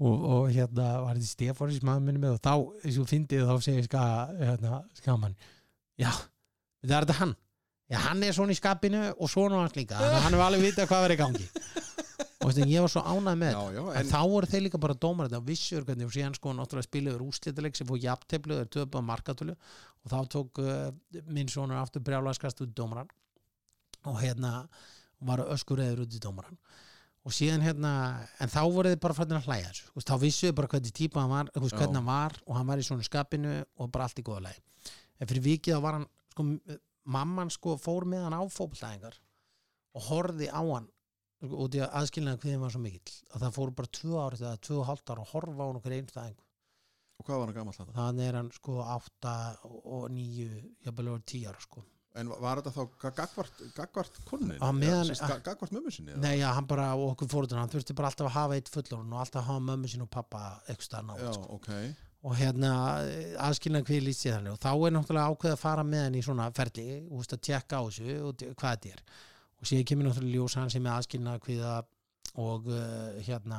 og, 0.00 0.14
og 0.14 0.50
hérna 0.50 0.88
var 1.04 1.18
þetta 1.18 1.30
Stefánis 1.30 1.82
maður 1.86 2.06
minni 2.08 2.22
með 2.22 2.36
og 2.36 2.42
þá, 2.44 2.54
eins 2.84 2.98
og 2.98 3.10
fyndið 3.10 3.46
þá 3.48 3.54
segir 3.66 3.86
ska, 3.86 4.04
hérna, 4.40 4.80
skaman 4.98 5.36
já, 6.00 6.10
það 6.82 6.96
er 6.96 7.06
þetta 7.06 7.18
hann. 7.20 7.34
Já, 7.92 7.98
hann 8.06 8.22
er 8.24 8.34
svona 8.34 8.54
í 8.54 8.58
skapinu 8.58 9.02
og 9.12 9.30
svona 9.30 9.60
hans 9.60 9.76
líka 9.76 10.00
hann 10.00 10.32
hefur 10.32 10.46
alveg 10.46 10.64
vitað 10.64 10.88
hvað 10.90 11.04
verið 11.04 11.18
í 11.18 11.22
gangi. 11.22 11.48
Og 12.44 12.50
veist, 12.50 12.60
ég 12.68 12.84
var 12.84 12.90
svo 12.92 13.00
ánægð 13.00 13.38
með 13.40 13.54
já, 13.54 13.60
já, 13.72 13.82
en 14.00 14.08
þá 14.10 14.18
voru 14.28 14.48
þeir 14.50 14.62
líka 14.66 14.80
bara 14.80 14.96
dómar 15.00 15.28
þetta 15.30 15.46
vissur 15.46 15.84
hvernig 15.86 16.08
og 16.08 16.12
síðan 16.12 16.34
sko 16.36 16.52
náttúrulega 16.52 16.88
spilaður 16.88 17.22
úrslitaleg 17.24 17.78
sem 17.78 17.88
fór 17.88 18.00
jafnteflu 18.02 18.58
þeir 18.58 18.70
töpu 18.74 19.00
á 19.00 19.08
markatölu. 19.08 19.54
Og 20.04 20.12
þá 20.12 20.18
tók 20.34 20.60
uh, 20.60 20.90
minn 21.32 21.48
sonur 21.48 21.80
aftur 21.80 22.04
brjálaskast 22.04 22.60
út 22.60 22.74
dómaran 22.76 23.08
og 24.04 24.18
hérna 24.20 24.66
var 25.24 25.44
öskureður 25.54 26.04
út 26.04 26.18
í 26.18 26.20
dómaran 26.20 26.58
og 27.24 27.32
síðan 27.32 27.64
hérna, 27.64 27.90
en 28.42 28.52
þá 28.52 28.60
voru 28.68 28.90
þið 28.92 29.00
bara 29.00 29.16
fættin 29.16 29.38
að 29.38 29.46
hlæja 29.48 29.68
þessu, 29.70 29.86
Þú 29.88 29.98
veist, 29.98 30.10
þá 30.10 30.16
vissuðu 30.24 30.56
bara 30.58 30.70
hvernig 30.74 30.96
típa 30.98 31.22
hann 31.22 31.32
var, 31.32 31.52
þú 31.54 31.62
veist, 31.64 31.76
hvernig 31.78 32.00
hann 32.00 32.08
var 32.10 32.34
og 32.44 32.58
hann 32.58 32.68
var 32.68 32.82
í 32.82 32.84
svona 32.84 33.06
skapinu 33.06 33.54
og 33.80 33.92
bara 33.94 34.08
allt 34.08 34.20
í 34.20 34.24
góða 34.26 34.42
lagi. 34.48 34.60
En 35.18 35.30
fyrir 35.30 35.46
vikið 35.46 35.78
þá 35.78 35.84
var 35.86 35.96
hann 35.98 36.08
sko, 36.34 36.46
mamman 37.16 37.52
sko 37.52 37.76
fór 37.80 38.08
með 38.10 38.26
hann 38.26 38.36
á 38.36 38.42
fótboltæðingar 38.44 39.16
og 39.94 40.08
horfði 40.08 40.50
á 40.50 40.60
hann 40.60 40.88
sko, 41.40 41.60
út 41.64 41.76
í 41.76 41.82
að 41.84 41.96
aðskilnaði 42.00 42.42
hvað 42.44 42.64
var 42.64 42.74
svo 42.74 42.82
mikill 42.84 43.16
að 43.30 43.44
það 43.46 43.56
fóru 43.58 43.76
bara 43.80 43.94
tvö 43.98 44.20
árið 44.20 44.44
eða 44.44 44.62
tvö 44.68 44.80
og 44.80 44.88
hálft 44.90 45.12
ára 45.12 45.24
að 45.24 45.32
horfa 45.32 45.64
á 45.64 45.66
hann 45.68 45.80
okkur 45.80 45.96
einstæðingu 45.98 46.44
og 47.14 47.26
hvað 47.28 47.40
var 47.40 47.50
hann 47.50 47.58
gamall 47.58 47.76
þetta? 47.78 47.96
þannig 47.98 48.28
er 48.28 48.38
hann 48.40 48.52
sko 48.54 48.78
átta 48.84 49.34
og 49.64 50.06
níu, 50.12 50.48
jafnvel 50.84 51.12
over 51.12 51.26
tíu 51.28 51.50
ára 51.50 51.62
sko 51.62 51.84
En 52.14 52.28
var 52.30 52.60
þetta 52.62 52.70
þá 52.76 52.82
ga- 53.02 53.10
gagvart, 53.18 53.62
gagvart 53.74 54.18
ga- 55.18 55.40
Gagvart 55.48 55.72
mömmu 55.74 55.90
sinni? 55.90 56.12
eða? 56.12 56.20
Nei, 56.22 56.36
já, 56.38 56.48
hann 56.54 56.66
bara 56.70 56.92
og 56.94 57.16
okkur 57.16 57.28
fórhundur, 57.32 57.58
hann 57.58 57.72
þurfti 57.72 57.94
bara 57.98 58.08
alltaf 58.12 58.28
að 58.28 58.36
hafa 58.38 58.54
eitt 58.60 58.70
fullorinn 58.70 59.12
og 59.12 59.20
alltaf 59.24 59.40
að 59.42 59.48
hafa 59.50 59.64
mömmu 59.70 59.90
sín 59.90 60.02
og 60.06 60.10
pappa 60.10 60.42
eitthvað 60.68 61.18
Já, 61.18 61.32
sko. 61.34 61.48
ok 61.58 61.70
og 62.24 62.36
hérna 62.38 62.70
aðskilnaði 63.44 63.84
hvað 63.84 64.04
lýst 64.06 64.22
sér 64.24 64.38
þannig 64.38 64.54
og 64.54 64.60
þá 64.62 64.70
er 64.72 64.92
náttúrulega 64.94 65.32
ákveð 65.34 65.52
að 65.52 65.60
fara 65.60 65.82
með 65.84 66.04
hann 66.06 66.14
í 66.16 66.22
svona 66.24 66.46
ferli 66.56 66.84
og 67.10 67.18
veist, 67.20 67.34
að 67.36 67.42
tjekka 67.48 67.76
á 67.76 67.82
þessu 67.84 68.14
og 68.24 68.44
hvað 68.54 68.70
þetta 68.78 68.92
er 68.94 69.02
og 69.60 69.68
síðan 69.68 69.88
kemur 69.90 70.06
náttúrulega 70.08 70.38
ljós 70.38 70.56
hann 70.56 70.70
sem 70.72 70.86
er 70.88 70.94
aðskilnaði 70.94 71.42
kviða 71.44 71.74
og 72.40 72.70
uh, 72.72 73.18
hérna 73.26 73.58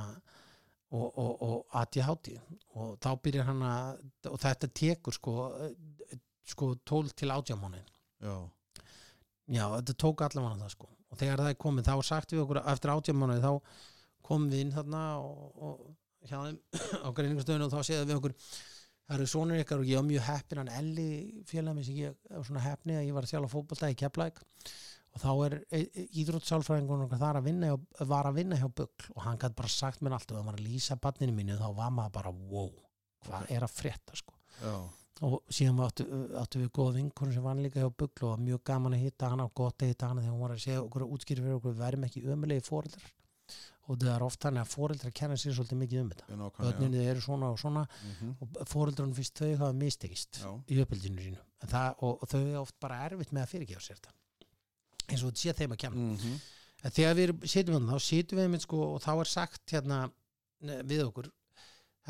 og, 0.95 1.05
og, 1.13 1.43
og 1.45 1.77
ADHD 1.83 2.31
og 2.73 2.97
þá 3.03 3.09
byrjar 3.21 3.45
hann 3.51 3.61
að 3.69 4.31
og 4.31 4.39
þetta 4.41 4.71
tekur 4.81 5.13
sko 5.19 5.35
eh, 5.61 6.17
sko 6.49 6.71
12 6.89 7.13
til 7.21 7.29
18 7.35 7.61
mánuðin 7.61 7.93
Já, 8.25 8.35
Já, 9.45 9.65
þetta 9.75 9.93
tók 10.01 10.23
allavega 10.25 10.63
það 10.63 10.71
sko. 10.73 10.87
Og 11.13 11.19
þegar 11.19 11.43
það 11.43 11.51
er 11.51 11.59
komið, 11.61 11.89
þá 11.89 12.07
sagt 12.07 12.33
við 12.33 12.41
okkur 12.41 12.59
eftir 12.63 12.91
átján 12.95 13.19
mánuði 13.19 13.43
þá 13.43 13.83
komum 14.25 14.47
við 14.49 14.63
inn 14.63 14.73
þarna 14.73 15.01
og, 15.21 15.43
og 15.67 15.83
hjá 16.25 16.39
þeim 16.39 16.57
á 17.05 17.07
greiningastöðinu 17.19 17.67
og 17.67 17.75
þá 17.75 17.85
séðum 17.85 18.09
við 18.09 18.19
okkur 18.19 18.35
það 19.05 19.15
eru 19.19 19.29
sonur 19.29 19.61
ykkar 19.61 19.83
og 19.83 19.91
ég 19.91 20.01
var 20.01 20.07
mjög 20.07 20.25
heppin 20.25 20.61
hann 20.63 20.73
Elli 20.79 21.07
félagmi 21.45 21.85
sem 21.85 21.99
ég 21.99 22.17
var 22.31 22.47
svona 22.47 22.65
heppni 22.65 22.97
að 22.97 23.05
ég 23.05 23.15
var 23.15 23.27
að 23.27 23.35
þjála 23.35 23.51
fótbolta 23.51 23.91
í 23.93 23.97
Keflæk 24.01 24.41
og 25.15 25.21
þá 25.21 25.29
er 25.45 25.57
ídrúttsálfræðingun 26.23 27.05
okkar 27.05 27.21
þar 27.21 27.39
að 27.39 27.49
vinna 27.51 27.69
hjá, 27.69 27.77
var 28.09 28.31
að 28.31 28.41
vinna 28.41 28.57
hjá 28.59 28.65
Bugl 28.65 29.11
og 29.13 29.21
hann 29.27 29.39
gæti 29.39 29.59
bara 29.61 29.71
sagt 29.71 30.01
mér 30.01 30.17
allt 30.17 30.33
og 30.33 30.39
það 30.39 30.49
var 30.49 30.57
að 30.57 30.65
lýsa 30.65 30.97
banninu 31.05 31.37
mínu 31.37 31.59
þá 31.61 31.67
var 31.77 31.93
maður 31.93 32.15
bara 32.17 32.33
wow, 32.33 32.73
hvað 33.27 33.53
er 33.53 33.67
að 33.67 33.77
frétta 33.77 34.17
sko? 34.17 34.35
Já, 34.57 34.75
og 35.23 35.41
síðan 35.49 35.79
áttu, 35.85 36.03
áttu 36.35 36.59
við 36.59 36.71
góða 36.75 36.95
vinkur 36.97 37.31
sem 37.31 37.43
vann 37.43 37.61
líka 37.63 37.79
hjá 37.79 37.89
Bugl 37.95 38.25
og 38.27 38.39
mjög 38.43 38.63
gaman 38.67 38.93
að 38.97 39.03
hitta 39.05 39.29
hana 39.31 39.45
og 39.45 39.53
gott 39.55 39.77
að 39.81 39.87
hitta 39.93 40.09
hana 40.09 40.21
þegar 40.21 40.33
hún 40.35 40.41
var 40.43 40.51
að 40.55 40.63
segja 40.65 40.81
okkur 40.83 41.05
að 41.05 41.13
útskýra 41.15 41.43
fyrir 41.45 41.55
okkur 41.59 41.71
við 41.73 41.83
verðum 41.85 42.03
ekki 42.09 42.23
ömulegi 42.33 42.65
fóreldrar 42.67 43.05
og 43.85 43.99
það 44.01 44.11
er 44.15 44.23
oft 44.25 44.39
þannig 44.41 44.61
að 44.65 44.73
fóreldrar 44.73 45.11
kenna 45.13 45.35
sér 45.37 45.53
svolítið 45.53 45.77
mikið 45.77 45.99
um 46.01 46.09
þetta. 46.09 46.25
Börninni 46.65 47.03
eru 47.05 47.21
svona 47.21 47.51
og 47.53 47.59
svona 47.61 47.83
Mhm. 47.85 48.31
og 48.41 48.67
fóreldrarnir 48.67 49.15
fyrst 49.15 49.35
þau 49.39 49.57
hafa 49.57 49.73
mistekist 49.73 50.39
í 50.67 50.79
uppbyldinu 50.81 51.21
sínu. 51.21 51.37
Það, 51.69 51.95
og, 52.01 52.17
og 52.23 52.27
þau 52.29 52.39
er 52.41 52.57
oft 52.59 52.75
bara 52.81 52.97
erfitt 53.05 53.31
með 53.31 53.43
að 53.43 53.51
fyrirgefa 53.53 53.81
sér 53.85 53.99
þetta. 54.01 54.11
Eins 55.07 55.23
og 55.23 55.29
þetta 55.31 55.37
sé 55.45 55.53
þeim 55.53 55.71
að 55.71 55.77
kenna. 55.77 55.95
Mhm. 56.17 56.39
en 56.85 56.91
þegar 56.91 57.15
við 57.15 57.45
sitjum 57.47 57.75
við 57.77 57.89
þá 57.93 57.99
sitjum 58.01 58.39
við 58.39 58.49
með 58.55 58.61
sko 58.61 58.77
og 58.95 59.01
þá 59.01 59.11
er 59.21 59.25
sagt 59.25 59.71
hérna 59.71 60.11
við 60.61 61.05
okkur 61.07 61.29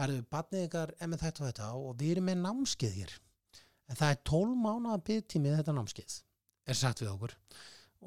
eru 0.03 0.25
barnið 0.35 0.65
ykkar 0.67 0.93
er 0.99 1.09
með 1.11 1.23
þetta 1.25 1.41
og 1.43 1.49
þetta 1.49 1.69
og 1.79 1.95
við 2.01 2.11
erum 2.15 2.27
með 2.29 2.41
námskeið 2.43 2.99
hér. 2.99 3.15
En 3.85 3.99
það 3.99 4.11
er 4.11 4.21
12 4.31 4.59
mánuða 4.65 4.99
byggtímið 5.09 5.57
þetta 5.59 5.75
námskeið 5.77 6.15
er 6.65 6.79
sagt 6.79 7.03
við 7.03 7.11
okkur. 7.13 7.35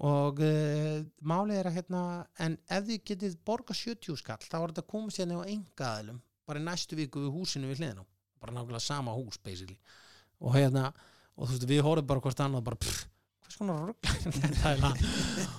Og 0.08 0.40
uh, 0.44 1.00
málið 1.26 1.58
er 1.58 1.68
að 1.70 1.78
hérna 1.78 2.02
en 2.44 2.56
ef 2.70 2.86
þið 2.86 3.04
getið 3.10 3.36
borga 3.46 3.74
70 3.74 4.18
skall 4.20 4.38
þá 4.44 4.58
er 4.60 4.72
þetta 4.72 4.84
að 4.84 4.90
koma 4.92 5.14
sérna 5.14 5.40
á 5.42 5.50
engaðalum 5.50 6.20
bara 6.48 6.62
í 6.62 6.66
næstu 6.66 6.98
viku 6.98 7.24
við 7.24 7.34
húsinu 7.34 7.70
við 7.70 7.82
hliðinu 7.82 8.04
bara 8.38 8.54
nákvæmlega 8.54 8.84
sama 8.84 9.14
hús 9.16 9.40
basically. 9.42 9.78
Og 10.38 10.54
hérna 10.54 10.92
og 11.38 11.48
þú 11.48 11.54
veist 11.54 11.68
við 11.70 11.82
horfum 11.86 12.10
bara 12.10 12.22
hvort 12.22 12.42
annað 12.44 12.66
bara 12.68 12.80
pff, 12.84 13.06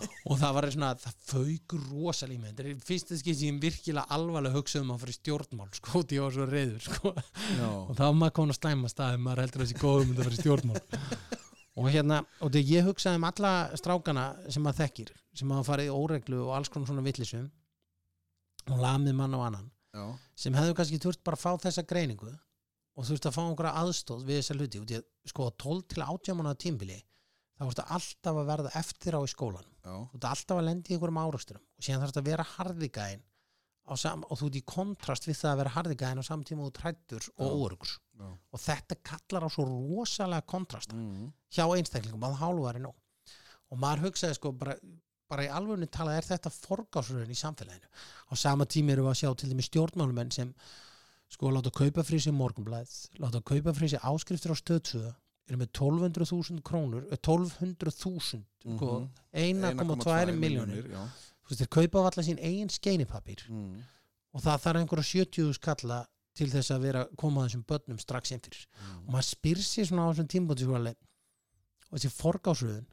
og 0.30 0.40
það 0.40 0.56
var 0.56 0.68
svona 0.74 0.92
það 1.02 1.16
fauk 1.32 1.76
mig. 1.78 2.52
Þetta 2.52 2.66
er 2.66 2.82
fyrst 2.86 3.12
þess 3.14 3.26
að 3.26 3.44
ég 3.48 3.60
virkilega 3.64 4.16
alvarlega 4.16 4.58
hugsa 4.58 4.84
um 4.84 4.94
að 4.94 5.04
fara 5.04 5.14
í 5.14 5.18
stjórnmál 5.18 5.70
sko, 5.80 6.04
því 6.04 6.20
ég 6.20 6.26
var 6.26 6.36
svo 6.36 6.48
reyður 6.50 6.86
sko. 6.86 7.14
Já, 7.58 7.70
og 7.70 7.94
þá 7.98 8.04
var 8.06 8.18
maður 8.22 8.36
komin 8.40 8.56
að 8.56 8.60
slæma 8.62 8.92
staðið 8.94 9.24
maður 9.26 9.44
heldur 9.46 9.66
þessi 9.66 9.80
góðum 9.82 10.14
að 10.14 10.22
fara 10.24 10.36
í 10.38 10.42
stjórnmál. 10.44 10.84
Og 11.80 11.88
hérna, 11.94 12.20
og 12.44 12.52
þegar 12.52 12.74
ég 12.74 12.88
hugsaði 12.90 13.22
um 13.22 13.28
alla 13.30 13.54
strákana 13.80 14.26
sem 14.52 14.64
maður 14.66 14.82
þekkir 14.84 15.14
sem 15.40 15.50
maður 15.50 15.70
farið 15.70 15.90
í 15.90 15.96
óreglu 15.96 16.44
og 16.48 16.54
alls 16.58 16.72
konar 16.74 16.90
svona 16.90 17.06
villisum 17.06 17.48
og 18.70 18.82
lamið 18.84 19.16
mann 19.18 19.38
og 19.38 19.46
annan 19.48 19.70
já, 19.96 20.06
sem 20.38 20.56
hefðu 20.58 20.76
kannski 20.78 21.00
þurft 21.02 21.24
bara 21.26 21.40
að 21.40 21.46
fá 21.46 21.66
þessa 21.66 21.86
greiningu 21.88 22.32
og 23.00 23.08
þurft 23.08 23.30
að 23.30 23.36
fá 23.38 23.42
einhverja 23.46 23.84
aðstóð 23.84 24.26
við 24.28 24.42
þessa 24.42 24.58
hluti 24.58 24.82
og 24.82 24.90
því 24.90 25.00
að 25.00 25.06
sko 25.32 25.48
12 25.64 25.86
til 25.94 26.04
18 26.06 26.40
mánuða 26.40 26.60
tímbili 26.66 27.00
þá 27.60 27.66
ertu 27.68 27.86
alltaf 27.98 28.38
að 28.40 28.48
verða 28.54 28.72
eftir 28.80 29.18
á 29.18 29.22
í 29.22 29.30
skólan 29.32 29.68
já, 29.84 29.96
þú 30.12 30.16
ert 30.20 30.30
alltaf 30.32 30.58
að 30.62 30.68
lendi 30.70 30.94
í 30.94 30.96
einhverjum 30.98 31.20
árasturum 31.24 31.64
og 31.66 31.84
síðan 31.86 32.02
þarf 32.04 32.14
þetta 32.14 32.24
að 32.24 32.30
vera 32.32 32.46
harðigæðin 32.56 33.26
og 33.90 34.38
þú 34.38 34.48
ert 34.50 34.58
í 34.60 34.64
kontrast 34.70 35.26
við 35.28 35.38
það 35.40 35.52
að 35.52 35.60
vera 35.64 35.74
harðigæðin 35.76 36.22
á 36.22 36.30
samtíma 36.30 36.62
og 36.64 36.70
þú 36.70 36.74
trættur 36.80 37.28
og 37.42 37.54
já. 38.20 38.28
og 38.54 38.60
þetta 38.62 38.98
kallar 39.10 39.46
á 39.46 39.50
svo 39.50 39.66
rosalega 39.66 40.46
kontrasta 40.46 40.96
Mhm. 40.96 41.32
hjá 41.50 41.64
einstaklingum 41.76 42.22
að 42.30 42.38
hálfari 42.44 42.80
nóg. 42.84 42.94
Og 43.72 43.78
maður 43.82 44.04
hugsaði 44.10 44.36
sko 44.38 44.52
bara, 44.52 44.76
bara 45.30 45.44
í 45.46 45.50
alvörinu 45.50 45.88
talað 45.90 46.18
er 46.18 46.28
þetta 46.30 46.50
forgásröðin 46.54 47.34
í 47.34 47.38
samfélaginu? 47.38 47.90
Á 48.30 48.34
sama 48.38 48.66
tími 48.66 48.92
erum 48.94 49.06
við 49.06 49.14
að 49.16 49.20
sjá 49.24 49.36
til 49.38 49.50
dæmis 49.50 49.70
stjórnmálumenn 49.70 50.32
sem 50.34 50.54
sko 51.30 51.50
láta 51.54 51.70
kaupa 51.72 52.02
frí 52.06 52.18
sér 52.22 52.34
morgunblæð 52.38 52.94
láta 53.22 53.42
kaupa 53.42 53.74
frí 53.74 53.90
sér 53.90 54.02
áskriftir 54.06 54.54
á 54.54 54.58
stöðsöðu 54.58 55.16
eru 55.50 55.58
með 55.58 55.72
1200.000 55.74 56.62
krónur 56.62 57.08
eh, 57.12 57.18
1200.000 57.18 58.44
sko, 58.62 58.90
Mhm. 59.00 59.10
1,2 59.34 60.36
miljónir 60.38 60.86
þú 60.90 61.50
veist 61.50 61.62
þeir 61.64 61.70
kaupa 61.78 62.00
allar 62.06 62.26
sín 62.28 62.38
eigin 62.40 62.70
skeinipapír 62.70 63.48
Mm. 63.50 63.82
og 64.34 64.42
það 64.42 64.62
þarf 64.66 64.80
einhverja 64.84 65.26
70 65.26 65.54
skalla 65.58 66.06
til 66.36 66.48
þess 66.48 66.72
að 66.72 66.82
vera 66.82 67.06
koma 67.18 67.48
þessum 67.48 67.66
börnum 67.66 67.98
strax 68.00 68.32
inn 68.32 68.40
fyrir. 68.40 68.66
Og 69.08 69.14
maður 69.14 69.28
spyr 69.36 69.58
sér 69.58 69.86
svona 69.90 70.06
á 70.08 70.12
þessum 70.14 70.28
tímbóti 70.30 70.64
sko 70.64 70.96
og 71.92 71.98
þessi 72.00 72.12
forgásröðun 72.14 72.86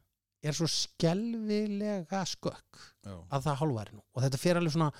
er 0.42 0.52
svo 0.52 0.66
skelvilega 0.66 2.22
skökk 2.24 2.80
já, 3.04 3.14
að 3.30 3.42
það 3.46 3.56
hálfæri 3.60 3.92
nú. 3.94 4.02
Og 4.14 4.22
þetta 4.24 4.38
fer 4.40 4.56
alveg 4.60 4.72
svona 4.72 4.90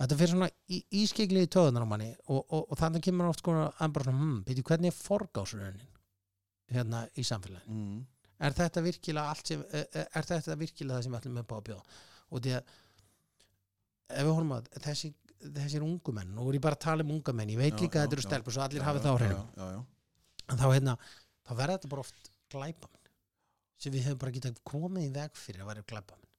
þetta 0.00 0.16
fer 0.20 0.28
svona 0.32 0.48
ískegli 0.92 1.42
í 1.46 1.48
töðunar 1.50 1.84
á 1.84 1.88
manni. 1.88 2.14
Og, 2.28 2.44
og, 2.52 2.66
og 2.70 2.78
þannig 2.78 3.02
kemur 3.02 3.28
oft 3.30 3.40
sko 3.40 3.52
að 3.52 3.92
bara 3.92 4.04
svona, 4.04 4.18
hm, 4.20 4.42
byrju, 4.46 4.62
hvernig 4.70 4.92
er 4.92 4.98
forgásröðunin 5.02 5.92
hérna 6.72 7.04
í 7.16 7.24
samfélaginu. 7.26 7.76
Mm, 7.76 8.00
er 8.46 8.56
þetta 8.56 8.82
virkilega 8.84 9.36
sem 9.42 9.62
er, 9.70 9.86
þetta 10.16 10.58
virkilega 10.60 10.98
það 10.98 11.06
sem 11.06 11.14
við 11.14 11.20
ætlum 11.20 11.40
upp 11.42 11.54
á 11.54 11.56
að 11.56 11.64
bjóða? 11.70 12.00
Og 12.30 12.42
því 12.42 12.54
að 12.56 12.74
ef 14.16 14.26
við 14.26 14.32
horfum 14.32 14.54
að 14.56 14.68
þessi, 14.86 15.12
þessir 15.58 15.86
ungu 15.86 16.14
menn 16.16 16.34
nú 16.34 16.46
er 16.50 16.58
ég 16.58 16.64
bara 16.66 16.80
tala 16.86 17.06
um 17.06 17.14
unga 17.16 17.34
menn, 17.36 17.54
ég 17.54 17.60
veit 17.60 17.74
Já, 17.74 17.80
líka 17.82 17.98
já, 17.98 18.02
að 18.02 18.06
þetta 18.06 18.18
eru 18.18 18.26
stelpur 18.26 18.56
svo 18.56 18.64
allir 18.66 18.82
já, 18.82 18.86
hafi 18.88 19.00
já, 19.00 19.04
það 19.06 19.10
á 19.10 19.16
já, 19.16 19.26
hreinu. 19.26 19.86
þá 20.46 20.66
hérna, 20.74 20.96
þá 21.46 21.52
verða 21.60 21.78
þetta 21.78 21.92
bara 21.94 22.04
oft 22.06 22.30
glæpamenn 22.54 23.10
sem 23.76 23.92
við 23.92 24.06
hefum 24.08 24.22
bara 24.22 24.36
getað 24.36 24.62
komið 24.64 25.08
í 25.08 25.12
veg 25.16 25.36
fyrir 25.36 25.62
að 25.64 25.70
vera 25.72 25.88
glæpamenn. 25.90 26.30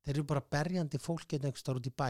Þeir 0.00 0.14
eru 0.16 0.28
bara 0.30 0.46
berjandi 0.54 1.00
fólk 1.02 1.34
hérna 1.34 1.50
einhvers 1.50 1.64
stór 1.64 1.80
út 1.80 1.90
í 1.90 1.92
bæ 1.92 2.08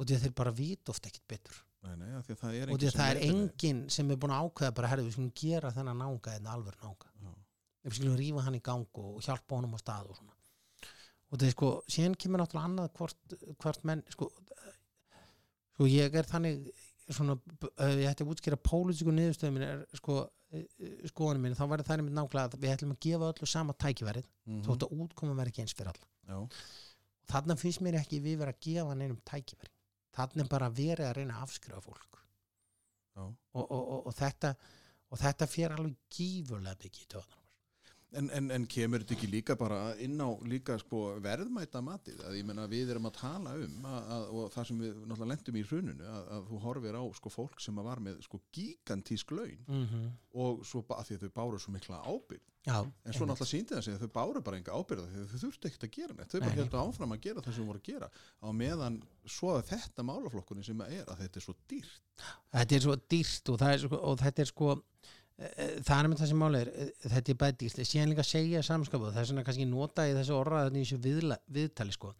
og 0.00 0.08
þeir 0.08 0.32
bara 0.34 0.54
vita 0.56 0.94
oft 0.94 1.06
ekkit 1.06 1.26
betur 1.28 1.58
Nei, 1.82 1.94
nei, 1.98 2.10
því 2.22 2.34
að 2.36 2.40
það 2.42 2.56
er 2.60 2.70
því 2.72 2.90
það 2.94 3.08
er 3.12 3.20
enginn 3.26 3.80
sem 3.90 4.10
er 4.14 4.18
búin 4.22 4.34
að 4.36 4.44
ákveða 4.46 4.74
bara, 4.78 4.90
herðu, 4.92 5.06
við 5.08 5.16
skulum 5.16 5.32
gera 5.40 5.72
þennan 5.74 5.98
náunga 5.98 6.36
en 6.36 6.46
alveg 6.52 6.76
náunga 6.82 7.08
Já. 7.24 7.32
við 7.88 7.96
skulum 7.98 8.16
rífa 8.20 8.44
hann 8.46 8.58
í 8.58 8.62
gang 8.68 9.00
og 9.02 9.18
hjálpa 9.26 9.56
honum 9.58 9.74
á 9.74 9.78
stað 9.82 10.12
og 10.12 10.20
svona. 10.20 10.36
Og 11.32 11.40
það 11.40 11.48
er 11.48 11.54
sko, 11.56 11.70
síðan 11.90 12.14
kemur 12.22 12.42
náttúrulega 12.42 12.68
annað 12.70 12.92
hvort, 13.00 13.36
hvort 13.64 13.84
menn 13.88 14.04
sko, 14.14 14.28
sko 15.74 15.88
ég 15.90 16.14
er 16.20 16.28
þannig 16.30 16.70
svona, 17.12 17.36
ég 17.98 18.06
ætti 18.12 18.22
að 18.24 18.30
útskýra 18.36 18.60
pólitíku 18.62 19.12
niðurstöðum 19.16 19.58
minn 19.58 19.66
er 19.66 19.82
sko 19.98 20.20
skoðanum 21.08 21.46
minn, 21.48 21.56
þá 21.56 21.64
verður 21.66 21.88
það 21.88 21.98
einmitt 22.02 22.16
nákvæmlega 22.18 22.48
að 22.52 22.62
við 22.62 22.72
ætlum 22.76 22.94
að 22.94 23.02
gefa 23.08 23.28
öllu 23.32 23.48
sama 23.48 23.74
tækifærið 23.80 24.26
Mhm, 24.46 24.62
þótt 24.66 24.84
að 24.86 24.94
útkoma 25.02 25.34
verður 25.38 25.50
ekki 25.52 25.62
eins 25.64 25.74
fyrir 25.78 25.90
alla. 25.92 26.08
Já, 26.28 26.36
og 26.42 27.30
þarna 27.32 27.56
finnst 27.56 27.80
mér 27.82 27.98
ekki 28.00 28.18
við 28.20 28.38
vera 28.42 28.52
að 28.52 28.60
gefa 28.66 28.96
er 30.44 30.48
bara 30.50 30.70
verið 30.70 31.08
að 31.08 31.16
reyna 31.18 31.38
að 31.38 31.46
afskrifa 31.48 31.80
fólk. 31.84 32.18
Og, 33.22 33.34
og, 33.60 33.70
og, 33.70 34.06
og 34.08 34.14
þetta 34.16 34.54
og 35.12 35.20
þetta 35.20 35.48
fer 35.50 35.74
alveg 35.74 35.96
gífurlega 36.16 36.78
byggja 36.80 37.02
í 37.04 37.08
töðunum 37.12 37.41
En, 38.12 38.28
en, 38.36 38.50
en 38.52 38.64
kemur 38.68 39.00
þetta 39.00 39.14
ekki 39.16 39.28
líka 39.32 39.54
bara 39.56 39.94
inn 40.04 40.20
á 40.20 40.28
líka 40.44 40.76
sko 40.80 41.14
verðmæta 41.24 41.80
matið? 41.84 42.20
Að 42.28 42.36
ég 42.36 42.46
menna 42.48 42.66
við 42.68 42.92
erum 42.92 43.08
að 43.08 43.18
tala 43.22 43.54
um 43.56 43.88
að, 43.88 44.10
að, 44.16 44.26
og 44.36 44.52
það 44.52 44.68
sem 44.68 44.82
við 44.84 44.98
náttúrulega 45.00 45.30
lendum 45.30 45.58
í 45.58 45.64
hrununu 45.70 46.08
að, 46.12 46.30
að 46.36 46.48
þú 46.50 46.60
horfir 46.66 46.98
á 47.00 47.04
sko 47.16 47.32
fólk 47.32 47.62
sem 47.64 47.80
að 47.80 47.88
var 47.88 48.02
með 48.04 48.20
sko 48.26 48.42
gigantísk 48.52 49.32
laun 49.32 49.64
mm 49.64 49.86
-hmm. 49.86 50.10
og 50.44 50.64
svo 50.68 50.84
af 50.92 51.08
því 51.08 51.16
að 51.16 51.24
þau 51.24 51.36
báru 51.40 51.62
svo 51.62 51.72
mikla 51.72 52.02
ábyrgð. 52.04 52.48
Já, 52.62 52.78
en 52.78 53.12
svo 53.12 53.26
náttúrulega 53.26 53.50
síndi 53.50 53.74
það 53.74 53.84
sig 53.84 53.94
að 53.94 54.02
þau 54.04 54.12
báru 54.18 54.40
bara 54.44 54.56
enga 54.56 54.72
að 54.72 55.30
þau 55.32 55.38
þurftu 55.42 55.66
ekkert 55.68 55.86
að 55.88 55.94
gera 55.96 56.14
neitt. 56.14 56.30
Þau 56.30 56.40
bara 56.40 56.54
heldur 56.54 56.82
áfram 56.84 57.14
að 57.16 57.22
gera 57.24 57.42
það 57.42 57.54
sem 57.56 57.66
voru 57.66 57.80
að 57.80 57.88
gera. 57.88 58.08
Á 58.38 58.48
meðan 58.52 59.02
svo 59.26 59.56
að 59.56 59.66
þetta 59.72 60.02
málaflokkunni 60.02 60.64
sem 60.64 60.84
að 60.84 60.92
er 61.00 61.10
að 61.10 61.24
þetta 61.24 61.40
er 61.40 61.46
svo 61.48 61.54
dýrt. 61.66 62.02
Þetta 62.52 62.76
er 62.76 62.84
svo 62.86 62.96
dýrt 63.14 63.50
og, 63.50 63.62
er 63.66 63.86
og 63.98 64.18
þetta 64.22 64.42
er 64.42 64.52
sko 64.52 64.76
það 65.38 65.94
er 65.98 66.08
með 66.10 66.22
þessi 66.22 66.38
máli 66.38 66.60
er, 66.62 66.70
e, 66.72 66.88
þetta 67.08 67.32
er 67.32 67.38
bæði 67.40 67.58
dýrt, 67.62 67.80
síðan 67.88 68.12
líka 68.12 68.24
að 68.24 68.30
segja 68.30 68.62
samskapu 68.66 69.10
það 69.10 69.22
er 69.22 69.28
svona 69.30 69.44
kannski 69.46 69.66
nota 69.68 70.06
í 70.06 70.14
þessu 70.16 70.36
orðaðin 70.36 70.78
í 70.78 70.84
þessu 70.84 71.00
viðla, 71.06 71.38
viðtali 71.56 71.96
sko 71.96 72.12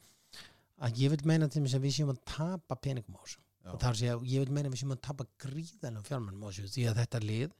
að 0.83 0.99
ég 1.03 1.13
vil 1.13 1.23
meina 1.31 1.49
til 1.51 1.63
þess 1.63 1.79
að 1.79 1.87
við 1.87 1.97
séum 1.97 2.13
að 2.13 2.23
tapa 2.27 2.79
peningum 2.83 3.19
á 3.19 3.23
þessu. 3.23 3.43
Og 3.63 3.77
það 3.79 3.85
er 3.87 3.93
að 3.93 4.01
segja, 4.01 4.15
ég 4.33 4.43
vil 4.43 4.55
meina 4.57 4.67
að 4.67 4.75
við 4.75 4.81
séum 4.81 4.95
að 4.97 5.03
tapa 5.07 5.27
gríðanum 5.45 6.07
fjármennum 6.09 6.43
á 6.43 6.49
þessu 6.51 6.73
því 6.75 6.87
að 6.91 6.99
þetta 6.99 7.21
lið 7.23 7.53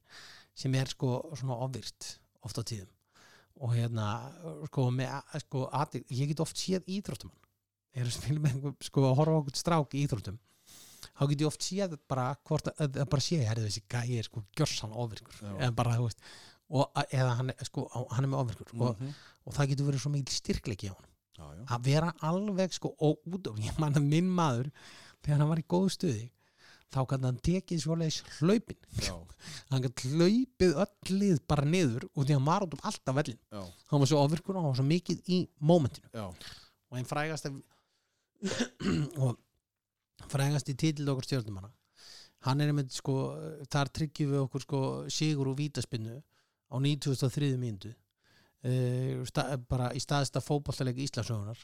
sem 0.63 0.75
er 0.75 0.91
sko 0.91 1.11
svona 1.31 1.59
ofvirt 1.63 2.09
oft 2.43 2.59
á 2.59 2.63
tíðum 2.67 2.91
og 3.63 3.75
hérna 3.77 4.07
sko, 4.67 4.89
með, 4.91 5.13
sko 5.45 5.63
aðeig, 5.71 6.05
ég 6.11 6.31
get 6.31 6.43
oft 6.43 6.59
séð 6.59 6.89
íþróttumann 6.91 7.39
ég 7.93 8.03
er 8.03 8.09
að 8.09 8.17
spila 8.17 8.43
með 8.43 8.67
sko 8.83 9.05
að 9.07 9.15
horfa 9.21 9.39
okkur 9.43 9.59
strák 9.61 9.95
í 9.95 10.03
íþróttum 10.03 10.39
þá 11.13 11.27
get 11.29 11.41
ég 11.43 11.47
oft 11.49 11.61
séð 11.65 11.97
bara 12.09 12.27
hvort 12.49 12.67
að, 12.73 12.97
að 13.03 13.09
bara 13.11 13.21
sé, 13.21 13.37
herrðu 13.45 13.67
þessi 13.69 13.83
gæi 13.93 14.17
er 14.19 14.27
sko 14.29 14.43
gjörsan 14.57 14.93
ofvirkur. 14.97 15.35
Já. 15.41 15.53
eða 15.67 15.75
bara, 15.77 15.95
þú 15.99 16.07
veist 16.09 16.21
og, 16.73 17.01
eða 17.13 17.31
hann, 17.37 17.49
er, 17.53 17.65
sko, 17.67 17.87
hann 17.93 18.23
er 18.25 18.29
með 18.31 18.39
ofvirkur 18.43 18.73
og, 18.81 18.99
Mhm. 18.99 19.13
og 19.45 19.53
það 19.53 19.67
getur 19.73 19.89
verið 19.91 20.01
svo 20.05 20.11
mikil 20.13 20.33
styrkleiki 20.39 20.89
á 20.89 20.95
hann 20.95 21.09
já, 21.37 21.45
já. 21.59 21.65
að 21.75 21.83
vera 21.89 22.13
alveg 22.21 22.73
sko 22.73 22.95
og 22.99 23.19
út 23.27 23.47
af, 23.51 23.59
ég 23.59 23.77
man 23.79 23.93
að 23.93 24.07
minn 24.07 24.29
maður 24.31 24.71
þegar 25.23 25.37
hann 25.43 25.49
var 25.49 25.61
í 25.61 25.67
góðu 25.69 25.91
stuði 25.93 26.29
þá 26.93 26.99
kannan 27.09 27.25
hann 27.33 27.39
tekið 27.41 27.79
svoleiðis 27.81 28.19
hlaupin. 28.39 28.77
Hann 29.73 29.81
gæti 29.81 30.11
hlaupið 30.13 30.75
öll 30.77 31.15
lið 31.17 31.39
bara 31.49 31.65
niður 31.65 32.03
og 32.13 32.21
því 32.27 32.35
hann 32.37 32.45
var 32.45 32.61
út 32.67 32.73
um 32.77 32.83
alltaf 32.85 33.15
vellin 33.17 33.39
hann 33.89 33.99
var 34.03 34.07
svo 34.07 34.19
ofvirkur 34.23 34.55
og 34.55 34.61
hann 34.61 34.69
var 34.71 34.77
svo 34.77 34.85
mikið 34.85 35.23
í 35.33 35.39
mómentinu. 35.59 36.07
Og 36.93 36.97
einn 36.99 37.05
frægast 37.09 37.49
og 39.23 39.37
frægast 40.31 40.69
í 40.71 40.77
titill 40.79 41.09
okkur 41.13 41.27
stjórnumanna 41.27 41.71
hann 42.47 42.61
er 42.61 42.71
einmitt 42.71 42.93
sko 42.93 43.17
þar 43.71 43.91
tryggjum 43.97 44.33
við 44.33 44.45
okkur 44.45 44.65
sko 44.65 44.81
sigur 45.11 45.51
og 45.51 45.59
vítaspinnu 45.59 46.17
á 46.19 46.75
93. 46.75 47.53
mínútu 47.59 47.93
uh, 47.93 49.23
sta, 49.29 49.53
bara 49.69 49.91
í 49.95 50.01
staðista 50.03 50.43
fótballtaleg 50.43 50.99
Íslandsögunar 51.05 51.59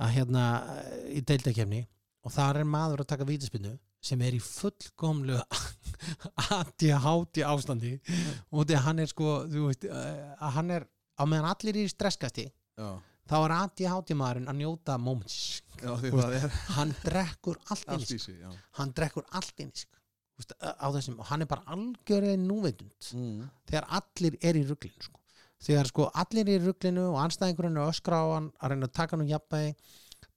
að 0.00 0.14
hérna 0.16 0.44
eh, 0.78 1.18
í 1.18 1.20
deildakefni 1.28 1.82
og 2.24 2.32
þar 2.32 2.62
er 2.62 2.68
maður 2.68 3.02
að 3.02 3.10
taka 3.12 3.26
vítaspinnu 3.28 3.74
sem 4.00 4.20
er 4.24 4.36
í 4.36 4.40
fullkomlu 4.40 5.36
ADHD 6.56 7.42
ástandi. 7.44 7.98
Og 8.48 8.64
því 8.64 8.76
að 8.78 8.84
hann 8.86 9.02
er 9.02 9.10
sko 9.10 9.34
veist, 9.52 9.84
eh, 9.84 10.46
hann 10.56 10.72
er 10.72 10.86
á 11.20 11.24
meðan 11.28 11.50
allir 11.50 11.76
er 11.76 11.84
í 11.84 11.92
stresskasti 11.92 12.46
já, 12.48 12.88
þá 13.30 13.36
er 13.38 13.54
ADHD 13.56 14.12
maðurinn 14.18 14.50
að 14.50 14.60
njóta 14.60 14.98
moments 14.98 15.62
hann 16.76 16.92
drekkur 17.04 17.60
allt 17.70 17.94
inni 17.94 18.18
í 18.18 18.20
sig, 18.20 18.36
já 18.42 18.50
hann 18.80 18.92
drekkur 18.96 19.24
allt 19.30 19.54
sko. 19.54 19.96
Þú 20.40 20.42
veist, 20.42 20.52
á 20.56 20.86
þessum, 20.96 21.16
og 21.20 21.28
hann 21.28 21.44
er 21.44 21.48
bara 21.48 21.64
algjörlega 21.74 22.40
núveitund 22.40 23.08
mm. 23.16 23.48
þegar 23.68 23.88
allir 24.00 24.38
er 24.40 24.56
í 24.56 24.66
ruglinu 24.68 25.06
sko. 25.06 25.20
þegar 25.60 25.90
sko 25.90 26.10
allir 26.22 26.48
er 26.48 26.60
í 26.60 26.66
ruglinu 26.66 27.08
og 27.12 27.18
anstæðingurinn 27.24 27.80
er 27.80 27.90
öskra 27.92 28.22
á 28.24 28.26
hann 28.36 28.52
að 28.58 28.74
reyna 28.74 28.88
að 28.88 28.96
taka 28.98 29.16
hann 29.16 29.26
úr 29.26 29.34
jafnvægi 29.34 29.74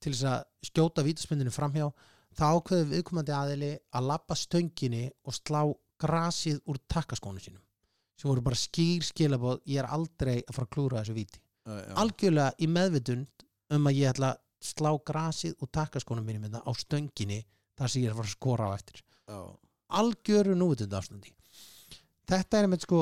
til 0.04 0.12
þess 0.12 0.26
að 0.32 0.70
skjóta 0.70 1.06
vítaspindinu 1.08 1.56
framhjá 1.56 1.88
þá 2.36 2.46
ákveður 2.50 2.90
viðkomandi 2.92 3.36
aðili 3.38 3.72
að 3.96 4.10
lappa 4.12 4.38
stönginni 4.38 5.06
og 5.24 5.38
slá 5.38 5.62
grasið 6.04 6.60
úr 6.68 6.80
takkaskónu 6.92 7.40
sínum 7.40 7.64
sem 8.20 8.30
voru 8.30 8.44
bara 8.46 8.60
skýr 8.60 9.04
skilabóð 9.08 9.64
ég 9.70 9.82
er 9.82 9.90
aldrei 9.90 10.38
að 10.42 10.56
fara 10.56 10.68
að 10.68 10.74
klúra 10.76 11.02
þessu 11.02 11.16
víti. 11.18 11.40
Algjörlega 11.96 12.54
í 12.60 12.68
meðvitund 12.68 13.46
um 13.74 13.88
að 13.90 13.98
ég 14.02 14.10
ætla 14.14 14.34
að 14.34 14.40
slá 14.64 14.90
grasið 15.08 15.54
og 15.64 15.72
takkaskónum 15.76 16.26
mínum 16.28 16.44
hérna 16.48 16.62
á 16.64 16.72
stönginni 16.76 17.42
þar 17.80 17.90
sem 17.92 18.04
ég 18.04 18.10
er 18.10 18.14
að 18.14 18.20
fara 18.22 18.28
að 18.30 18.36
skora 18.38 18.68
á 18.68 18.72
eftir. 18.78 19.04
Já, 19.28 19.40
algjöru 20.00 20.56
núvitund 20.60 20.94
ástandi. 21.00 21.32
Þetta 22.28 22.60
er 22.64 22.68
með 22.72 22.84
sko 22.86 23.00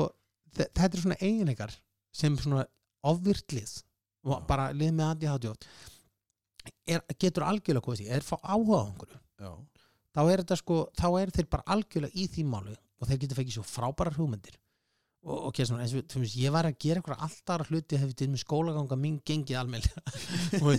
þe- 0.56 0.70
þetta 0.74 0.92
er 0.96 1.02
svona 1.02 1.18
eiginleikar 1.20 1.74
sem 2.12 2.36
svona 2.38 2.64
ofvirtlið 3.04 3.82
bara 4.46 4.70
lið 4.72 4.92
með 4.94 5.10
ADHD 5.10 5.48
er, 6.86 7.02
getur 7.18 7.42
algjörlega 7.46 7.82
hvað 7.86 8.00
því, 8.02 8.08
er 8.14 8.22
fá 8.26 8.36
áhuga 8.42 8.78
á 8.78 8.86
einhverju. 8.86 9.20
Já, 9.42 9.52
þá 10.14 10.20
er 10.30 10.42
þetta 10.44 10.58
sko, 10.60 10.76
þá 10.98 11.06
er 11.22 11.32
þeir 11.34 11.48
bara 11.50 11.66
algjörlega 11.74 12.14
í 12.14 12.26
því 12.30 12.44
málu 12.46 12.74
og 13.02 13.08
þeir 13.10 13.18
getur 13.24 13.40
fengið 13.40 13.56
svo 13.58 13.64
frábærar 13.66 14.14
hugmyndir 14.18 14.58
og, 15.22 15.34
og 15.36 15.44
okay, 15.50 15.66
svona, 15.68 15.84
eins 15.84 15.94
og 15.94 16.06
þú 16.10 16.22
veist, 16.24 16.38
ég 16.42 16.54
var 16.54 16.66
að 16.66 16.78
gera 16.82 16.98
eitthvað 16.98 17.22
alltaf 17.26 17.70
hluti 17.70 18.00
hefði 18.00 18.16
til 18.18 18.28
með 18.32 18.42
skólaganga 18.42 18.98
mín 18.98 19.20
gengið 19.26 19.60
almennilega. 19.60 20.02
Og 20.62 20.72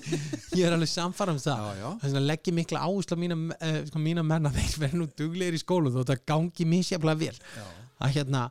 ég 0.60 0.66
er 0.68 0.76
alveg 0.76 0.92
samfara 0.92 1.32
um 1.32 1.40
það. 1.40 1.80
Þess 2.02 2.18
að 2.20 2.28
leggja 2.28 2.56
mikla 2.58 2.84
áherslu 2.84 3.16
á 3.16 3.24
mína, 3.24 3.40
uh, 3.56 3.80
sko, 3.88 4.04
mína 4.04 4.26
menna 4.28 4.52
þeir 4.52 4.76
verða 4.84 5.00
nú 5.00 5.08
duglegir 5.16 5.56
í 5.56 5.64
skólu 5.64 5.94
þó 5.94 6.02
þetta 6.02 6.20
gangi 6.34 6.68
misjaflega 6.74 7.22
vel. 7.24 7.64
Að 8.04 8.18
hérna 8.18 8.50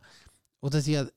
og 0.62 0.70
það 0.70 0.78
er 0.78 0.84
því 0.86 0.96
að 0.96 1.08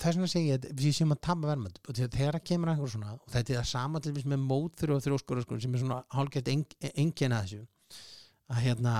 þess 0.00 0.16
vegna 0.16 0.28
segi 0.32 0.50
ég 0.50 0.68
við 0.72 0.94
séum 0.96 1.12
að 1.12 1.24
tapa 1.26 1.48
verðmönd 1.50 1.80
og 1.82 1.90
því 1.96 2.04
að 2.06 2.14
þegar 2.16 2.38
það 2.38 2.46
kemur 2.50 2.70
einhver 2.72 2.92
svona 2.94 3.10
og 3.18 3.32
þetta 3.34 3.52
er 3.52 3.58
það 3.58 3.66
sama 3.70 4.00
til 4.00 4.12
þess 4.16 4.28
með 4.32 4.46
mótþur 4.48 4.92
og 4.94 5.02
þrjóskur 5.04 5.42
sko, 5.44 5.58
sem 5.60 5.74
er 5.76 5.82
svona 5.82 5.98
hálfgætt 6.14 6.48
engin 6.54 7.34
að 7.36 7.50
þessu 7.50 7.60
að 8.48 8.62
hérna 8.64 8.94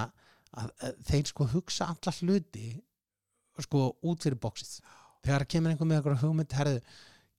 að, 0.52 0.74
að 0.84 0.98
þeir 1.08 1.30
sko 1.32 1.48
hugsa 1.54 1.88
alla 1.94 2.14
hluti 2.20 2.66
sko 3.64 3.86
út 4.04 4.26
fyrir 4.26 4.40
bóksið 4.44 4.76
þegar 5.24 5.44
það 5.44 5.50
kemur 5.54 5.74
einhver 5.74 5.90
með 5.90 6.00
einhverja 6.00 6.22
hugmynd 6.22 6.56
herðu, 6.58 6.80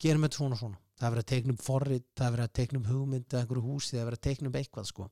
gerum 0.01 0.27
þetta 0.27 0.39
svona 0.41 0.57
og 0.57 0.61
svona. 0.63 0.81
Það 0.95 1.07
er 1.07 1.13
verið 1.15 1.25
að 1.25 1.31
teikna 1.31 1.51
um 1.51 1.57
forrit, 1.59 2.05
það 2.15 2.25
er 2.25 2.35
verið 2.35 2.45
að 2.45 2.53
teikna 2.59 2.79
um 2.79 2.85
hugmynd 2.89 3.25
eða 3.33 3.41
einhverju 3.43 3.63
húsi, 3.65 3.89
það 3.91 4.01
er 4.01 4.07
verið 4.09 4.19
að 4.19 4.27
teikna 4.27 4.49
um 4.49 4.59
eitthvað 4.59 4.85
sko. 4.89 5.07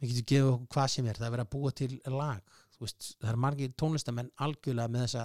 Við 0.00 0.12
getum 0.12 0.28
gefið 0.32 0.52
okkur 0.52 0.70
hvað 0.74 0.88
sem 0.94 1.08
er 1.10 1.18
það 1.18 1.26
er 1.28 1.34
verið 1.34 1.44
að 1.44 1.52
búa 1.54 1.72
til 1.80 1.90
lag. 2.14 2.56
Veist, 2.78 3.08
það 3.18 3.30
er 3.32 3.40
margir 3.42 3.74
tónlistamenn 3.82 4.30
algjörlega 4.46 4.92
með 4.94 5.04
þessa 5.04 5.24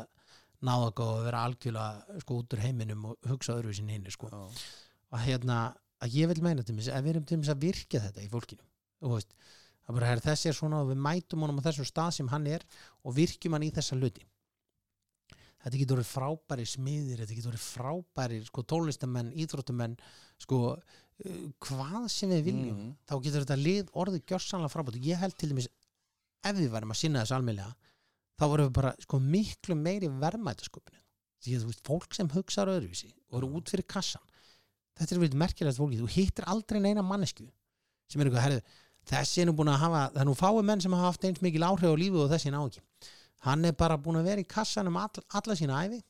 náðaga 0.63 1.07
og 1.07 1.23
vera 1.27 1.43
algjörlega 1.47 2.19
sko 2.23 2.39
út 2.41 2.55
úr 2.55 2.63
heiminum 2.63 3.07
og 3.11 3.29
hugsa 3.29 3.55
öðru 3.59 3.75
sinni 3.77 3.95
hinn 3.97 4.11
sko. 4.11 4.31
að 5.13 5.25
hérna, 5.27 5.57
að 6.01 6.15
ég 6.17 6.31
vil 6.31 6.43
meina 6.43 6.63
til 6.65 6.75
þess 6.79 6.91
að 6.91 7.03
við 7.05 7.13
erum 7.13 7.25
til 7.29 7.37
þess 7.37 7.53
að 7.53 7.63
virka 7.63 7.99
þetta 8.07 8.23
í 8.23 8.29
fólkinu 8.31 8.63
og 9.03 9.13
veist, 9.13 9.35
að 9.87 9.97
bara 9.99 10.09
her, 10.09 10.21
þessi 10.23 10.49
er 10.49 10.57
svona 10.57 10.79
og 10.81 10.89
við 10.89 11.01
mætum 11.05 11.43
honum 11.45 11.59
á 11.61 11.65
þessum 11.67 11.87
stað 11.87 12.11
sem 12.17 12.31
hann 12.31 12.47
er 12.49 12.63
og 13.03 13.15
virkjum 13.17 13.53
hann 13.53 13.67
í 13.67 13.71
þessa 13.75 13.99
hluti 13.99 14.25
þetta 15.63 15.79
getur 15.79 15.97
orðið 15.97 16.11
frábæri 16.11 16.65
smiðir 16.67 17.21
þetta 17.23 17.37
getur 17.37 17.51
orðið 17.53 17.67
frábæri 17.69 18.39
sko, 18.47 18.63
tólistamenn, 18.73 19.31
íþróttamenn 19.43 19.95
sko, 20.43 20.59
uh, 20.75 21.45
hvað 21.63 22.09
sem 22.11 22.29
við 22.35 22.43
viljum 22.49 22.75
Mhm. 22.77 22.91
þá 23.07 23.15
getur 23.23 23.45
þetta 23.45 23.59
lið 23.63 23.93
orðið 23.93 24.25
gjörsanlega 24.27 24.73
frábært. 24.73 24.99
Og 24.99 25.07
ég 25.07 25.17
held 25.23 25.37
til 25.37 25.49
dæmis 25.53 25.67
ef 26.43 26.55
við 26.57 26.69
værum 26.73 26.91
að 26.91 26.99
sinna 26.99 27.23
þessu 27.23 27.37
almennlega 27.37 27.75
þá 28.39 28.43
vorum 28.49 28.67
við 28.67 28.73
bara 28.73 28.95
sko, 28.99 29.19
miklu 29.19 29.75
meiri 29.79 30.09
verðmætasköpun 30.09 30.99
því 31.43 31.55
að 31.55 31.61
þú 31.63 31.67
veist, 31.71 31.83
fólk 31.87 32.13
sem 32.15 32.27
hugsaður 32.33 32.73
öðruvísi 32.79 33.13
og 33.31 33.37
eru 33.39 33.49
út 33.59 33.69
fyrir 33.71 33.85
kassan 33.87 34.21
þetta 34.97 35.15
er 35.15 35.19
verið 35.23 35.37
merkilegt 35.41 35.77
fólki, 35.79 35.99
þú 35.99 36.09
hittir 36.11 36.45
aldrei 36.47 36.79
neina 36.81 37.01
mannesku 37.03 37.47
sem 38.09 38.21
er 38.21 38.27
eitthvað, 38.27 38.43
herðu, 38.45 38.61
þessi 39.09 39.41
er 39.41 39.47
nú 39.49 39.53
búin 39.57 39.71
að 39.71 39.79
hafa 39.83 40.01
það 40.13 40.21
er 40.21 40.27
nú 40.29 40.35
fáið 40.39 40.63
menn 40.69 40.81
sem 40.81 40.91
hafa 40.93 41.09
haft 41.11 41.23
eins 41.27 41.41
mikil 41.41 41.63
áhrif 41.67 41.87
á 41.91 41.95
lífið 41.97 42.23
og 42.25 42.29
þessi 42.33 42.51
ná 42.53 42.59
ekki 42.67 42.81
hann 43.47 43.67
er 43.67 43.75
bara 43.77 43.99
búin 43.99 44.21
að 44.21 44.31
vera 44.31 44.43
í 44.43 44.47
kassanum 44.49 44.97
all, 45.01 45.23
alla 45.35 45.57
sína 45.59 45.83
æfi 45.85 46.01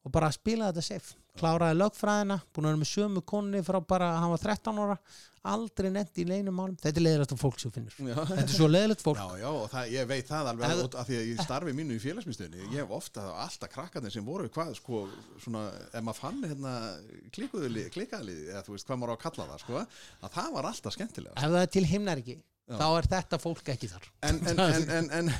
og 0.00 0.12
bara 0.14 0.30
að 0.30 0.38
spila 0.38 0.70
þetta 0.70 0.84
safe. 0.84 1.16
Kláraði 1.40 1.76
lögfræðina, 1.76 2.40
búin 2.52 2.66
að 2.66 2.72
vera 2.72 2.80
með 2.80 2.88
sömu 2.90 3.20
konni 3.28 3.60
frá 3.64 3.78
bara 3.86 4.14
að 4.14 4.22
hann 4.24 4.32
var 4.32 4.40
13 4.44 4.80
ára. 4.84 4.96
Aldrei 5.50 5.88
nefnt 5.92 6.18
í 6.20 6.24
leinum 6.28 6.56
málum. 6.56 6.74
Þetta 6.80 7.00
er 7.00 7.04
leiðilegt 7.06 7.30
af 7.32 7.40
fólk 7.40 7.60
sem 7.60 7.70
þú 7.70 7.76
finnur. 7.78 7.94
Já. 8.10 8.16
þetta 8.28 8.42
er 8.42 8.50
svo 8.52 8.66
leiðilegt 8.68 9.04
fólk. 9.04 9.20
Já, 9.20 9.38
já, 9.40 9.46
og 9.48 9.70
það, 9.72 9.92
ég 9.94 10.08
veit 10.10 10.28
það 10.28 10.50
alveg 10.50 10.82
út 10.84 10.96
af 11.00 11.08
því 11.08 11.16
að 11.16 11.30
ég 11.30 11.40
starfi 11.46 11.74
mínu 11.78 11.96
í 11.96 12.02
félagsmyndstöðinni 12.02 12.66
ég 12.66 12.82
hef 12.82 12.92
ofta 12.98 13.24
alltaf 13.46 13.72
krakkarnir 13.72 14.12
sem 14.12 14.26
voru 14.26 14.50
hvað, 14.52 14.74
sko, 14.76 15.00
svona, 15.40 15.64
ef 15.94 16.04
maður 16.04 16.20
fann 16.20 16.44
hérna 16.44 16.74
klikaðlið 17.32 18.42
eða 18.50 18.64
þú 18.66 18.76
veist 18.76 18.90
hvað 18.90 19.00
maður 19.00 19.12
á 19.12 19.16
að 19.16 19.24
kalla 19.24 19.48
það, 19.54 19.64
sko 19.64 19.80
að 19.80 20.36
það 20.36 20.52
var 20.58 20.70
alltaf 20.74 20.96
skemmtilega 20.96 21.36
ef 21.36 21.54
það 21.54 21.60
er 21.62 21.72
til 21.78 21.86
himnaríki 21.94 22.36
Já. 22.36 22.44
Þá 22.70 22.86
er 22.86 23.08
þetta 23.10 23.38
fólk 23.42 23.70
ekki 23.74 23.88
þar. 23.90 24.06
En, 24.28 24.38
en, 24.50 24.60
en, 24.62 24.90
en, 24.96 25.08
en, 25.18 25.30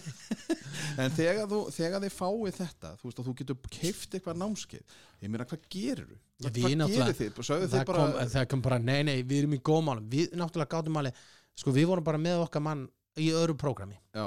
en 1.04 1.14
þegar, 1.14 1.46
þú, 1.50 1.60
þegar 1.76 2.04
þið 2.04 2.14
fáið 2.16 2.58
þetta 2.58 2.92
þú 3.00 3.08
veist 3.08 3.20
að 3.22 3.28
þú 3.28 3.34
getur 3.40 3.60
keift 3.76 4.16
eitthvað 4.16 4.40
námskeið 4.40 4.96
ég 5.20 5.32
meina 5.32 5.46
hvað? 5.46 5.66
Við 6.40 6.46
Hvað, 6.46 6.56
gerir 6.96 7.18
þið? 7.20 7.34
Það, 7.74 7.84
bara 7.90 8.04
kom, 8.06 8.30
það 8.34 8.46
kom 8.50 8.62
bara, 8.64 8.78
nei, 8.80 9.00
nei, 9.06 9.16
við 9.20 9.42
erum 9.42 9.56
í 9.56 9.60
góðmálum 9.70 10.06
við 10.10 10.36
náttúrulega 10.40 10.72
gátum 10.72 10.96
máli 10.96 11.12
sko, 11.60 11.74
við 11.76 11.90
vorum 11.90 12.06
bara 12.06 12.20
með 12.22 12.44
okkar 12.46 12.64
mann 12.64 12.86
í 13.20 13.28
öðru 13.36 13.56
prógrami. 13.60 13.98
Já, 14.16 14.26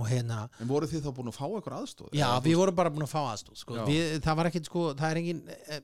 og 0.00 0.08
hérna, 0.10 0.38
en 0.62 0.70
voru 0.70 0.88
þið 0.90 1.04
þá 1.06 1.10
búin 1.16 1.30
að 1.30 1.36
fá 1.38 1.44
eitthvað 1.46 1.76
aðstóð? 1.80 2.12
já, 2.16 2.26
við 2.44 2.56
vorum 2.60 2.78
bara 2.78 2.92
búin 2.94 3.06
að 3.06 3.12
fá 3.12 3.20
aðstóð 3.32 3.60
sko. 3.62 3.78
Við, 3.88 4.16
það 4.26 4.38
var 4.40 4.50
ekkit, 4.50 4.70
sko, 4.70 4.84
það 4.98 5.10
er 5.10 5.20
engin 5.22 5.42
e, 5.48 5.80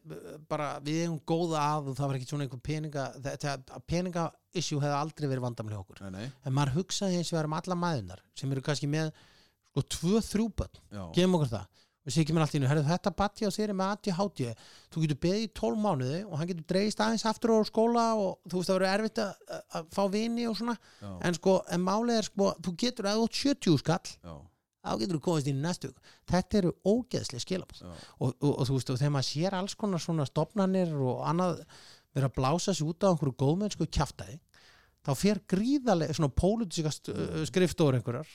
bara, 0.50 0.68
við 0.84 1.00
hefum 1.04 1.20
góða 1.32 1.66
að 1.66 1.92
og 1.92 1.98
það 1.98 2.12
var 2.12 2.20
ekkit 2.20 2.34
svona 2.34 2.46
einhver 2.46 2.64
peninga 2.70 3.06
þetta 3.26 3.82
peninga 3.88 4.26
issue 4.52 4.80
hefði 4.82 4.98
aldrei 4.98 5.28
verið 5.28 5.46
vandamli 5.46 5.78
okkur. 5.78 6.02
Nei, 6.06 6.10
nei, 6.16 6.32
en 6.44 6.56
maður 6.56 6.80
hugsaði 6.80 7.20
eins 7.20 7.32
og 7.32 7.38
við 7.38 7.42
erum 7.44 7.58
alla 7.60 7.78
maðunar 7.86 8.24
sem 8.38 8.52
eru 8.52 8.64
kannski 8.64 8.90
með 8.90 9.12
sko, 9.70 9.86
tvö, 9.96 10.20
þrjú 10.28 10.48
börn. 10.60 10.82
Já, 10.92 11.04
gefum 11.16 11.40
okkur 11.40 11.54
það 11.56 11.81
og 12.02 12.10
sér 12.10 12.24
ekki 12.24 12.34
mér 12.34 12.42
allt 12.44 12.54
í 12.56 12.60
nú, 12.62 12.68
herrðu 12.70 12.88
þetta 12.88 13.12
batti 13.14 13.46
á 13.46 13.50
er 13.62 13.72
með 13.78 13.90
ADHD, 13.94 14.40
þú 14.90 15.02
getur 15.04 15.18
beðið 15.22 15.44
í 15.44 15.50
12 15.60 15.82
mánuði 15.84 16.20
og 16.26 16.38
hann 16.40 16.48
getur 16.50 16.66
dreigist 16.72 17.02
aðeins 17.04 17.26
aftur 17.30 17.52
á 17.54 17.62
skóla 17.68 18.06
og 18.18 18.40
þú 18.50 18.58
veist 18.58 18.72
það 18.72 18.78
verður 18.80 18.94
erfitt 18.96 19.20
að, 19.22 19.60
að 19.78 19.90
fá 19.94 20.02
vini 20.10 20.48
og 20.50 20.56
svona, 20.58 20.74
já, 20.98 21.12
en 21.28 21.38
sko 21.38 21.54
en 21.70 21.84
málið 21.86 22.18
er 22.18 22.28
sko, 22.30 22.48
þú 22.66 22.74
getur 22.82 23.10
að 23.12 23.22
átt 23.22 23.40
70 23.44 23.78
skall 23.84 24.10
já, 24.18 24.34
þá 24.82 24.92
getur 24.98 25.18
þú 25.20 25.24
komast 25.28 25.50
inn 25.52 25.60
í 25.60 25.66
næstu 25.68 25.92
þetta 26.32 26.58
eru 26.62 26.74
ógeðslega 26.82 27.46
skilabóð 27.46 27.82
og, 27.86 28.32
og, 28.34 28.50
og 28.50 28.62
þú 28.66 28.78
veist, 28.80 28.90
og 28.90 28.98
þegar 28.98 29.14
maður 29.14 29.30
sér 29.30 29.58
alls 29.60 29.76
konar 29.78 30.02
svona 30.02 30.26
stopnarnir 30.26 30.96
og 30.98 31.22
annað 31.30 31.62
vera 32.12 32.28
að 32.28 32.34
blása 32.40 32.74
sig 32.74 32.88
út 32.90 33.06
á 33.06 33.14
einhverju 33.14 33.38
góðmennsku 33.40 33.86
kjaftaði, 33.86 34.40
þá 35.06 35.12
fer 35.16 35.38
gríðarlega 35.48 36.18
svona 36.18 36.34
pólitíska 36.34 36.90
skrifstóður 37.48 38.00
einhverjar 38.00 38.26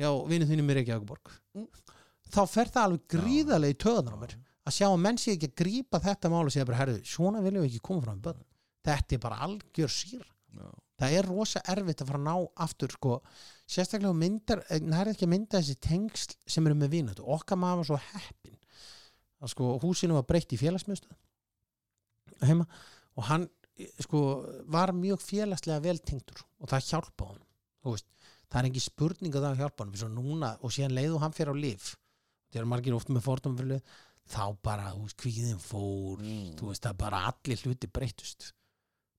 já, 0.00 0.08
vinnu 0.26 0.48
þínum 0.48 0.72
er 0.72 0.80
ekki 0.80 0.96
Mm. 1.54 1.68
Þá 2.34 2.42
fer 2.50 2.72
það 2.74 2.88
alveg 2.88 3.06
gríðarlega 3.14 3.76
í 3.76 3.80
töðunar 3.84 4.18
á 4.18 4.22
mér. 4.24 4.36
Að 4.64 4.76
sjá 4.78 4.86
að 4.88 5.00
menn 5.04 5.20
sé 5.20 5.34
ekki 5.34 5.50
að 5.50 5.58
grípa 5.60 6.00
þetta 6.02 6.30
mál 6.32 6.44
og 6.44 6.52
segja 6.52 6.68
bara, 6.68 6.80
herðu, 6.82 7.00
svona 7.06 7.42
viljum 7.44 7.64
við 7.64 7.70
ekki 7.70 7.84
koma 7.84 8.04
fram 8.04 8.16
með 8.18 8.28
börn. 8.28 8.46
Þetta 8.84 9.16
er 9.16 9.20
bara 9.22 9.40
algjör 9.44 9.92
sír 9.92 10.24
já. 10.54 10.68
það 11.00 11.16
er 11.18 11.28
rosa 11.28 11.62
erfitt 11.72 12.02
að 12.02 12.10
fara 12.10 12.20
að 12.20 12.26
ná 12.28 12.34
aftur 12.64 12.94
sko, 12.94 13.18
sérstaklega 13.70 14.18
myndar 14.18 14.62
það 14.68 15.00
er 15.00 15.12
ekki 15.12 15.26
að 15.26 15.32
mynda 15.34 15.60
þessi 15.60 15.76
tengsl 15.88 16.36
sem 16.54 16.68
eru 16.68 16.78
með 16.78 16.90
og 17.24 17.32
okkar 17.38 17.60
maður 17.60 17.82
var 17.82 17.88
svo 17.90 18.00
heppin 18.12 18.58
að 19.44 19.52
sko 19.54 19.64
húsinu 19.82 20.18
var 20.18 20.26
breytt 20.28 20.54
í 20.54 20.60
félagsmyndstöð 20.60 22.48
heima 22.48 22.66
og 23.14 23.28
hann 23.30 23.48
sko 24.02 24.20
var 24.70 24.94
mjög 24.96 25.22
félagslega 25.24 25.82
vel 25.84 25.98
tengdur 25.98 26.44
og 26.60 26.70
það 26.70 26.88
hjálpa 26.92 27.30
hann 27.32 27.42
það 27.84 28.60
er 28.60 28.68
ekki 28.70 28.84
spurning 28.84 29.34
að 29.34 29.48
það 29.48 29.62
hjálpa 29.64 29.80
hann 29.84 30.44
og 30.60 30.72
síðan 30.72 30.96
leiðu 30.96 31.20
hann 31.22 31.34
fyrir 31.34 31.54
á 31.54 31.56
lif 31.58 31.94
það 32.54 32.62
eru 32.62 32.70
margir 32.72 32.94
oft 32.96 33.10
með 33.12 33.26
fordómafylu 33.26 33.80
þá 34.34 34.44
bara, 34.64 34.92
þú 34.94 35.02
veist, 35.04 35.18
kvíðin 35.20 35.60
fór 35.60 36.22
Mm. 36.24 36.54
þú 36.56 36.70
veist, 36.70 36.82
það 36.86 36.96
bara 37.02 37.24
allir 37.28 37.60
hluti 37.66 37.90
breytust 37.92 38.52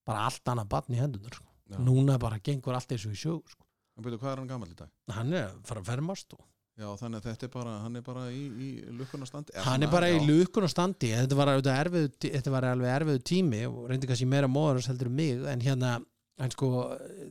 bara 0.06 0.26
allt 0.30 0.44
annað 0.50 0.70
batn 0.70 0.94
í 0.96 1.02
hendunar 1.02 1.34
sko. 1.36 1.46
Já. 1.70 1.78
núna 1.82 2.20
bara 2.22 2.38
gengur 2.40 2.76
allt 2.78 2.92
eins 2.94 3.06
og 3.08 3.14
í 3.14 3.18
sög 3.18 3.42
sko. 3.50 3.64
En 3.98 4.04
byrju, 4.04 4.20
hvað 4.22 4.32
er 4.34 4.38
hann 4.42 4.48
gammal 4.50 4.70
í 4.70 4.76
dag? 4.78 4.90
hann 5.10 5.34
er 5.34 5.52
fara 5.64 5.82
að 5.82 5.86
fermast 5.94 6.34
og 6.34 6.44
Já, 6.78 6.90
þannig 7.00 7.22
að 7.22 7.28
þetta 7.30 7.44
er 7.48 7.52
bara, 7.54 7.74
hann 7.80 7.96
er 7.96 8.02
bara 8.04 8.24
í, 8.36 8.42
í 8.52 8.70
lukkunastandi 9.00 9.54
hann 9.64 9.84
er 9.84 9.88
bara 9.88 10.10
í 10.12 10.18
lukun 10.28 10.66
og 10.68 10.70
standi 10.74 11.08
þetta 11.16 11.36
var, 11.40 11.48
tí- 11.56 12.34
þetta 12.36 12.52
var 12.52 12.64
alveg 12.68 12.92
erfiðu 13.00 13.22
tími 13.24 13.62
og 13.70 13.86
reyndi 13.90 14.08
kannski 14.10 14.28
meira 14.28 14.48
móður 14.52 14.84
heldur 14.90 15.08
um 15.08 15.16
mig 15.16 15.40
en 15.48 15.62
hérna 15.64 15.94
en 16.38 16.52
sko, 16.52 16.68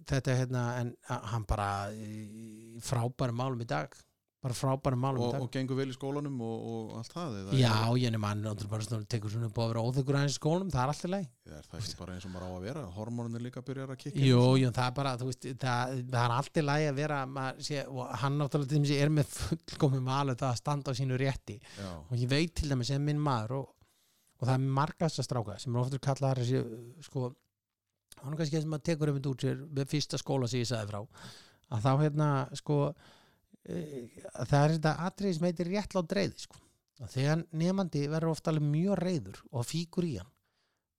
þetta 0.09 0.32
er 0.32 0.38
hérna 0.46 0.62
en 0.80 0.94
hann 1.07 1.44
bara 1.44 1.92
í 1.92 2.80
frábærum 2.80 3.36
málum 3.36 3.61
í 3.61 3.66
dag 3.68 3.92
bara 4.45 4.57
frábærum 4.57 5.01
málum 5.01 5.22
og, 5.24 5.34
og 5.40 5.49
gengur 5.55 5.78
vel 5.78 5.88
í 5.88 5.95
skólanum 5.97 6.40
og, 6.45 6.64
og 6.68 6.90
allt 6.99 7.14
það 7.14 7.36
já, 7.57 7.72
ég 7.97 8.12
nefnir 8.12 8.20
mann 8.20 8.42
bara 8.68 8.99
tekur 9.09 9.32
svona 9.32 9.49
upp 9.49 9.57
á 9.57 9.62
að 9.64 9.70
vera 9.70 9.84
óþökkur 9.88 10.18
aðeins 10.18 10.34
í 10.34 10.38
skónum, 10.38 10.72
það 10.72 10.82
er 10.82 10.92
alltaf 10.92 11.12
leið 11.14 11.24
er, 11.24 11.55
er 11.57 11.68
það 11.70 11.78
ekki 11.80 11.99
bara 12.01 12.16
eins 12.16 12.26
og 12.28 12.32
maður 12.34 12.45
á 12.45 12.53
að 12.53 12.66
vera? 12.68 12.82
Hormónunir 12.99 13.45
líka 13.47 13.62
byrjar 13.64 13.95
að 13.95 14.01
kikka 14.03 14.20
Jú, 14.20 14.42
jú, 14.61 14.72
það 14.76 14.88
er 14.90 14.97
bara, 14.99 15.14
þú 15.20 15.28
veist, 15.30 15.49
það, 15.64 15.95
það 16.12 16.20
er 16.24 16.34
alltaf 16.36 16.66
lægi 16.68 16.90
að 16.90 16.99
vera, 17.01 17.20
maður 17.38 17.64
sé, 17.68 17.84
og 17.88 18.12
hann 18.20 18.36
náttúrulega 18.40 18.72
til 18.74 18.80
dæmis 18.82 18.95
er 18.99 19.14
með 19.14 19.32
fullkomi 19.38 20.03
maður 20.05 20.40
það 20.42 20.51
að 20.51 20.61
standa 20.61 20.92
á 20.92 20.99
sínu 21.01 21.20
rétti. 21.20 21.57
Já, 21.80 21.90
og 22.05 22.14
ég 22.20 22.28
veit 22.34 22.53
til 22.61 22.68
dæmis 22.72 22.92
sem 22.92 23.09
minn 23.09 23.22
maður 23.24 23.57
og, 23.62 23.72
og 24.40 24.45
það 24.45 24.55
er 24.59 24.68
margast 24.80 25.22
að 25.22 25.28
stráka 25.30 25.57
sem 25.62 25.72
er 25.72 25.84
oftur 25.86 26.05
kallað 26.05 26.42
þessi, 26.42 26.62
sko 27.09 27.32
hann 28.20 28.32
er 28.32 28.38
kannski 28.40 28.57
það 28.59 28.64
sem 28.66 28.76
að 28.76 28.86
tekur 28.90 29.11
um 29.11 29.18
þetta 29.18 29.32
út 29.32 29.45
sér 29.45 29.57
það 33.64 34.60
er 34.60 34.76
þetta 34.76 34.94
atriði 35.08 35.38
sem 35.38 35.48
heitir 35.48 35.72
réttlátt 35.72 36.14
reyði, 36.18 36.44
sko. 36.44 36.60
Að 37.02 37.16
þegar 37.16 37.42
nefandi 37.58 38.04
verður 38.06 38.34
ofta 38.34 38.52
alveg 38.52 38.70
mjög 38.70 39.00
reyður 39.00 39.40
og 39.50 39.66
fíkur 39.66 40.06
í 40.06 40.14
hann 40.20 40.30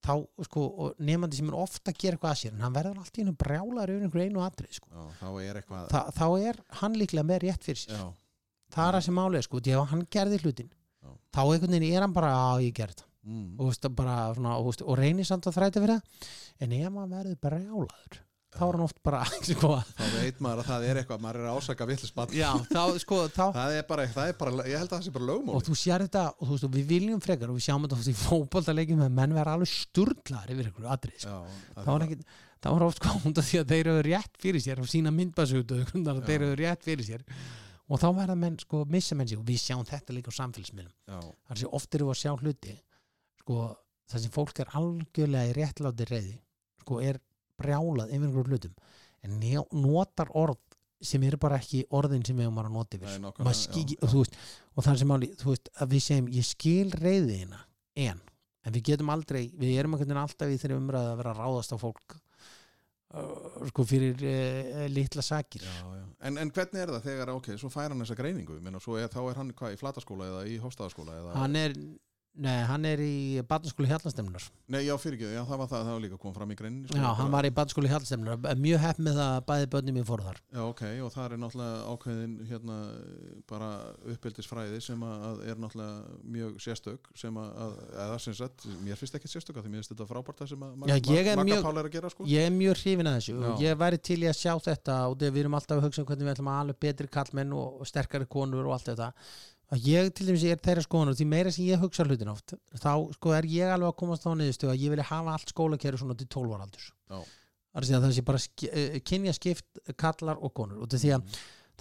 þá, 0.06 0.14
sko, 0.46 0.66
nefandi 1.02 1.40
sem 1.40 1.50
er 1.50 1.58
ofta 1.58 1.94
að 1.94 2.02
gera 2.02 2.18
eitthvað 2.18 2.34
að 2.34 2.42
sér 2.42 2.54
en 2.54 2.66
hann 2.66 2.76
verður 2.76 3.02
allt 3.02 3.16
í 3.18 3.24
hennu 3.24 3.36
brjálar 3.42 3.94
yfir 3.94 4.06
einhverju 4.06 4.30
einu 4.30 4.44
atrið, 4.46 4.78
sko. 4.80 4.92
Já, 4.92 5.06
þá 5.22 5.30
er 5.46 5.60
eitthvað 5.62 5.88
Þa, 5.94 6.02
þá 6.20 6.28
er 6.50 6.62
hann 6.82 7.00
líklega 7.00 7.30
með 7.32 7.42
rétt 7.46 7.66
fyrir 7.66 7.82
sér. 7.82 7.96
Já, 7.96 8.06
það 8.76 8.90
er 8.90 8.98
það 8.98 9.06
sem 9.08 9.22
er, 9.24 9.48
sko, 9.48 9.64
því 9.66 9.76
að 9.76 9.88
hann 9.94 10.06
gerði 10.18 10.42
hlutin 10.44 10.72
Já. 10.76 11.12
þá 11.38 11.42
einhvern 11.46 11.76
veginn 11.78 11.88
er 11.90 12.06
hann 12.06 12.16
bara 12.16 12.34
að 12.36 12.66
ég 12.68 12.78
gerði 12.78 13.00
það 13.02 13.10
mm, 13.26 13.50
og, 13.56 13.72
veist, 13.72 13.90
bara, 13.98 14.16
svona, 14.38 14.56
og, 14.62 14.94
reynir 15.00 15.28
samt 15.28 15.50
að 15.50 15.58
þræta 15.60 15.84
fyrir 15.84 15.96
það. 15.96 16.30
En 16.66 16.78
ef 16.78 16.94
maður 16.94 17.16
verður 17.16 17.42
brjálaður 17.46 18.22
þá 18.56 18.64
er 18.66 18.78
hann 18.78 18.84
oft 18.86 19.00
bara 19.06 19.22
sko, 19.50 19.72
þá 19.98 20.06
veit 20.16 20.40
maður 20.44 20.62
að 20.64 20.70
það 20.70 20.86
er 20.90 21.00
eitthvað 21.02 21.24
maður 21.26 21.42
er 21.42 21.50
ásaka 21.56 21.88
villismann 21.90 22.34
sko, 23.04 23.20
það 23.36 23.76
er 23.76 23.86
bara, 23.90 24.08
það 24.16 24.32
er 24.32 24.40
bara, 24.40 24.66
ég 24.70 24.80
held 24.80 24.90
að 24.90 24.96
það 24.96 25.06
sé 25.08 25.14
bara 25.18 25.30
lögmál. 25.30 25.58
Og 25.58 25.66
þú 25.68 25.78
sér 25.80 26.06
þetta 26.06 26.24
og 26.32 26.48
þú 26.48 26.56
veist, 26.56 26.68
og 26.70 26.74
við 26.76 26.88
viljum 26.94 27.22
frekar 27.24 27.52
og 27.52 27.60
við 27.60 27.68
sjáum 27.68 27.86
þetta 27.88 28.00
í 28.12 28.16
fótboltaleikjum 28.22 29.04
að 29.06 29.14
menn 29.20 29.36
vera 29.38 29.58
alveg 29.58 29.72
sturglar 29.72 30.56
yfir 30.56 30.72
einhverju 30.72 30.92
atrið 30.96 31.20
sko. 31.26 31.42
það 31.76 31.92
var 31.92 32.08
ekki, 32.08 32.20
það 32.66 32.78
var 32.78 32.88
oft 32.88 33.06
af 33.44 33.46
því 33.52 33.62
að 33.62 33.76
þeir 33.76 33.92
eru 33.92 34.08
rétt 34.10 34.42
fyrir 34.42 34.66
sér 34.66 34.82
og 34.82 34.90
sína 34.90 35.14
að 35.14 36.22
Já. 36.22 36.26
þeir 36.26 36.42
eru 36.42 36.58
rétt 36.64 36.86
fyrir 36.86 37.08
sér. 37.08 37.26
Og 37.86 38.02
þá 38.02 38.08
verða 38.18 38.36
menn, 38.40 38.56
sko, 38.58 38.82
missa 38.90 39.14
menn 39.14 39.30
sig 39.30 39.38
og 39.38 39.46
við 39.46 39.60
sjáum 39.62 39.86
þetta 39.86 40.14
líka 40.16 40.32
á 40.34 40.40
samfélagsmiðlum. 40.40 40.94
Já, 41.06 41.20
þar 41.46 41.60
sem 41.60 41.76
oft 41.78 41.98
eru 41.98 42.08
að 42.10 42.18
sjá 42.18 42.32
hluti 42.34 42.74
sko, 43.44 43.58
það 44.10 44.24
sem 44.24 44.34
fólk 44.34 44.62
er 44.64 44.72
algjörlega 44.80 45.52
í 45.52 45.54
réttláti 45.54 46.08
reyði 46.10 46.34
sko, 46.82 46.98
er 47.06 47.20
brjálað 47.62 48.12
yfir 48.14 48.28
einhverjum 48.30 48.54
hlutum. 48.54 48.76
En 49.26 49.40
notar 49.82 50.30
orð 50.38 50.62
sem 51.06 51.24
eru 51.28 51.38
bara 51.42 51.58
ekki 51.60 51.84
orðin 51.94 52.24
sem 52.26 52.38
við 52.38 52.48
erum 52.48 52.62
að 52.62 52.72
nota 52.74 52.98
yfir. 52.98 53.18
Nei, 53.20 53.34
Maður 53.40 53.60
skil- 53.60 53.96
já, 53.96 54.00
og, 54.02 54.10
þú 54.14 54.22
veist, 54.24 54.38
og 54.76 54.86
það 54.86 55.02
sem 55.02 55.16
veist, 55.50 55.70
að 55.76 55.92
við 55.96 56.06
segjum 56.06 56.32
ég 56.36 56.48
skil 56.48 56.92
reyðina 56.96 57.66
en 57.96 58.22
en 58.66 58.74
við 58.74 58.88
getum 58.92 59.12
aldrei, 59.14 59.44
við 59.54 59.80
erum 59.80 59.96
alltaf 59.96 60.50
í 60.50 60.58
þeirri 60.58 60.80
umræðu 60.80 61.12
að 61.12 61.20
vera 61.22 61.34
ráðast 61.38 61.76
á 61.76 61.78
fólk 61.78 62.16
uh, 63.14 63.68
sko 63.70 63.86
fyrir 63.88 64.18
uh, 64.26 64.86
litla 64.90 65.22
sakir. 65.26 65.62
Já, 65.62 65.84
já. 66.00 66.06
En, 66.26 66.40
en 66.42 66.52
hvernig 66.56 66.82
er 66.82 66.94
það 66.96 67.06
þegar, 67.06 67.34
ok, 67.38 67.52
svo 67.62 67.70
fær 67.70 67.92
hann 67.94 68.02
þessa 68.02 68.18
greiningu? 68.18 68.58
Minna, 68.66 68.82
svo 68.82 68.98
er, 68.98 69.12
þá 69.14 69.20
er 69.30 69.40
hann 69.42 69.54
hvað 69.58 69.76
í 69.76 69.80
flataskóla 69.82 70.32
eða 70.32 70.46
í 70.50 70.58
hóstaðaskóla 70.64 71.20
hann 71.36 71.60
er 71.60 71.76
Nei, 72.36 72.56
hann 72.68 72.84
er 72.88 73.00
í 73.00 73.40
barnaskóli 73.48 73.88
hjallastemnar 73.88 74.44
Nei, 74.68 74.82
já, 74.84 74.92
fyrir 75.00 75.16
ekki, 75.16 75.28
já, 75.38 75.42
það 75.48 75.60
var 75.62 75.70
það, 75.72 75.84
það 75.88 75.94
var 75.94 76.02
líka 76.04 76.18
komið 76.20 76.36
fram 76.40 76.52
í 76.52 76.58
greininni 76.60 76.90
sko, 76.90 76.98
Já, 77.00 77.08
hann 77.20 77.32
var 77.32 77.48
í 77.48 77.52
barnaskóli 77.56 77.92
hjallastemnar 77.92 78.58
Mjög 78.60 78.82
hepp 78.84 79.00
með 79.06 79.20
það 79.20 79.30
að 79.36 79.46
bæði 79.52 79.70
börnum 79.76 79.96
mín 79.96 80.08
fóru 80.10 80.26
þar. 80.26 80.42
Já, 80.52 80.62
ok, 80.66 80.84
og 81.06 81.14
það 81.14 81.28
er 81.28 81.42
náttúrulega 81.46 81.94
ákveðin 81.94 82.34
hérna 82.50 82.80
bara 83.48 83.70
uppeldisfræði 84.16 84.82
sem 84.84 85.06
að 85.08 85.42
er 85.46 85.64
náttúrulega 85.64 86.20
mjög 86.36 86.60
sérstök 86.66 87.10
sem 87.24 87.40
að, 87.40 87.80
eða 88.06 88.20
sem 88.26 88.38
sagt, 88.42 88.68
mér 88.84 89.00
finnst 89.00 89.18
ekki 89.20 89.32
sérstök 89.32 89.62
að 89.62 89.68
því 89.68 89.74
mér 89.74 89.84
finnst 89.84 89.96
þetta 89.96 90.10
frábært 90.12 90.44
það 90.44 90.52
sem 90.52 90.68
að 90.68 90.92
Já, 90.92 91.00
ég 91.16 91.32
Magga 91.40 91.62
Pála 91.64 91.84
er 91.86 91.90
að 91.90 91.96
gera 91.96 92.12
sko. 92.12 92.28
Ég 92.30 92.50
er 92.50 92.54
mjög 92.56 92.78
hrifin 92.82 93.10
að 93.12 93.20
þessu 93.20 93.36
Já. 93.36 93.48
og 93.54 93.64
ég 93.64 93.80
væri 93.86 94.00
til 94.12 94.20
í 94.24 94.30
að 94.30 94.40
sjá 94.42 94.54
þetta 94.68 95.00
og 95.08 95.18
við 95.24 95.42
erum 95.46 95.58
alltaf 95.60 95.80
að 95.80 95.88
hugsa 95.88 96.04
um 96.04 96.08
hvernig 96.10 96.28
við 96.28 96.36
ætlum 96.36 96.52
að 96.52 96.62
alveg 96.66 96.80
betri 96.86 97.12
kallmenn 97.16 97.56
og 97.56 97.84
sterkari 97.88 98.28
konur 98.30 98.68
og 98.70 98.76
allt 98.76 98.92
þetta 98.92 99.12
að 99.74 99.88
ég 99.90 100.12
til 100.14 100.28
dæmis 100.28 100.44
er 100.46 100.60
þeirra 100.62 100.84
skoðan 100.86 101.10
og 101.10 101.16
því 101.18 101.26
meira 101.28 101.52
sem 101.52 101.66
ég 101.66 101.80
hugsa 101.82 102.06
hlutin 102.06 102.30
oft 102.30 102.54
þá 102.78 102.92
sko 103.16 103.32
er 103.34 103.48
ég 103.50 103.72
alveg 103.74 103.90
að 103.90 103.98
komast 104.02 104.28
á 104.28 104.32
niðurstu 104.38 104.70
að 104.70 104.78
ég 104.84 104.94
vilja 104.94 105.08
hafa 105.10 105.34
allt 105.34 105.50
skólakerfi 105.54 105.98
svona 106.02 106.18
til 106.20 106.28
12 106.28 106.54
ára 106.54 106.68
aldurs. 106.68 106.92
Það 107.76 108.14
sé 108.16 108.24
bara 108.24 108.38
sk- 108.40 108.70
eh, 108.72 109.00
kynja 109.04 109.34
skipt 109.34 109.80
kallar 109.98 110.38
og 110.40 110.54
konur. 110.54 110.82
Og 110.82 110.88
því 110.88 111.10
að 111.18 111.22
Mhm. 111.24 111.32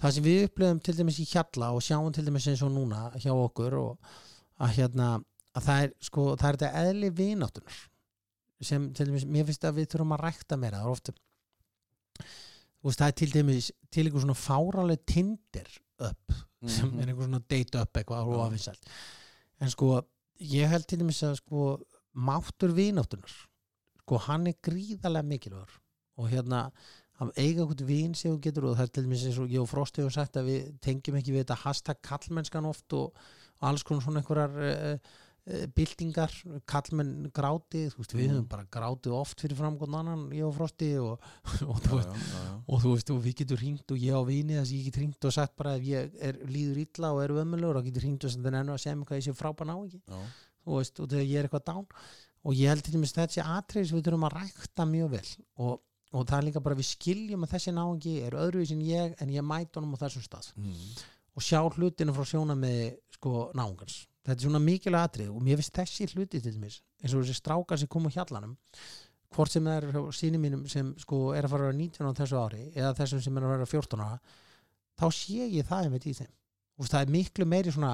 það 0.01 0.11
sem 0.13 0.23
við 0.23 0.47
upplöfum 0.49 0.81
til 0.83 0.93
dæmis 0.95 1.19
í 1.19 1.25
hjalla 1.29 1.69
og 1.71 1.81
sjáum 1.81 2.11
til 2.13 2.25
dæmis 2.25 2.47
eins 2.47 2.61
og 2.63 2.71
núna 2.71 3.13
hjá 3.15 3.31
okkur 3.31 3.73
og 3.73 3.97
að 4.59 4.73
hérna 4.75 5.23
að 5.55 5.63
það 5.63 5.83
er 5.83 5.93
sko 6.01 6.35
það 6.35 6.49
er 6.49 6.57
þetta 6.57 6.73
eðli 6.89 7.09
vináttunar 7.15 7.77
sem 8.61 8.93
til 8.93 9.05
dæmis 9.07 9.25
mér 9.25 9.45
finnst 9.45 9.63
að 9.63 9.75
við 9.77 9.87
þurfum 9.93 10.17
að 10.17 10.23
rækta 10.25 10.57
meira. 10.57 10.77
Það 10.81 10.85
er 10.85 10.91
ofta 10.91 11.13
það 12.85 13.07
er 13.07 13.11
til 13.19 13.31
dæmis 13.31 13.71
til 13.91 14.05
einhver 14.05 14.21
svona 14.25 14.35
fáraleg 14.37 14.99
tindir 15.05 15.67
upp 15.99 16.33
sem 16.67 16.89
Mhm. 16.89 16.99
er 17.01 17.07
einhver 17.07 17.27
svona 17.27 17.41
date 17.49 17.81
up 17.81 17.93
eitthvað 17.97 18.27
og 18.27 18.45
afinsælt 18.47 18.79
en 19.61 19.69
sko 19.69 20.01
ég 20.41 20.67
held 20.67 20.87
til 20.87 20.99
dæmis 20.99 21.23
að 21.23 21.35
sko 21.39 21.79
máttur 22.15 22.71
vináttunar 22.75 23.31
sko 24.01 24.17
hann 24.17 24.47
er 24.47 24.53
gríðarlega 24.63 25.25
mikilvægur. 25.25 25.79
Og 26.17 26.29
hérna 26.29 26.71
að 27.19 27.31
eiga 27.37 27.63
eitthvað 27.63 27.85
vin 27.87 28.13
sem 28.13 28.31
þú 28.35 28.39
getur 28.41 28.65
og 28.69 28.77
það 28.77 28.83
er 28.83 28.91
til 28.93 29.03
dæmis 29.03 29.23
eins 29.25 29.39
og 29.39 29.49
ég 29.49 29.61
og 29.61 29.69
Frosti 29.69 30.01
hefur 30.01 30.11
sagt 30.11 30.35
að 30.37 30.45
við 30.49 30.79
tengjum 30.81 31.15
ekki 31.19 31.31
við 31.33 31.43
þetta 31.45 31.57
hashtag 31.63 32.01
kallmennskan 32.03 32.65
oft 32.65 32.93
og, 32.93 33.13
og 33.61 33.67
alls 33.69 33.83
konar 33.83 34.01
svona 34.03 34.21
einhverjar 34.21 34.99
uh, 35.45 35.65
byltingar, 35.77 36.31
kallmenn 36.69 37.29
gráti 37.35 37.85
veist 37.93 38.13
við 38.15 38.25
Mm. 38.29 38.33
höfum 38.35 38.47
bara 38.49 38.65
grátið 38.71 39.13
oft 39.17 39.39
fyrir 39.43 39.57
framgóðan 39.59 39.99
annan, 40.01 40.23
ég 40.33 40.45
og 40.47 40.55
Frosti 40.57 40.89
og, 40.97 41.19
og 41.71 41.79
þú 41.85 41.99
já, 42.01 42.05
já, 42.09 42.41
já, 42.45 42.53
og 42.67 42.81
þú 42.83 42.93
veist, 42.95 43.11
og 43.15 43.21
við 43.25 43.35
getum 43.43 43.57
hringt 43.61 43.91
og 43.95 43.97
ég 44.01 44.13
á 44.17 44.21
vini 44.25 44.57
þess 44.57 44.71
að 44.71 44.77
ég 44.79 44.85
get 44.89 44.99
hringt 45.01 45.25
og 45.29 45.33
sagt 45.37 45.55
bara 45.55 45.75
ef 45.77 45.83
ég 45.89 46.15
er, 46.19 46.39
líður 46.49 46.81
illa 46.85 47.13
og 47.13 47.23
er 47.23 47.35
ömulegur 47.45 47.79
og 47.81 47.85
getur 47.89 48.05
hringt 48.07 48.25
og 48.25 48.35
en 48.35 48.59
enn 48.61 48.73
að 48.75 48.81
segja 48.85 48.95
mig 48.99 49.07
hvað 49.09 49.21
ég 49.21 49.27
sé 49.29 49.35
frábæn 49.37 49.73
á 49.73 49.77
ekki 49.85 50.01
já. 50.01 50.21
þú 50.65 50.79
veist, 50.79 50.99
og 50.99 51.09
þegar 51.13 51.27
ég 51.29 51.37
er 51.43 51.49
eitthvað 51.49 51.67
dán 51.69 51.85
og 52.45 52.53
ég 52.53 52.69
held 52.69 52.83
til 52.85 52.93
dæmis 52.93 53.13
þetta 53.15 53.33
sé 53.39 53.41
atriði 53.45 53.87
sem 53.89 53.97
við 53.99 54.05
þurfum 54.09 54.25
að 54.29 54.35
rækta 54.39 54.85
mjög 54.85 55.09
vel 55.15 55.29
og, 55.65 55.79
og 56.13 56.25
það 56.29 56.37
er 56.37 56.45
líka 56.49 56.61
bara 56.65 56.77
við 56.77 56.89
skiljum 56.91 57.45
að 57.45 57.53
þessi 57.55 57.73
náungi 57.73 58.13
er 58.27 58.37
öðruvísi 58.37 58.75
en 58.77 58.83
ég 58.85 59.15
en 59.21 59.29
ég 59.33 59.45
mæt 59.45 59.77
honum 59.79 59.95
á 59.97 60.01
þessum 60.05 60.25
stað 60.25 60.51
Mm. 60.57 60.75
og 61.35 61.41
sjá 61.43 61.59
hlutinu 61.73 62.13
frá 62.15 62.23
sjóna 62.29 62.53
með 62.55 62.99
sko 63.17 63.49
náungans 63.57 64.05
þetta 64.25 64.35
er 64.39 64.45
svona 64.47 64.61
mikilvæg 64.63 65.05
atrið 65.07 65.31
og 65.33 65.41
mér 65.45 65.59
finnst 65.61 65.75
þessi 65.77 66.07
hluti 66.13 66.41
til 66.41 66.53
dæmis 66.55 66.79
eins 67.03 67.13
og 67.13 67.21
þessi 67.23 67.37
strákar 67.39 67.79
sem 67.81 67.87
kom 67.91 68.07
á 68.09 68.15
hjallanum 68.15 68.55
hvort 69.35 69.51
sem 69.51 69.65
það 69.67 69.87
er 69.89 70.11
síni 70.15 70.39
mínum 70.41 70.63
sem 70.71 70.93
sko 71.01 71.33
er 71.35 71.45
að 71.45 71.51
fara 71.55 71.65
að 71.67 71.71
vera 71.73 71.79
19 71.81 72.07
á 72.09 72.17
þessu 72.21 72.39
ári 72.39 72.61
eða 72.73 72.93
þessum 73.01 73.21
sem 73.25 73.37
er 73.37 73.45
að 73.47 73.53
vera 73.55 73.65
14 73.73 74.03
ára 74.05 74.19
þá 74.95 75.05
sé 75.11 75.47
ég 75.51 75.67
það 75.67 75.89
einmitt 75.89 76.05
í 76.07 76.13
þeim. 76.15 76.31
Og 76.79 76.87
það 76.91 77.01
er 77.05 77.11
miklu 77.11 77.45
meiri 77.47 77.71
svona 77.75 77.91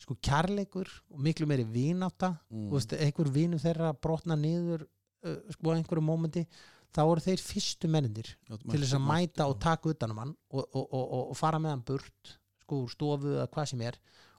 sko 0.00 0.16
kærleikur 0.22 0.88
og 1.14 1.20
miklu 1.22 1.46
meiri 1.50 1.64
vináta 1.66 2.32
Mm. 2.50 2.66
þú 2.70 2.74
veist, 2.76 2.92
einhver 2.94 3.28
vinu 3.30 3.58
þeirra 3.62 3.92
brotna 4.02 4.34
niður 4.36 4.82
uh, 4.82 5.36
sko 5.54 5.70
á 5.70 5.78
einhverju 5.78 6.02
mómenti 6.02 6.42
þá 6.90 7.00
eru 7.04 7.22
þeir 7.22 7.42
fyrstu 7.44 7.86
mennindir 7.90 8.32
til 8.70 8.80
þess 8.82 8.96
að 8.98 9.04
mæta 9.06 9.46
og 9.46 9.60
taka 9.62 9.90
utan 9.92 10.10
um 10.10 10.18
hann 10.24 10.32
og, 10.50 10.64
og, 10.74 10.86
og, 10.90 11.04
og, 11.04 11.22
og 11.30 11.36
fara 11.38 11.58
með 11.62 11.70
hann 11.76 11.84
burt 11.86 12.32
sko 12.64 12.80
úr 12.84 12.90
stofu 12.90 13.34
eða 13.36 13.46
hvað 13.54 13.68
sem 13.70 13.80
er 13.86 13.98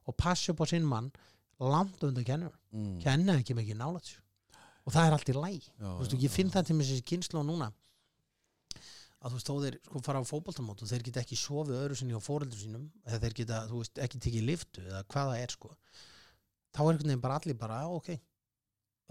og 0.09 0.17
passa 0.19 0.51
upp 0.51 0.59
á 0.63 0.65
sinn 0.67 0.83
mann 0.87 1.11
langt 1.61 2.03
undan 2.07 2.25
kennur 2.27 2.55
Mm. 2.71 2.99
kenna 3.03 3.33
ekki 3.41 3.53
mikið 3.57 3.75
sér. 4.07 4.21
Og 4.87 4.93
það 4.95 5.07
er 5.07 5.13
allt 5.17 5.29
í 5.29 5.33
þú 5.91 5.99
veist, 5.99 6.13
og 6.15 6.21
ég 6.23 6.31
finn 6.31 6.49
það 6.49 6.65
til 6.69 6.75
með 6.77 6.87
þessi 6.89 7.03
kynslu 7.11 7.41
núna 7.43 7.67
að 9.21 9.27
þú 9.29 9.35
veist, 9.37 9.49
þó 9.49 9.55
þeir 9.61 9.75
sko 9.85 10.01
fara 10.05 10.21
á 10.23 10.25
fótboltamót 10.25 10.81
og 10.81 10.89
þeir 10.89 11.03
geta 11.05 11.21
ekki 11.21 11.37
sofið 11.37 11.75
öðru 11.81 11.97
sinni 11.99 12.15
á 12.17 12.21
fóreldur 12.23 12.57
sínum 12.61 12.87
eða 13.05 13.19
þeir 13.25 13.35
geta, 13.41 13.59
þú 13.69 13.81
veist, 13.83 13.99
ekki 14.01 14.21
tekið 14.23 14.47
liftu 14.47 14.81
eða 14.87 15.03
hvað 15.11 15.29
það 15.33 15.41
er 15.43 15.53
sko. 15.57 15.69
Þá 16.71 16.79
er 16.81 16.87
einhvern 16.93 17.11
veginn 17.11 17.21
bara 17.27 17.37
allir 17.41 17.59
bara, 17.59 17.81
á, 17.83 17.87
ok 17.91 18.09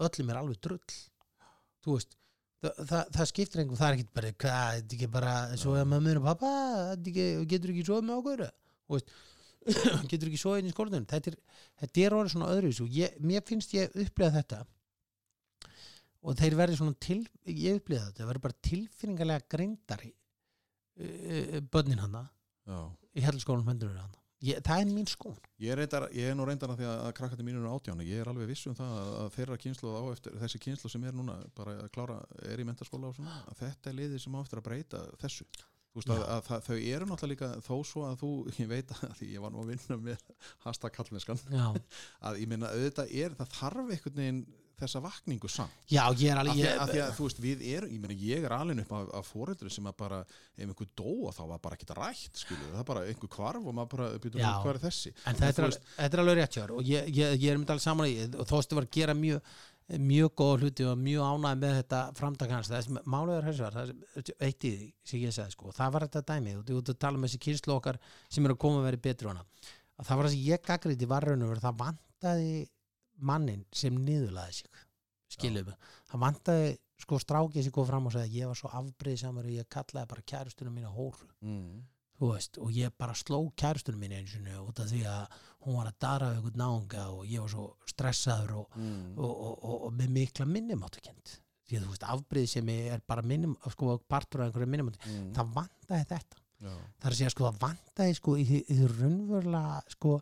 öllum 0.01 0.29
er 0.33 0.39
alveg 0.41 0.59
drull. 0.65 0.97
Þú 1.85 1.95
veist, 1.95 2.17
það, 2.65 2.81
það, 2.89 3.03
það 3.15 3.29
skiptir 3.31 3.61
einhvern, 3.61 3.79
það 3.79 3.91
er 3.91 3.97
ekki 3.99 4.09
bara, 4.17 4.31
hvað, 4.43 4.71
þetta 4.81 4.95
er 4.95 4.97
ekki 4.97 5.11
bara 5.15 5.35
svo 5.61 5.75
að 5.77 5.87
maður 5.93 6.07
og 6.23 6.27
pappa, 6.31 6.51
þetta 6.97 7.27
getur 7.53 7.73
ekki 7.75 7.85
sofið 7.87 8.07
með 8.09 8.19
okkur? 8.23 8.43
Þú 8.89 8.97
veist 8.97 9.13
getur 10.09 10.29
ekki 10.29 10.41
sofið 10.41 10.63
inn 10.63 10.71
í 10.71 10.75
skólanum 10.75 11.07
þetta 11.09 11.33
er, 11.33 11.39
þetta 11.83 12.05
er 12.05 12.15
orðið 12.17 12.35
svona 12.35 12.53
öðru 12.55 12.87
ég, 12.95 13.17
mér 13.21 13.43
finnst 13.45 13.75
ég 13.75 13.93
upplega 13.93 14.37
þetta 14.39 14.61
og 16.21 16.37
þeir 16.37 16.57
verði 16.57 16.79
svona 16.79 16.97
til 17.01 17.19
ég 17.45 17.77
upplýða 17.79 18.07
þetta, 18.07 18.17
þeir 18.21 18.31
verði 18.31 18.45
bara 18.45 18.59
tilfinningarlega 18.69 19.47
greindari 19.49 20.11
uh, 21.01 21.61
börnin 21.73 22.01
hana 22.01 22.25
Já. 22.65 22.81
í 23.17 23.25
helskólanum 23.25 23.71
hendur 23.73 23.93
hana 23.93 24.21
ég, 24.45 24.61
það 24.65 24.83
er 24.83 24.91
mín 24.91 25.09
skón 25.09 25.37
Ég 25.61 25.77
ég 26.17 26.31
er 26.31 26.37
nú 26.37 26.45
reyndar 26.47 26.73
að 26.73 26.81
því 26.81 26.89
að 26.89 27.11
krakkandi 27.19 27.45
mínur 27.45 27.65
er 27.67 27.75
átjáni, 27.75 28.07
ég 28.09 28.21
er 28.23 28.31
alveg 28.31 28.49
viss 28.49 28.65
um 28.69 28.77
það 28.77 28.95
að, 28.97 29.11
að 29.21 29.33
þeirra 29.35 29.57
kynslu 29.61 29.93
á 29.93 30.01
eftir, 30.09 30.37
þessi 30.41 30.61
kynslu 30.65 30.89
sem 30.89 31.05
er 31.05 31.17
núna 31.17 31.37
bara 31.57 31.75
að 31.83 31.91
klára, 31.93 32.17
er 32.49 32.61
í 32.61 32.65
mentaskóla 32.65 33.11
og 33.11 33.17
svona, 33.17 33.43
þetta 33.59 33.91
er 33.91 33.99
liðið 33.99 34.23
sem 34.23 34.37
á 34.37 34.41
eftir 34.41 34.61
að 34.61 34.67
breyta 34.69 35.03
þessu. 35.21 35.45
Þú 35.91 35.99
veist 35.99 36.11
að, 36.15 36.21
að, 36.23 36.41
það, 36.47 36.65
þau 36.67 36.75
eru 36.77 37.07
náttúrulega 37.09 37.33
líka 37.33 37.65
þó 37.67 37.73
svo 37.83 38.05
að 38.07 38.21
þú, 38.21 38.31
ég 38.61 38.71
veit 38.71 38.95
að 38.95 39.15
því 39.19 39.29
ég 39.33 39.43
var 39.43 39.51
nú 39.51 39.63
að 39.65 39.73
vinna 39.73 39.99
með 40.07 40.25
hashtag 40.63 40.95
kallmennskan, 40.95 41.45
að 42.29 42.41
ég 42.43 42.51
minna 42.51 42.71
auðvitað 42.71 43.15
er, 43.23 43.37
það 43.39 43.55
þarf 43.57 43.95
einhvern 43.97 44.21
veginn 44.21 44.43
þessa 44.81 45.01
vakningu 45.03 45.49
samt. 45.51 45.73
já 45.91 46.01
ég 46.17 46.31
er 46.31 46.39
alveg 46.41 46.59
ég, 46.61 46.77
að, 46.81 46.93
að 47.03 47.11
þú 47.17 47.25
veist, 47.27 47.41
við 47.43 47.63
erum, 47.69 47.91
ég 47.93 48.01
meina 48.01 48.17
ég 48.17 48.45
er 48.47 48.55
alveg 48.55 48.81
upp 48.83 48.93
af, 48.97 49.09
af 49.19 49.29
foreldri 49.29 49.73
sem 49.73 49.89
að 49.89 49.97
bara, 49.99 50.21
ef 50.57 50.63
einhver 50.65 50.89
dóa 50.97 51.33
þá 51.35 51.41
var 51.51 51.61
bara 51.65 51.77
ekkert 51.77 51.93
rætt, 51.99 52.41
skilju, 52.41 52.69
það 52.73 52.87
bara 52.89 53.03
einhver 53.09 53.31
kvarf 53.35 53.67
og 53.67 53.77
maður 53.77 53.91
bara, 53.93 54.09
byrjum, 54.23 54.41
Já. 54.41 54.51
hvað 54.63 54.71
er 54.73 54.81
þessi? 54.87 55.13
en 55.21 55.39
þetta 55.41 55.51
er, 55.51 55.67
alveg, 55.67 55.89
þetta 55.97 56.17
er 56.17 56.23
alveg 56.23 56.39
rétt 56.39 56.57
hjá 56.57 56.61
þér 56.63 56.73
og 56.77 56.89
ég, 56.89 57.11
ég, 57.19 57.35
ég 57.37 57.53
er 57.53 57.61
myndið 57.61 57.75
alveg 57.75 57.85
saman 57.85 58.09
í 58.09 58.15
og 58.31 58.49
þóstu 58.49 58.79
var 58.79 58.87
að 58.87 58.97
gera 58.97 59.17
mjög 59.21 59.53
mjög 59.99 60.33
góða 60.39 60.59
hluti 60.61 60.85
og 60.87 60.99
mjög 61.01 61.25
ánægð 61.27 61.61
með 61.63 61.75
þetta 61.81 62.01
framtak 62.15 62.53
hans, 62.55 62.69
þess 62.71 62.91
málega 63.03 63.37
er 63.41 63.47
þessu 63.49 63.65
var 63.65 63.77
það 63.77 64.31
eitt 64.47 64.67
í 64.67 64.71
því 64.77 64.89
sem 65.03 65.23
ég 65.23 65.35
sagði 65.35 65.55
sko. 65.55 65.73
Það 65.75 65.95
var 65.95 66.05
þetta 66.07 66.23
dæmi, 66.29 66.55
þú 66.67 66.77
ert 66.79 66.93
að 66.93 66.99
tala 67.03 67.19
um 67.19 67.25
þessi 67.27 67.41
kynslu 67.47 67.75
okkar 67.75 67.99
sem 68.29 68.45
er 68.45 68.53
að 68.53 68.61
koma 68.63 68.81
að 68.81 68.87
vera 68.89 69.01
betri 69.09 69.31
hana 69.31 69.43
að 70.01 70.07
það 70.07 70.17
var 70.17 70.27
það 70.27 70.35
sem 70.35 70.45
ég 70.47 70.63
gagriði 70.67 71.09
var 71.09 71.27
raun 71.27 71.43
og 71.45 71.51
veru 71.51 71.65
það 71.65 71.81
vantaði 71.81 72.55
mannin 73.21 73.65
sem 73.75 73.97
niðurlaði 74.01 74.61
sig 74.61 74.85
skilum, 75.31 75.73
það 76.09 76.23
vantaði 76.25 76.71
sko 77.01 77.17
strákið 77.21 77.65
sem 77.65 77.73
kom 77.73 77.87
fram 77.87 78.07
og 78.09 78.15
sagði 78.15 78.41
ég 78.41 78.49
var 78.51 78.59
svo 78.59 78.71
afbreyðsamur 78.77 79.47
og 79.47 79.55
ég 79.55 79.69
kallaði 79.71 80.09
bara 80.11 80.25
kærustunum 80.33 80.75
mína 80.75 80.91
hóru. 80.91 81.29
Mm. 81.41 81.81
Þú 82.21 82.27
veist, 82.35 82.57
og 82.61 82.69
ég 82.77 82.93
bara 83.01 83.13
sló 83.17 83.39
kærustunum 83.57 83.99
mín 84.03 84.13
eins 84.13 84.35
og 84.37 84.69
af 84.79 84.89
því 84.91 84.99
að 85.09 85.39
hún 85.65 85.77
var 85.79 85.87
að 85.89 85.97
dara 86.05 86.27
við 86.31 86.37
einhvern 86.37 86.61
náunga 86.61 87.05
og 87.15 87.23
ég 87.25 87.39
var 87.41 87.49
svo 87.49 87.65
stressaður 87.89 88.51
og, 88.61 88.67
Mm. 88.77 89.17
og, 89.17 89.31
og, 89.41 89.63
og, 89.87 89.93
með 89.93 90.09
mikla 90.19 90.45
minnumáttakend 90.45 91.33
því 91.67 91.77
að 91.79 91.83
þú 91.85 91.89
veist, 91.93 92.03
afbrið 92.13 92.47
sem 92.49 92.69
er 92.69 93.01
bara 93.07 93.21
minnum, 93.21 93.57
sko, 93.71 93.97
partur 94.07 94.41
af 94.41 94.51
einhverju 94.51 94.69
minnumáttu 94.69 94.99
Mm. 95.09 95.33
það 95.33 95.53
vantaði 95.57 96.05
þetta 96.13 96.37
Já. 96.61 96.69
það 97.01 97.05
er 97.05 97.11
að 97.11 97.17
segja, 97.17 97.29
sko, 97.33 97.43
það 97.49 97.59
vantaði 97.65 98.15
sko, 98.15 98.31
í 98.37 98.45
því 98.45 98.87
raunverulega 99.01 99.81
sko, 99.89 100.21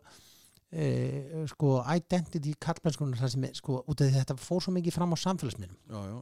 e, 0.70 1.44
sko 1.50 1.80
identity 1.90 2.54
kallmennskunar 2.62 3.18
það 3.20 3.32
sem 3.34 3.44
er, 3.48 3.54
sko, 3.58 3.80
út 3.82 4.00
af 4.00 4.06
því 4.06 4.14
að 4.14 4.18
þetta 4.20 4.36
fór 4.38 4.64
svo 4.64 4.74
mikið 4.76 4.96
fram 4.96 5.14
á 5.14 5.18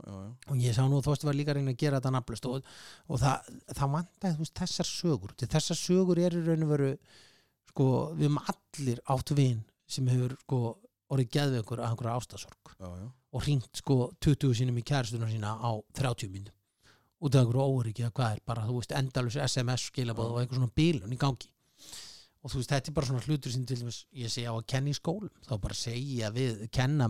já. 0.08 0.18
og 0.48 0.62
ég 0.62 0.76
sá 0.76 0.82
nú 0.86 1.00
að 1.00 1.08
þóstu 1.10 1.28
var 1.28 1.36
líka 1.36 1.52
að 1.52 1.60
reyna 1.60 1.74
að 1.74 1.80
gera 1.82 2.00
þetta 2.00 2.14
nafnlust 2.16 2.48
og, 2.48 2.74
og 3.08 3.22
það, 3.22 3.50
það 3.74 3.94
vantaði 3.96 4.36
þú 4.36 4.44
veist, 4.44 4.56
þessar 4.62 4.90
sögur, 4.90 5.34
til 5.36 5.50
þessar 5.54 5.80
sögur 5.82 6.22
eru 6.24 6.44
raun 6.46 6.66
og 6.66 6.72
veru 6.74 6.92
sko, 7.72 7.88
við 8.16 8.28
höfum 8.28 8.42
allir 8.54 9.02
átt 9.14 9.34
vin 9.36 9.64
sem 9.88 10.08
hefur 10.12 10.36
sko, 10.44 10.62
orðið 11.08 11.32
geðveikur 11.36 11.80
að 11.80 11.90
einhverja 11.90 12.18
ástasorg. 12.20 12.72
Já, 12.76 12.88
já. 13.00 13.08
og 13.08 13.44
hringt 13.44 13.80
sko 13.80 13.98
20 14.24 14.56
sinum 14.56 14.80
í 14.80 14.84
kæristuna 14.84 15.28
sína 15.30 15.56
á 15.60 15.70
30 15.96 16.32
minnum 16.32 16.54
út 17.18 17.34
af 17.34 17.42
einhverju 17.42 17.64
óryggi 17.66 18.04
eða 18.04 18.14
hvað 18.14 18.34
er 18.36 18.42
bara, 18.46 18.64
þú 18.68 18.74
veist, 18.78 18.92
endalus 18.94 19.36
SMS 19.42 19.88
skilabóð 19.90 20.34
og 20.34 20.42
einhver 20.42 20.60
svona 20.60 20.76
bílun 20.76 21.14
í 21.14 21.18
gangi 21.18 21.48
og 22.38 22.52
þú 22.52 22.60
veist, 22.60 22.70
þetta 22.70 22.90
er 22.90 22.94
bara 22.94 23.08
svona 23.08 23.24
hlutur 23.26 23.52
sem 23.52 23.64
til 23.66 23.78
dæmis 23.80 23.98
ég 24.14 24.30
segja 24.30 24.52
á 24.52 24.54
að 24.54 24.66
kenna 24.70 24.92
í 24.92 24.96
skólum 24.96 25.32
þá 25.46 25.54
bara 25.64 25.76
segja 25.78 26.30
við, 26.34 26.60
kenna 26.74 27.08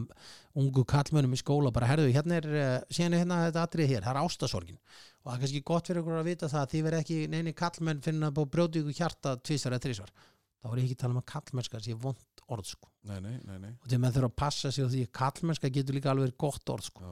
ungu 0.58 0.84
kallmönnum 0.88 1.36
í 1.36 1.40
skóla, 1.40 1.72
bara 1.74 1.90
herðu, 1.90 2.08
hérna 2.14 2.38
er 2.40 2.48
uh, 2.48 2.78
síðan 2.88 3.16
er 3.16 3.22
hérna 3.24 3.42
þetta 3.46 3.64
atrið 3.68 3.92
hér, 3.92 4.06
það 4.06 4.14
er 4.14 4.22
ástasorgin 4.22 4.78
og 4.78 5.28
það 5.28 5.34
er 5.34 5.42
kannski 5.44 5.62
gott 5.68 5.90
fyrir 5.90 6.02
ykkur 6.02 6.16
að 6.22 6.30
vita 6.30 6.48
það 6.48 6.62
að 6.62 6.72
þið 6.72 6.86
verð 6.88 7.02
ekki 7.02 7.18
neini 7.34 7.54
kallmenn 7.58 8.02
finna 8.04 8.32
búið 8.34 8.52
brjóti 8.56 8.82
ykkur 8.82 8.98
hjarta 9.02 9.36
tvisar 9.44 9.76
eða 9.76 9.84
þrísvar 9.84 10.14
þá 10.58 10.70
er 10.70 10.82
ekki 10.82 10.96
að 10.96 11.02
tala 11.02 11.14
um 11.14 11.20
að 11.20 11.30
kallmennska 11.34 11.82
sé 11.84 11.96
vond 12.06 12.44
orð 12.48 12.70
sko. 12.70 12.88
nei, 13.04 13.18
nei, 13.20 13.34
nei, 13.44 13.58
nei. 13.60 13.72
og 13.76 13.84
þegar 13.84 14.00
maður 14.02 14.16
þurfa 14.16 14.30
að 14.30 14.38
passa 14.40 14.70
sig 14.72 14.88
á 14.88 14.88
því 14.88 15.02
að 15.04 15.16
kallmennska 15.18 15.70
getur 15.74 15.98
líka 15.98 16.12
alveg 16.14 16.32
gott 16.40 16.72
orð 16.72 16.88
sko. 16.88 17.10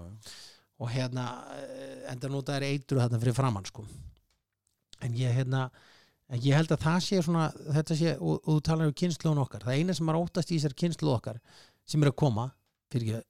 Og 0.80 0.90
hérna 5.36 5.68
en 6.32 6.42
ég 6.42 6.56
held 6.58 6.72
að 6.74 6.82
það 6.82 6.98
sé 7.06 7.20
svona 7.22 7.46
þetta 7.78 7.96
sé, 8.00 8.14
og, 8.18 8.40
og 8.42 8.56
þú 8.56 8.60
talar 8.66 8.90
um 8.90 8.96
kynsluðun 9.02 9.42
okkar 9.44 9.66
það 9.66 9.80
eina 9.80 9.94
sem 9.94 10.08
er 10.10 10.18
óttast 10.18 10.50
í 10.50 10.58
þessar 10.58 10.74
kynsluð 10.82 11.14
okkar 11.16 11.40
sem 11.86 12.02
er 12.02 12.10
að 12.10 12.16
koma, 12.22 12.48
fyrir 12.90 13.20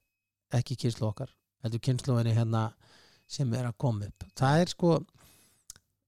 ekki 0.57 0.77
kynsluð 0.81 1.09
okkar, 1.11 1.33
heldur 1.65 1.83
kynsluðinni 1.85 2.33
hérna 2.37 2.63
sem 3.29 3.53
er 3.53 3.67
að 3.69 3.77
koma 3.83 4.07
upp 4.07 4.25
það 4.39 4.61
er 4.63 4.71
sko 4.73 4.93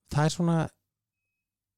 það 0.09 0.23
er 0.25 0.33
svona 0.33 0.57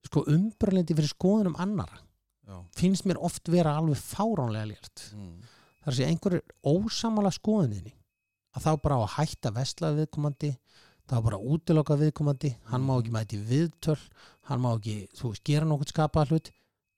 sko 0.07 0.23
umbröðlendi 0.31 0.95
fyrir 0.97 1.11
skoðunum 1.11 1.57
annara 1.61 1.99
já. 2.47 2.55
finnst 2.77 3.05
mér 3.09 3.19
oft 3.21 3.49
vera 3.51 3.75
alveg 3.77 3.99
fáránlega 4.01 4.69
lélt 4.71 5.07
Mm. 5.11 5.41
þar 5.81 5.91
að 5.91 5.97
segja 5.97 6.11
einhver 6.13 6.33
er 6.37 6.43
ósamála 6.63 7.31
skoðuninni 7.33 7.93
að 8.55 8.65
þá 8.65 8.71
bara 8.83 8.97
á 8.97 9.01
að 9.01 9.13
hætta 9.17 9.51
vesla 9.55 9.91
viðkomandi 9.97 10.51
þá 11.09 11.15
bara 11.25 11.39
að 11.39 11.53
útiloka 11.55 11.97
viðkomandi 11.99 12.55
hann 12.71 12.85
má 12.85 12.95
ekki 12.97 13.15
mæti 13.15 13.41
viðtöl 13.49 13.99
hann 14.49 14.61
má 14.63 14.71
ekki, 14.75 14.97
þú 15.17 15.31
veist, 15.31 15.45
gera 15.47 15.67
nokkuð 15.69 15.93
skapað 15.93 16.33
hlut. 16.33 16.51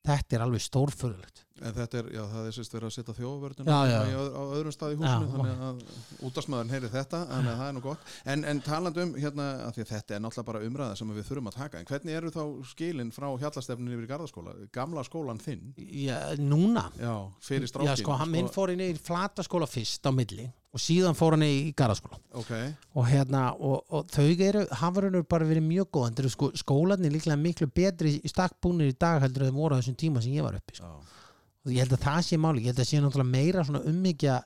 Þetta 0.04 0.36
er 0.36 0.44
alveg 0.44 0.64
stórfurðulegt 0.66 1.46
En 1.64 1.76
þetta 1.78 2.00
er, 2.02 2.10
já, 2.16 2.22
það 2.34 2.48
er 2.50 2.56
sérst 2.58 2.74
verið 2.76 2.88
að 2.90 2.96
setja 2.98 3.16
þjóðvörðuna 3.18 3.76
Já, 3.90 3.98
já. 4.12 4.18
á 4.20 4.44
öðrum 4.58 4.76
stað 4.76 4.94
í 4.94 4.98
húsinu 5.00 5.28
Já, 5.28 5.34
þannig 5.34 5.62
að 5.68 5.84
útastmaðurinn 6.30 6.74
heyri 6.76 6.90
þetta 6.94 7.22
að 7.24 7.50
það 7.50 7.64
er 7.68 7.76
nú 7.78 7.84
gott. 7.86 8.10
En, 8.34 8.46
en 8.52 8.64
talandi 8.66 9.06
um 9.06 9.14
hérna, 9.20 9.46
að 9.68 9.78
því 9.78 9.86
að 9.86 9.92
þetta 9.94 10.18
er 10.18 10.24
náttúrulega 10.26 10.50
bara 10.50 10.64
umræða 10.68 10.98
sem 11.00 11.14
við 11.18 11.30
þurfum 11.30 11.52
að 11.52 11.60
taka, 11.62 11.80
en 11.84 11.90
hvernig 11.92 12.18
eru 12.20 12.34
þá 12.34 12.42
skilin 12.74 13.14
frá 13.16 13.30
hjallastefninu 13.44 13.96
yfir 13.98 14.10
gardaskóla? 14.12 14.58
Gamla 14.76 15.06
skólan 15.08 15.40
þinn? 15.44 15.72
Já, 15.78 16.18
núna 16.42 16.90
Já, 17.00 17.14
fyrir 17.44 17.68
Já, 17.70 17.74
strákin. 17.74 18.04
sko, 18.04 18.20
hann 18.20 18.34
minn 18.34 18.52
fór 18.52 18.74
inn 18.76 18.84
í 18.84 18.92
flataskóla 19.00 19.70
fyrst 19.70 20.04
á 20.04 20.12
milli 20.16 20.50
og 20.74 20.82
síðan 20.82 21.18
fór 21.18 21.36
hann 21.36 21.46
í 21.46 21.74
garðaskóla 21.78 22.18
Ok, 22.40 22.52
og 22.98 23.06
hérna, 23.06 23.44
og, 23.54 23.84
og 23.94 24.08
þau 24.10 24.26
eru 24.48 24.64
hafa 24.80 25.04
raunur 25.06 25.26
bara 25.30 25.46
verið 25.46 25.68
mjög 25.68 25.90
góð 25.94 26.08
en 26.10 26.32
sko, 26.34 26.50
skólanir 26.58 27.14
líklega 27.14 27.38
miklu 27.38 27.68
betri 27.70 28.16
í 28.18 28.32
stakkbúnir 28.32 28.90
í 28.90 28.98
dag 28.98 29.22
heldur 29.22 29.46
en 29.46 29.52
þeim 29.52 29.60
voru 29.62 29.78
á 29.78 29.80
þessum 29.82 30.00
tíma 30.02 30.24
sem 30.24 30.34
ég 30.34 30.46
var 30.46 30.58
uppi 30.58 30.80
sko. 30.80 30.90
já, 30.90 31.20
og 31.64 31.72
ég 31.72 31.80
held 31.84 31.96
að 31.98 32.04
það 32.08 32.22
sé 32.28 32.40
máli, 32.44 32.64
ég 32.66 32.74
held 32.74 32.84
að 32.84 32.90
sé 32.92 33.00
náttúrulega 33.04 33.34
meira 33.38 33.64
svona 33.68 33.84
ummyggja 33.90 34.40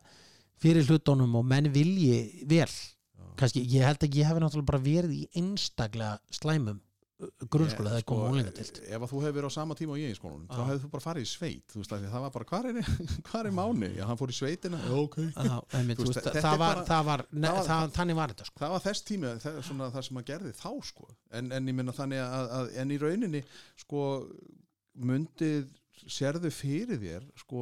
fyrir 0.62 0.86
hlutunum 0.90 1.36
og 1.40 1.46
menn 1.50 1.72
vilji 1.74 2.46
vel 2.50 2.70
kannski, 3.38 3.64
ég 3.70 3.86
held 3.86 4.04
að 4.06 4.18
ég 4.18 4.28
hef 4.30 4.42
náttúrulega 4.42 4.72
bara 4.72 4.84
verið 4.86 5.12
í 5.14 5.24
einstaklega 5.38 6.16
slæmum 6.34 6.78
uh, 6.78 7.30
grunnskóla 7.54 7.92
þegar 7.94 8.06
kom 8.10 8.24
úlinga 8.32 8.54
til 8.58 8.66
Ef 8.66 8.98
að 9.06 9.12
þú 9.12 9.22
hefur 9.22 9.36
verið 9.38 9.50
á 9.50 9.58
sama 9.58 9.78
tíma 9.78 9.94
og 9.94 10.02
ég 10.02 10.14
í 10.14 10.18
skólanum, 10.18 10.48
þá 10.50 10.58
Já. 10.58 10.66
hefur 10.72 10.82
þú 10.86 10.92
bara 10.96 11.06
farið 11.06 11.26
í 11.28 11.30
sveit, 11.30 11.76
veist, 11.78 11.94
það 11.94 12.26
var 12.26 12.34
bara, 12.38 12.50
hvar 12.54 12.70
er, 12.72 12.92
hvar 13.30 13.50
er 13.50 13.56
Máni? 13.60 13.92
Já, 13.98 14.04
hann 14.10 14.20
fór 14.22 14.34
í 14.34 14.38
sveitina, 14.38 14.82
já, 14.86 14.94
ok. 14.98 15.18
einmitt, 15.78 16.02
veist, 16.02 16.22
það 16.26 16.40
er 16.42 16.48
var, 16.48 16.62
bara- 16.66 16.86
það 16.90 17.10
var, 17.12 17.26
ne, 17.32 17.48
það 17.48 17.58
var- 17.60 17.70
það, 17.72 17.96
þannig 18.00 18.20
var 18.22 18.34
þetta 18.36 18.50
sko. 18.50 18.64
það 18.66 18.76
var 18.78 18.86
þess 18.88 19.08
tími 19.12 19.34
það, 19.46 19.60
svona, 19.70 19.90
það 19.98 20.08
sem 20.10 20.22
að 20.24 20.30
gerði 20.32 20.56
þá 20.58 20.70
sko 20.92 21.10
en, 21.42 21.52
en 21.60 21.74
að, 21.94 22.54
að 22.62 22.72
en 22.82 22.94
í 22.98 23.02
rauninni 23.06 23.44
sko 23.86 24.06
mundið 24.98 25.68
sérðu 26.06 26.50
fyrir 26.54 27.00
þér 27.02 27.26
sko, 27.42 27.62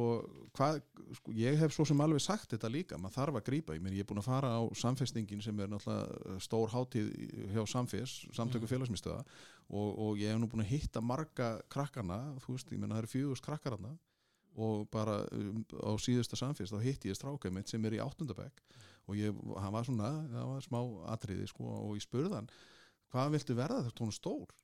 hvað, 0.56 0.80
sko 1.18 1.34
ég 1.36 1.58
hef 1.60 1.74
svo 1.74 1.86
sem 1.88 2.00
alveg 2.04 2.22
sagt 2.24 2.52
þetta 2.52 2.70
líka, 2.72 2.98
maður 3.00 3.16
þarf 3.16 3.38
að 3.40 3.46
grípa 3.48 3.76
ég, 3.76 3.86
ég 3.94 4.04
er 4.04 4.08
búin 4.08 4.20
að 4.20 4.28
fara 4.28 4.50
á 4.56 4.62
samfestingin 4.76 5.42
sem 5.44 5.62
er 5.62 5.70
náttúrulega 5.72 6.36
stór 6.44 6.72
hátíð 6.74 7.08
hjá 7.54 7.62
samfés 7.70 8.18
samtöku 8.36 8.68
félagsmyndstöða 8.70 9.22
og, 9.22 9.88
og 9.92 10.20
ég 10.20 10.32
hef 10.32 10.42
nú 10.42 10.50
búin 10.52 10.66
að 10.66 10.74
hitta 10.74 11.02
marga 11.02 11.56
krakkana, 11.72 12.20
þú 12.44 12.58
veist, 12.58 12.70
ég 12.72 12.82
menna 12.82 12.98
það 12.98 13.04
eru 13.04 13.12
fjögust 13.14 13.46
krakkar 13.46 13.78
hana 13.78 13.96
og 14.56 14.86
bara 14.92 15.18
um, 15.36 15.64
á 15.84 15.92
síðusta 16.00 16.38
samfés 16.38 16.72
þá 16.72 16.80
hitti 16.84 17.10
ég 17.12 17.18
stráka 17.18 17.52
mitt 17.52 17.68
sem 17.68 17.84
er 17.84 17.98
í 17.98 18.00
áttundabæk 18.04 18.62
og 19.06 19.18
ég, 19.18 19.36
hann 19.60 19.74
var 19.74 19.84
svona, 19.88 20.14
það 20.32 20.48
var 20.54 20.64
smá 20.64 20.80
atriði 21.12 21.48
sko 21.50 21.68
og 21.82 21.98
ég 21.98 22.06
spurði 22.06 22.38
hann 22.38 22.48
hvað 23.12 23.34
viltu 23.36 23.56
verða 23.56 23.82
þetta 23.86 24.04
hún 24.04 24.14
stór? 24.14 24.54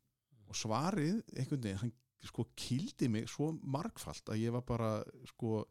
Og 0.51 0.59
svarið 0.59 1.21
einhvern 1.33 1.63
veginn, 1.63 1.81
hann 1.81 1.93
sko 2.29 2.47
kildi 2.57 3.09
mig 3.11 3.29
svo 3.31 3.53
margfalt 3.63 4.29
að 4.31 4.43
ég 4.45 4.53
var 4.55 4.63
bara 4.67 4.91
sko, 5.33 5.65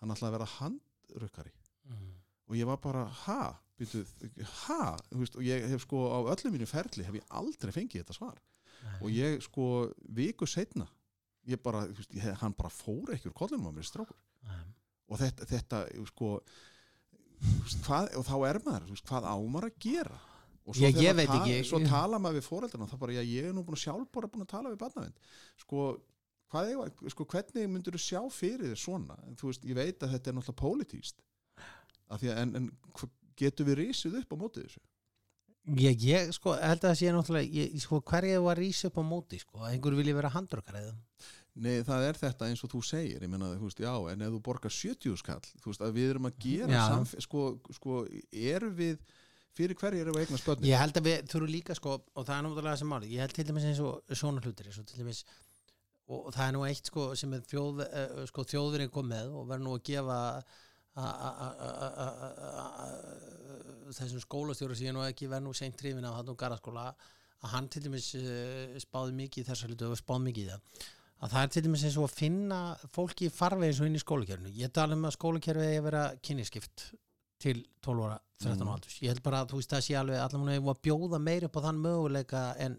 hann 0.00 0.12
ætlaði 0.14 0.28
að 0.30 0.36
vera 0.38 0.50
handrukkari. 0.56 1.52
Og 2.46 2.54
ég 2.56 2.66
var 2.68 2.78
bara, 2.78 3.04
ha, 3.26 3.40
byrju, 3.78 4.04
ha? 4.66 4.96
Þú 5.10 5.18
veist, 5.22 5.36
og 5.36 5.42
ég 5.42 5.64
hef 5.72 5.82
sko 5.82 6.04
á 6.14 6.18
öllum 6.30 6.54
mínu 6.54 6.66
ferli 6.70 7.04
hef 7.06 7.14
ég 7.18 7.26
aldrei 7.34 7.72
fengið 7.74 8.04
þetta 8.04 8.14
svar. 8.18 8.38
Og 9.02 9.10
ég 9.10 9.42
sko 9.42 9.90
viku 10.14 10.46
setna 10.46 10.86
ég 11.46 11.58
bara, 11.62 11.86
veist, 11.86 12.14
ég, 12.14 12.26
hann 12.40 12.54
bara 12.58 12.70
fór 12.70 13.14
ekki 13.14 13.30
úr 13.30 13.34
kollinum 13.34 13.70
á 13.70 13.76
mér 13.76 13.86
strákur. 13.86 14.16
Og 15.08 15.18
þetta, 15.18 15.46
þetta 15.46 15.82
sko 16.10 16.30
hvað, 17.86 18.14
og 18.18 18.24
þá 18.26 18.36
er 18.48 18.58
maður, 18.64 19.02
hvað 19.06 19.26
á 19.26 19.36
maður 19.42 19.68
að 19.70 19.78
gera 19.86 20.18
og 20.66 20.74
svo, 20.74 20.82
Ég- 20.88 20.98
ég 20.98 21.14
ta- 21.26 21.38
ekki. 21.38 21.56
svo 21.64 21.78
tala 21.86 22.18
maður 22.18 22.40
við 22.40 22.46
fóreldrana 22.50 22.88
þá 22.90 22.96
bara, 22.98 23.12
já, 23.12 23.22
ég 23.22 23.44
er 23.48 23.54
nú 23.54 23.62
búin 23.64 23.76
að 23.78 23.84
sjálf 23.86 24.08
bara 24.12 24.26
búin 24.28 24.42
að 24.42 24.48
tala 24.50 24.72
við 24.72 24.80
barnavind 24.82 25.14
sko, 25.62 25.84
er, 26.54 26.90
sko, 27.14 27.24
hvernig 27.30 27.68
myndur 27.70 27.94
þú 27.94 28.02
sjá 28.02 28.20
fyrir 28.32 28.72
þér 28.72 28.80
svona? 28.82 29.16
Þú 29.38 29.50
veist, 29.52 29.64
ég 29.64 29.74
veit 29.78 29.98
að 30.02 30.12
þetta 30.16 30.28
er 30.32 30.36
náttúrulega 30.40 30.62
pólitíst 30.64 31.22
að, 32.10 32.26
en, 32.36 32.54
en 32.56 32.70
getum 33.36 33.66
við 33.70 33.80
risið 33.84 34.20
upp 34.22 34.34
á 34.34 34.36
mótið 34.42 34.66
þessu? 34.66 34.84
Ég, 35.76 35.96
ég 36.06 36.28
sko, 36.34 36.52
held 36.54 36.78
að 36.84 36.90
það 36.92 36.98
sé 37.00 37.12
náttúrulega 37.14 37.50
ég, 37.58 37.80
sko, 37.82 37.98
hverju 38.06 38.42
var 38.44 38.56
rísi 38.60 38.86
upp 38.86 38.98
á 38.98 39.04
móti 39.06 39.40
sko, 39.42 39.58
að 39.58 39.72
einhver 39.74 39.96
vilji 39.98 40.14
vera 40.14 40.30
handrukkar 40.30 40.78
eða? 40.78 40.94
Nei, 41.56 41.80
það 41.82 42.04
er 42.10 42.18
þetta 42.20 42.46
eins 42.50 42.62
og 42.62 42.70
þú 42.70 42.82
segir 42.84 43.22
ég 43.24 43.30
meina, 43.32 43.48
þú 43.56 43.64
veist, 43.70 43.78
já, 43.80 43.94
en 44.12 44.22
ef 44.22 44.34
þú 44.34 44.40
borgar 44.44 44.70
70 44.70 45.16
skall 45.22 45.40
þú 45.62 45.70
veist, 45.72 45.80
að 45.86 45.94
við 45.96 46.10
erum 46.12 46.28
að 46.28 46.36
gera 46.44 46.82
samf 46.90 47.14
sko, 47.24 47.44
sko, 47.78 48.02
erum 48.30 48.74
við 48.76 48.98
fyrir 49.56 49.78
hverju 49.80 50.04
erum 50.04 50.16
við 50.16 50.26
eignar 50.26 50.42
spötni 50.42 50.70
ég 50.70 50.80
held 50.82 51.00
að 51.00 51.08
við 51.08 51.26
þurfum 51.32 51.52
líka 51.52 51.76
sko, 51.78 51.96
og 52.14 52.28
það 52.28 52.36
er 52.36 52.46
náttúrulega 52.46 52.80
sem 52.82 52.92
máli 52.92 53.12
ég 53.14 53.24
held 53.24 53.36
til 53.36 53.46
dæmis 53.48 53.68
eins 53.70 53.82
og 53.84 54.16
svona 54.22 54.44
hlutir 54.44 54.70
eins 54.70 54.80
og 54.82 54.88
til 54.88 55.02
dæmis 55.02 55.24
og 56.06 56.30
það 56.34 56.44
er 56.46 56.54
nú 56.54 56.62
eitt 56.68 56.86
sko 56.86 57.08
sem 57.18 57.32
er 57.34 57.42
þjóð, 57.50 57.82
uh, 57.86 58.22
sko, 58.30 58.46
þjóðurinn 58.46 58.92
kom 58.94 59.08
með 59.10 59.32
og 59.34 59.48
verður 59.50 59.66
nú 59.66 59.74
að 59.74 59.86
gefa 59.90 60.18
þessum 63.96 64.22
skólastjóru 64.22 64.76
sem 64.76 64.88
ég 64.88 64.94
nú 64.96 65.02
ekki 65.04 65.28
verð 65.28 65.44
nú 65.44 65.52
seint 65.56 65.76
trifin 65.76 66.06
af 66.08 66.20
hann 66.20 66.30
og 66.32 66.38
garðaskóla 66.40 66.86
að 67.44 67.50
hann 67.52 67.68
til 67.72 67.82
dæmis 67.84 68.12
uh, 68.16 68.76
spáði 68.80 69.16
mikið 69.18 69.42
í 69.42 69.48
þessa 69.50 69.68
hlutu 69.68 69.90
og 69.90 70.00
spáði 70.00 70.28
mikið 70.30 70.46
í 70.46 70.52
það. 70.54 70.86
Að 71.16 71.32
það 71.32 71.42
er 71.42 71.52
til 71.52 71.64
dæmis 71.66 71.84
eins 71.88 71.98
og 72.00 72.06
að 72.06 72.16
finna 72.16 72.60
fólki 72.92 73.28
í 73.28 73.32
farvegi 73.32 73.72
eins 73.72 73.80
og 73.80 73.90
inn 73.90 73.98
í 73.98 74.02
skólakerfinu. 74.02 74.54
Ég 74.56 74.72
tala 74.76 74.96
um 74.96 75.04
að 75.08 75.16
skólakerfið 75.16 75.68
er 75.68 75.76
að 75.78 75.86
vera 75.88 76.04
kynniskipt 76.24 76.86
til 77.42 77.62
12 77.84 78.04
ára 78.06 78.18
13 78.40 78.56
Mm. 78.60 78.68
ára 78.68 78.74
aldurs. 78.76 78.98
Ég 79.00 79.08
held 79.12 79.22
bara 79.24 79.38
að 79.44 79.50
þú 79.52 79.58
veist 79.60 79.70
það 79.72 79.84
sé 79.86 79.94
alveg 79.96 80.18
allan 80.20 80.42
múin 80.44 80.68
að 80.72 80.80
bjóða 80.84 81.18
meir 81.22 81.44
upp 81.48 81.56
á 81.56 81.60
þann 81.66 81.78
möguleika 81.80 82.42
en, 82.60 82.74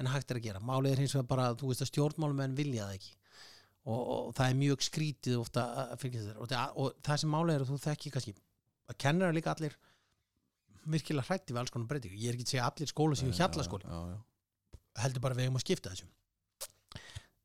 en 0.00 0.06
hægt 0.06 0.30
er 0.32 0.38
að 0.40 0.46
gera. 0.46 0.60
Málið 0.64 0.92
er 0.94 1.02
hins 1.04 1.14
vegar 1.14 1.28
bara 1.28 1.48
að 1.50 1.58
þú 1.60 1.68
veist 1.72 1.82
að 1.84 1.90
stjórnmálumenn 1.92 2.54
vilja 2.56 2.86
það 2.88 2.94
ekki. 2.98 3.12
Og, 3.84 4.00
og 4.14 4.30
það 4.34 4.48
er 4.48 4.54
mjög 4.62 4.80
skrítið 4.86 5.36
ofta 5.42 5.64
að 5.82 5.98
fylgja 6.00 6.22
þér 6.24 6.38
og, 6.40 6.48
það- 6.48 6.76
og 6.80 6.94
það 7.04 7.18
sem 7.20 7.30
málið 7.36 7.54
er 7.58 7.64
að 7.66 7.72
þú 7.74 7.78
þekki 7.84 8.12
kannski 8.14 8.34
að 8.88 8.98
kennara 9.04 9.32
líka 9.36 9.52
allir 9.52 9.76
virkilega 10.94 11.26
hrætti 11.28 11.52
við 11.52 11.60
alls 11.60 11.70
konar 11.74 11.88
breytingu. 11.92 12.16
Ég 12.16 12.28
er 12.32 12.34
ekki 12.38 12.46
að 12.48 12.52
segja 12.54 12.64
að 12.64 12.72
allir 12.72 12.92
skóla 12.94 13.16
séu 13.20 13.32
hjallaskóli. 13.36 13.84
heldur 15.04 15.20
bara 15.20 15.34
við 15.34 15.44
eigum 15.48 15.56
að 15.60 15.64
skipta 15.66 15.90
þessu. 15.92 16.08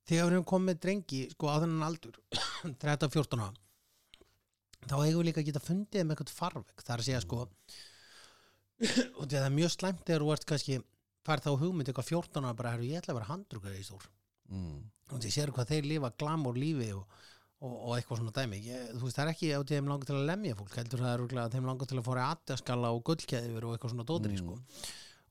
Þegar 0.09 0.25
við 0.25 0.31
erum 0.33 0.45
komið 0.47 0.79
drengi 0.83 1.19
sko 1.35 1.47
á 1.51 1.55
þennan 1.61 1.85
aldur 1.85 2.15
13-14 2.83 3.43
ára 3.43 3.53
þá 4.87 4.95
eigum 5.03 5.19
við 5.21 5.25
líka 5.29 5.41
að 5.41 5.49
geta 5.49 5.59
fundið 5.65 6.05
með 6.05 6.15
eitthvað 6.15 6.35
farveg 6.39 6.83
það 6.85 6.93
er 6.95 6.99
að 7.03 7.07
segja 7.09 7.21
sko 7.25 7.39
og 9.19 9.25
það 9.27 9.43
er 9.45 9.55
mjög 9.55 9.73
slæmt 9.75 10.05
þegar 10.07 10.23
þú 10.25 10.31
ert 10.35 10.45
kannski 10.49 10.77
fær 11.27 11.41
þá 11.43 11.49
hugmynd 11.61 11.89
eitthvað 11.91 12.11
14 12.13 12.45
ára 12.47 12.55
bara 12.55 12.71
"Herru, 12.75 12.87
ég 12.87 13.01
ætla 13.01 13.13
að 13.13 13.19
vera 13.19 13.31
handrukar 13.33 13.75
í 13.75 13.83
stór 13.83 14.07
Mm. 14.49 14.79
og 15.13 15.19
því 15.21 15.29
sér 15.29 15.51
hvað 15.53 15.67
þeir 15.69 15.85
lifa 15.85 16.09
glamur 16.17 16.55
lífi 16.57 16.87
og, 16.97 17.03
og, 17.61 17.73
og 17.85 17.91
eitthvað 17.99 18.17
svona 18.17 18.31
dæmi 18.33 18.57
ég, 18.65 18.87
þú 18.97 19.03
veist 19.05 19.17
það 19.19 19.27
er 19.27 19.31
ekki 19.35 19.49
á 19.53 19.61
þeim 19.61 19.89
langar 19.91 20.07
til 20.09 20.15
að 20.17 20.25
lemja 20.25 20.55
fólk 20.57 20.73
heldur 20.79 21.03
það 21.03 21.13
er 21.13 21.43
að 21.43 21.51
þeim 21.53 21.67
langar 21.69 21.85
til 21.91 21.99
að 21.99 22.07
fóra 22.07 22.23
aðdaskala 22.33 22.89
og 22.95 23.03
gullkeðjur 23.05 23.67
og 23.67 23.75
eitthvað 23.75 23.93
svona 23.93 24.07
dótri 24.09 24.33
Mm. 24.33 24.41
sko. 24.41 24.57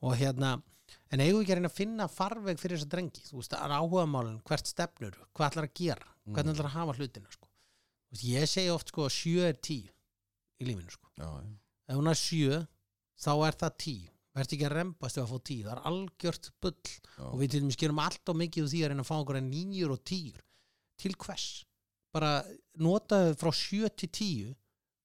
og 0.06 0.14
hérna 0.20 0.62
en 1.10 1.18
eigum 1.20 1.40
við 1.40 1.42
ekki 1.42 1.50
að 1.52 1.58
reyna 1.58 1.68
að 1.72 1.80
finna 1.80 2.06
farveg 2.08 2.58
fyrir 2.62 2.78
þessa 2.78 2.88
drengi 2.94 3.24
þú 3.26 3.34
veist 3.40 3.50
það 3.50 3.64
er 3.66 3.74
áhuga 3.80 4.06
málun, 4.06 4.38
hvert 4.46 4.66
stefnur 4.70 5.18
hvað 5.34 5.50
ætlar 5.50 5.66
að 5.66 5.74
gera, 5.74 6.06
ég 8.16 8.48
segi 8.48 8.70
oft 8.72 8.92
sko 8.92 9.06
að 9.06 9.14
sjö 9.14 9.48
er 9.48 9.58
tí 9.60 9.82
í 10.58 10.68
lífinu 10.68 10.92
sko. 10.92 11.10
Já, 11.18 11.28
já. 11.28 11.50
ef 11.88 11.98
hún 11.98 12.10
er 12.10 12.18
sjö 12.18 12.60
þá 13.18 13.32
er 13.48 13.58
það 13.62 13.76
tí 13.84 13.96
verður 14.38 14.54
ekki 14.54 14.66
að 14.68 14.74
rembast 14.76 15.18
ef 15.18 15.24
að 15.24 15.32
fá 15.32 15.46
tí 15.48 15.56
það 15.64 15.72
er 15.74 15.82
algjört 15.90 16.50
bull. 16.62 16.92
Já. 17.18 17.24
og 17.28 17.38
við 17.40 17.50
til 17.52 17.62
dæmis 17.62 17.80
gerum 17.80 18.02
allt 18.02 18.32
og 18.32 18.38
mikið 18.38 18.64
úr 18.64 18.72
því 18.72 18.82
að 18.84 18.92
reyna 18.92 19.04
að 19.04 19.10
fá 19.10 19.16
okkur 19.18 19.40
nýjur 19.48 19.94
og 19.94 20.04
tíur. 20.06 20.44
Til 20.98 21.14
hvers? 21.18 21.48
Bara 22.14 22.32
notaðu 22.80 23.34
frá 23.38 23.50
sjö 23.54 23.90
til 23.90 24.10
tíu 24.10 24.52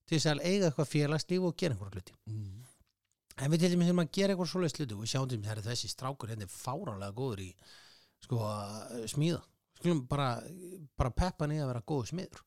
til 0.08 0.18
þess 0.18 0.30
að 0.32 0.44
eiga 0.44 0.70
eitthvað 0.70 0.92
félagslíf 0.92 1.48
og 1.48 1.58
gera 1.58 1.76
einhverja 1.76 2.00
hluti. 2.00 2.20
Mm. 2.30 2.60
en 3.34 3.50
við 3.50 3.64
til 3.64 3.70
dæmis 3.74 3.88
erum 3.90 4.04
að 4.04 4.12
gera 4.14 4.34
eitthvað 4.34 4.52
svoleiðis 4.52 4.78
hluti. 4.78 4.96
Og 4.96 5.04
við 5.04 5.12
sjáum 5.14 5.30
til 5.30 5.40
dæmis 5.42 5.58
að 5.58 5.70
þessi 5.72 5.90
strákur 5.90 6.32
hérna 6.32 6.46
er 6.46 6.54
fáránlega 6.54 7.18
góður 7.18 7.44
í 7.44 7.50
sko 8.24 8.40
smíða. 9.10 9.42
Skulum 9.80 10.04
bara, 10.08 10.28
bara 10.96 11.12
peppa 11.12 11.48
niður 11.50 11.66
að 11.66 11.72
vera 11.74 11.88
góður 11.90 12.12
smiður 12.14 12.44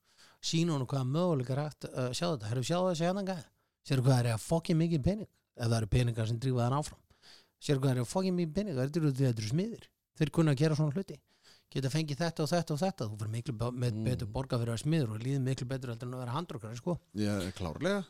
sína 0.46 0.76
honum 0.76 0.88
hvaða 0.90 1.10
möguleikar 1.16 1.62
hægt 1.64 1.88
að 1.90 2.10
sjá 2.16 2.26
þetta, 2.32 2.50
herru 2.50 2.64
sjá 2.66 2.78
þessi 2.86 3.06
hérna 3.08 3.26
gæði 3.26 3.46
sérðu 3.86 4.06
hvað 4.06 4.18
er 4.22 4.32
að 4.34 4.42
fokkin 4.46 4.80
mikið 4.80 5.02
pening? 5.06 5.30
Ef 5.56 5.68
það 5.70 5.78
eru 5.80 5.86
peningar 5.92 6.26
sem 6.28 6.38
drífa 6.42 6.64
þann 6.66 6.78
áfram. 6.80 7.00
Sérðu 7.62 7.82
hvað 7.84 7.92
er 7.94 8.02
að 8.02 8.10
fokkin 8.10 8.34
mikið 8.36 8.54
pening? 8.58 8.76
Þetta 8.80 9.00
eru 9.00 9.12
þetta 9.20 9.42
eru 9.42 9.50
smiðir, 9.52 9.84
þeir 10.18 10.32
kunna 10.36 10.52
að 10.56 10.60
gera 10.62 10.78
svona 10.78 10.96
hluti. 10.96 11.16
Geta 11.74 11.90
fengið 11.90 12.20
þetta 12.20 12.44
og 12.44 12.50
þetta 12.50 12.74
og 12.74 12.78
þetta. 12.80 13.06
Þú 13.10 13.16
fyrir 13.20 13.32
miklu 13.32 13.54
Mm. 13.96 14.04
betur 14.06 14.28
borga 14.30 14.58
fyrir 14.60 14.74
að 14.76 14.82
smiður 14.84 15.14
og 15.16 15.22
líður 15.24 15.42
miklu 15.42 15.66
betur 15.66 15.90
heldur 15.90 16.06
en 16.06 16.14
að 16.14 16.20
vera 16.22 16.34
handrukkari 16.36 16.76
sko. 16.78 16.94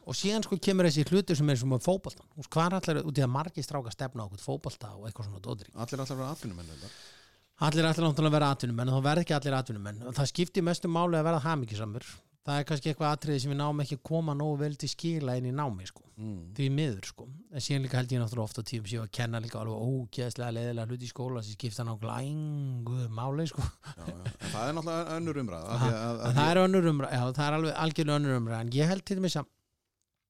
og 0.07 0.15
síðan 0.15 0.45
sko 0.45 0.59
kemur 0.61 0.85
þessi 0.85 1.05
hluti 1.09 1.37
sem 1.37 1.51
er 1.51 1.57
að 1.73 1.81
Þú 2.21 2.37
veist, 2.37 2.51
hvað 2.53 2.67
er 2.67 2.77
allir, 2.77 3.03
út 3.07 3.17
í 3.19 3.23
að 3.25 3.33
margir 3.33 3.65
stráka 3.65 3.91
stefna 3.91 4.23
á 4.23 4.29
fótbolta 4.45 4.93
og 4.93 5.09
eitthvað 5.09 5.31
svona 5.31 5.41
dótri 5.41 5.73
allir 5.73 6.01
allir 6.05 6.17
vera 6.21 6.31
atvinnumenn 6.37 6.69
allir 7.65 7.85
að 8.29 8.37
vera 8.37 8.51
atvinnumenn 8.53 8.93
þá 8.93 9.01
verð 9.03 9.23
ekki 9.25 9.35
allir 9.39 9.55
atvinnumenn. 9.57 10.03
Það 10.13 10.29
skiptir 10.29 10.63
mestu 10.63 10.89
máli 10.93 11.17
að 11.17 11.25
verða 11.25 11.41
hamingisamur 11.49 12.05
það 12.47 12.61
er 12.61 12.67
kannski 12.69 12.91
eitthvað 12.93 13.15
atriði 13.17 13.43
sem 13.43 13.53
við 13.53 13.59
náum 13.59 13.83
ekki 13.83 13.99
að 13.99 14.03
koma 14.07 14.35
nógu 14.39 14.59
vel 14.61 14.77
til 14.79 14.91
skila 14.91 15.35
inn 15.39 15.49
í 15.51 15.55
námi 15.55 15.89
sko. 15.89 16.05
mm. 16.15 16.39
því 16.57 16.69
miður 16.77 17.09
sko 17.11 17.27
en 17.27 17.65
síðan 17.67 17.85
líka 17.87 17.99
held 17.99 18.15
ég 18.15 18.23
náttúrulega 18.23 18.51
ofta 18.51 18.65
tíum 18.71 18.87
séu 18.87 19.03
að 19.03 19.13
kenna 19.19 19.43
líka 19.43 19.61
alveg 19.61 19.91
ógeðslega 19.91 20.55
leðilega 20.57 20.91
hluti 20.91 21.09
í 21.09 21.13
skóla 21.13 21.43
sem 21.43 21.59
skipta 21.59 21.87
náttúrulega 21.89 22.31
engu 22.31 23.09
máli 23.19 23.49
sko 23.51 23.67
já, 23.67 24.07
já. 24.07 24.17
Það 24.53 24.63
er 24.63 24.79
náttúrulega 24.79 25.19
önnur 25.19 25.43
en 25.43 25.53
það 26.39 26.49
er 26.49 26.63
önnur 26.63 26.91
umræð 26.93 27.17
já, 27.17 27.23
það 27.27 27.47
er 27.49 27.59
alveg 27.61 27.81
algjörlega 27.85 28.21
önnur 28.23 28.41
umræð 28.41 28.61
en 28.61 28.75
ég 28.79 28.93
held 28.95 29.07
til 29.07 29.21
dæmis 29.21 29.41
að 29.41 29.53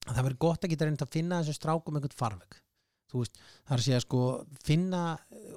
að 0.06 0.14
það 0.14 0.24
verður 0.28 0.44
gott 0.46 0.64
að 0.64 0.72
geta 0.72 0.86
reynd 0.86 1.02
að 1.02 1.12
finna 1.18 1.42
þessu 1.42 1.58
strákum 1.58 1.98
einhvern 1.98 2.16
farveg 2.16 2.62
þú 3.10 3.22
veist, 3.22 3.38
það 3.66 3.74
er 3.74 3.80
að 3.80 3.86
segja 3.86 4.02
sko 4.02 4.20
finna, 4.66 5.02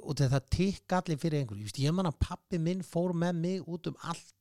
og 0.03 0.19
það 0.19 0.49
tikka 0.53 0.99
allir 0.99 1.19
fyrir 1.21 1.43
einhverju, 1.43 1.71
ég 1.81 1.95
man 1.95 2.09
að 2.09 2.19
pappi 2.21 2.59
minn 2.61 2.83
fór 2.85 3.15
með 3.17 3.41
mig 3.41 3.65
út 3.65 3.89
um 3.89 3.97
allt 4.09 4.38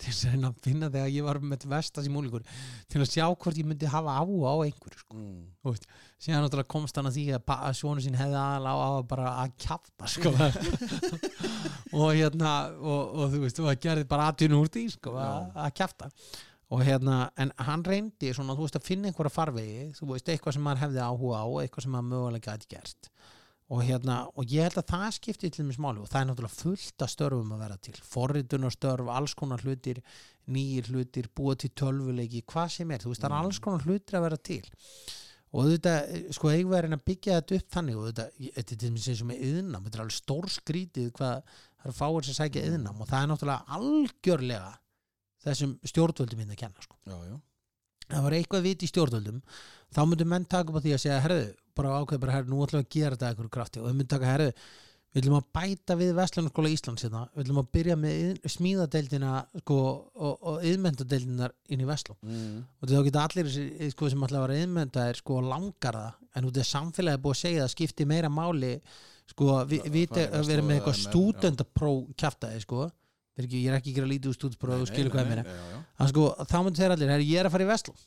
til 0.00 0.12
að 0.40 0.56
finna 0.64 0.88
þegar 0.90 1.12
ég 1.12 1.26
var 1.26 1.38
með 1.44 1.66
vestas 1.70 2.08
í 2.08 2.12
múlíkur 2.12 2.44
til 2.90 3.02
að 3.02 3.10
sjá 3.12 3.26
hvort 3.28 3.58
ég 3.58 3.68
myndi 3.68 3.90
hafa 3.90 4.16
áhuga 4.20 4.54
á 4.54 4.56
einhverju 4.66 5.02
sko. 5.02 5.18
mm. 5.18 5.76
Síðan 6.24 6.44
náttúrulega 6.44 6.72
komst 6.72 6.96
hann 6.98 7.10
að 7.10 7.18
því 7.18 7.24
að, 7.36 7.52
að 7.54 7.76
sjónu 7.78 8.02
sín 8.04 8.18
hefði 8.18 8.38
aðal 8.40 8.72
á 8.72 8.76
að 8.84 8.98
bara 9.10 9.34
að 9.42 9.54
kjafta 9.64 10.10
sko. 10.10 10.32
og 12.00 12.08
hérna 12.16 12.54
og, 12.80 13.14
og 13.14 13.30
þú 13.34 13.44
veist, 13.44 13.60
og 13.60 13.70
það 13.70 13.84
gerði 13.86 14.08
bara 14.10 14.28
aðtun 14.32 14.58
úr 14.58 14.72
því 14.72 14.84
sko, 14.96 15.14
að, 15.20 15.70
kjafta 15.78 16.10
og 16.74 16.82
hérna, 16.82 17.18
en 17.38 17.52
hann 17.62 17.84
reyndi 17.86 18.32
svona, 18.34 18.56
þú 18.56 18.66
veist, 18.66 18.80
að 18.80 18.88
finna 18.88 19.10
einhverja 19.10 19.34
farvegi, 19.34 19.90
þú 19.98 20.10
veist, 20.10 20.30
eitthvað 20.32 20.56
sem 20.56 20.64
maður 20.64 20.86
hefði 20.86 21.02
áhuga 21.04 21.42
á, 21.44 21.46
eitthvað 21.62 21.86
sem 21.86 21.94
maður 21.94 22.10
mögulega 22.10 22.54
gæti 22.54 22.70
gert 22.72 23.10
og 23.72 23.80
hérna, 23.80 24.18
og 24.36 24.50
ég 24.52 24.66
held 24.66 24.76
að 24.82 24.90
það 24.92 25.06
skipti 25.16 25.50
til 25.52 25.64
mér 25.64 25.78
smáli 25.78 26.02
og 26.02 26.08
það 26.10 26.20
er 26.20 26.26
náttúrulega 26.28 26.58
fullt 26.58 27.04
af 27.04 27.12
störfum 27.12 27.52
að 27.56 27.62
vera 27.64 27.76
til, 27.80 27.94
forritunarstörf 28.12 29.12
alls 29.14 29.34
konar 29.40 29.64
hlutir, 29.64 30.00
nýjir 30.52 30.90
hlutir 30.92 31.30
búa 31.32 31.56
til 31.56 31.70
tölvuleiki, 31.72 32.44
hvað 32.44 32.74
sem 32.74 32.92
er. 32.92 33.00
Þú 33.00 33.14
veist, 33.14 33.24
það 33.24 33.30
er 33.30 33.38
alls 33.38 33.60
konar 33.64 33.86
hlutir 33.88 34.18
að 34.18 34.26
vera 34.26 34.40
til. 34.50 34.60
Og 35.54 35.70
þetta, 35.70 35.94
sko, 36.34 36.50
eigum 36.50 36.74
við 36.74 36.80
að 36.80 36.96
að 36.98 37.06
byggja 37.08 37.38
þetta 37.38 37.58
upp 37.60 37.74
þannig 37.78 37.98
og 38.00 38.06
þetta, 38.10 38.28
þetta 38.58 38.74
er 38.74 38.80
til 38.82 38.92
eins 38.92 39.24
og 39.24 39.28
með 39.30 39.42
yðnam, 39.48 39.84
þetta 39.86 39.98
er 40.00 40.04
alveg 40.04 40.18
stór 40.18 40.50
skrítið 40.50 41.10
hvað 41.14 41.56
það 41.84 41.90
er 41.92 41.98
fáir 42.00 42.26
sem 42.26 42.38
sækja 42.40 42.68
yðnam 42.68 43.00
og 43.00 43.08
það 43.08 43.20
er 43.20 43.30
náttúrulega 43.30 43.78
algjörlega 43.78 44.72
þessum 45.44 45.74
stjórnvöldum 45.84 46.44
inn 46.44 46.54
að 46.56 46.60
kenna 46.64 46.84
sko. 46.84 46.98
já, 47.06 47.16
já 47.30 47.36
það 48.12 48.26
var 48.26 48.38
eitthvað 48.38 48.66
vit 48.68 48.84
í 48.84 48.90
stjórnvöldum. 48.90 49.42
Þá 49.94 50.00
myndum 50.10 50.32
menn 50.34 50.48
taka 50.50 50.72
upp 50.72 50.80
á 50.80 50.84
því 50.84 50.96
að 50.96 51.04
segja 51.04 51.20
herðu, 51.24 51.52
bara 51.78 51.98
ákveð 52.00 52.24
bara 52.24 52.38
herðu, 52.38 52.50
nú 52.50 52.64
ætlum 52.64 52.82
við 52.82 52.86
að 52.86 52.96
gera 52.96 53.16
þetta 53.16 53.30
eitthvað 53.30 53.54
krafti. 53.56 53.82
Og 53.82 53.88
þau 53.88 53.94
myndum 53.94 54.12
taka 54.14 54.32
herðu 54.32 54.50
við 55.14 55.22
ætlum 55.22 55.36
að 55.38 55.46
bæta 55.54 55.94
við 55.98 56.10
Vestlunarskóla 56.18 56.70
Íslands 56.74 57.04
hérna. 57.06 57.20
við 57.34 57.44
ætlum 57.44 57.60
að 57.60 57.68
byrja 57.76 57.96
með 58.02 58.48
smíðadeildina 58.50 59.34
sko, 59.60 59.76
og, 60.18 60.56
yðmyndadeildinar 60.66 61.54
inn 61.70 61.84
í 61.84 61.86
Vestlun 61.86 62.18
mm. 62.18 62.56
og 62.80 62.90
þá 62.90 62.96
geta 63.06 63.22
allir 63.28 63.46
þessi, 63.46 63.90
sko, 63.94 64.10
sem 64.10 64.26
ætla 64.26 64.40
að 64.40 64.46
vera 64.48 64.64
yðmyndaðir 64.64 65.20
sko, 65.20 65.38
langar 65.46 66.00
það. 66.00 66.18
En 66.34 66.48
út 66.50 66.58
af 66.58 66.66
samfélagi 66.66 67.20
er 67.20 67.22
búið 67.22 67.36
að 67.36 67.42
segja 67.44 67.62
að 67.68 67.72
skipti 67.76 68.08
meira 68.10 68.32
máli 68.32 68.72
sko, 69.30 69.52
vi, 69.70 69.78
Það- 69.78 69.94
viti 69.94 70.18
það 70.18 70.26
er 70.26 70.36
að 70.40 70.50
vera 70.50 70.66
með 70.66 70.80
eitthvað 70.80 70.98
veist 70.98 71.14
ekki, 73.42 73.62
ég 73.64 73.70
er 73.70 73.78
ekki 73.80 73.92
að 73.92 73.98
gera 73.98 74.10
lítið 74.12 74.30
úr 74.30 74.38
stúdspróf 74.38 74.84
og 74.84 74.90
skilur 74.90 75.14
hvað 75.14 75.32
já. 75.42 75.78
að 75.98 76.12
sko, 76.12 76.26
þá 76.46 76.58
myndir 76.62 76.84
þeir 76.84 76.94
allir, 76.94 77.14
ég 77.26 77.40
er 77.40 77.48
að 77.48 77.56
fara 77.56 77.66
í 77.66 77.70
Vestlun 77.72 78.02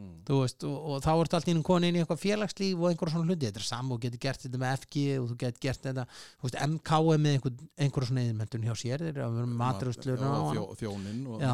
Mm. 0.00 0.20
veist, 0.24 0.62
og, 0.64 0.76
og 0.86 1.00
þá 1.02 1.10
ertu 1.12 1.36
allt 1.36 1.48
í 1.50 1.52
einu 1.52 1.62
konin 1.66 1.96
í 1.96 2.00
eitthvað 2.00 2.20
félagslíf 2.22 2.78
og 2.78 2.86
einhverja 2.88 3.14
svona 3.16 3.26
hluti. 3.26 3.48
Þetta 3.48 3.60
er 3.60 3.66
saman 3.66 3.96
og 3.96 4.04
getur 4.04 4.20
gert 4.22 4.44
þetta 4.44 4.60
með 4.62 4.74
FG 4.78 5.02
og 5.18 5.26
þú 5.26 5.36
getur 5.42 5.64
gert 5.66 5.88
þetta, 5.88 6.04
þú 6.38 6.46
veist, 6.46 6.58
MK 6.66 7.00
er 7.00 7.20
með 7.24 7.36
einhver, 7.36 7.56
einhverja 7.84 8.10
svona 8.10 8.24
yðinmentun 8.24 8.68
hjá 8.68 8.74
sér. 8.78 9.04
Þeir 9.04 9.10
eru 9.10 9.24
að 9.26 9.36
vera 9.40 9.50
maturustlur 9.64 10.24
og 10.30 10.78
og, 11.34 11.44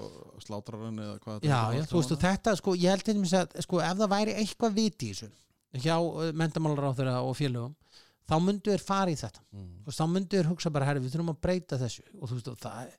og, 0.00 0.18
og, 0.32 0.42
slátrarinn 0.46 1.04
eða 1.04 1.20
hvað 1.26 1.46
já, 1.46 1.60
já, 1.76 1.84
þú 1.92 2.00
veist, 2.00 2.16
þetta, 2.24 2.56
sko, 2.62 2.76
ég 2.80 2.94
held 2.94 3.06
til 3.06 3.16
dæmis 3.18 3.36
að, 3.38 3.56
sko, 3.68 3.82
ef 3.84 4.00
það 4.00 4.14
væri 4.16 4.38
eitthvað 4.40 4.78
viti 4.80 5.12
í 5.12 5.14
þessu 5.14 5.32
hjá 5.84 5.96
mentamálar 6.38 6.88
á 6.88 6.96
þeirra 6.96 7.20
og 7.26 7.36
félögum 7.36 7.74
þá 8.28 8.34
myndu 8.42 8.72
þeir 8.72 8.84
fara 8.84 9.12
í 9.12 9.18
þetta. 9.20 9.44
Mm. 9.52 9.70
veist, 9.86 10.00
þá 10.00 10.06
myndu 10.14 10.40
þeir 10.40 10.50
hugsa 10.52 10.72
bara, 10.74 10.88
herri, 10.88 11.04
við 11.04 11.14
þurfum 11.14 11.34
að 11.34 11.40
breyta 11.46 11.80
þessu. 11.80 12.04
Og 12.20 12.30
þú 12.30 12.38
veist, 12.38 12.50
og 12.52 12.60
það 12.62 12.94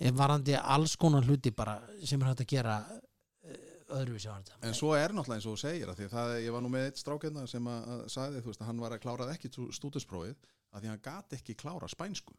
er 0.00 0.16
varandi 0.16 0.56
alls 0.56 0.96
konar 1.00 1.26
hluti 1.26 1.52
bara 1.54 1.78
sem 2.06 2.20
er 2.20 2.30
hægt 2.30 2.44
að 2.44 2.52
gera 2.54 2.76
eh, 3.44 3.56
öðruvísi 3.98 4.30
var 4.30 4.44
þetta 4.46 4.68
En 4.68 4.76
svo 4.76 4.94
er 4.96 5.12
náttúrulega 5.12 5.40
eins 5.40 5.48
og 5.50 5.58
þú 5.58 5.64
segir 5.64 5.90
að 5.90 5.98
því 5.98 6.06
að 6.06 6.14
það, 6.14 6.36
ég 6.44 6.54
var 6.54 6.64
nú 6.64 6.70
með 6.72 6.86
eitt 6.88 7.02
strákenda 7.02 7.44
sem 7.50 7.68
að, 7.68 7.90
að 7.94 8.04
sagði 8.14 8.44
þú 8.44 8.52
veist 8.52 8.62
að 8.62 8.70
hann 8.70 8.84
var 8.84 8.94
að 8.96 9.02
klárað 9.04 9.34
ekki 9.34 9.50
stúdinsprófið 9.76 10.38
að 10.70 10.84
því 10.84 10.92
hann 10.92 11.04
gat 11.04 11.36
ekki 11.36 11.58
klára 11.58 11.90
spænsku. 11.90 12.36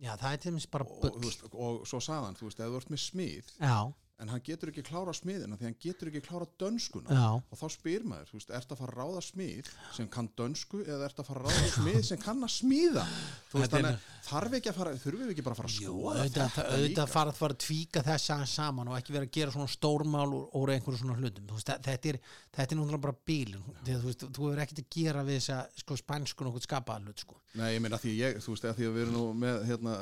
Já, 0.00 0.14
það 0.16 0.32
er 0.32 0.38
til 0.40 0.52
dæmis 0.54 0.68
bara 0.72 0.86
og, 0.86 1.00
bull. 1.02 1.18
veist, 1.24 1.42
og 1.50 1.82
svo 1.88 2.00
sagði 2.04 2.28
hann, 2.28 2.38
þú 2.38 2.46
veist, 2.46 2.62
ef 2.62 2.70
þú 2.70 2.78
ert 2.80 2.92
með 2.94 3.02
smið 3.04 3.50
já, 3.58 3.74
en 4.20 4.30
hann 4.32 4.42
getur 4.44 4.70
ekki 4.72 4.84
klára 4.86 5.14
smiðina 5.16 5.56
því 5.58 5.68
hann 5.68 5.76
getur 5.80 6.10
ekki 6.10 6.22
klára 6.26 6.48
dönskuna. 6.60 7.16
Já, 7.16 7.28
og 7.40 7.60
þá 7.60 7.66
spyr 7.74 8.06
maður, 8.08 8.30
þú 8.30 8.38
veist, 8.38 8.52
ert 8.58 8.74
að 8.74 8.80
fara 8.82 8.94
að 8.94 9.00
ráða 9.00 9.22
smið 9.24 9.70
sem 9.96 10.10
kann 10.12 10.30
dönsku 10.38 10.82
eða 10.84 11.08
ert 11.08 11.22
að 11.22 11.30
fara 11.30 11.42
að 11.42 11.48
ráða 11.48 11.70
smið 11.76 12.00
sem 12.10 12.20
kann 12.20 12.46
að 12.46 12.52
smíða? 12.56 13.06
Þú 13.50 13.62
veist, 13.62 13.74
þannig 13.74 13.90
að 13.90 14.08
þarf 14.30 14.56
ekki 14.60 14.70
að 14.70 14.78
fara 14.80 14.94
þurfum 15.00 15.24
við 15.24 15.34
ekki 15.34 15.46
bara 15.46 15.56
að 15.56 15.62
fara 15.62 15.70
að 15.70 15.76
Jú, 15.80 15.94
skoða 15.94 16.14
auðvitað, 16.20 16.54
þetta 16.56 16.76
auðvitað 16.76 17.12
fara, 17.14 17.34
fara 17.40 17.56
að 17.56 17.62
tvíka 17.64 18.04
þess 18.06 18.34
aðeins 18.34 18.56
saman 18.60 18.90
og 18.90 18.98
ekki 19.00 19.16
vera 19.16 19.28
að 19.28 19.34
gera 19.38 19.54
svona 19.56 19.74
stórmál 19.74 20.28
úr, 20.36 20.74
einhverju 20.76 21.00
svona 21.00 21.18
hlutum. 21.18 21.48
Veist, 21.50 21.72
þetta 21.88 22.12
er, 22.12 22.20
þetta 22.54 22.76
er 22.76 22.80
náttúrulega 22.80 23.04
bara 23.06 23.16
að 23.16 24.00
þú 24.00 24.10
veist, 24.10 24.26
þú 24.28 24.48
hefur 24.50 24.62
ekkert 24.64 24.82
að 24.84 24.90
gera 24.94 25.24
við 25.26 25.40
þess 25.40 25.52
að 25.56 25.80
sko 25.82 25.96
spænskun 25.98 26.50
okkur 26.50 26.66
skapaða 26.66 27.06
hlut 27.06 27.24
sko. 27.24 27.38
Nei, 27.58 27.72
ég 27.74 27.80
meina 27.82 27.98
því 27.98 28.12
ég, 28.14 28.36
þú 28.44 28.52
veist, 28.54 28.66
að 28.68 28.76
því 28.78 28.86
að 28.86 28.92
við 28.94 29.02
erum 29.04 29.16
nú 29.16 29.22
með 29.40 29.64
hérna, 29.66 29.94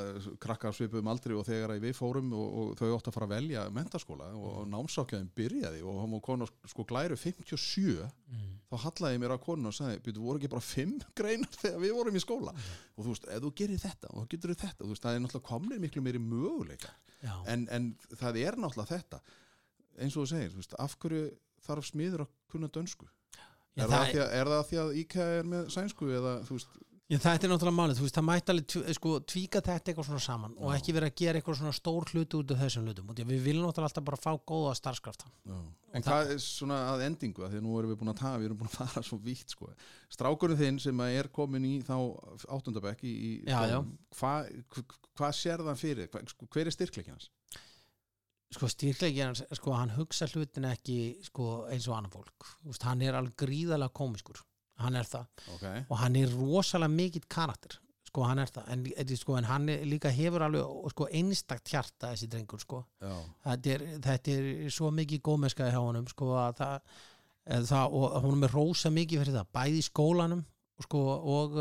krakkar 0.42 0.74
svipuðum 0.76 1.08
aldri 1.08 1.36
og 1.38 1.46
þegar 1.48 1.72
að 1.72 1.86
við 1.86 1.94
fórum 1.96 2.34
og, 2.36 2.48
og 2.60 2.74
þau 2.76 2.90
ótt 2.98 3.08
að 3.08 3.16
fara 3.16 3.28
að 3.28 3.32
velja 3.38 3.62
mentaskóla 3.72 4.07
og 4.08 4.68
námsákjaðin 4.72 5.28
byrjaði 5.36 5.82
og 5.84 5.98
hann 6.00 6.14
og 6.16 6.22
konu 6.24 6.46
sko 6.70 6.84
glæru 6.88 7.16
57 7.18 8.06
þá 8.68 8.76
hallaði 8.84 9.20
mér 9.22 9.34
á 9.36 9.38
konun 9.40 9.70
og 9.70 9.76
sagði 9.76 10.00
byrju, 10.04 10.22
voru 10.24 10.40
ekki 10.40 10.50
bara 10.52 10.64
5 10.64 10.94
greinar 11.18 11.58
þegar 11.58 11.82
við 11.84 11.94
vorum 11.98 12.16
í 12.18 12.22
skóla? 12.22 12.54
Og 12.96 13.04
þú 13.04 13.12
veist, 13.12 13.28
ef 13.28 13.44
þú 13.44 13.52
gerir 13.60 13.82
þetta 13.82 14.12
og 14.12 14.22
þú 14.22 14.30
getur 14.34 14.54
þetta, 14.54 14.84
þú 14.84 14.90
veist, 14.92 15.04
það 15.04 15.18
er 15.18 15.22
náttúrulega 15.24 15.48
komnir 15.50 15.82
miklu 15.84 16.04
meiri 16.04 16.22
möguleikar. 16.22 16.96
Já, 17.22 17.34
en, 17.50 17.68
en 17.74 17.92
það 18.14 18.40
er 18.44 18.58
náttúrulega 18.60 18.96
þetta. 18.96 19.22
Eins 19.98 20.16
og 20.16 20.24
þú 20.24 20.32
segir, 20.32 20.50
þú 20.52 20.62
veist, 20.62 20.76
af 20.78 20.98
hverju 21.02 21.22
þarf 21.66 21.88
smiður 21.88 22.24
að 22.26 22.34
kunna 22.52 22.70
dönsku? 22.72 23.08
Já, 23.38 23.84
er, 23.84 23.88
það 23.88 23.96
það 23.96 24.10
því 24.10 24.20
að, 24.22 24.34
er 24.40 24.52
það 24.52 24.62
því 24.68 24.78
að 24.82 24.92
IKEA 25.02 25.26
er 25.38 25.48
með 25.54 25.72
sænsku 25.74 26.10
eða 26.18 26.34
þú 26.48 26.58
veist, 26.58 26.78
Já, 27.08 27.16
þetta 27.16 27.46
er 27.46 27.52
náttúrulega 27.54 27.72
málið, 27.72 27.98
þú 27.98 28.04
veist, 28.04 28.16
það 28.18 28.24
mætti 28.28 28.52
alveg 28.52 28.96
sko, 28.98 29.10
tvíka 29.24 29.60
þetta 29.64 29.92
eitthvað 29.92 30.08
svona 30.10 30.20
saman 30.20 30.56
og 30.60 30.74
ekki 30.74 30.92
vera 30.92 31.08
að 31.08 31.14
gera 31.16 31.40
eitthvað 31.40 31.56
svona 31.62 31.76
stór 31.78 32.10
hluti 32.12 32.36
út 32.36 32.52
af 32.52 32.58
þessum 32.60 32.84
hlutum 32.84 33.12
og 33.14 33.22
við 33.22 33.46
viljum 33.46 33.64
náttúrulega 33.64 33.88
alltaf 33.88 34.04
bara 34.10 34.18
fá 34.20 34.32
góða 34.50 34.74
starfskrafta 34.76 35.30
En 35.96 36.04
hvað 36.04 36.34
er 36.34 36.42
svona 36.44 36.82
að 36.90 37.06
endingu 37.06 37.46
að 37.46 37.54
því 37.54 37.62
að 37.62 37.64
nú 37.64 37.78
erum 37.80 37.94
við 37.94 38.00
búin 38.02 38.12
að 38.12 38.18
tafa, 38.20 38.42
við 38.42 38.50
erum 38.50 38.58
búin 38.60 38.68
að 38.68 38.76
fara 38.76 39.02
svo 39.08 39.16
vítt 39.24 39.54
sko. 39.54 39.70
Strákurinn 40.12 40.60
þinn 40.60 40.80
sem 40.84 41.00
er 41.06 41.30
komin 41.32 41.64
í 41.64 41.72
þá 41.80 41.94
áttundabekk 42.58 43.06
í, 43.08 43.14
í 43.14 43.30
Já, 43.48 43.62
já. 43.72 43.78
hvað 44.18 44.52
hva, 44.74 44.84
hva 45.16 45.32
sér 45.32 45.64
það 45.64 45.80
fyrir? 45.80 46.10
Hva, 46.12 46.22
sko, 46.28 46.50
hver 46.52 46.68
er 46.68 46.76
styrkleikin 46.76 47.16
hans? 47.16 47.30
sko 48.54 48.68
styrklegi 48.72 49.20
hans, 49.20 49.42
sko 49.58 49.74
hann 49.76 49.92
hugsa 49.96 50.28
hlutin 50.30 50.68
ekki 50.70 51.18
sko 51.26 51.66
eins 51.68 51.88
og 51.88 51.98
annan 51.98 52.12
fólk 52.12 52.46
hann 52.84 53.02
er 53.04 53.18
alveg 53.18 53.36
gríðalega 53.42 53.92
komiskur 53.96 54.40
hann 54.82 54.98
er 54.98 55.08
það. 55.08 55.28
Okay. 55.56 55.84
og 55.88 56.00
hann 56.02 56.16
er 56.20 56.32
rosalega 56.38 56.94
mikill 56.94 57.28
karakter. 57.30 57.78
Sko 58.08 58.24
hann 58.24 58.40
er 58.40 58.52
það. 58.52 58.70
En, 58.72 59.16
sko, 59.20 59.36
en 59.36 59.48
hann 59.48 59.68
er, 59.68 59.82
líka 59.88 60.12
hefur 60.14 60.46
alveg 60.46 60.92
sko, 60.94 61.08
einstakt 61.20 61.74
hjarta 61.74 62.14
þessi 62.14 62.30
drengur 62.32 62.62
sko. 62.62 62.84
Þetta 63.44 63.74
er, 63.74 63.84
þetta 64.06 64.36
er 64.36 64.72
svo 64.72 64.92
mikið 64.96 65.24
góðmennska 65.28 65.68
hjá 65.68 65.80
honum 65.80 66.08
sko 66.08 66.30
að 66.40 66.62
það, 66.62 66.94
það 67.68 67.98
og 67.98 68.16
hún 68.24 68.48
er 68.48 68.56
rosa 68.56 68.94
mikið 68.94 69.24
fyrir 69.24 69.36
það 69.36 69.52
bæði 69.58 69.82
í 69.82 69.90
skólanum 69.90 70.46
sko, 70.86 71.04
og 71.36 71.60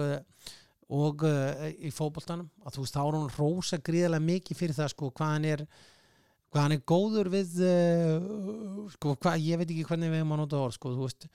og 0.88 1.24
uh, 1.28 1.68
í 1.84 1.92
fótboltanum. 1.92 2.48
Að 2.64 2.78
þú 2.78 2.86
veist 2.86 2.96
þá 2.96 3.04
er 3.04 3.18
hún 3.18 3.30
rosa 3.36 3.80
gríðalega 3.84 4.24
mikið 4.24 4.60
fyrir 4.62 4.78
það 4.78 4.94
sko 4.94 5.12
hvað 5.12 5.34
hann 5.34 5.48
er 5.50 5.64
hvað 6.48 6.64
hann 6.64 6.76
er 6.78 6.84
góður 6.88 7.30
við 7.34 7.58
uh, 7.68 8.86
sko 8.96 9.18
hvað, 9.20 9.44
ég 9.44 9.60
veit 9.60 9.68
ekki 9.68 9.88
hvernig 9.90 10.14
við 10.14 10.22
erum 10.22 10.36
að 10.36 10.42
nota 10.46 10.62
orð 10.64 10.78
sko, 10.78 10.94
þú 10.96 11.08
veist, 11.10 11.28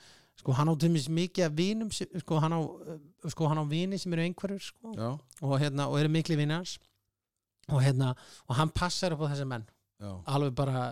sko 0.42 0.56
hann 0.58 0.70
á 0.70 0.74
tumis 0.74 1.06
mikið 1.06 1.46
af 1.46 1.56
vinum, 1.56 1.90
sko 1.94 2.40
hann 2.42 2.56
á 2.58 2.60
uh, 2.60 2.96
sko 3.30 3.46
á 3.46 3.62
vini 3.70 3.98
sem 3.98 4.12
eru 4.12 4.26
einhverjur 4.26 4.64
sko. 4.66 4.94
Og 5.40 5.54
hérna, 5.62 5.86
og 5.86 6.00
eru 6.00 6.10
mikli 6.10 6.36
vinni 6.36 6.58
hans. 6.58 6.76
Og 7.70 7.78
hérna, 7.82 8.10
og 8.50 8.58
hann 8.58 8.72
passar 8.74 9.14
upp 9.14 9.22
á 9.22 9.30
þessi 9.30 9.46
menn. 9.46 9.68
Já, 10.02 10.10
alveg 10.34 10.56
bara 10.58 10.86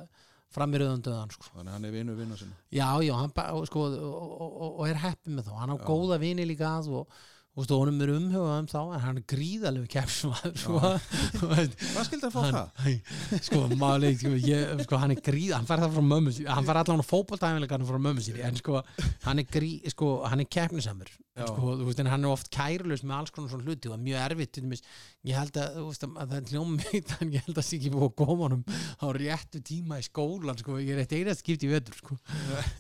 fram 0.55 0.75
í 0.75 0.81
rauðan 0.81 1.03
döðan 1.03 1.35
sko. 1.35 1.51
þannig 1.55 1.71
að 1.71 1.77
hann 1.77 1.89
er 1.89 1.95
vinu 1.95 2.15
vinna 2.19 2.39
sinna. 2.39 2.57
Já, 2.75 2.89
já, 3.03 3.13
hann 3.19 3.35
sko, 3.67 3.85
og, 3.91 4.31
og, 4.47 4.71
og 4.71 4.87
er 4.87 5.03
heppið 5.03 5.37
með 5.37 5.51
þá. 5.51 5.53
Hann 5.59 5.75
á 5.75 5.79
Já. 5.79 5.85
góða 5.87 6.19
vini 6.23 6.47
líka 6.47 6.71
að 6.79 6.93
og, 7.01 7.21
og 7.59 7.67
stu, 7.67 7.75
honum 7.75 7.99
er 8.05 8.13
umhugað 8.15 8.59
um 8.63 8.67
þá 8.71 8.79
en 8.81 9.01
hann 9.03 9.17
er 9.19 9.25
gríðalegu 9.33 9.89
keppsmaður 9.91 10.53
sko. 10.63 10.81
Hvað 11.41 12.05
skildi 12.07 12.29
að 12.29 12.35
fá 12.37 12.45
hann, 12.45 12.59
það? 12.79 13.41
sko, 13.43 13.63
máli, 13.81 14.13
sko, 14.21 14.35
ég, 14.39 14.85
sko, 14.87 15.01
hann 15.03 15.15
er 15.17 15.23
gríð 15.27 15.57
hann 15.57 15.67
fær 15.67 15.83
það 15.83 15.97
frá 15.97 16.05
mömmu 16.13 16.35
hann 16.47 16.69
fær 16.69 16.79
allan 16.85 17.03
á 17.03 17.07
fótboltæfinleikarnir 17.09 17.91
frá 17.91 17.99
mömmu 18.07 18.23
sín 18.23 18.39
en 18.47 18.61
sko, 18.61 18.85
hann 19.27 19.43
er 19.43 19.49
grí, 19.51 19.73
sko, 19.91 20.13
hann 20.31 20.45
er 20.45 20.49
keppnisamur 20.55 21.11
Já. 21.41 21.49
sko, 21.49 21.75
en 22.05 22.11
hann 22.13 22.27
er 22.29 22.35
oft 22.37 22.51
kærulaus 22.55 23.03
með 23.03 23.17
alls 23.17 23.35
konar 23.35 23.51
svona 23.51 23.67
hluti 23.67 23.91
og 23.91 23.97
er 23.97 24.05
mjög 24.05 24.23
erfitt 24.29 24.61
dæmis, 24.61 24.85
ég 25.27 25.39
held 25.41 25.59
að, 25.59 25.81
að 25.81 26.21
það 26.21 26.37
er 26.39 26.53
hljómið 26.55 27.15
en 27.19 27.35
ég 27.35 27.47
held 27.47 27.55
að 27.55 27.59
það 27.61 27.67
sé 27.67 27.79
ekki 27.81 27.93
búið 27.97 28.07
að 28.07 28.15
koma 28.21 28.47
honum 28.47 28.63
á 28.71 29.07
réttu 29.17 29.63
tíma 29.67 29.99
í 29.99 30.07
skólan 30.07 30.61
sko, 30.61 30.79
ég 30.83 30.95
er 30.95 31.03
eitt 31.03 31.17
einast 31.19 31.43
skipt 31.43 31.67
í 31.67 31.73
sko. 31.99 32.19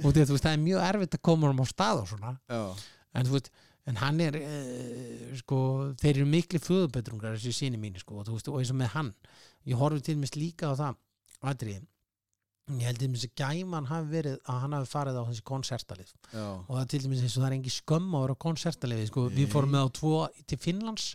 og 0.05 0.14
það 0.14 0.52
er 0.52 0.62
mjög 0.62 0.86
erfitt 0.90 1.18
að 1.18 1.24
koma 1.30 1.48
honum 1.48 1.64
á 1.64 1.66
stað 1.70 2.05
og 2.05 2.10
svona 2.10 2.34
já, 2.51 2.62
en 3.16 3.30
þú 3.30 3.38
veist, 3.38 3.52
en 3.90 4.00
hann 4.00 4.20
er 4.24 4.38
uh, 4.40 5.30
sko, 5.40 5.60
þeir 6.00 6.20
eru 6.20 6.26
mikli 6.30 6.62
föðubetrungar 6.62 7.36
þessi 7.36 7.54
síni 7.56 7.80
mínu, 7.80 8.02
sko, 8.02 8.20
og 8.20 8.28
þú 8.28 8.36
veist, 8.38 8.50
og 8.52 8.60
eins 8.60 8.74
og 8.74 8.80
með 8.80 8.92
hann. 8.96 9.14
Ég 9.68 9.80
horfi 9.80 10.04
til 10.06 10.18
mér 10.20 10.36
líka 10.38 10.70
á 10.70 10.74
það 10.78 11.00
atriði, 11.50 11.86
ég 12.70 12.86
held 12.86 13.02
til 13.02 13.10
mér 13.10 13.26
að 13.26 13.36
gæman 13.42 13.90
hafi 13.90 14.12
verið 14.14 14.40
að 14.44 14.58
hann 14.64 14.76
hafi 14.78 14.90
farið 14.92 15.20
á 15.20 15.22
þessi 15.28 15.46
konsertalið. 15.50 16.12
Og 16.38 16.74
það 16.76 16.90
til 16.94 17.02
dæmis 17.04 17.22
eins 17.24 17.36
og 17.36 17.42
það 17.44 17.50
er 17.50 17.56
engi 17.58 17.76
skömm 17.76 18.16
að 18.16 18.26
vera 18.26 18.36
á 18.38 18.44
konsertaliði, 18.46 19.08
sko, 19.10 19.28
Nei. 19.28 19.38
við 19.40 19.54
fórum 19.54 19.74
með 19.74 19.86
á 19.86 19.88
tvo 20.00 20.18
til 20.46 20.60
Finnlands 20.60 21.14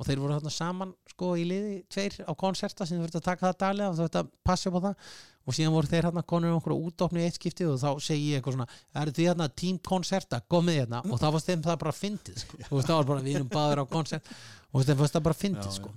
og 0.00 0.08
þeir 0.08 0.22
voru 0.22 0.36
þarna 0.38 0.52
saman 0.54 0.92
sko 1.12 1.34
í 1.36 1.42
liði 1.44 1.74
tveir 1.92 2.14
á 2.24 2.32
konserta 2.40 2.86
sem 2.88 3.00
þurfti 3.02 3.20
að 3.20 3.26
taka 3.26 3.50
það 3.50 3.58
daglega 3.60 3.90
og 3.90 3.98
þurfti 3.98 4.20
að 4.22 4.30
passa 4.48 4.70
upp 4.70 4.78
á 4.80 4.84
það 4.86 5.10
og 5.48 5.56
síðan 5.56 5.74
voru 5.74 5.88
þeir 5.88 6.06
hérna 6.08 6.22
konur 6.28 6.56
okkur 6.58 6.74
útofni 6.76 7.22
í 7.22 7.26
eitt 7.26 7.38
skipti 7.38 7.66
og 7.66 7.78
þá 7.80 8.02
segi 8.04 8.30
ég 8.30 8.40
eitthvað 8.40 8.56
svona 8.58 9.02
eru 9.02 9.14
því 9.16 9.26
hérna 9.30 9.48
tím 9.62 9.78
konserta, 9.90 10.40
komið 10.52 10.80
hérna. 10.82 11.00
Og 11.08 11.20
það 11.20 11.36
var 11.36 11.44
þeim 11.46 11.62
það 11.66 11.78
bara 11.82 11.94
fyndið 11.96 12.40
sko. 12.42 12.58
veist 12.70 12.90
það 12.90 12.98
var 12.98 13.08
bara 13.10 13.24
við 13.24 13.38
erum 13.40 13.52
baður 13.52 13.82
á 13.82 13.84
konsert 13.90 14.32
og 14.70 14.84
þeim 14.86 15.00
fannst 15.00 15.16
það 15.16 15.24
bara 15.26 15.38
fyndið 15.40 15.72
sko. 15.74 15.92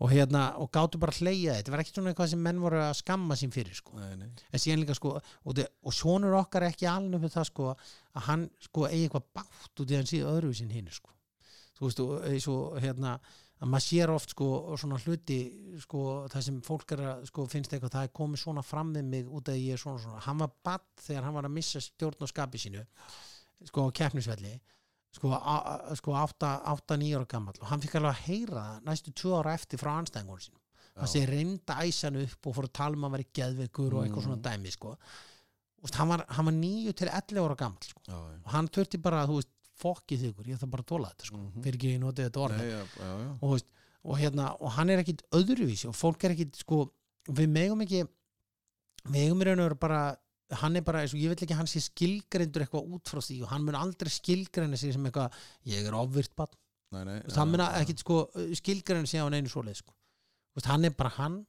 og 0.00 0.12
hérna 0.12 0.44
og 0.62 0.70
gátu 0.74 1.00
bara 1.02 1.16
hleyja 1.20 1.58
þetta. 1.58 1.74
Var 1.74 1.84
ekki 1.84 1.94
svona 1.94 2.12
eitthvað 2.12 2.32
sem 2.32 2.44
menn 2.48 2.62
voru 2.64 2.80
að 2.82 2.94
skamma 3.02 3.38
sín 3.38 3.52
fyrir 3.54 3.76
sko. 3.76 3.98
Nei, 4.00 4.16
nei. 4.18 4.30
En 4.50 4.62
síðan 4.62 4.82
líka 4.82 4.96
sko 4.98 5.16
og, 5.20 5.60
og 5.60 5.94
sonur 5.94 6.38
okkar 6.40 6.66
er 6.66 6.74
ekki 6.74 6.88
alveg 6.90 7.22
með 7.22 7.36
það 7.36 7.50
sko 7.52 7.72
að 7.72 8.26
hann 8.30 8.48
sko 8.64 8.88
eigi 8.88 9.06
eitthvað 9.06 9.28
bátt 9.36 9.84
út 9.84 9.92
í 9.92 10.00
hann 10.00 10.08
síða 10.08 10.34
öðru 10.34 10.56
sín 10.56 10.72
hinn 10.74 10.90
sko. 10.92 11.12
Þú 11.76 11.84
veist 11.84 12.00
og 12.00 12.12
eins 12.24 12.48
og 12.48 12.78
hérna 12.80 13.18
að 13.56 13.70
maður 13.72 13.86
sér 13.86 14.12
oft 14.12 14.34
sko 14.34 14.48
svona 14.76 14.98
hluti 15.00 15.38
sko 15.80 16.02
það 16.32 16.46
sem 16.48 16.60
fólk 16.66 16.92
er 16.96 17.02
að 17.08 17.24
sko 17.30 17.46
finnst 17.48 17.72
eitthvað 17.72 17.94
það 17.94 18.08
er 18.08 18.14
komið 18.20 18.42
svona 18.42 18.64
fram 18.66 18.92
við 18.96 19.08
mig 19.14 19.30
út 19.32 19.48
að 19.48 19.62
ég 19.62 19.78
er 19.78 19.80
svona 19.80 20.02
svona 20.02 20.24
hann 20.26 20.42
var 20.42 20.52
badd 20.68 20.88
þegar 21.06 21.28
hann 21.28 21.38
var 21.38 21.48
að 21.48 21.56
missa 21.56 21.80
stjórn 21.80 22.26
og 22.26 22.32
skapi 22.32 22.60
sínu 22.60 22.84
sko 23.70 23.86
á 23.88 23.96
keppnisvelli 23.96 24.52
sko, 25.16 25.32
sko 25.96 26.18
8-9 26.20 27.16
ára 27.16 27.30
gammal 27.30 27.56
og 27.62 27.70
hann 27.70 27.80
fikk 27.80 27.96
alveg 27.96 28.12
að 28.12 28.24
heyra 28.28 28.66
næstu 28.84 29.16
2 29.24 29.38
ára 29.40 29.56
eftir 29.56 29.80
frá 29.80 29.94
anstæðingunum 29.96 30.44
sínum 30.44 30.62
hann 30.96 31.10
sé 31.10 31.24
reynda 31.28 31.78
æsan 31.84 32.20
upp 32.22 32.48
og 32.48 32.56
fór 32.56 32.68
að 32.68 32.76
tala 32.78 32.96
um 32.96 33.08
að 33.08 33.16
vera 33.16 33.30
geðveikur 33.38 33.96
og 33.96 34.04
eitthvað 34.04 34.26
svona 34.26 34.44
dæmi 34.46 34.72
sko. 34.72 34.94
Úst, 35.84 35.98
hann, 36.00 36.08
var, 36.08 36.22
hann 36.32 36.48
var 36.48 36.56
9 36.56 36.94
til 36.96 37.10
11 37.12 37.42
ára 37.44 37.56
gammal 37.60 37.84
sko. 37.90 38.00
og 38.08 38.54
hann 38.54 38.70
þurfti 38.72 39.00
bara 39.04 39.26
þú 39.28 39.40
veist, 39.40 39.52
fokkið 39.80 40.26
þig 40.26 40.50
ég 40.50 40.60
þarf 40.60 40.72
bara 40.74 40.84
að 40.84 40.90
tóla 40.92 41.10
þetta 41.12 41.30
sko. 41.30 41.40
Mhm. 41.40 41.64
fyrir 41.64 41.78
ekki 41.78 41.92
ég 41.92 42.02
notið 42.02 42.28
þetta 42.28 42.44
orð 42.44 42.60
já, 42.60 42.82
já, 42.82 43.08
já. 43.22 43.32
og, 43.48 43.64
og, 44.02 44.14
hérna, 44.20 44.50
og 44.60 44.70
hann 44.76 44.92
er 44.92 45.02
ekkit 45.02 45.24
öðruvísi 45.36 45.90
og 45.90 45.96
fólk 45.96 46.24
er 46.24 46.36
ekkit 46.36 46.62
sko, 46.62 46.84
við 47.28 47.50
megum 47.52 47.82
ekki 47.86 48.04
við 48.04 49.16
megum 49.16 49.42
í 49.42 49.48
raun 49.48 49.64
og 49.64 49.68
veru 49.70 49.80
bara 49.86 50.00
hann 50.60 50.78
er 50.78 50.84
bara, 50.86 51.02
ég 51.02 51.26
vil 51.26 51.34
ekki 51.34 51.50
að 51.50 51.58
hann 51.58 51.70
sé 51.70 51.82
skilgreindur 51.82 52.62
eitthvað 52.62 52.94
út 52.94 53.10
frá 53.10 53.18
því 53.18 53.40
og 53.42 53.50
hann 53.50 53.64
mun 53.66 53.78
aldrei 53.78 54.12
skilgreina 54.14 54.78
sig 54.78 54.94
sem 54.94 55.08
eitthvað, 55.08 55.34
ég 55.66 55.88
er 55.88 55.98
ofvirt 55.98 56.34
bann 56.38 56.54
hann 56.94 57.50
mun 57.50 57.64
ekkit 57.66 58.04
sko, 58.04 58.20
skilgreina 58.54 59.10
sig 59.10 59.18
á 59.18 59.26
neinu 59.26 59.50
svoleið 59.50 59.80
sko. 59.82 59.94
Þú 60.54 60.60
veist, 60.60 60.70
hann 60.70 60.86
er 60.86 60.94
bara 60.96 61.12
hann 61.18 61.40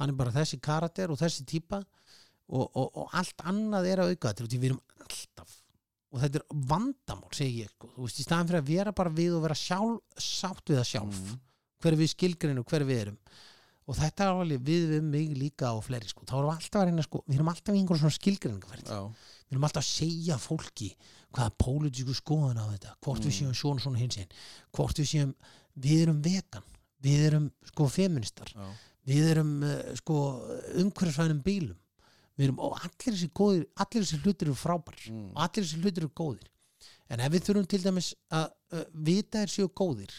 hann 0.00 0.12
er 0.12 0.18
bara 0.18 0.34
þessi 0.34 0.60
karakter 0.62 1.12
og 1.12 1.20
þessi 1.20 1.46
típa 1.48 1.80
og, 1.80 2.66
og, 2.68 2.88
og 2.92 3.14
allt 3.16 3.44
annað 3.48 3.88
er 3.90 4.02
að 4.02 4.14
auka 4.14 4.32
þetta, 4.34 4.58
við 4.58 4.72
erum 4.72 4.82
alltaf 5.00 5.54
og 6.14 6.20
þetta 6.22 6.38
er 6.40 6.44
vandamál, 6.70 7.32
segi 7.34 7.64
ég 7.64 7.72
sko. 7.74 7.88
þú 7.96 8.04
veist, 8.06 8.20
í 8.22 8.26
staðan 8.28 8.46
fyrir 8.52 8.62
að 8.62 8.68
vera 8.70 8.92
bara 8.94 9.10
við 9.10 9.34
og 9.36 9.42
vera 9.48 9.56
sjálf, 9.58 9.98
sátt 10.16 10.62
við 10.70 10.78
það 10.78 10.88
sjálf 10.92 11.18
Mhm. 11.18 11.40
hver 11.82 11.96
við 11.98 12.12
skilgreinu, 12.14 12.62
hver 12.64 12.84
við 12.86 13.00
erum 13.02 13.18
og 13.86 13.96
þetta 13.98 14.24
er 14.24 14.30
alveg 14.32 14.62
við 14.64 14.84
við 14.94 15.02
mig 15.02 15.34
líka 15.36 15.74
og 15.76 15.82
fleiri 15.84 16.08
sko, 16.08 16.24
þá 16.24 16.38
erum 16.38 16.48
við 16.48 16.56
alltaf 16.56 16.80
að 16.80 16.86
reyna 16.88 17.02
sko, 17.04 17.24
við 17.28 17.34
erum 17.36 17.48
alltaf 17.52 17.74
í 17.74 17.78
einhverjum 17.82 18.00
svona 18.04 18.18
skilgreiningaferð 18.20 18.86
já, 18.88 19.00
við 19.44 19.52
erum 19.58 19.66
alltaf 19.68 19.82
að 19.82 19.90
segja 19.90 20.38
fólki 20.40 20.94
hvaða 21.34 21.50
pólitíku 21.58 22.14
skoðan 22.14 22.62
á 22.62 22.66
þetta 22.72 22.94
hvort 23.02 23.20
við 23.20 23.32
Mm. 23.34 23.38
séum 23.42 23.54
svona 23.58 23.80
svona 23.82 23.98
hins 23.98 24.16
einn 24.16 24.32
hvort 24.72 24.96
við 24.96 25.10
séum, 25.12 25.34
við 25.76 26.02
erum 26.06 26.22
vegan 26.22 26.62
við 27.02 27.26
erum 27.26 27.50
sko 27.66 27.88
feministar 27.90 28.46
já, 28.54 28.70
við 29.04 29.30
erum 29.34 29.62
uh, 29.62 29.94
sko 29.98 30.16
umhverfisvænum 30.80 31.42
bílum 31.42 31.76
við 32.38 32.48
erum, 32.48 32.58
og 32.66 32.76
allir 32.80 33.14
þessi 33.14 33.28
góðir 33.36 33.64
allir 33.84 34.04
þessi 34.04 34.20
hlutir 34.24 34.48
eru 34.50 34.56
frábær 34.58 34.98
Mm. 35.10 35.30
og 35.34 35.40
allir 35.44 35.64
þessi 35.64 35.80
hlutir 35.82 36.02
eru 36.04 36.12
góðir. 36.22 36.46
En 37.08 37.20
ef 37.20 37.32
við 37.32 37.44
þurfum 37.48 37.66
til 37.68 37.82
dæmis 37.84 38.12
að 38.32 38.46
uh, 38.74 38.84
vita 38.94 39.42
þeir 39.44 39.52
séu 39.54 39.68
góðir 39.68 40.14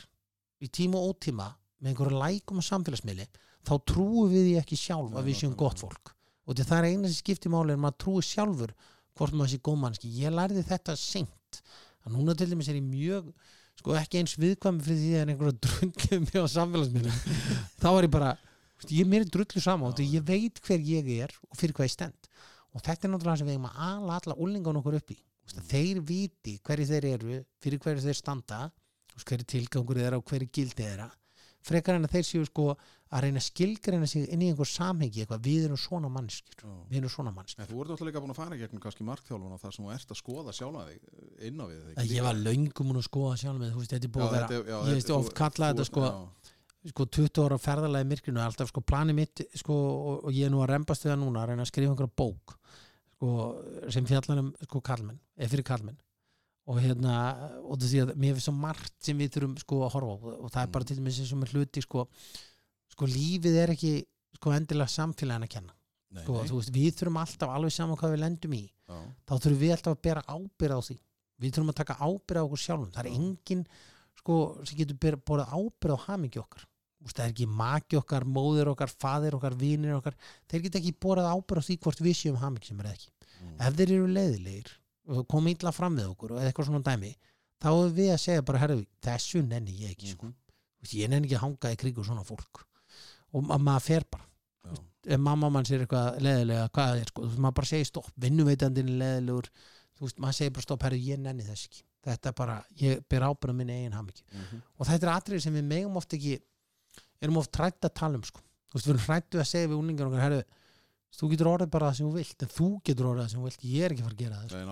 í 0.62 0.70
tíma 0.70 1.00
og 1.02 1.16
ótíma 1.16 1.50
með 1.82 1.92
einhverju 1.92 2.20
lækum 2.22 2.62
á 2.62 2.64
samfélagsmiðli 2.70 3.26
þá 3.66 3.74
trúum 3.90 4.30
við 4.32 4.46
því 4.48 4.54
ekki 4.62 4.78
sjálf 4.80 5.16
að 5.18 5.26
við 5.30 5.40
séum 5.42 5.56
gott 5.58 5.82
fólk. 5.82 6.14
Og 6.46 6.56
þetta 6.56 6.78
er 6.78 6.88
eina 6.92 7.10
sem 7.10 7.18
skiptir 7.20 7.52
máli 7.52 7.74
er 7.74 7.80
að 7.80 7.84
maður 7.88 7.98
trúi 8.06 8.22
sjálfur 8.24 8.74
hvort 9.18 9.34
maður 9.34 9.52
sé 9.56 9.60
góð 9.66 9.78
mannski 9.82 10.12
ég 10.22 10.32
lærði 10.36 10.64
þetta 10.68 10.96
seint 11.00 11.62
að 12.06 12.14
núna 12.14 12.36
til 12.38 12.48
dæmis 12.52 12.70
er 12.70 12.78
ég 12.78 12.86
mjög 12.86 13.32
sko 13.80 13.96
ekki 13.98 14.22
eins 14.22 14.36
viðkvæmi 14.40 14.84
fyrir 14.86 15.00
því 15.02 15.14
að 15.20 15.32
einhverja 15.34 15.56
drullið 15.66 16.20
mig 16.22 16.38
á 16.38 16.46
samfélagsmiðlum. 16.54 17.18
Þá 17.82 17.88
er 17.92 18.06
ég 18.08 18.14
bara, 18.14 18.30
ég 18.90 19.04
er 19.04 19.10
mér 19.10 19.28
drullu 19.32 19.64
saman 19.64 19.94
og 19.94 20.02
ég 20.04 20.26
veit 20.26 20.62
hver 20.66 20.82
ég 20.84 21.12
er 21.26 21.36
og 21.50 21.60
fyrir 21.60 21.76
hvað 21.78 21.90
ég 21.90 21.96
stend. 21.96 22.32
Og 22.76 22.84
þetta 22.84 23.08
er 23.08 23.14
náttúrulega 23.14 23.42
sem 23.42 23.50
við 23.50 23.58
eigum 23.58 23.70
að 23.70 23.84
ala 23.88 24.18
alla 24.20 24.38
úlingan 24.44 24.82
okkur 24.82 25.00
upp 25.00 25.14
í. 25.16 25.20
Þeir 25.70 26.02
viti 26.04 26.58
hverju 26.66 26.90
þeir 26.90 27.08
eru 27.14 27.38
fyrir 27.64 27.82
hverju 27.84 28.08
þeir 28.08 28.20
standa 28.20 28.66
hverju 29.16 29.48
tilgangur 29.48 30.02
þeirra 30.02 30.20
og 30.20 30.26
hverju 30.28 30.50
gildi 30.52 30.84
þeirra. 30.84 31.08
Frekar 31.66 31.98
en 31.98 32.06
að 32.06 32.18
þeir 32.18 32.28
séu 32.28 32.46
sko 32.46 32.74
að 33.16 33.26
reyna 33.26 33.42
skilgreina 33.44 34.08
sig 34.10 34.26
inn 34.34 34.42
í 34.44 34.50
einhver 34.52 34.68
samhengi 34.70 35.24
eitthvað, 35.24 35.44
við 35.46 35.68
erum 35.68 35.80
svona 35.80 36.10
mannskjur 36.12 36.64
já. 36.64 36.72
við 36.90 36.98
erum 37.00 37.12
svona 37.14 37.34
mannskjur 37.36 37.64
En 37.64 37.70
þú 37.70 37.82
ert 37.84 37.94
alltaf 37.94 38.10
líka 38.10 38.24
búin 38.24 38.34
að 38.34 38.40
fara 38.40 38.58
gegnum 38.60 38.82
kannski 38.84 39.06
markþjálfun 39.08 39.54
og 39.56 39.62
það 39.62 39.76
sem 39.76 39.86
þú 39.86 39.94
ert 39.96 40.14
að 40.16 40.20
skoða 40.20 40.56
eh, 40.90 41.48
inn 41.48 41.62
á 41.62 41.66
við 41.70 42.12
ég 42.12 42.26
var 42.26 42.42
löngum 42.42 42.92
hún 42.92 43.02
að 43.02 43.08
skoða 43.08 43.38
sjálf 43.44 43.62
með 43.62 43.78
þetta 43.78 44.00
er 44.02 44.14
búið 44.18 44.26
að 44.26 44.36
vera 44.36 44.82
ég 44.90 44.98
veist 44.98 45.14
oft 45.16 45.38
þú 45.38 45.70
þetta 45.70 45.88
sko, 45.92 46.10
sko 46.92 47.06
20 47.10 47.42
ára 47.46 47.58
ferðalagi 47.62 48.08
myrkrinu 48.10 48.40
er 48.42 48.46
alltaf 48.50 48.70
sko 48.70 48.82
planið 48.86 49.16
mitt 49.18 49.42
sko, 49.58 49.76
og, 50.26 50.32
ég 50.34 50.46
er 50.48 50.52
nú 50.54 50.60
að 50.62 50.70
rembast 50.76 51.06
við 51.06 51.14
það 51.16 51.22
núna 51.24 51.42
að 51.44 51.50
reyna 51.52 51.64
að 51.66 51.72
skrifa 51.72 51.94
einhverja 51.96 52.18
bók 52.22 52.56
sko, 53.16 53.30
sem 53.96 54.06
fjallar 54.10 54.42
um 54.44 54.52
sko 54.68 54.82
kallmenn 54.86 55.20
eða 55.38 55.50
fyrir 55.56 55.66
kallmenn 55.72 55.98
og 56.66 56.80
hérna 56.82 57.16
og 57.62 57.78
það 57.78 57.88
sé 57.92 58.02
að 58.04 58.12
mér 58.18 58.34
finnst 58.38 58.48
svo 58.50 58.54
margt 58.58 58.94
sem 59.06 59.18
við 59.22 59.34
þurfum 59.36 59.58
sko 59.62 59.80
að 59.86 59.92
horfa 59.96 60.14
á. 60.14 60.18
Og 60.46 60.50
það 60.54 60.62
er 60.64 60.72
bara 60.74 60.84
Mm. 60.84 60.88
til 60.90 60.98
dæmis 60.98 61.20
eins 61.22 61.34
og 61.34 61.40
með 61.42 61.52
hluti 61.54 61.82
sko, 61.86 62.08
sko 62.90 63.06
lífið 63.06 63.56
er 63.64 63.70
ekki 63.76 63.92
sko 64.36 64.50
endilega 64.52 64.90
samfélagin 64.90 65.46
að 65.46 65.50
kenna. 65.54 65.74
Nei, 66.12 66.24
sko, 66.24 66.34
nei, 66.40 66.48
þú 66.50 66.56
veist, 66.58 66.72
við 66.74 66.96
þurfum 66.98 67.20
alltaf 67.22 67.50
alveg 67.50 67.72
saman 67.72 67.98
hvað 67.98 68.14
við 68.16 68.20
lendum 68.24 68.54
í. 68.58 68.64
Já, 68.90 68.98
þá 69.28 69.34
þurfum 69.46 69.62
við 69.62 69.72
alltaf 69.76 69.94
að 69.94 70.02
bera 70.02 70.24
ábyrð 70.26 70.74
á 70.74 70.82
því. 70.90 70.98
Við 71.42 71.52
þurfum 71.54 71.70
að 71.74 71.80
taka 71.82 71.98
ábyrð 72.02 72.42
á 72.42 72.46
okkur 72.46 72.62
sjálfum. 72.66 72.92
Það 72.96 73.06
er 73.06 73.12
enginn 73.14 73.64
sko, 74.18 74.36
sem 74.66 74.78
getur 74.82 75.18
borðað 75.22 75.54
ábyrð 75.54 75.94
á 75.94 76.06
hamingi 76.10 76.40
okkar. 76.42 76.66
Þú 76.66 76.75
það 77.14 77.26
er 77.26 77.32
ekki 77.34 77.46
maki 77.48 77.98
okkar, 78.00 78.24
móðir 78.26 78.68
okkar 78.72 78.90
faðir 78.90 79.36
okkar, 79.38 79.54
vinir 79.60 79.94
okkar 80.00 80.16
þeir 80.50 80.62
geta 80.64 80.80
ekki 80.80 80.96
borðað 81.06 81.30
ábyrð 81.36 81.62
á 81.62 81.68
því 81.68 81.78
hvort 81.84 82.00
við 82.02 82.16
séum 82.18 82.38
hamingi 82.42 82.66
sem 82.72 82.80
er 82.80 82.92
ekki 82.94 83.12
Mm. 83.36 83.58
ef 83.60 83.74
þeir 83.76 83.92
eru 83.92 84.08
leiðilegir 84.08 84.70
og 85.12 85.28
koma 85.28 85.50
illa 85.52 85.72
fram 85.76 85.94
með 85.98 86.08
okkur 86.16 86.32
og 86.32 86.40
eitthvað 86.42 86.66
svona 86.70 86.80
dæmi 86.88 87.10
þá 87.62 87.68
er 87.68 87.90
við 87.94 88.10
að 88.14 88.22
segja 88.24 88.42
bara 88.48 88.58
herru, 88.60 88.86
þessu 89.04 89.42
nenni 89.46 89.74
ég 89.82 89.92
ekki 89.92 90.08
sko. 90.14 90.30
Veist, 90.82 90.94
ég 90.96 91.10
nenni 91.10 91.28
ekki 91.28 91.36
að 91.36 91.44
hanga 91.44 91.72
í 91.76 91.76
kringu 91.78 92.04
svona 92.08 92.24
fólk 92.24 92.64
og 93.34 93.44
ma 93.44 93.58
maður 93.58 93.82
fer 93.82 94.06
bara 94.10 94.24
Já. 94.66 94.80
ef 95.14 95.20
mamma 95.20 95.50
mann 95.52 95.66
sér 95.68 95.84
eitthvað 95.86 96.18
leðilega 96.24 96.70
hvað 96.72 97.02
er 97.04 97.12
sko, 97.12 97.22
maður 97.38 97.56
bara 97.60 97.68
segir 97.68 97.86
stopp 97.92 98.10
vinnuveitandinn 98.18 98.90
er 98.90 98.98
leðilegur 99.04 99.52
þú 100.00 100.08
veist, 100.08 100.18
maður 100.24 100.34
segir 100.40 100.54
bara 100.56 100.62
stopp, 100.70 100.82
herru, 100.88 100.96
ég 101.12 101.20
nenni 101.20 101.44
þess 101.44 101.68
ekki 101.68 101.84
þetta 102.06 102.30
er 102.32 102.34
bara, 102.40 102.58
ég 102.80 103.04
ber 103.10 103.28
ábyrða 103.30 103.54
minni 103.56 103.74
eigin 103.82 103.94
hamingju 104.00 104.24
Mhm. 104.32 104.62
og 104.80 104.88
þetta 104.88 105.04
er 105.04 105.14
atrið 105.20 105.42
sem 105.42 105.54
við 105.54 105.64
megum 105.70 105.98
oft 105.98 106.10
ekki 106.14 106.40
erum 107.22 107.38
oft 107.42 107.56
hrætt 107.56 107.82
að 107.88 107.94
tala 108.02 108.18
um 108.20 108.24
sko. 108.24 108.42
þú 108.70 108.74
veist, 108.80 108.86
við 108.88 108.94
erum 108.96 109.06
hrættu 109.08 109.40
að 109.40 109.48
segja 109.52 109.68
við 109.72 109.80
úlingar 109.80 110.08
okkar, 110.10 110.24
herru, 110.26 110.44
þú 111.16 111.30
getur 111.32 111.48
orðið 111.48 111.70
bara 111.72 111.90
það 111.92 111.98
sem 111.98 112.08
þú 112.10 112.16
vilt 112.20 112.42
en 112.44 112.50
þú 112.56 112.70
getur 112.90 113.06
orðið 113.12 113.24
það 113.24 113.30
sem 113.32 113.40
þú 113.40 113.46
vilt, 113.50 113.62
ég 113.72 113.86
er 113.86 113.94
ekki 113.96 114.02
að 114.04 114.08
fara 114.10 114.16
að 114.16 114.24
gera 114.26 114.36
það. 114.36 114.50
Nei, 114.52 114.66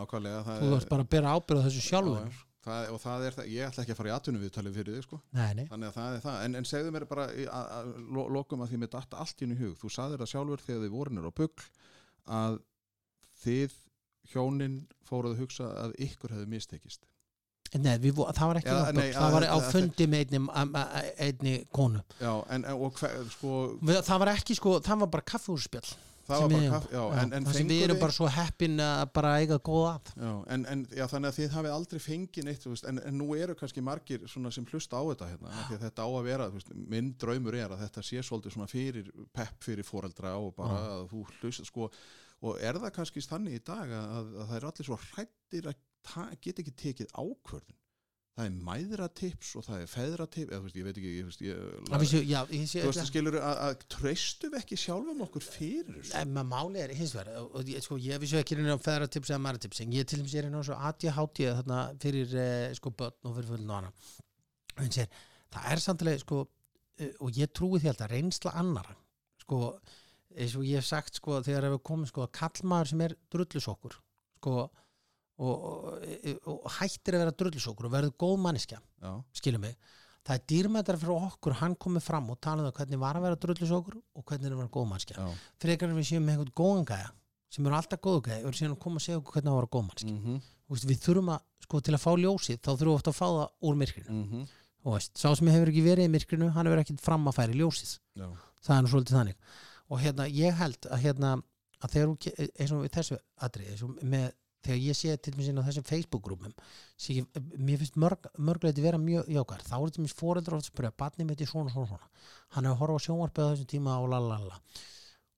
það 0.44 0.58
þú 0.60 0.66
er- 0.68 0.74
veist 0.78 0.90
bara 0.90 1.04
að 1.06 1.10
bera 1.14 1.36
ábyrða 1.38 1.64
þessu 1.68 1.80
Já, 1.84 1.88
sjálfur 1.88 2.20
já. 2.20 2.42
það, 2.64 2.90
og 2.94 3.00
það 3.04 3.24
er 3.28 3.32
það, 3.38 3.48
ég 3.54 3.68
ætla 3.70 3.84
ekki 3.84 3.94
að 3.94 4.00
fara 4.02 4.10
í 4.10 4.16
atvinnu 4.18 4.42
viðtalið 4.44 4.76
fyrir 4.80 4.98
þig 4.98 5.04
sko 5.08 5.22
nei, 5.32 5.54
nei, 5.54 5.66
þannig 5.72 5.88
að 5.88 5.96
það 6.00 6.18
er 6.18 6.22
það, 6.26 6.38
en, 6.48 6.56
en 6.60 6.68
segðu 6.68 6.92
mér 6.96 7.06
bara 7.08 7.26
í- 7.32 7.48
að- 7.48 7.72
að 7.78 7.94
lo- 8.18 8.28
lokum 8.38 8.62
að 8.64 8.70
því 8.74 8.78
með 8.84 8.92
datta 8.98 9.18
allt 9.24 9.40
í 9.40 9.46
hennu 9.48 9.58
hug, 9.60 9.78
þú 9.80 9.90
saðir 9.96 10.20
það 10.24 10.32
sjálfur 10.34 10.64
þegar 10.68 10.84
þið 10.84 10.94
vorinir 10.98 11.28
á 11.28 11.32
bugl 11.32 11.64
að 12.28 12.60
þið 13.44 13.74
hjónin 14.34 14.78
fóruð 15.08 15.34
að 15.36 15.42
hugsa 15.44 15.68
að 15.84 15.96
ykkur 16.00 16.32
hefði 16.36 16.48
mistekist 16.54 17.08
Nei, 17.82 17.98
við, 17.98 18.14
vo- 18.20 18.30
það 18.36 18.48
var 18.52 18.62
ekki 18.62 18.70
ja, 18.74 18.92
nei, 18.94 19.10
það 19.16 19.28
að- 19.28 19.34
var 19.40 19.48
á 19.50 19.58
fundi 19.74 20.08
með 20.14 20.34
einni, 20.38 20.88
einni 21.28 21.54
konu. 21.74 22.02
Já, 22.22 22.34
en, 22.54 22.66
og 22.76 22.98
hver, 23.02 23.20
sko 23.34 23.54
það 23.84 24.20
var 24.26 24.34
ekki 24.38 24.56
sko, 24.60 24.80
það 24.86 25.00
var 25.06 25.14
bara 25.18 25.32
kaffehússpjall 25.34 25.94
það 26.24 26.40
var 26.40 26.48
bara 26.54 26.60
við- 26.62 26.70
kaff, 26.72 26.86
já, 26.94 27.02
en, 27.20 27.34
en 27.36 27.44
það 27.50 27.58
sem 27.58 27.68
við 27.68 27.82
erum 27.84 27.98
bara 28.00 28.14
svo 28.16 28.28
heppin 28.32 28.78
að 28.80 29.02
bara 29.18 29.32
eiga 29.42 29.58
góð 29.60 29.88
að 29.90 30.12
Já, 30.24 30.30
en, 30.56 30.66
en 30.72 30.84
já, 30.96 31.04
þannig 31.12 31.28
að 31.34 31.40
þið 31.40 31.50
hafið 31.58 31.74
aldrei 31.76 32.00
fengið 32.06 32.46
neitt, 32.48 32.62
þú 32.64 32.72
veist, 32.72 32.88
en, 32.88 33.02
nú 33.18 33.28
eru 33.36 33.56
kannski 33.60 33.84
margir 33.84 34.24
svona 34.32 34.52
sem 34.56 34.64
hlusta 34.72 34.96
á 34.96 35.04
þetta 35.10 35.28
hérna, 35.34 35.52
þetta 35.84 36.06
á 36.06 36.10
að 36.14 36.24
vera, 36.30 36.48
þú 36.48 36.62
veist, 36.62 36.72
minn 36.96 37.12
draumur 37.20 37.58
er 37.60 37.74
að 37.76 37.84
þetta 37.84 38.06
sé 38.08 38.24
svolítið 38.24 38.56
svona 38.56 38.70
fyrir 38.72 39.12
pepp 39.36 39.68
fyrir 39.68 39.84
foreldra 39.84 40.38
og 40.40 40.54
bara 40.56 40.80
að 41.02 41.10
þú 41.12 41.26
hlust 41.42 41.68
sko, 41.68 41.90
og 42.44 42.60
er 42.60 42.80
það 42.82 42.96
kannski 42.98 43.24
þannig 43.24 43.60
í 43.60 43.64
dag 43.70 43.88
að, 43.88 44.18
að, 44.18 44.34
að 44.36 44.50
það 44.50 44.58
er 44.58 44.68
allir 44.70 44.90
svo 44.90 45.00
hrættir 45.08 45.72
að 45.72 45.80
ta, 46.04 46.28
geta 46.44 46.64
ekki 46.64 46.76
tekið 46.84 47.16
ákvörðun? 47.16 47.80
Það 48.34 48.48
er 48.48 48.54
mæðratips 48.66 49.50
og 49.60 49.66
það 49.68 49.82
er 49.84 49.90
feðratips 49.92 50.56
eða 50.58 50.70
ég 50.74 50.86
veit 50.88 50.96
ekki, 50.98 51.10
ég, 51.20 51.28
ég, 51.46 51.60
Að 51.94 52.06
já, 52.26 52.40
ég 52.50 52.64
sé 52.72 52.82
þú 52.82 52.90
veist, 52.90 53.02
skilur 53.12 53.36
að, 53.38 53.60
að 53.68 53.84
treystum 53.94 54.54
við 54.56 54.64
ekki 54.64 54.78
sjálfum 54.82 55.22
okkur 55.28 55.46
fyrir 55.46 56.00
En 56.18 56.32
maður 56.34 56.50
máli 56.50 56.82
er 56.82 56.96
hins 56.98 57.14
vegar 57.14 57.44
og 57.44 57.70
sko, 57.86 58.00
ég 58.02 58.24
vissu 58.24 58.40
ekki 58.40 58.58
reyna 58.58 58.74
á 58.74 58.82
feðratips 58.82 59.30
eða 59.30 59.44
maratips 59.46 59.84
en 59.86 59.94
ég 59.94 60.10
til 60.10 60.24
dæmis 60.24 60.34
er 60.34 60.48
hérna 60.50 60.64
á 60.66 60.66
svo 60.66 60.80
þarna 61.60 61.84
fyrir 62.02 62.34
eh, 62.42 62.74
sko 62.80 62.94
börn 62.98 63.30
og 63.30 63.38
fyrir 63.38 63.52
fullin 63.52 63.76
og 63.78 63.92
er, 64.82 65.22
það 65.54 65.70
er 65.70 65.84
samtilega 65.86 66.24
sko, 66.26 66.42
eh, 66.98 67.14
og 67.22 67.38
ég 67.38 67.54
trúi 67.54 67.78
því 67.78 67.94
alltaf 67.94 68.10
reynsla 68.16 68.58
annara 68.64 68.98
sko, 69.46 69.62
eins 70.38 70.56
og 70.58 70.68
ég 70.68 70.82
hef 70.82 70.88
sagt 70.88 71.20
sko, 71.20 71.42
þegar 71.46 71.70
hefur 71.70 71.84
komið 71.92 72.12
sko 72.12 72.26
að 72.26 72.32
kallmaður 72.40 72.92
sem 72.92 73.04
er 73.06 73.18
drullusokkur 73.34 73.98
sko 74.40 74.54
og, 74.64 74.80
og, 75.44 75.58
og 76.54 76.72
hættir 76.80 77.18
að 77.18 77.26
vera 77.26 77.36
drullusokkur 77.42 77.90
og 77.90 77.96
verður 77.96 78.16
góð 78.26 78.40
manneskja 78.46 78.80
Já, 78.80 79.12
skilum 79.40 79.66
mig 79.68 79.78
það 80.24 80.38
er 80.38 80.46
dýrmættar 80.54 81.00
fyrir 81.02 81.28
okkur, 81.30 81.58
hann 81.60 81.76
komið 81.76 82.06
fram 82.06 82.30
og 82.32 82.40
talað 82.44 82.70
um 82.70 82.78
hvernig 82.78 83.02
var 83.02 83.20
að 83.20 83.28
vera 83.28 83.42
drullusokkur 83.44 84.00
og 84.00 84.24
hvernig 84.24 84.48
er 84.48 84.56
að 84.56 84.62
vera 84.62 84.74
góð 84.78 84.90
mannskja 84.94 85.18
já, 85.20 85.44
frekar 85.60 85.92
en 85.92 86.00
við 86.00 86.10
séum 86.14 86.24
með 86.24 86.38
einhvern 86.38 86.58
góðan 86.62 86.90
gæja 86.94 87.12
sem 87.54 87.68
eru 87.68 87.78
alltaf 87.78 88.02
góðu 88.02 88.24
gæja 88.30 88.42
og 88.42 88.50
eru 88.50 88.60
síðan 88.60 88.76
að 88.78 88.84
koma 88.86 89.02
að 89.02 89.08
segja 89.08 89.20
okkur 89.20 89.38
hvernig 89.38 89.54
að 89.54 89.72
góð 89.76 89.86
mannski 89.90 90.14
mhm, 90.14 90.38
mm. 90.40 90.88
við 90.90 91.02
þurfum 91.04 91.34
að, 91.34 91.44
sko 91.66 91.82
til 91.84 91.96
að 91.98 92.04
fá 92.04 92.12
ljósið 92.24 92.62
þá 92.62 92.72
þurfum 92.72 92.90
við 92.90 92.98
ofta 92.98 93.14
að 93.14 93.20
fá 93.20 93.26
það 93.28 93.68
úr 93.70 93.80
myrkrinu. 93.82 94.16
Mhm. 94.24 94.48
Og 94.84 94.98
veist, 94.98 95.14
sá 95.16 95.30
sem 95.32 95.48
hefur 95.48 95.70
ekki 95.72 95.84
verið 95.86 96.10
í 96.10 96.12
myrkrinu 96.12 96.50
hann 96.52 96.68
hefur 96.68 96.82
ekkert 96.82 97.04
fram 97.04 97.30
að 97.30 97.38
færi 97.38 97.56
ljósið. 97.56 97.94
Já, 98.20 98.26
það 98.66 98.76
er 98.76 98.84
nú 98.84 98.92
svolítið 98.92 99.18
þannig 99.20 99.38
og 99.94 100.00
hérna, 100.02 100.26
ég 100.34 100.56
held 100.58 100.88
að 100.90 101.04
hérna 101.06 101.34
að 101.84 101.92
þegar 101.94 102.14
ge- 102.24 102.48
eins 102.64 102.72
og 102.74 102.88
þessu 102.96 103.18
atrið 103.46 103.70
eins 103.74 103.84
og 103.86 104.00
með, 104.14 104.30
þegar 104.64 104.80
ég 104.88 104.96
sé 104.98 105.16
til 105.20 105.34
mér 105.38 105.46
sín 105.50 105.60
á 105.60 105.68
þessum 105.68 105.86
ég, 107.20 107.28
mér 107.60 107.82
finnst 107.82 107.98
mörg, 108.00 108.30
mörgleiti 108.40 108.82
vera 108.86 108.98
mjög 109.02 109.28
jákar 109.36 109.62
þá 109.68 109.76
er 109.76 109.86
þetta 109.92 110.06
mér 110.06 110.16
fóreldra 110.22 110.58
oft 110.58 110.70
að 110.70 110.72
spyrja 110.72 110.94
barnið 111.04 111.28
mitt 111.30 111.44
er 111.44 111.52
svona, 111.52 111.74
svona, 111.76 111.90
svona. 111.92 112.10
Hann 112.56 112.66
er 112.66 112.72
að 112.74 112.80
horfa 112.82 112.98
á 112.98 113.06
sjónvarpið 113.06 113.44
á 113.44 113.52
þessum 113.54 113.70
tíma 113.74 113.98
og 114.00 114.10
lalala 114.14 114.60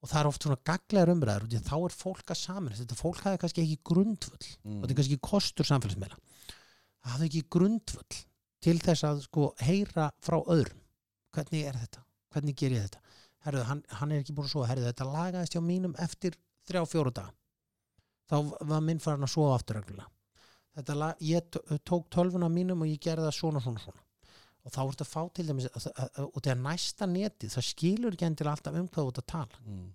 og 0.06 0.12
það 0.12 0.20
er 0.22 0.30
oft 0.30 0.46
svona 0.46 0.60
gaglegar 0.70 1.12
umræður 1.16 1.48
og 1.48 1.66
þá 1.66 1.76
er 1.82 1.96
fólk 1.98 2.30
að 2.36 2.38
saman 2.44 2.76
þetta 2.78 3.00
fólk 3.00 3.24
hafi 3.26 3.42
kannski 3.42 3.64
ekki 3.66 3.80
grundvöll 3.90 4.50
Mm. 4.66 4.78
og 4.78 4.86
þetta 4.86 4.94
er 4.94 5.00
kannski 5.02 5.20
kostur 5.26 5.66
samfélagsmeila 5.66 6.18
það 7.02 7.12
hafi 7.16 7.26
ekki 7.32 7.44
grundvöll 7.50 8.20
til 8.66 8.78
þess 8.86 9.04
að 9.10 9.24
sko 9.26 9.48
heyra 9.62 10.12
frá 10.26 10.38
öðrum. 10.46 10.80
Hvernig 11.34 11.66
er 11.70 11.74
þetta, 11.82 12.02
hvernig 12.34 12.56
ger 12.58 12.72
ég 12.78 12.86
þetta 12.86 13.02
herruðu, 13.46 13.68
hann, 13.70 13.84
hann 14.00 14.12
er 14.12 14.24
ekki 14.24 14.36
búin 14.36 14.50
að 14.50 14.54
sofa. 14.56 14.70
Herruðu, 14.72 14.90
þetta 14.92 15.08
lagaðist 15.14 15.56
hjá 15.58 15.62
mínum 15.64 15.96
eftir 16.06 16.38
þrjá 16.70 16.84
fjóru 16.90 17.14
dag 17.16 17.32
þá 18.26 18.38
var 18.66 18.82
minn 18.82 19.02
farin 19.04 19.26
að 19.28 19.34
sofa 19.36 19.60
aftur 19.60 19.80
reglulega. 19.80 20.10
Lag- 20.98 21.22
ég 21.24 21.46
tók 21.88 22.10
tölvuna 22.12 22.50
mínum 22.52 22.82
og 22.84 22.90
ég 22.90 23.00
gerði 23.00 23.28
það 23.30 23.38
svona 23.38 23.62
svona 23.64 23.80
svona. 23.84 24.02
Og 24.66 24.74
þá 24.74 24.80
ertu 24.82 25.06
að 25.06 25.12
fá 25.12 25.22
til 25.38 25.46
dæmis 25.48 25.68
og 25.70 26.40
þegar 26.42 26.58
næsta 26.58 27.06
netið, 27.08 27.54
það 27.54 27.68
skilur 27.70 28.16
ekki 28.18 28.26
endilega 28.26 28.56
alltaf 28.58 28.80
um 28.80 28.88
hvað 28.90 29.04
þú 29.06 29.12
ert 29.14 29.22
að 29.22 29.28
tala. 29.30 29.60
Mm. 29.66 29.90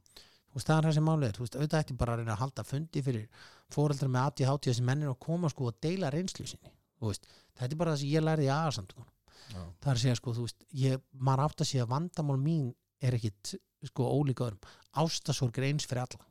veist, 0.55 0.67
það 0.67 0.77
er 0.79 0.87
það 0.87 0.95
sem 0.97 1.07
málið 1.07 1.29
er, 1.29 1.41
auðvitað 1.41 1.81
ætti 1.81 1.97
bara 2.01 2.15
að 2.15 2.21
reyna 2.21 2.35
að 2.35 2.41
halda 2.43 2.65
fundi 2.67 3.03
fyrir 3.07 3.47
fóreldrar 3.71 4.11
með 4.11 4.27
ADHD 4.31 4.69
þessi 4.71 4.87
mennir 4.87 5.11
að 5.13 5.19
koma 5.27 5.51
sko 5.53 5.69
og 5.71 5.77
deila 5.83 6.11
reynslu 6.11 6.47
sinni, 6.51 6.73
þetta 7.01 7.71
er 7.71 7.79
bara 7.79 7.95
það 7.95 8.01
sem 8.03 8.11
ég 8.11 8.55
aðarsamtökunum, 8.57 9.15
Já, 9.51 9.63
það 9.83 9.91
er 9.91 9.97
að 9.97 10.03
segja 10.03 10.19
sko, 10.19 10.35
veist, 10.41 10.65
ég, 10.79 11.05
maður 11.13 11.45
átt 11.47 11.63
að 11.65 11.71
segja 11.71 11.87
vandamál 11.91 12.39
mín 12.39 12.67
er 13.01 13.17
ekkit 13.19 13.55
sko 13.91 14.07
ólíka 14.13 14.45
öðrum, 14.49 14.61
ástasorg 15.01 15.59
eins 15.65 15.87
fyrir 15.89 16.03
alla, 16.05 16.27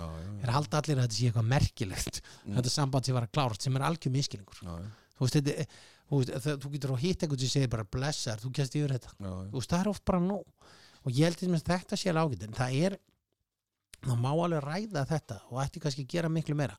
já, 0.00 0.06
já, 0.24 0.30
er 0.42 0.48
að 0.48 0.56
halda 0.56 0.78
allir 0.80 0.96
að 0.96 1.04
þetta 1.04 1.18
sé 1.18 1.26
eitthvað 1.28 1.48
merkilegt 1.52 2.20
Mm. 2.48 2.54
þetta 2.56 2.70
samband 2.72 3.04
sem 3.04 3.14
var 3.18 3.26
að 3.26 3.32
klárast, 3.36 3.62
sem 3.66 3.76
er 3.76 3.82
algjör 3.84 4.12
miskilingur 4.14 4.60
þú 5.18 5.26
veist, 5.26 5.34
þetta, 5.36 5.66
þú, 6.08 6.18
veist 6.22 6.32
það, 6.46 6.56
þú 6.62 6.70
getur 6.72 6.92
að 6.94 7.02
hitta 7.02 7.26
eitthvað 7.26 7.42
sem 7.44 7.52
segir 7.52 7.68
bara 7.74 7.84
blessar, 7.84 8.38
þú 8.40 8.52
kemst 8.56 8.76
yfir 8.78 8.94
þetta. 8.96 9.10
Þú 9.52 9.58
veist, 9.58 9.70
það 9.74 9.80
er 9.84 9.88
oft 9.92 10.04
bara 10.08 10.20
nóg. 10.24 10.46
Og 11.04 11.12
ég 11.12 11.24
held 11.28 11.42
að 11.58 11.66
þetta 11.68 11.96
sé 11.98 12.08
alveg 12.10 12.32
ágætt 12.38 12.46
en 12.48 12.56
það 12.56 12.78
er, 12.86 12.96
það 14.06 14.18
má 14.22 14.30
alveg 14.32 14.64
ræða 14.64 15.02
þetta 15.10 15.36
og 15.50 15.60
ætti 15.64 15.82
kannski 15.84 16.04
að 16.06 16.12
gera 16.14 16.28
miklu 16.32 16.54
meira. 16.58 16.78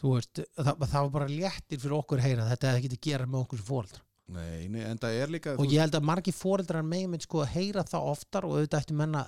Þú 0.00 0.14
veist, 0.16 0.40
það, 0.56 0.82
það 0.82 1.06
var 1.06 1.12
bara 1.20 1.28
léttir 1.30 1.80
fyrir 1.84 1.96
okkur 2.00 2.18
að 2.20 2.26
heyra 2.26 2.42
að 2.46 2.50
þetta 2.56 2.72
hefði 2.72 2.80
ekki 2.82 2.96
að 2.98 3.06
gera 3.10 3.26
með 3.30 3.44
okkur 3.46 3.60
sem 3.62 3.68
fóreldra 3.70 4.02
Nei, 4.26 4.66
nei, 4.72 4.80
en 4.82 4.98
það 4.98 5.16
er 5.20 5.30
líka 5.30 5.52
og 5.54 5.68
ég 5.70 5.78
held 5.84 5.94
að 5.94 6.06
margi 6.08 6.32
fóreldrar 6.34 6.82
megin 6.82 7.12
með 7.12 7.28
sko 7.28 7.44
að 7.44 7.52
heyra 7.52 7.84
það 7.86 8.08
oftar 8.10 8.46
og 8.48 8.56
auðvitað 8.56 8.82
ætti 8.82 8.96
menna 8.98 9.22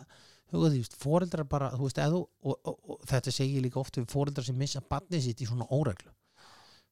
fóreldrar 0.99 1.47
bara, 1.47 1.69
þú 1.77 1.85
veist, 1.87 2.01
eða 2.03 2.19
og, 2.19 2.27
og, 2.43 2.79
og 2.89 3.05
þetta 3.07 3.35
segir 3.37 3.63
líka 3.63 3.79
oft 3.79 3.99
við 4.01 4.09
fóreldrar 4.11 4.47
sem 4.49 4.59
missa 4.59 4.83
barnið 4.83 5.23
sitt 5.27 5.43
í 5.45 5.47
svona 5.47 5.69
óreglu. 5.71 6.11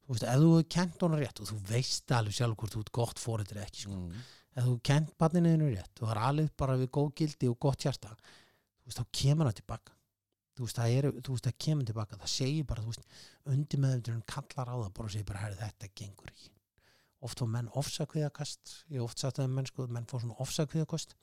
Þú 0.06 0.14
veist, 0.14 0.26
ef 0.28 0.38
þú 0.38 0.50
hefur 0.52 0.68
kent 0.76 1.02
honum 1.02 1.22
rétt 1.22 1.40
og 1.42 1.50
þú 1.50 1.56
veist 1.72 2.14
alveg 2.14 2.36
sjálf 2.36 2.58
hvort 2.60 2.76
þú 2.76 2.82
ert 2.84 2.92
gott 3.00 3.18
fóreldri 3.22 3.62
ekki, 3.64 3.86
sko. 3.86 3.96
Mm. 3.96 4.26
ef 4.56 4.62
þú 4.68 4.74
kent 4.86 5.10
barninu 5.18 5.54
þínu 5.54 5.70
rétt 5.72 5.94
og 5.98 6.04
það 6.06 6.14
er 6.14 6.22
alveg 6.28 6.52
bara 6.62 6.78
við 6.78 6.92
góð 6.94 7.10
gildi 7.18 7.50
og 7.50 7.58
gott 7.66 7.80
hjarta 7.82 8.12
þú 8.14 8.92
veist, 8.92 9.00
þá 9.00 9.06
kemur 9.20 9.48
það 9.48 9.58
tilbaka. 9.62 9.96
Þú 10.56 10.62
veist, 10.64 10.78
það, 10.78 10.88
er, 10.96 11.04
þú 11.20 11.30
veist, 11.34 11.46
það 11.48 11.56
kemur 11.66 11.84
tilbaka. 11.90 12.20
Það 12.22 12.30
segir 12.32 12.64
bara, 12.68 12.80
þú 12.84 12.88
veist, 12.92 13.04
oft 17.24 17.40
fór 17.40 17.50
menn 17.50 17.70
ofsakviðakast. 17.78 18.74
Ég 18.92 19.04
oft 19.04 19.20
sagt 19.20 19.40
að 19.40 19.52
menn, 19.52 19.68
sko, 19.68 19.86
menn 19.92 20.06
fór 20.10 20.22
svona 20.22 20.38
ofsakviðakost. 20.44 21.16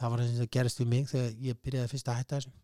Það 0.00 0.12
var 0.14 0.22
eins 0.22 0.34
og 0.34 0.42
það 0.42 0.52
gerist 0.56 0.80
við 0.80 0.90
mig 0.92 1.08
þegar 1.10 1.34
ég 1.46 1.60
byrjaði 1.62 1.92
fyrst 1.92 2.08
að 2.10 2.20
hætta 2.20 2.38
þessu. 2.38 2.54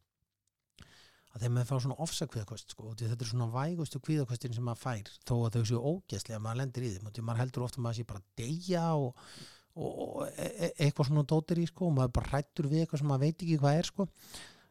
Að 1.29 1.43
þegar 1.43 1.55
maður 1.55 1.69
fá 1.69 1.83
svona 1.85 1.99
ofsakviðakost 2.07 2.73
sko, 2.73 2.95
þetta 2.97 3.19
er 3.19 3.31
svona 3.31 3.51
vægustu 3.53 4.01
kviðakostin 4.01 4.57
sem 4.57 4.65
maður 4.65 4.81
fær 4.81 5.11
þó 5.29 5.35
að 5.37 5.59
þau 5.59 5.65
séu 5.69 5.83
ógæslega 5.93 6.41
maður 6.43 6.61
lendir 6.63 6.87
í 6.89 6.93
þeim. 6.95 7.11
Og 7.11 7.21
maður 7.29 7.43
heldur 7.43 7.67
ofta 7.67 7.79
að 7.79 7.85
maður 7.85 7.99
sé 7.99 8.07
bara 8.09 8.25
deyja 8.41 8.85
og, 8.97 9.27
og, 9.77 9.91
og 10.07 10.23
e 10.33 10.49
e 10.49 10.71
eitthvað 10.87 11.11
svona 11.11 11.27
dótir 11.29 11.61
í 11.61 11.67
sko 11.69 11.91
og 11.91 11.99
maður 11.99 12.15
bara 12.17 12.33
hrættur 12.33 12.71
við 12.73 12.87
eitthvað 12.87 13.03
sem 13.03 13.13
maður 13.13 13.27
veit 13.27 13.45
ekki 13.45 13.61
hvað 13.61 13.83
er 13.83 13.91
sko. 13.91 14.09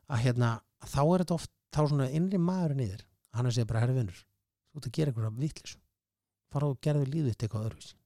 Að 0.08 0.24
hérna, 0.26 0.50
þá 0.82 1.02
er 1.04 1.24
þetta 1.24 1.38
oft 1.38 1.54
þá 1.78 1.82
svona 1.84 2.10
innri 2.18 2.42
maðurinn 2.42 2.84
í 2.88 2.90
þér 2.96 3.06
hann 3.38 3.46
er 3.46 3.52
að 3.52 3.58
segja 3.60 3.70
bara 3.70 3.84
herri 3.84 3.98
vinnur, 3.98 4.24
þú 4.72 4.80
ert 4.80 4.90
að 4.90 4.98
gera 4.98 5.14
eitthvað 5.14 5.42
vitlis 5.44 5.76
farðu 6.54 6.76
og 6.76 6.84
gerðu 6.84 7.08
lífið 7.08 7.34
þitt 7.34 7.48
eitthvað 7.48 7.66
öðruvísi 7.70 7.98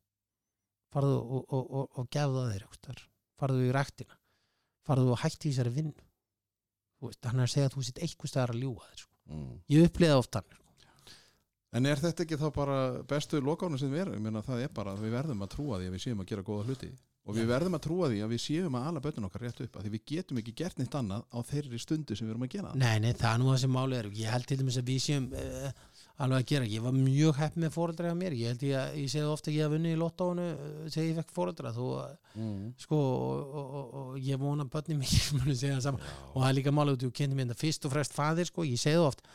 farðu 0.92 1.20
og, 1.20 1.44
og, 1.48 1.68
og, 1.82 2.00
og 2.02 2.10
gefðu 2.12 2.48
þér 2.48 2.66
einhvers 2.66 2.82
staðar. 2.82 3.04
farðu 3.42 3.68
í 3.68 3.76
ræktina 3.76 4.18
farðu 4.88 5.14
og 5.14 5.22
hætti 5.22 5.50
í 5.50 5.54
þessari 5.54 5.76
vinn 5.78 5.94
hann 7.02 7.42
er 7.42 7.48
að 7.48 7.54
segja 7.54 7.70
að 7.70 7.78
þú 7.78 7.86
sitt 7.88 8.02
eitthvað 8.02 8.34
staðar 8.34 8.56
að 8.56 8.66
ljúga 8.66 8.90
þér 8.90 9.06
sko. 9.06 9.14
Mm. 9.32 9.54
ég 9.72 9.88
uppliða 9.88 10.18
ofta 10.22 10.42
hann 10.42 10.58
sko. 10.58 10.58
En 11.72 11.88
er 11.88 12.02
þetta 12.02 12.26
ekki 12.26 12.36
þá 12.36 12.50
bara 12.52 12.78
bestu 13.08 13.40
lokánu 13.40 13.78
sem 13.80 13.94
við 13.94 14.04
erum? 14.04 14.26
Það 14.44 14.66
er 14.66 14.74
bara 14.76 14.92
að 14.92 15.06
við 15.06 15.14
verðum 15.16 15.46
að 15.46 15.54
trúa 15.54 15.78
því 15.80 15.88
að 15.88 15.94
við 15.96 16.04
séum 16.04 16.24
að 16.24 16.32
gera 16.34 16.44
góða 16.50 16.66
hluti 16.68 16.90
og 17.22 17.38
við 17.38 17.50
verðum 17.52 17.78
að 17.78 17.84
trúa 17.86 18.10
því 18.10 18.20
að 18.26 18.32
við 18.34 18.42
séum 18.42 18.76
að 18.78 18.88
ala 18.90 19.02
bötun 19.04 19.28
okkar 19.28 19.44
rétt 19.46 19.60
upp 19.62 19.76
að 19.78 19.86
því 19.86 19.92
við 19.94 20.04
getum 20.12 20.40
ekki 20.42 20.54
gert 20.58 20.80
neitt 20.82 20.96
annað 20.98 21.26
á 21.30 21.38
þeirri 21.52 21.82
stundu 21.82 22.18
sem 22.18 22.26
við 22.26 22.34
erum 22.34 22.46
að 22.48 22.54
gera 22.56 22.72
nei, 22.74 22.96
nei, 23.04 23.12
það 23.14 23.34
er 23.34 23.42
nú 23.42 23.50
það 23.52 23.60
sem 23.62 23.76
máli 23.76 23.98
er 24.00 24.10
ég 24.18 24.34
held 24.34 24.48
til 24.50 24.58
dæmis 24.62 24.80
að 24.82 24.90
við 24.90 25.04
séum 25.06 25.28
uh, 25.38 25.68
alveg 26.22 26.42
að 26.44 26.50
gera, 26.52 26.70
ég 26.72 26.84
var 26.86 26.96
mjög 26.96 27.38
hepp 27.42 27.60
með 27.62 27.74
fóreldra 27.76 28.14
á 28.14 28.16
mér, 28.18 28.36
ég 28.38 28.52
held 28.54 28.66
ég 28.68 28.78
að, 28.80 28.98
ég 29.02 29.12
segði 29.14 29.32
ofta 29.32 29.52
að 29.52 29.58
ég 29.58 29.66
haf 29.66 29.74
vunni 29.76 29.94
í 29.94 30.00
lottónu 30.00 30.48
uh, 30.54 30.82
þegar 30.88 31.08
ég 31.08 31.20
fekk 31.22 31.36
fóreldra 31.36 31.74
þú, 31.76 31.88
mm. 32.36 32.66
sko, 32.86 33.00
og, 33.02 33.54
og, 33.62 33.78
og, 33.82 33.94
og 34.02 34.18
ég 34.26 34.42
vona 34.42 34.68
að 34.68 34.92
það 35.62 35.86
saman 35.86 36.02
og 36.02 36.42
það 36.42 36.50
er 36.50 36.58
líka 36.60 36.76
máli 36.76 36.96
út 36.98 37.06
í 37.08 37.14
kynnti 37.22 37.38
mér 37.38 37.52
þetta 37.52 37.62
fyrst 37.64 37.88
og 37.88 37.96
fremst 37.96 38.18
faðir 38.18 38.52
sko, 38.52 38.68
ég 38.68 38.82
segði 38.82 39.06
oft 39.08 39.26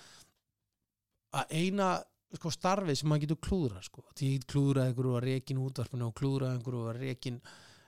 að 1.36 1.56
eina 1.58 1.94
sko 2.36 2.50
starfið 2.52 2.98
sem 3.00 3.10
maður 3.10 3.26
getur 3.26 3.42
klúðra 3.46 3.82
sko, 3.84 4.04
því 4.18 4.32
ég 4.34 4.46
klúðra 4.50 4.86
einhverju 4.88 5.16
að 5.16 5.26
rekin 5.26 5.62
útvarpinu 5.62 6.08
og 6.08 6.16
klúðra 6.18 6.52
einhverju 6.54 6.88
að 6.90 7.02
rekin 7.02 7.38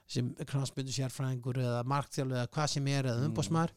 sem 0.09 0.31
knastmyndu 0.49 0.95
sérfræðingur 0.95 1.59
eða 1.61 1.81
markþjálf 1.89 2.37
eða 2.37 2.51
hvað 2.55 2.71
sem 2.73 2.87
er 2.95 3.11
eða 3.11 3.19
Mm. 3.19 3.33
umbásmaður 3.33 3.75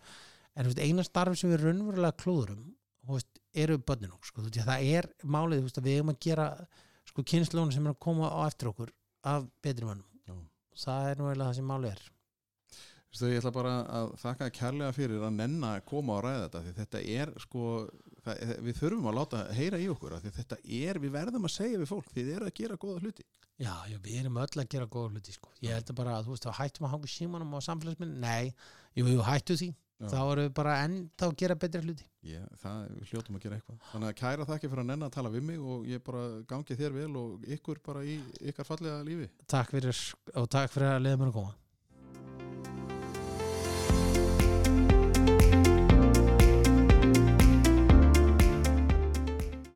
en 0.56 0.66
þú 0.66 0.72
veist, 0.72 0.84
eina 0.86 1.04
starfið 1.08 1.42
sem 1.42 1.52
við 1.52 1.66
raunverulega 1.66 2.20
klúðurum 2.22 2.64
þú 3.08 3.18
veist, 3.18 3.41
eru 3.54 3.78
börnin 3.80 4.14
okkur 4.16 4.32
sko, 4.32 4.46
það 4.54 4.88
er 4.88 5.10
málið 5.24 5.66
veist, 5.66 5.82
við 5.84 6.00
eigum 6.00 6.14
að 6.14 6.24
gera 6.28 6.48
sko 7.10 7.26
kynnslónu 7.34 7.76
sem 7.76 7.86
er 7.88 7.96
að 7.96 8.02
koma 8.08 8.32
á 8.32 8.40
eftir 8.48 8.72
okkur 8.72 8.94
af 9.28 9.46
betri 9.64 9.88
mönnum 9.88 10.08
Já. 10.28 10.36
það 10.86 11.12
er 11.12 11.20
nú 11.20 11.30
eiginlega 11.30 11.50
það 11.52 11.60
sem 11.60 11.72
málið 11.74 11.96
er 11.96 12.10
Vistu, 13.12 13.28
ég 13.28 13.42
ætla 13.42 13.52
bara 13.52 13.72
að 13.92 14.14
þakka 14.22 14.48
kærlega 14.56 14.96
fyrir 14.96 15.24
að 15.28 15.36
nenna 15.36 15.74
að 15.76 15.86
koma 15.90 16.16
og 16.16 16.24
ræða 16.24 16.46
þetta 16.46 16.62
því 16.64 16.74
þetta 16.78 17.02
er 17.18 17.34
sko 17.44 17.64
það, 18.24 18.44
við 18.64 18.78
þurfum 18.80 19.10
að 19.12 19.18
láta 19.18 19.42
heyra 19.58 19.82
í 19.84 19.90
okkur 19.92 20.16
þetta 20.24 20.60
er, 20.64 21.00
við 21.04 21.16
verðum 21.18 21.50
að 21.50 21.56
segja 21.58 21.82
við 21.82 21.92
fólk 21.92 22.14
þið 22.16 22.36
eru 22.38 22.48
að 22.48 22.56
gera 22.62 22.80
góða 22.80 23.04
hluti 23.04 23.28
Já, 23.62 23.76
já, 23.86 23.98
við 24.02 24.24
erum 24.24 24.40
öll 24.42 24.62
að 24.64 24.70
gera 24.74 24.88
góða 24.90 25.12
hluti 25.14 25.36
sko. 25.36 25.52
Ég 25.62 25.76
held 25.76 25.92
að 25.92 25.98
bara 26.00 26.16
að 26.18 26.26
þú 26.26 26.34
veist, 26.34 26.46
þá 26.48 26.58
hættum 26.58 26.86
að 26.88 26.94
hanga 26.96 27.10
símanum 27.14 27.52
á 27.54 27.60
samfélagsminn, 27.62 28.16
nei, 28.24 28.54
jú, 28.98 29.06
jú, 29.06 29.22
hættu 29.28 29.58
því. 29.60 29.68
Þá 30.10 30.20
erum 30.22 30.46
við 30.46 30.54
bara 30.58 30.76
ennþá 30.86 31.30
að 31.30 31.38
gera 31.42 31.58
betri 31.62 31.82
hluti. 31.86 32.08
Ég, 32.32 32.46
það, 32.62 32.92
hljótum 33.10 33.38
að 33.38 33.46
gera 33.46 33.58
eitthvað. 33.60 33.80
Þannig 33.92 34.12
að 34.12 34.20
kæra 34.22 34.48
þakki 34.50 34.72
fyrir 34.72 34.84
að 34.84 34.90
nenna 34.92 35.10
að 35.10 35.16
tala 35.18 35.34
við 35.34 35.48
mig 35.48 35.66
og 35.74 35.90
ég 35.90 36.04
bara 36.06 36.24
gangi 36.50 36.78
þér 36.80 36.96
vel 36.98 37.10
og 37.22 37.50
ykkur 37.58 37.82
bara 37.86 38.06
í 38.06 38.20
ykkar 38.52 38.68
fallega 38.68 39.02
lífi. 39.08 39.30
Takk 39.52 39.76
fyrir 39.76 40.06
og 40.42 40.50
takk 40.54 40.74
fyrir 40.74 40.94
að 40.96 41.04
leiða 41.06 41.22
mér 41.22 41.34
að 41.34 41.38
koma 41.42 41.58